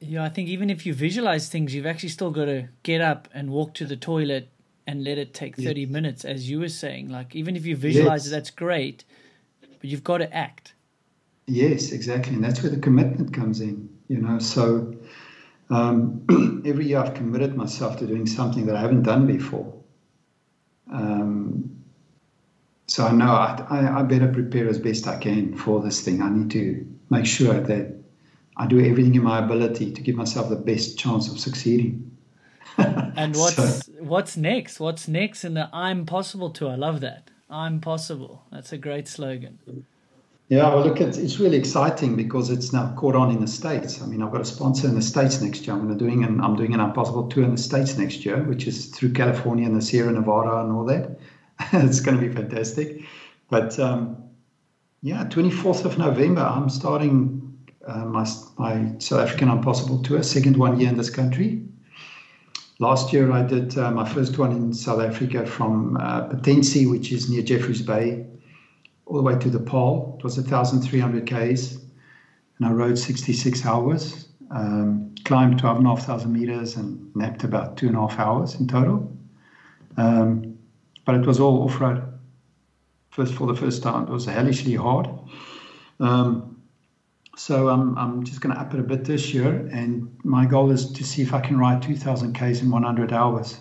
Yeah, 0.00 0.24
I 0.24 0.28
think 0.28 0.48
even 0.48 0.70
if 0.70 0.86
you 0.86 0.94
visualize 0.94 1.48
things, 1.48 1.74
you've 1.74 1.86
actually 1.86 2.10
still 2.10 2.30
got 2.30 2.46
to 2.46 2.68
get 2.82 3.00
up 3.00 3.28
and 3.34 3.50
walk 3.50 3.74
to 3.74 3.86
the 3.86 3.96
toilet 3.96 4.48
and 4.86 5.04
let 5.04 5.18
it 5.18 5.32
take 5.32 5.56
30 5.56 5.86
minutes, 5.86 6.24
as 6.24 6.50
you 6.50 6.58
were 6.58 6.68
saying. 6.68 7.08
Like, 7.08 7.36
even 7.36 7.56
if 7.56 7.64
you 7.64 7.76
visualize 7.76 8.24
Yes. 8.24 8.28
it, 8.28 8.30
that's 8.30 8.50
great, 8.50 9.04
but 9.60 9.84
you've 9.84 10.04
got 10.04 10.18
to 10.18 10.34
act. 10.34 10.74
Yes, 11.46 11.92
exactly, 11.92 12.34
and 12.34 12.44
that's 12.44 12.62
where 12.62 12.70
the 12.70 12.80
commitment 12.80 13.32
comes 13.32 13.60
in. 13.60 13.88
You 14.08 14.18
know, 14.18 14.38
so 14.38 14.94
um, 15.70 16.62
every 16.66 16.86
year 16.86 16.98
I've 16.98 17.14
committed 17.14 17.56
myself 17.56 17.98
to 17.98 18.06
doing 18.06 18.26
something 18.26 18.66
that 18.66 18.76
I 18.76 18.80
haven't 18.80 19.02
done 19.02 19.26
before. 19.26 19.72
Um, 20.92 21.81
so 22.92 23.06
I 23.06 23.12
know 23.12 23.32
I, 23.32 23.64
I, 23.70 24.00
I 24.00 24.02
better 24.02 24.28
prepare 24.28 24.68
as 24.68 24.78
best 24.78 25.08
I 25.08 25.16
can 25.16 25.56
for 25.56 25.80
this 25.80 26.02
thing. 26.02 26.20
I 26.20 26.28
need 26.28 26.50
to 26.50 26.86
make 27.08 27.24
sure 27.24 27.54
that 27.54 27.94
I 28.58 28.66
do 28.66 28.84
everything 28.84 29.14
in 29.14 29.22
my 29.22 29.38
ability 29.38 29.92
to 29.92 30.02
give 30.02 30.14
myself 30.14 30.50
the 30.50 30.56
best 30.56 30.98
chance 30.98 31.30
of 31.32 31.38
succeeding. 31.38 32.10
And 32.76 33.34
what's 33.34 33.56
So- 33.56 33.92
what's 34.00 34.36
next? 34.36 34.78
What's 34.78 35.08
next 35.08 35.42
in 35.42 35.54
the 35.54 35.70
I'm 35.72 36.04
Possible 36.04 36.50
tour? 36.50 36.72
I 36.72 36.74
love 36.74 37.00
that. 37.00 37.30
I'm 37.48 37.80
Possible. 37.80 38.42
That's 38.52 38.74
a 38.74 38.78
great 38.78 39.08
slogan. 39.08 39.58
Yeah, 40.50 40.68
well, 40.74 40.84
look, 40.84 41.00
it's, 41.00 41.16
it's 41.16 41.38
really 41.40 41.56
exciting 41.56 42.14
because 42.14 42.50
it's 42.50 42.74
now 42.74 42.94
caught 42.94 43.14
on 43.14 43.30
in 43.30 43.40
the 43.40 43.46
states. 43.46 44.02
I 44.02 44.06
mean, 44.06 44.22
I've 44.22 44.32
got 44.32 44.42
a 44.42 44.44
sponsor 44.44 44.86
in 44.86 44.94
the 44.96 45.00
states 45.12 45.40
next 45.40 45.66
year. 45.66 45.74
I'm 45.74 45.96
doing 45.96 46.24
an 46.24 46.42
I'm 46.42 46.56
doing 46.56 46.74
an 46.74 46.80
impossible 46.80 47.28
tour 47.28 47.44
in 47.44 47.52
the 47.52 47.62
states 47.70 47.96
next 47.96 48.26
year, 48.26 48.42
which 48.42 48.66
is 48.66 48.86
through 48.94 49.12
California 49.14 49.64
and 49.64 49.74
the 49.74 49.80
Sierra 49.80 50.12
Nevada 50.12 50.58
and 50.58 50.72
all 50.72 50.84
that. 50.84 51.18
it's 51.72 52.00
going 52.00 52.18
to 52.18 52.26
be 52.26 52.32
fantastic. 52.32 53.02
But 53.48 53.78
um, 53.78 54.22
yeah, 55.02 55.24
24th 55.24 55.84
of 55.84 55.98
November, 55.98 56.42
I'm 56.42 56.70
starting 56.70 57.42
uh, 57.86 58.04
my 58.04 58.26
my 58.58 58.92
South 58.98 59.20
African 59.20 59.48
Impossible 59.48 60.02
tour, 60.02 60.22
second 60.22 60.56
one 60.56 60.78
year 60.78 60.88
in 60.88 60.96
this 60.96 61.10
country. 61.10 61.62
Last 62.78 63.12
year, 63.12 63.30
I 63.30 63.42
did 63.42 63.76
uh, 63.78 63.90
my 63.90 64.08
first 64.08 64.38
one 64.38 64.52
in 64.52 64.72
South 64.72 65.00
Africa 65.00 65.46
from 65.46 65.96
uh, 65.98 66.28
Patensie, 66.28 66.90
which 66.90 67.12
is 67.12 67.30
near 67.30 67.42
Jeffreys 67.42 67.82
Bay, 67.82 68.26
all 69.06 69.16
the 69.16 69.22
way 69.22 69.38
to 69.38 69.50
the 69.50 69.60
pole. 69.60 70.16
It 70.18 70.24
was 70.24 70.36
1,300 70.36 71.26
Ks, 71.26 71.78
and 72.58 72.66
I 72.66 72.70
rode 72.70 72.98
66 72.98 73.66
hours, 73.66 74.28
um, 74.50 75.14
climbed 75.24 75.58
12,500 75.58 76.28
meters, 76.28 76.76
and 76.76 77.14
napped 77.14 77.44
about 77.44 77.76
two 77.76 77.88
and 77.88 77.96
a 77.96 78.00
half 78.00 78.18
hours 78.18 78.54
in 78.58 78.66
total. 78.66 79.16
Um, 79.96 80.51
but 81.04 81.14
it 81.14 81.26
was 81.26 81.40
all 81.40 81.64
off 81.64 81.80
road. 81.80 82.02
First 83.10 83.34
for 83.34 83.46
the 83.46 83.54
first 83.54 83.82
time, 83.82 84.04
it 84.04 84.10
was 84.10 84.24
hellishly 84.24 84.74
hard. 84.74 85.08
Um, 86.00 86.62
so 87.36 87.68
I'm, 87.68 87.96
I'm 87.98 88.24
just 88.24 88.40
going 88.40 88.54
to 88.54 88.60
up 88.60 88.74
it 88.74 88.80
a 88.80 88.82
bit 88.82 89.04
this 89.04 89.32
year, 89.32 89.68
and 89.72 90.16
my 90.24 90.46
goal 90.46 90.70
is 90.70 90.92
to 90.92 91.04
see 91.04 91.22
if 91.22 91.34
I 91.34 91.40
can 91.40 91.58
ride 91.58 91.82
2,000 91.82 92.34
Ks 92.34 92.62
in 92.62 92.70
100 92.70 93.12
hours. 93.12 93.58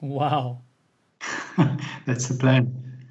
Wow. 0.00 0.62
That's 2.06 2.28
the 2.28 2.34
plan. 2.34 3.06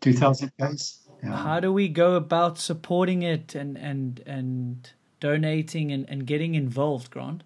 2,000 0.00 0.52
Ks. 0.60 1.08
Yeah. 1.22 1.36
How 1.36 1.60
do 1.60 1.72
we 1.72 1.88
go 1.88 2.14
about 2.14 2.58
supporting 2.58 3.22
it 3.22 3.56
and 3.56 3.76
and 3.76 4.22
and 4.24 4.88
donating 5.18 5.90
and, 5.90 6.08
and 6.08 6.24
getting 6.26 6.54
involved, 6.54 7.10
Grant? 7.10 7.42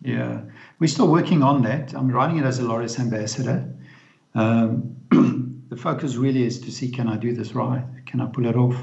Yeah, 0.00 0.42
we're 0.78 0.86
still 0.86 1.08
working 1.08 1.42
on 1.42 1.62
that. 1.62 1.92
I'm 1.94 2.08
writing 2.10 2.38
it 2.38 2.44
as 2.44 2.58
a 2.58 2.62
Laureus 2.62 3.00
ambassador. 3.00 3.68
Um, 4.34 4.96
the 5.68 5.76
focus 5.76 6.16
really 6.16 6.44
is 6.44 6.60
to 6.60 6.70
see 6.70 6.90
can 6.90 7.08
I 7.08 7.16
do 7.16 7.34
this 7.34 7.54
right? 7.54 7.84
Can 8.06 8.20
I 8.20 8.26
pull 8.26 8.46
it 8.46 8.56
off? 8.56 8.76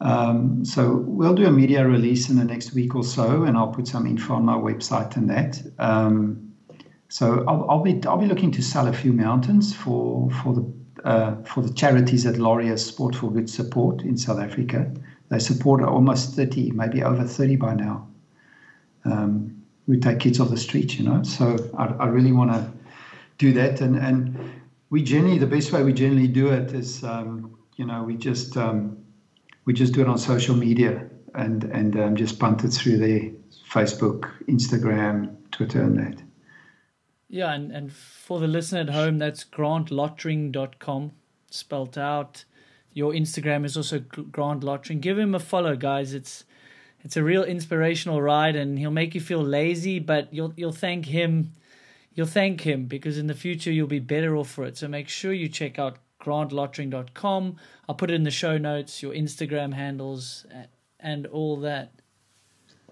Um, 0.00 0.64
so 0.64 0.96
we'll 0.96 1.34
do 1.34 1.46
a 1.46 1.52
media 1.52 1.86
release 1.86 2.30
in 2.30 2.36
the 2.36 2.44
next 2.44 2.72
week 2.72 2.94
or 2.94 3.04
so, 3.04 3.42
and 3.42 3.56
I'll 3.56 3.68
put 3.68 3.86
some 3.86 4.06
info 4.06 4.34
on 4.34 4.44
my 4.44 4.54
website 4.54 5.16
and 5.16 5.28
that. 5.28 5.62
Um, 5.78 6.54
so 7.08 7.44
I'll, 7.46 7.66
I'll 7.68 7.82
be 7.82 8.00
I'll 8.06 8.16
be 8.16 8.26
looking 8.26 8.50
to 8.52 8.62
sell 8.62 8.86
a 8.88 8.92
few 8.92 9.12
mountains 9.12 9.74
for 9.74 10.30
for 10.42 10.54
the 10.54 10.72
uh, 11.04 11.36
for 11.42 11.62
the 11.62 11.72
charities 11.72 12.24
that 12.24 12.36
Laureus 12.36 12.86
Sport 12.86 13.14
for 13.14 13.30
Good 13.30 13.50
support 13.50 14.02
in 14.02 14.16
South 14.16 14.38
Africa. 14.38 14.90
They 15.28 15.38
support 15.38 15.82
almost 15.82 16.34
30, 16.34 16.72
maybe 16.72 17.04
over 17.04 17.24
30 17.24 17.56
by 17.56 17.74
now. 17.74 18.08
Um, 19.04 19.59
we 19.90 19.98
take 19.98 20.20
kids 20.20 20.38
off 20.38 20.50
the 20.50 20.56
street, 20.56 20.96
you 20.98 21.04
know. 21.04 21.22
So 21.24 21.56
I, 21.76 21.86
I 21.86 22.06
really 22.06 22.32
want 22.32 22.52
to 22.52 22.70
do 23.38 23.52
that, 23.54 23.80
and 23.80 23.96
and 23.96 24.52
we 24.88 25.02
generally 25.02 25.38
the 25.38 25.48
best 25.48 25.72
way 25.72 25.82
we 25.82 25.92
generally 25.92 26.28
do 26.28 26.50
it 26.50 26.72
is, 26.72 27.02
um, 27.02 27.58
you 27.76 27.84
know, 27.84 28.04
we 28.04 28.14
just 28.16 28.56
um, 28.56 28.96
we 29.64 29.72
just 29.72 29.92
do 29.92 30.00
it 30.00 30.06
on 30.06 30.16
social 30.16 30.54
media 30.54 31.08
and 31.34 31.64
and 31.64 31.98
um, 31.98 32.14
just 32.14 32.38
punt 32.38 32.62
it 32.64 32.68
through 32.68 32.98
there, 32.98 33.30
Facebook, 33.68 34.30
Instagram, 34.46 35.34
Twitter, 35.50 35.82
and 35.82 35.98
that. 35.98 36.22
Yeah, 37.28 37.52
and, 37.52 37.70
and 37.72 37.92
for 37.92 38.40
the 38.40 38.48
listener 38.48 38.80
at 38.80 38.90
home, 38.90 39.18
that's 39.18 39.44
grantlottering.com 39.44 41.12
spelt 41.50 41.98
out. 41.98 42.44
Your 42.92 43.12
Instagram 43.12 43.64
is 43.64 43.76
also 43.76 44.00
Grant 44.00 44.64
Lottering. 44.64 45.00
Give 45.00 45.18
him 45.18 45.34
a 45.34 45.38
follow, 45.38 45.76
guys. 45.76 46.12
It's 46.12 46.44
it's 47.02 47.16
a 47.16 47.22
real 47.22 47.44
inspirational 47.44 48.20
ride, 48.20 48.56
and 48.56 48.78
he'll 48.78 48.90
make 48.90 49.14
you 49.14 49.20
feel 49.20 49.42
lazy, 49.42 49.98
but 49.98 50.32
you'll 50.32 50.52
you'll 50.56 50.72
thank 50.72 51.06
him. 51.06 51.52
You'll 52.14 52.26
thank 52.26 52.62
him 52.62 52.86
because 52.86 53.18
in 53.18 53.28
the 53.28 53.34
future 53.34 53.70
you'll 53.70 53.86
be 53.86 54.00
better 54.00 54.36
off 54.36 54.50
for 54.50 54.64
it. 54.64 54.76
So 54.76 54.88
make 54.88 55.08
sure 55.08 55.32
you 55.32 55.48
check 55.48 55.78
out 55.78 55.98
grantlottering.com. 56.20 57.56
I'll 57.88 57.94
put 57.94 58.10
it 58.10 58.14
in 58.14 58.24
the 58.24 58.30
show 58.30 58.58
notes, 58.58 59.02
your 59.02 59.14
Instagram 59.14 59.72
handles, 59.72 60.44
and 60.98 61.26
all 61.26 61.56
that. 61.60 61.92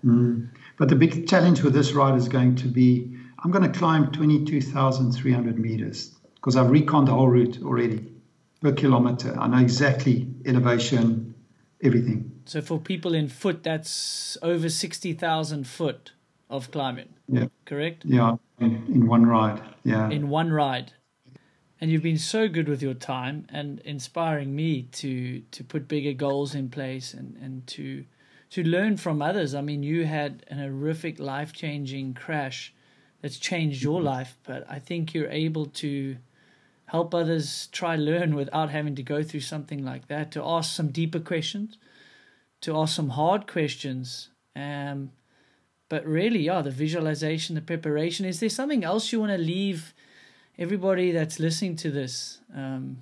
Mm. 0.04 0.50
But 0.78 0.88
the 0.88 0.94
big 0.94 1.28
challenge 1.28 1.62
with 1.62 1.74
this 1.74 1.92
ride 1.92 2.16
is 2.16 2.28
going 2.28 2.56
to 2.56 2.68
be 2.68 3.16
I'm 3.42 3.50
going 3.50 3.70
to 3.70 3.78
climb 3.78 4.10
22,300 4.10 5.58
meters 5.58 6.14
because 6.34 6.56
I've 6.56 6.70
reconned 6.70 7.06
the 7.06 7.12
whole 7.12 7.28
route 7.28 7.58
already 7.62 8.12
per 8.60 8.72
kilometer. 8.72 9.36
I 9.38 9.46
know 9.46 9.58
exactly 9.58 10.28
elevation, 10.44 11.34
everything. 11.82 12.37
So 12.48 12.62
for 12.62 12.80
people 12.80 13.12
in 13.14 13.28
foot, 13.28 13.62
that's 13.62 14.38
over 14.40 14.70
60,000 14.70 15.66
foot 15.66 16.12
of 16.48 16.70
climbing, 16.70 17.10
Yeah, 17.28 17.48
correct? 17.66 18.06
yeah, 18.06 18.36
in, 18.58 18.86
in 18.88 19.06
one 19.06 19.26
ride. 19.26 19.60
Yeah. 19.84 20.08
in 20.08 20.30
one 20.30 20.50
ride. 20.50 20.92
And 21.78 21.90
you've 21.90 22.02
been 22.02 22.18
so 22.18 22.48
good 22.48 22.66
with 22.66 22.82
your 22.82 22.94
time 22.94 23.46
and 23.50 23.80
inspiring 23.80 24.56
me 24.56 24.82
to 24.92 25.42
to 25.52 25.62
put 25.62 25.86
bigger 25.86 26.12
goals 26.12 26.54
in 26.54 26.70
place 26.70 27.14
and, 27.14 27.36
and 27.36 27.66
to 27.68 28.04
to 28.50 28.64
learn 28.64 28.96
from 28.96 29.20
others. 29.20 29.54
I 29.54 29.60
mean, 29.60 29.82
you 29.82 30.06
had 30.06 30.44
an 30.48 30.58
horrific 30.58 31.20
life 31.20 31.52
changing 31.52 32.14
crash 32.14 32.74
that's 33.20 33.38
changed 33.38 33.82
your 33.82 33.98
mm-hmm. 33.98 34.06
life, 34.06 34.38
but 34.44 34.64
I 34.68 34.78
think 34.78 35.12
you're 35.12 35.30
able 35.30 35.66
to 35.66 36.16
help 36.86 37.14
others 37.14 37.68
try 37.72 37.94
learn 37.94 38.34
without 38.34 38.70
having 38.70 38.94
to 38.94 39.02
go 39.02 39.22
through 39.22 39.40
something 39.40 39.84
like 39.84 40.08
that, 40.08 40.32
to 40.32 40.42
ask 40.42 40.74
some 40.74 40.88
deeper 40.88 41.20
questions, 41.20 41.76
to 42.60 42.76
ask 42.76 42.94
some 42.94 43.10
hard 43.10 43.46
questions. 43.46 44.30
Um, 44.56 45.12
but 45.88 46.04
really, 46.04 46.40
yeah, 46.40 46.62
the 46.62 46.70
visualization, 46.70 47.54
the 47.54 47.60
preparation. 47.62 48.26
Is 48.26 48.40
there 48.40 48.48
something 48.48 48.84
else 48.84 49.12
you 49.12 49.20
want 49.20 49.32
to 49.32 49.38
leave 49.38 49.94
everybody 50.58 51.12
that's 51.12 51.40
listening 51.40 51.76
to 51.76 51.90
this? 51.90 52.38
Um, 52.54 52.98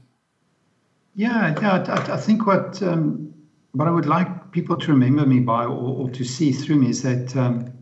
Yeah, 1.14 1.54
yeah. 1.60 1.84
I, 1.88 2.14
I 2.14 2.16
think 2.18 2.46
what 2.46 2.82
um, 2.82 3.34
what 3.72 3.88
I 3.88 3.90
would 3.90 4.06
like 4.06 4.52
people 4.52 4.76
to 4.76 4.92
remember 4.92 5.26
me 5.26 5.40
by, 5.40 5.64
or, 5.64 5.96
or 6.00 6.10
to 6.10 6.24
see 6.24 6.52
through 6.52 6.76
me, 6.76 6.90
is 6.90 7.02
that 7.02 7.34
um, 7.36 7.72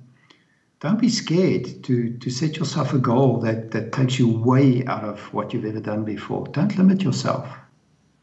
don't 0.81 1.01
be 1.01 1.09
scared 1.09 1.83
to 1.85 2.17
to 2.19 2.31
set 2.31 2.57
yourself 2.57 2.95
a 2.95 2.99
goal 2.99 3.41
that 3.41 3.73
that 3.73 3.93
takes 3.93 4.19
you 4.19 4.29
way 4.29 4.85
out 4.87 5.05
of 5.05 5.21
what 5.35 5.53
you've 5.53 5.65
ever 5.65 5.81
done 5.81 6.05
before. 6.05 6.47
Don't 6.49 6.79
limit 6.79 7.03
yourself, 7.03 7.49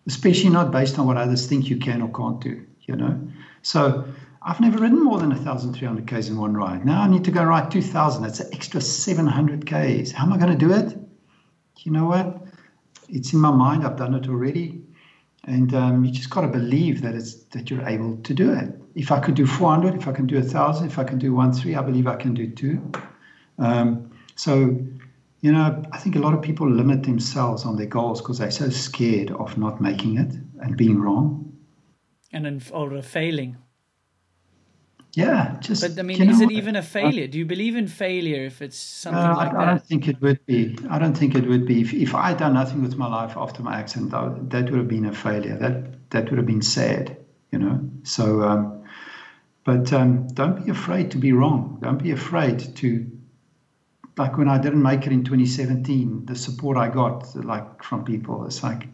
especially 0.08 0.50
not 0.50 0.72
based 0.72 0.98
on 0.98 1.06
what 1.06 1.18
others 1.18 1.46
think 1.46 1.70
you 1.70 1.78
can 1.78 2.02
or 2.02 2.10
can't 2.10 2.40
do. 2.40 2.66
You 2.88 2.96
know, 2.96 3.31
so. 3.62 4.06
I've 4.44 4.60
never 4.60 4.80
ridden 4.80 5.04
more 5.04 5.20
than 5.20 5.30
1,300 5.30 6.08
Ks 6.08 6.30
in 6.30 6.36
one 6.36 6.56
ride. 6.56 6.84
Now 6.84 7.04
I 7.04 7.08
need 7.08 7.26
to 7.26 7.32
go 7.32 7.44
ride 7.44 7.70
2,000. 7.70 8.24
That's 8.24 8.40
an 8.40 8.50
extra 8.52 8.82
700 8.82 9.68
Ks. 9.68 10.12
How 10.12 10.26
am 10.26 10.34
I 10.34 10.38
going 10.38 10.52
to 10.52 10.58
do 10.58 10.74
it? 10.74 10.98
You 11.78 11.92
know 11.92 12.06
what? 12.06 12.42
It's 13.08 13.34
in 13.34 13.40
my 13.40 13.52
mind. 13.52 13.86
I've 13.86 13.98
done 13.98 14.16
it 14.16 14.28
already. 14.28 14.82
And 15.44 15.74
um, 15.74 16.06
you 16.06 16.12
just 16.12 16.30
got 16.30 16.42
to 16.42 16.48
believe 16.48 17.02
that 17.02 17.16
it's 17.16 17.36
that 17.52 17.70
you're 17.70 17.88
able 17.88 18.18
to 18.18 18.34
do 18.34 18.52
it. 18.54 18.74
If 18.94 19.12
I 19.12 19.20
could 19.20 19.36
do 19.36 19.46
400, 19.46 19.96
if 19.96 20.08
I 20.08 20.12
can 20.12 20.28
do 20.28 20.36
1,000, 20.36 20.88
if 20.88 21.00
I 21.00 21.04
can 21.04 21.18
do 21.18 21.34
one 21.34 21.54
three, 21.54 21.76
I 21.76 21.82
believe 21.82 22.08
I 22.08 22.16
can 22.16 22.34
do 22.34 22.50
two. 22.50 22.92
Um, 23.58 24.12
so, 24.36 24.78
you 25.42 25.52
know, 25.52 25.84
I 25.92 25.98
think 25.98 26.16
a 26.16 26.20
lot 26.20 26.34
of 26.34 26.42
people 26.42 26.70
limit 26.70 27.04
themselves 27.04 27.66
on 27.66 27.76
their 27.76 27.88
goals 27.88 28.22
because 28.22 28.38
they're 28.38 28.52
so 28.52 28.70
scared 28.70 29.32
of 29.32 29.58
not 29.58 29.82
making 29.82 30.18
it 30.18 30.34
and 30.62 30.78
being 30.78 31.00
wrong. 31.00 31.41
And 32.34 32.46
then 32.46 32.62
or 32.72 32.94
a 32.94 33.02
failing. 33.04 33.58
Yeah, 35.14 35.58
just. 35.60 35.96
But 35.96 36.00
I 36.00 36.04
mean, 36.04 36.20
you 36.20 36.26
know 36.26 36.32
is 36.32 36.42
it 36.42 36.52
even 36.52 36.76
a 36.76 36.82
failure? 36.82 37.28
Do 37.28 37.38
you 37.38 37.46
believe 37.46 37.76
in 37.76 37.88
failure 37.88 38.46
if 38.46 38.62
it's 38.62 38.78
something 38.78 39.32
Uh, 39.32 39.36
like 39.36 39.54
I, 39.54 39.64
I 39.64 39.66
don't 39.66 39.84
think 39.86 40.08
it 40.08 40.22
would 40.22 40.46
be. 40.46 40.78
I 40.90 41.00
don't 41.00 41.18
think 41.18 41.36
it 41.36 41.48
would 41.48 41.66
be. 41.66 41.82
If, 41.82 41.94
if 41.94 42.16
I 42.16 42.30
had 42.30 42.38
done 42.38 42.54
nothing 42.54 42.82
with 42.82 42.98
my 42.98 43.08
life 43.08 43.36
after 43.38 43.62
my 43.64 43.78
accident, 43.80 44.14
I, 44.14 44.30
that 44.50 44.70
would 44.70 44.80
have 44.80 44.88
been 44.88 45.06
a 45.06 45.14
failure. 45.14 45.58
That 45.58 46.10
that 46.12 46.30
would 46.30 46.38
have 46.38 46.48
been 46.48 46.62
sad, 46.62 47.18
you 47.52 47.60
know. 47.60 47.90
So, 48.04 48.44
um, 48.44 48.84
But 49.64 49.94
um, 49.94 50.28
don't 50.30 50.64
be 50.66 50.72
afraid 50.72 51.12
to 51.12 51.18
be 51.18 51.34
wrong. 51.34 51.80
Don't 51.82 52.02
be 52.02 52.12
afraid 52.12 52.60
to, 52.78 53.08
like 54.18 54.38
when 54.38 54.48
I 54.50 54.58
didn't 54.60 54.82
make 54.82 55.06
it 55.08 55.14
in 55.14 55.24
2017, 55.24 56.26
the 56.26 56.36
support 56.36 56.78
I 56.78 56.90
got, 56.90 57.36
like 57.36 57.84
from 57.84 58.04
people, 58.04 58.46
it's 58.46 58.64
like, 58.64 58.88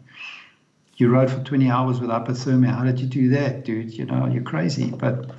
you 0.98 1.08
rode 1.08 1.30
for 1.30 1.38
20 1.40 1.70
hours 1.70 2.00
with 2.00 2.10
hypothermia. 2.10 2.74
How 2.74 2.84
did 2.84 2.98
you 3.00 3.06
do 3.06 3.28
that, 3.30 3.64
dude? 3.64 3.92
You 3.94 4.04
know, 4.04 4.26
you're 4.26 4.42
crazy. 4.42 4.90
But, 4.90 5.30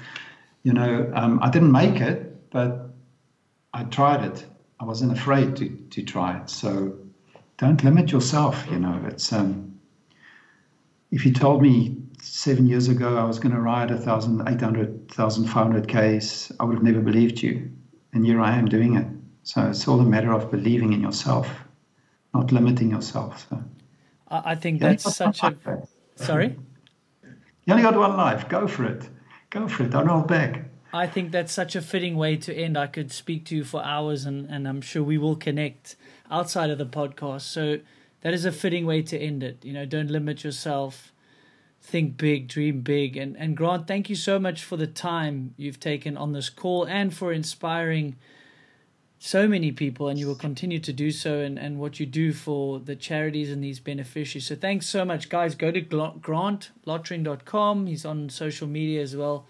you 0.63 0.71
know, 0.71 1.11
um, 1.13 1.39
I 1.43 1.49
didn't 1.49 1.73
make 1.73 1.99
it, 1.99 2.49
but 2.49 2.91
I 3.73 3.83
tried 3.83 4.23
it. 4.23 4.45
I 4.79 4.85
wasn't 4.85 5.11
afraid 5.11 5.57
to, 5.57 5.69
to 5.69 6.01
try 6.01 6.37
it. 6.37 6.49
So 6.49 6.97
don't 7.57 7.83
limit 7.83 8.09
yourself. 8.09 8.65
You 8.71 8.79
know, 8.79 9.03
it's, 9.05 9.33
um, 9.33 9.77
if 11.11 11.25
you 11.25 11.33
told 11.33 11.61
me 11.61 11.97
seven 12.21 12.65
years 12.65 12.87
ago 12.87 13.17
I 13.17 13.25
was 13.25 13.37
going 13.37 13.53
to 13.53 13.59
ride 13.59 13.91
a 13.91 13.97
thousand, 13.97 14.47
eight 14.47 14.61
hundred, 14.61 15.11
thousand, 15.11 15.45
five 15.45 15.67
hundred 15.67 15.89
k's, 15.89 16.53
I 16.61 16.63
would 16.63 16.75
have 16.75 16.83
never 16.83 17.01
believed 17.01 17.41
you. 17.41 17.69
And 18.13 18.25
here 18.25 18.39
I 18.39 18.57
am 18.57 18.67
doing 18.67 18.95
it. 18.95 19.07
So 19.43 19.67
it's 19.67 19.85
all 19.89 19.99
a 19.99 20.05
matter 20.05 20.31
of 20.31 20.49
believing 20.51 20.93
in 20.93 21.01
yourself, 21.01 21.49
not 22.33 22.53
limiting 22.53 22.91
yourself. 22.91 23.45
So. 23.49 23.61
I 24.29 24.55
think 24.55 24.79
that's 24.79 25.15
such 25.15 25.43
a. 25.43 25.55
Sorry? 26.15 26.57
You 27.65 27.73
only 27.73 27.83
got 27.83 27.95
one 27.95 28.17
life. 28.17 28.49
Go 28.49 28.67
for 28.67 28.85
it. 28.85 29.07
Go 29.51 29.67
for 29.67 29.83
it. 29.83 29.91
Don't 29.91 30.07
hold 30.07 30.27
back. 30.27 30.63
I 30.91 31.05
think 31.05 31.31
that's 31.31 31.53
such 31.53 31.75
a 31.75 31.81
fitting 31.81 32.17
way 32.17 32.35
to 32.37 32.51
end. 32.51 32.75
I 32.75 32.87
could 32.87 33.11
speak 33.11 33.45
to 33.45 33.55
you 33.55 33.63
for 33.63 33.83
hours, 33.83 34.25
and, 34.25 34.49
and 34.49 34.67
I'm 34.67 34.81
sure 34.81 35.03
we 35.03 35.19
will 35.19 35.35
connect 35.35 35.95
outside 36.31 36.71
of 36.71 36.79
the 36.79 36.85
podcast. 36.87 37.41
So 37.41 37.79
that 38.21 38.33
is 38.33 38.43
a 38.43 38.51
fitting 38.51 38.87
way 38.87 39.03
to 39.03 39.17
end 39.19 39.43
it. 39.43 39.63
You 39.63 39.73
know, 39.73 39.85
don't 39.85 40.09
limit 40.09 40.43
yourself. 40.43 41.13
Think 41.81 42.17
big, 42.17 42.47
dream 42.47 42.81
big. 42.81 43.15
And, 43.15 43.37
and 43.37 43.55
Grant, 43.55 43.87
thank 43.87 44.09
you 44.09 44.15
so 44.15 44.39
much 44.39 44.63
for 44.63 44.75
the 44.77 44.87
time 44.87 45.53
you've 45.55 45.79
taken 45.79 46.17
on 46.17 46.33
this 46.33 46.49
call 46.49 46.85
and 46.85 47.13
for 47.13 47.31
inspiring 47.31 48.15
so 49.21 49.49
many 49.49 49.73
people 49.73 50.07
and 50.07 50.17
you 50.17 50.25
will 50.25 50.33
continue 50.33 50.79
to 50.79 50.93
do 50.93 51.11
so 51.11 51.39
and, 51.39 51.59
and 51.59 51.77
what 51.77 51.99
you 51.99 52.05
do 52.05 52.31
for 52.31 52.79
the 52.79 52.95
charities 52.95 53.51
and 53.51 53.61
these 53.61 53.81
beneficiaries. 53.81 54.47
So 54.47 54.55
thanks 54.55 54.87
so 54.87 55.03
much, 55.03 55.27
guys. 55.27 55.55
Go 55.55 55.71
to 55.71 55.81
grantlottering.com. 55.81 57.87
He's 57.87 58.05
on 58.05 58.29
social 58.29 58.67
media 58.67 59.01
as 59.01 59.17
well. 59.17 59.45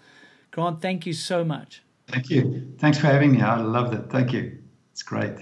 Grant, 0.50 0.82
thank 0.82 1.06
you 1.06 1.12
so 1.12 1.44
much. 1.44 1.84
Thank 2.08 2.30
you. 2.30 2.72
Thanks 2.78 2.98
for 2.98 3.06
having 3.06 3.30
me. 3.30 3.40
I 3.40 3.60
loved 3.60 3.94
it. 3.94 4.10
Thank 4.10 4.32
you. 4.32 4.58
It's 4.90 5.04
great. 5.04 5.36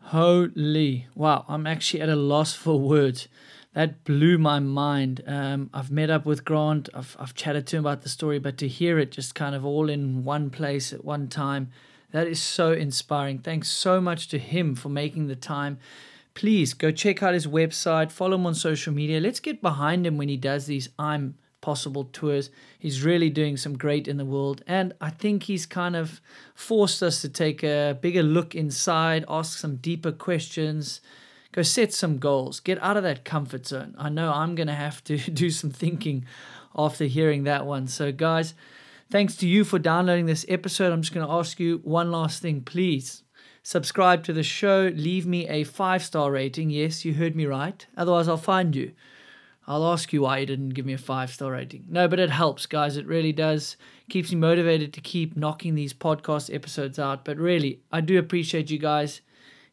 Holy. 0.00 1.06
Wow. 1.14 1.44
I'm 1.46 1.68
actually 1.68 2.00
at 2.00 2.08
a 2.08 2.16
loss 2.16 2.54
for 2.54 2.76
words. 2.76 3.28
That 3.72 4.02
blew 4.02 4.36
my 4.36 4.58
mind. 4.58 5.22
Um, 5.28 5.70
I've 5.72 5.92
met 5.92 6.10
up 6.10 6.26
with 6.26 6.44
Grant. 6.44 6.88
I've, 6.92 7.16
I've 7.20 7.34
chatted 7.34 7.68
to 7.68 7.76
him 7.76 7.86
about 7.86 8.02
the 8.02 8.08
story, 8.08 8.40
but 8.40 8.58
to 8.58 8.66
hear 8.66 8.98
it 8.98 9.12
just 9.12 9.36
kind 9.36 9.54
of 9.54 9.64
all 9.64 9.88
in 9.88 10.24
one 10.24 10.50
place 10.50 10.92
at 10.92 11.04
one 11.04 11.28
time– 11.28 11.70
that 12.12 12.26
is 12.26 12.40
so 12.40 12.72
inspiring. 12.72 13.38
Thanks 13.38 13.68
so 13.68 14.00
much 14.00 14.28
to 14.28 14.38
him 14.38 14.74
for 14.74 14.88
making 14.88 15.26
the 15.26 15.36
time. 15.36 15.78
Please 16.34 16.72
go 16.72 16.90
check 16.90 17.22
out 17.22 17.34
his 17.34 17.46
website, 17.46 18.10
follow 18.10 18.36
him 18.36 18.46
on 18.46 18.54
social 18.54 18.92
media. 18.92 19.20
Let's 19.20 19.40
get 19.40 19.60
behind 19.60 20.06
him 20.06 20.16
when 20.16 20.28
he 20.28 20.36
does 20.36 20.66
these 20.66 20.88
I'm 20.98 21.34
Possible 21.62 22.02
tours. 22.12 22.50
He's 22.76 23.04
really 23.04 23.30
doing 23.30 23.56
some 23.56 23.78
great 23.78 24.08
in 24.08 24.16
the 24.16 24.24
world. 24.24 24.64
And 24.66 24.94
I 25.00 25.10
think 25.10 25.44
he's 25.44 25.64
kind 25.64 25.94
of 25.94 26.20
forced 26.56 27.04
us 27.04 27.20
to 27.22 27.28
take 27.28 27.62
a 27.62 27.96
bigger 28.00 28.24
look 28.24 28.56
inside, 28.56 29.24
ask 29.28 29.60
some 29.60 29.76
deeper 29.76 30.10
questions, 30.10 31.00
go 31.52 31.62
set 31.62 31.92
some 31.92 32.18
goals, 32.18 32.58
get 32.58 32.82
out 32.82 32.96
of 32.96 33.04
that 33.04 33.24
comfort 33.24 33.64
zone. 33.64 33.94
I 33.96 34.08
know 34.08 34.32
I'm 34.32 34.56
going 34.56 34.66
to 34.66 34.74
have 34.74 35.04
to 35.04 35.16
do 35.30 35.50
some 35.50 35.70
thinking 35.70 36.24
after 36.76 37.04
hearing 37.04 37.44
that 37.44 37.64
one. 37.64 37.86
So, 37.86 38.10
guys, 38.10 38.54
Thanks 39.12 39.36
to 39.36 39.46
you 39.46 39.64
for 39.64 39.78
downloading 39.78 40.24
this 40.24 40.46
episode. 40.48 40.90
I'm 40.90 41.02
just 41.02 41.12
going 41.12 41.26
to 41.26 41.34
ask 41.34 41.60
you 41.60 41.82
one 41.84 42.10
last 42.10 42.40
thing. 42.40 42.62
Please 42.62 43.24
subscribe 43.62 44.24
to 44.24 44.32
the 44.32 44.42
show. 44.42 44.90
Leave 44.94 45.26
me 45.26 45.46
a 45.50 45.64
five 45.64 46.02
star 46.02 46.32
rating. 46.32 46.70
Yes, 46.70 47.04
you 47.04 47.12
heard 47.12 47.36
me 47.36 47.44
right. 47.44 47.86
Otherwise, 47.94 48.26
I'll 48.26 48.38
find 48.38 48.74
you. 48.74 48.92
I'll 49.66 49.84
ask 49.84 50.14
you 50.14 50.22
why 50.22 50.38
you 50.38 50.46
didn't 50.46 50.70
give 50.70 50.86
me 50.86 50.94
a 50.94 50.98
five 50.98 51.28
star 51.28 51.52
rating. 51.52 51.84
No, 51.90 52.08
but 52.08 52.20
it 52.20 52.30
helps, 52.30 52.64
guys. 52.64 52.96
It 52.96 53.06
really 53.06 53.32
does. 53.32 53.76
Keeps 54.08 54.32
me 54.32 54.38
motivated 54.38 54.94
to 54.94 55.02
keep 55.02 55.36
knocking 55.36 55.74
these 55.74 55.92
podcast 55.92 56.52
episodes 56.54 56.98
out. 56.98 57.22
But 57.22 57.36
really, 57.36 57.82
I 57.92 58.00
do 58.00 58.18
appreciate 58.18 58.70
you 58.70 58.78
guys. 58.78 59.20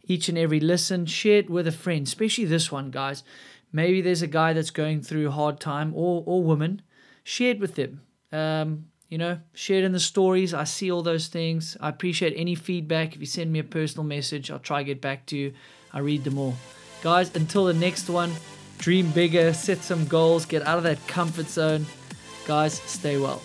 Each 0.04 0.28
and 0.28 0.38
every 0.38 0.60
listen, 0.60 1.06
share 1.06 1.38
it 1.38 1.50
with 1.50 1.66
a 1.66 1.72
friend, 1.72 2.06
especially 2.06 2.44
this 2.44 2.74
one, 2.74 2.92
guys. 2.92 3.24
Maybe 3.72 4.02
there's 4.02 4.22
a 4.22 4.28
guy 4.28 4.52
that's 4.52 4.70
going 4.70 5.02
through 5.02 5.30
a 5.30 5.32
hard 5.32 5.62
time 5.62 5.94
or, 5.96 6.26
or 6.26 6.44
woman. 6.44 6.82
Share 7.24 7.52
it 7.52 7.62
with 7.62 7.76
them. 7.76 8.02
Um, 8.34 8.89
you 9.10 9.18
know, 9.18 9.40
share 9.54 9.80
it 9.80 9.84
in 9.84 9.92
the 9.92 10.00
stories. 10.00 10.54
I 10.54 10.64
see 10.64 10.92
all 10.92 11.02
those 11.02 11.28
things. 11.28 11.76
I 11.82 11.90
appreciate 11.90 12.34
any 12.38 12.56
feedback. 12.56 13.16
If 13.16 13.20
you 13.20 13.26
send 13.26 13.52
me 13.52 13.60
a 13.60 13.64
personal 13.64 14.04
message, 14.04 14.52
I'll 14.52 14.60
try 14.60 14.80
to 14.80 14.86
get 14.86 15.02
back 15.02 15.26
to 15.28 15.38
you. 15.38 15.54
I 15.92 16.00
read 16.00 16.24
them 16.24 16.38
all. 16.38 16.54
Guys, 17.02 17.36
until 17.36 17.66
the 17.66 17.74
next 17.74 18.10
one, 18.10 18.32
dream 18.78 19.10
bigger, 19.12 19.54
set 19.54 19.80
some 19.80 20.06
goals, 20.06 20.46
get 20.46 20.62
out 20.62 20.78
of 20.78 20.84
that 20.84 21.06
comfort 21.08 21.48
zone. 21.48 21.86
Guys, 22.46 22.74
stay 22.82 23.18
well. 23.18 23.42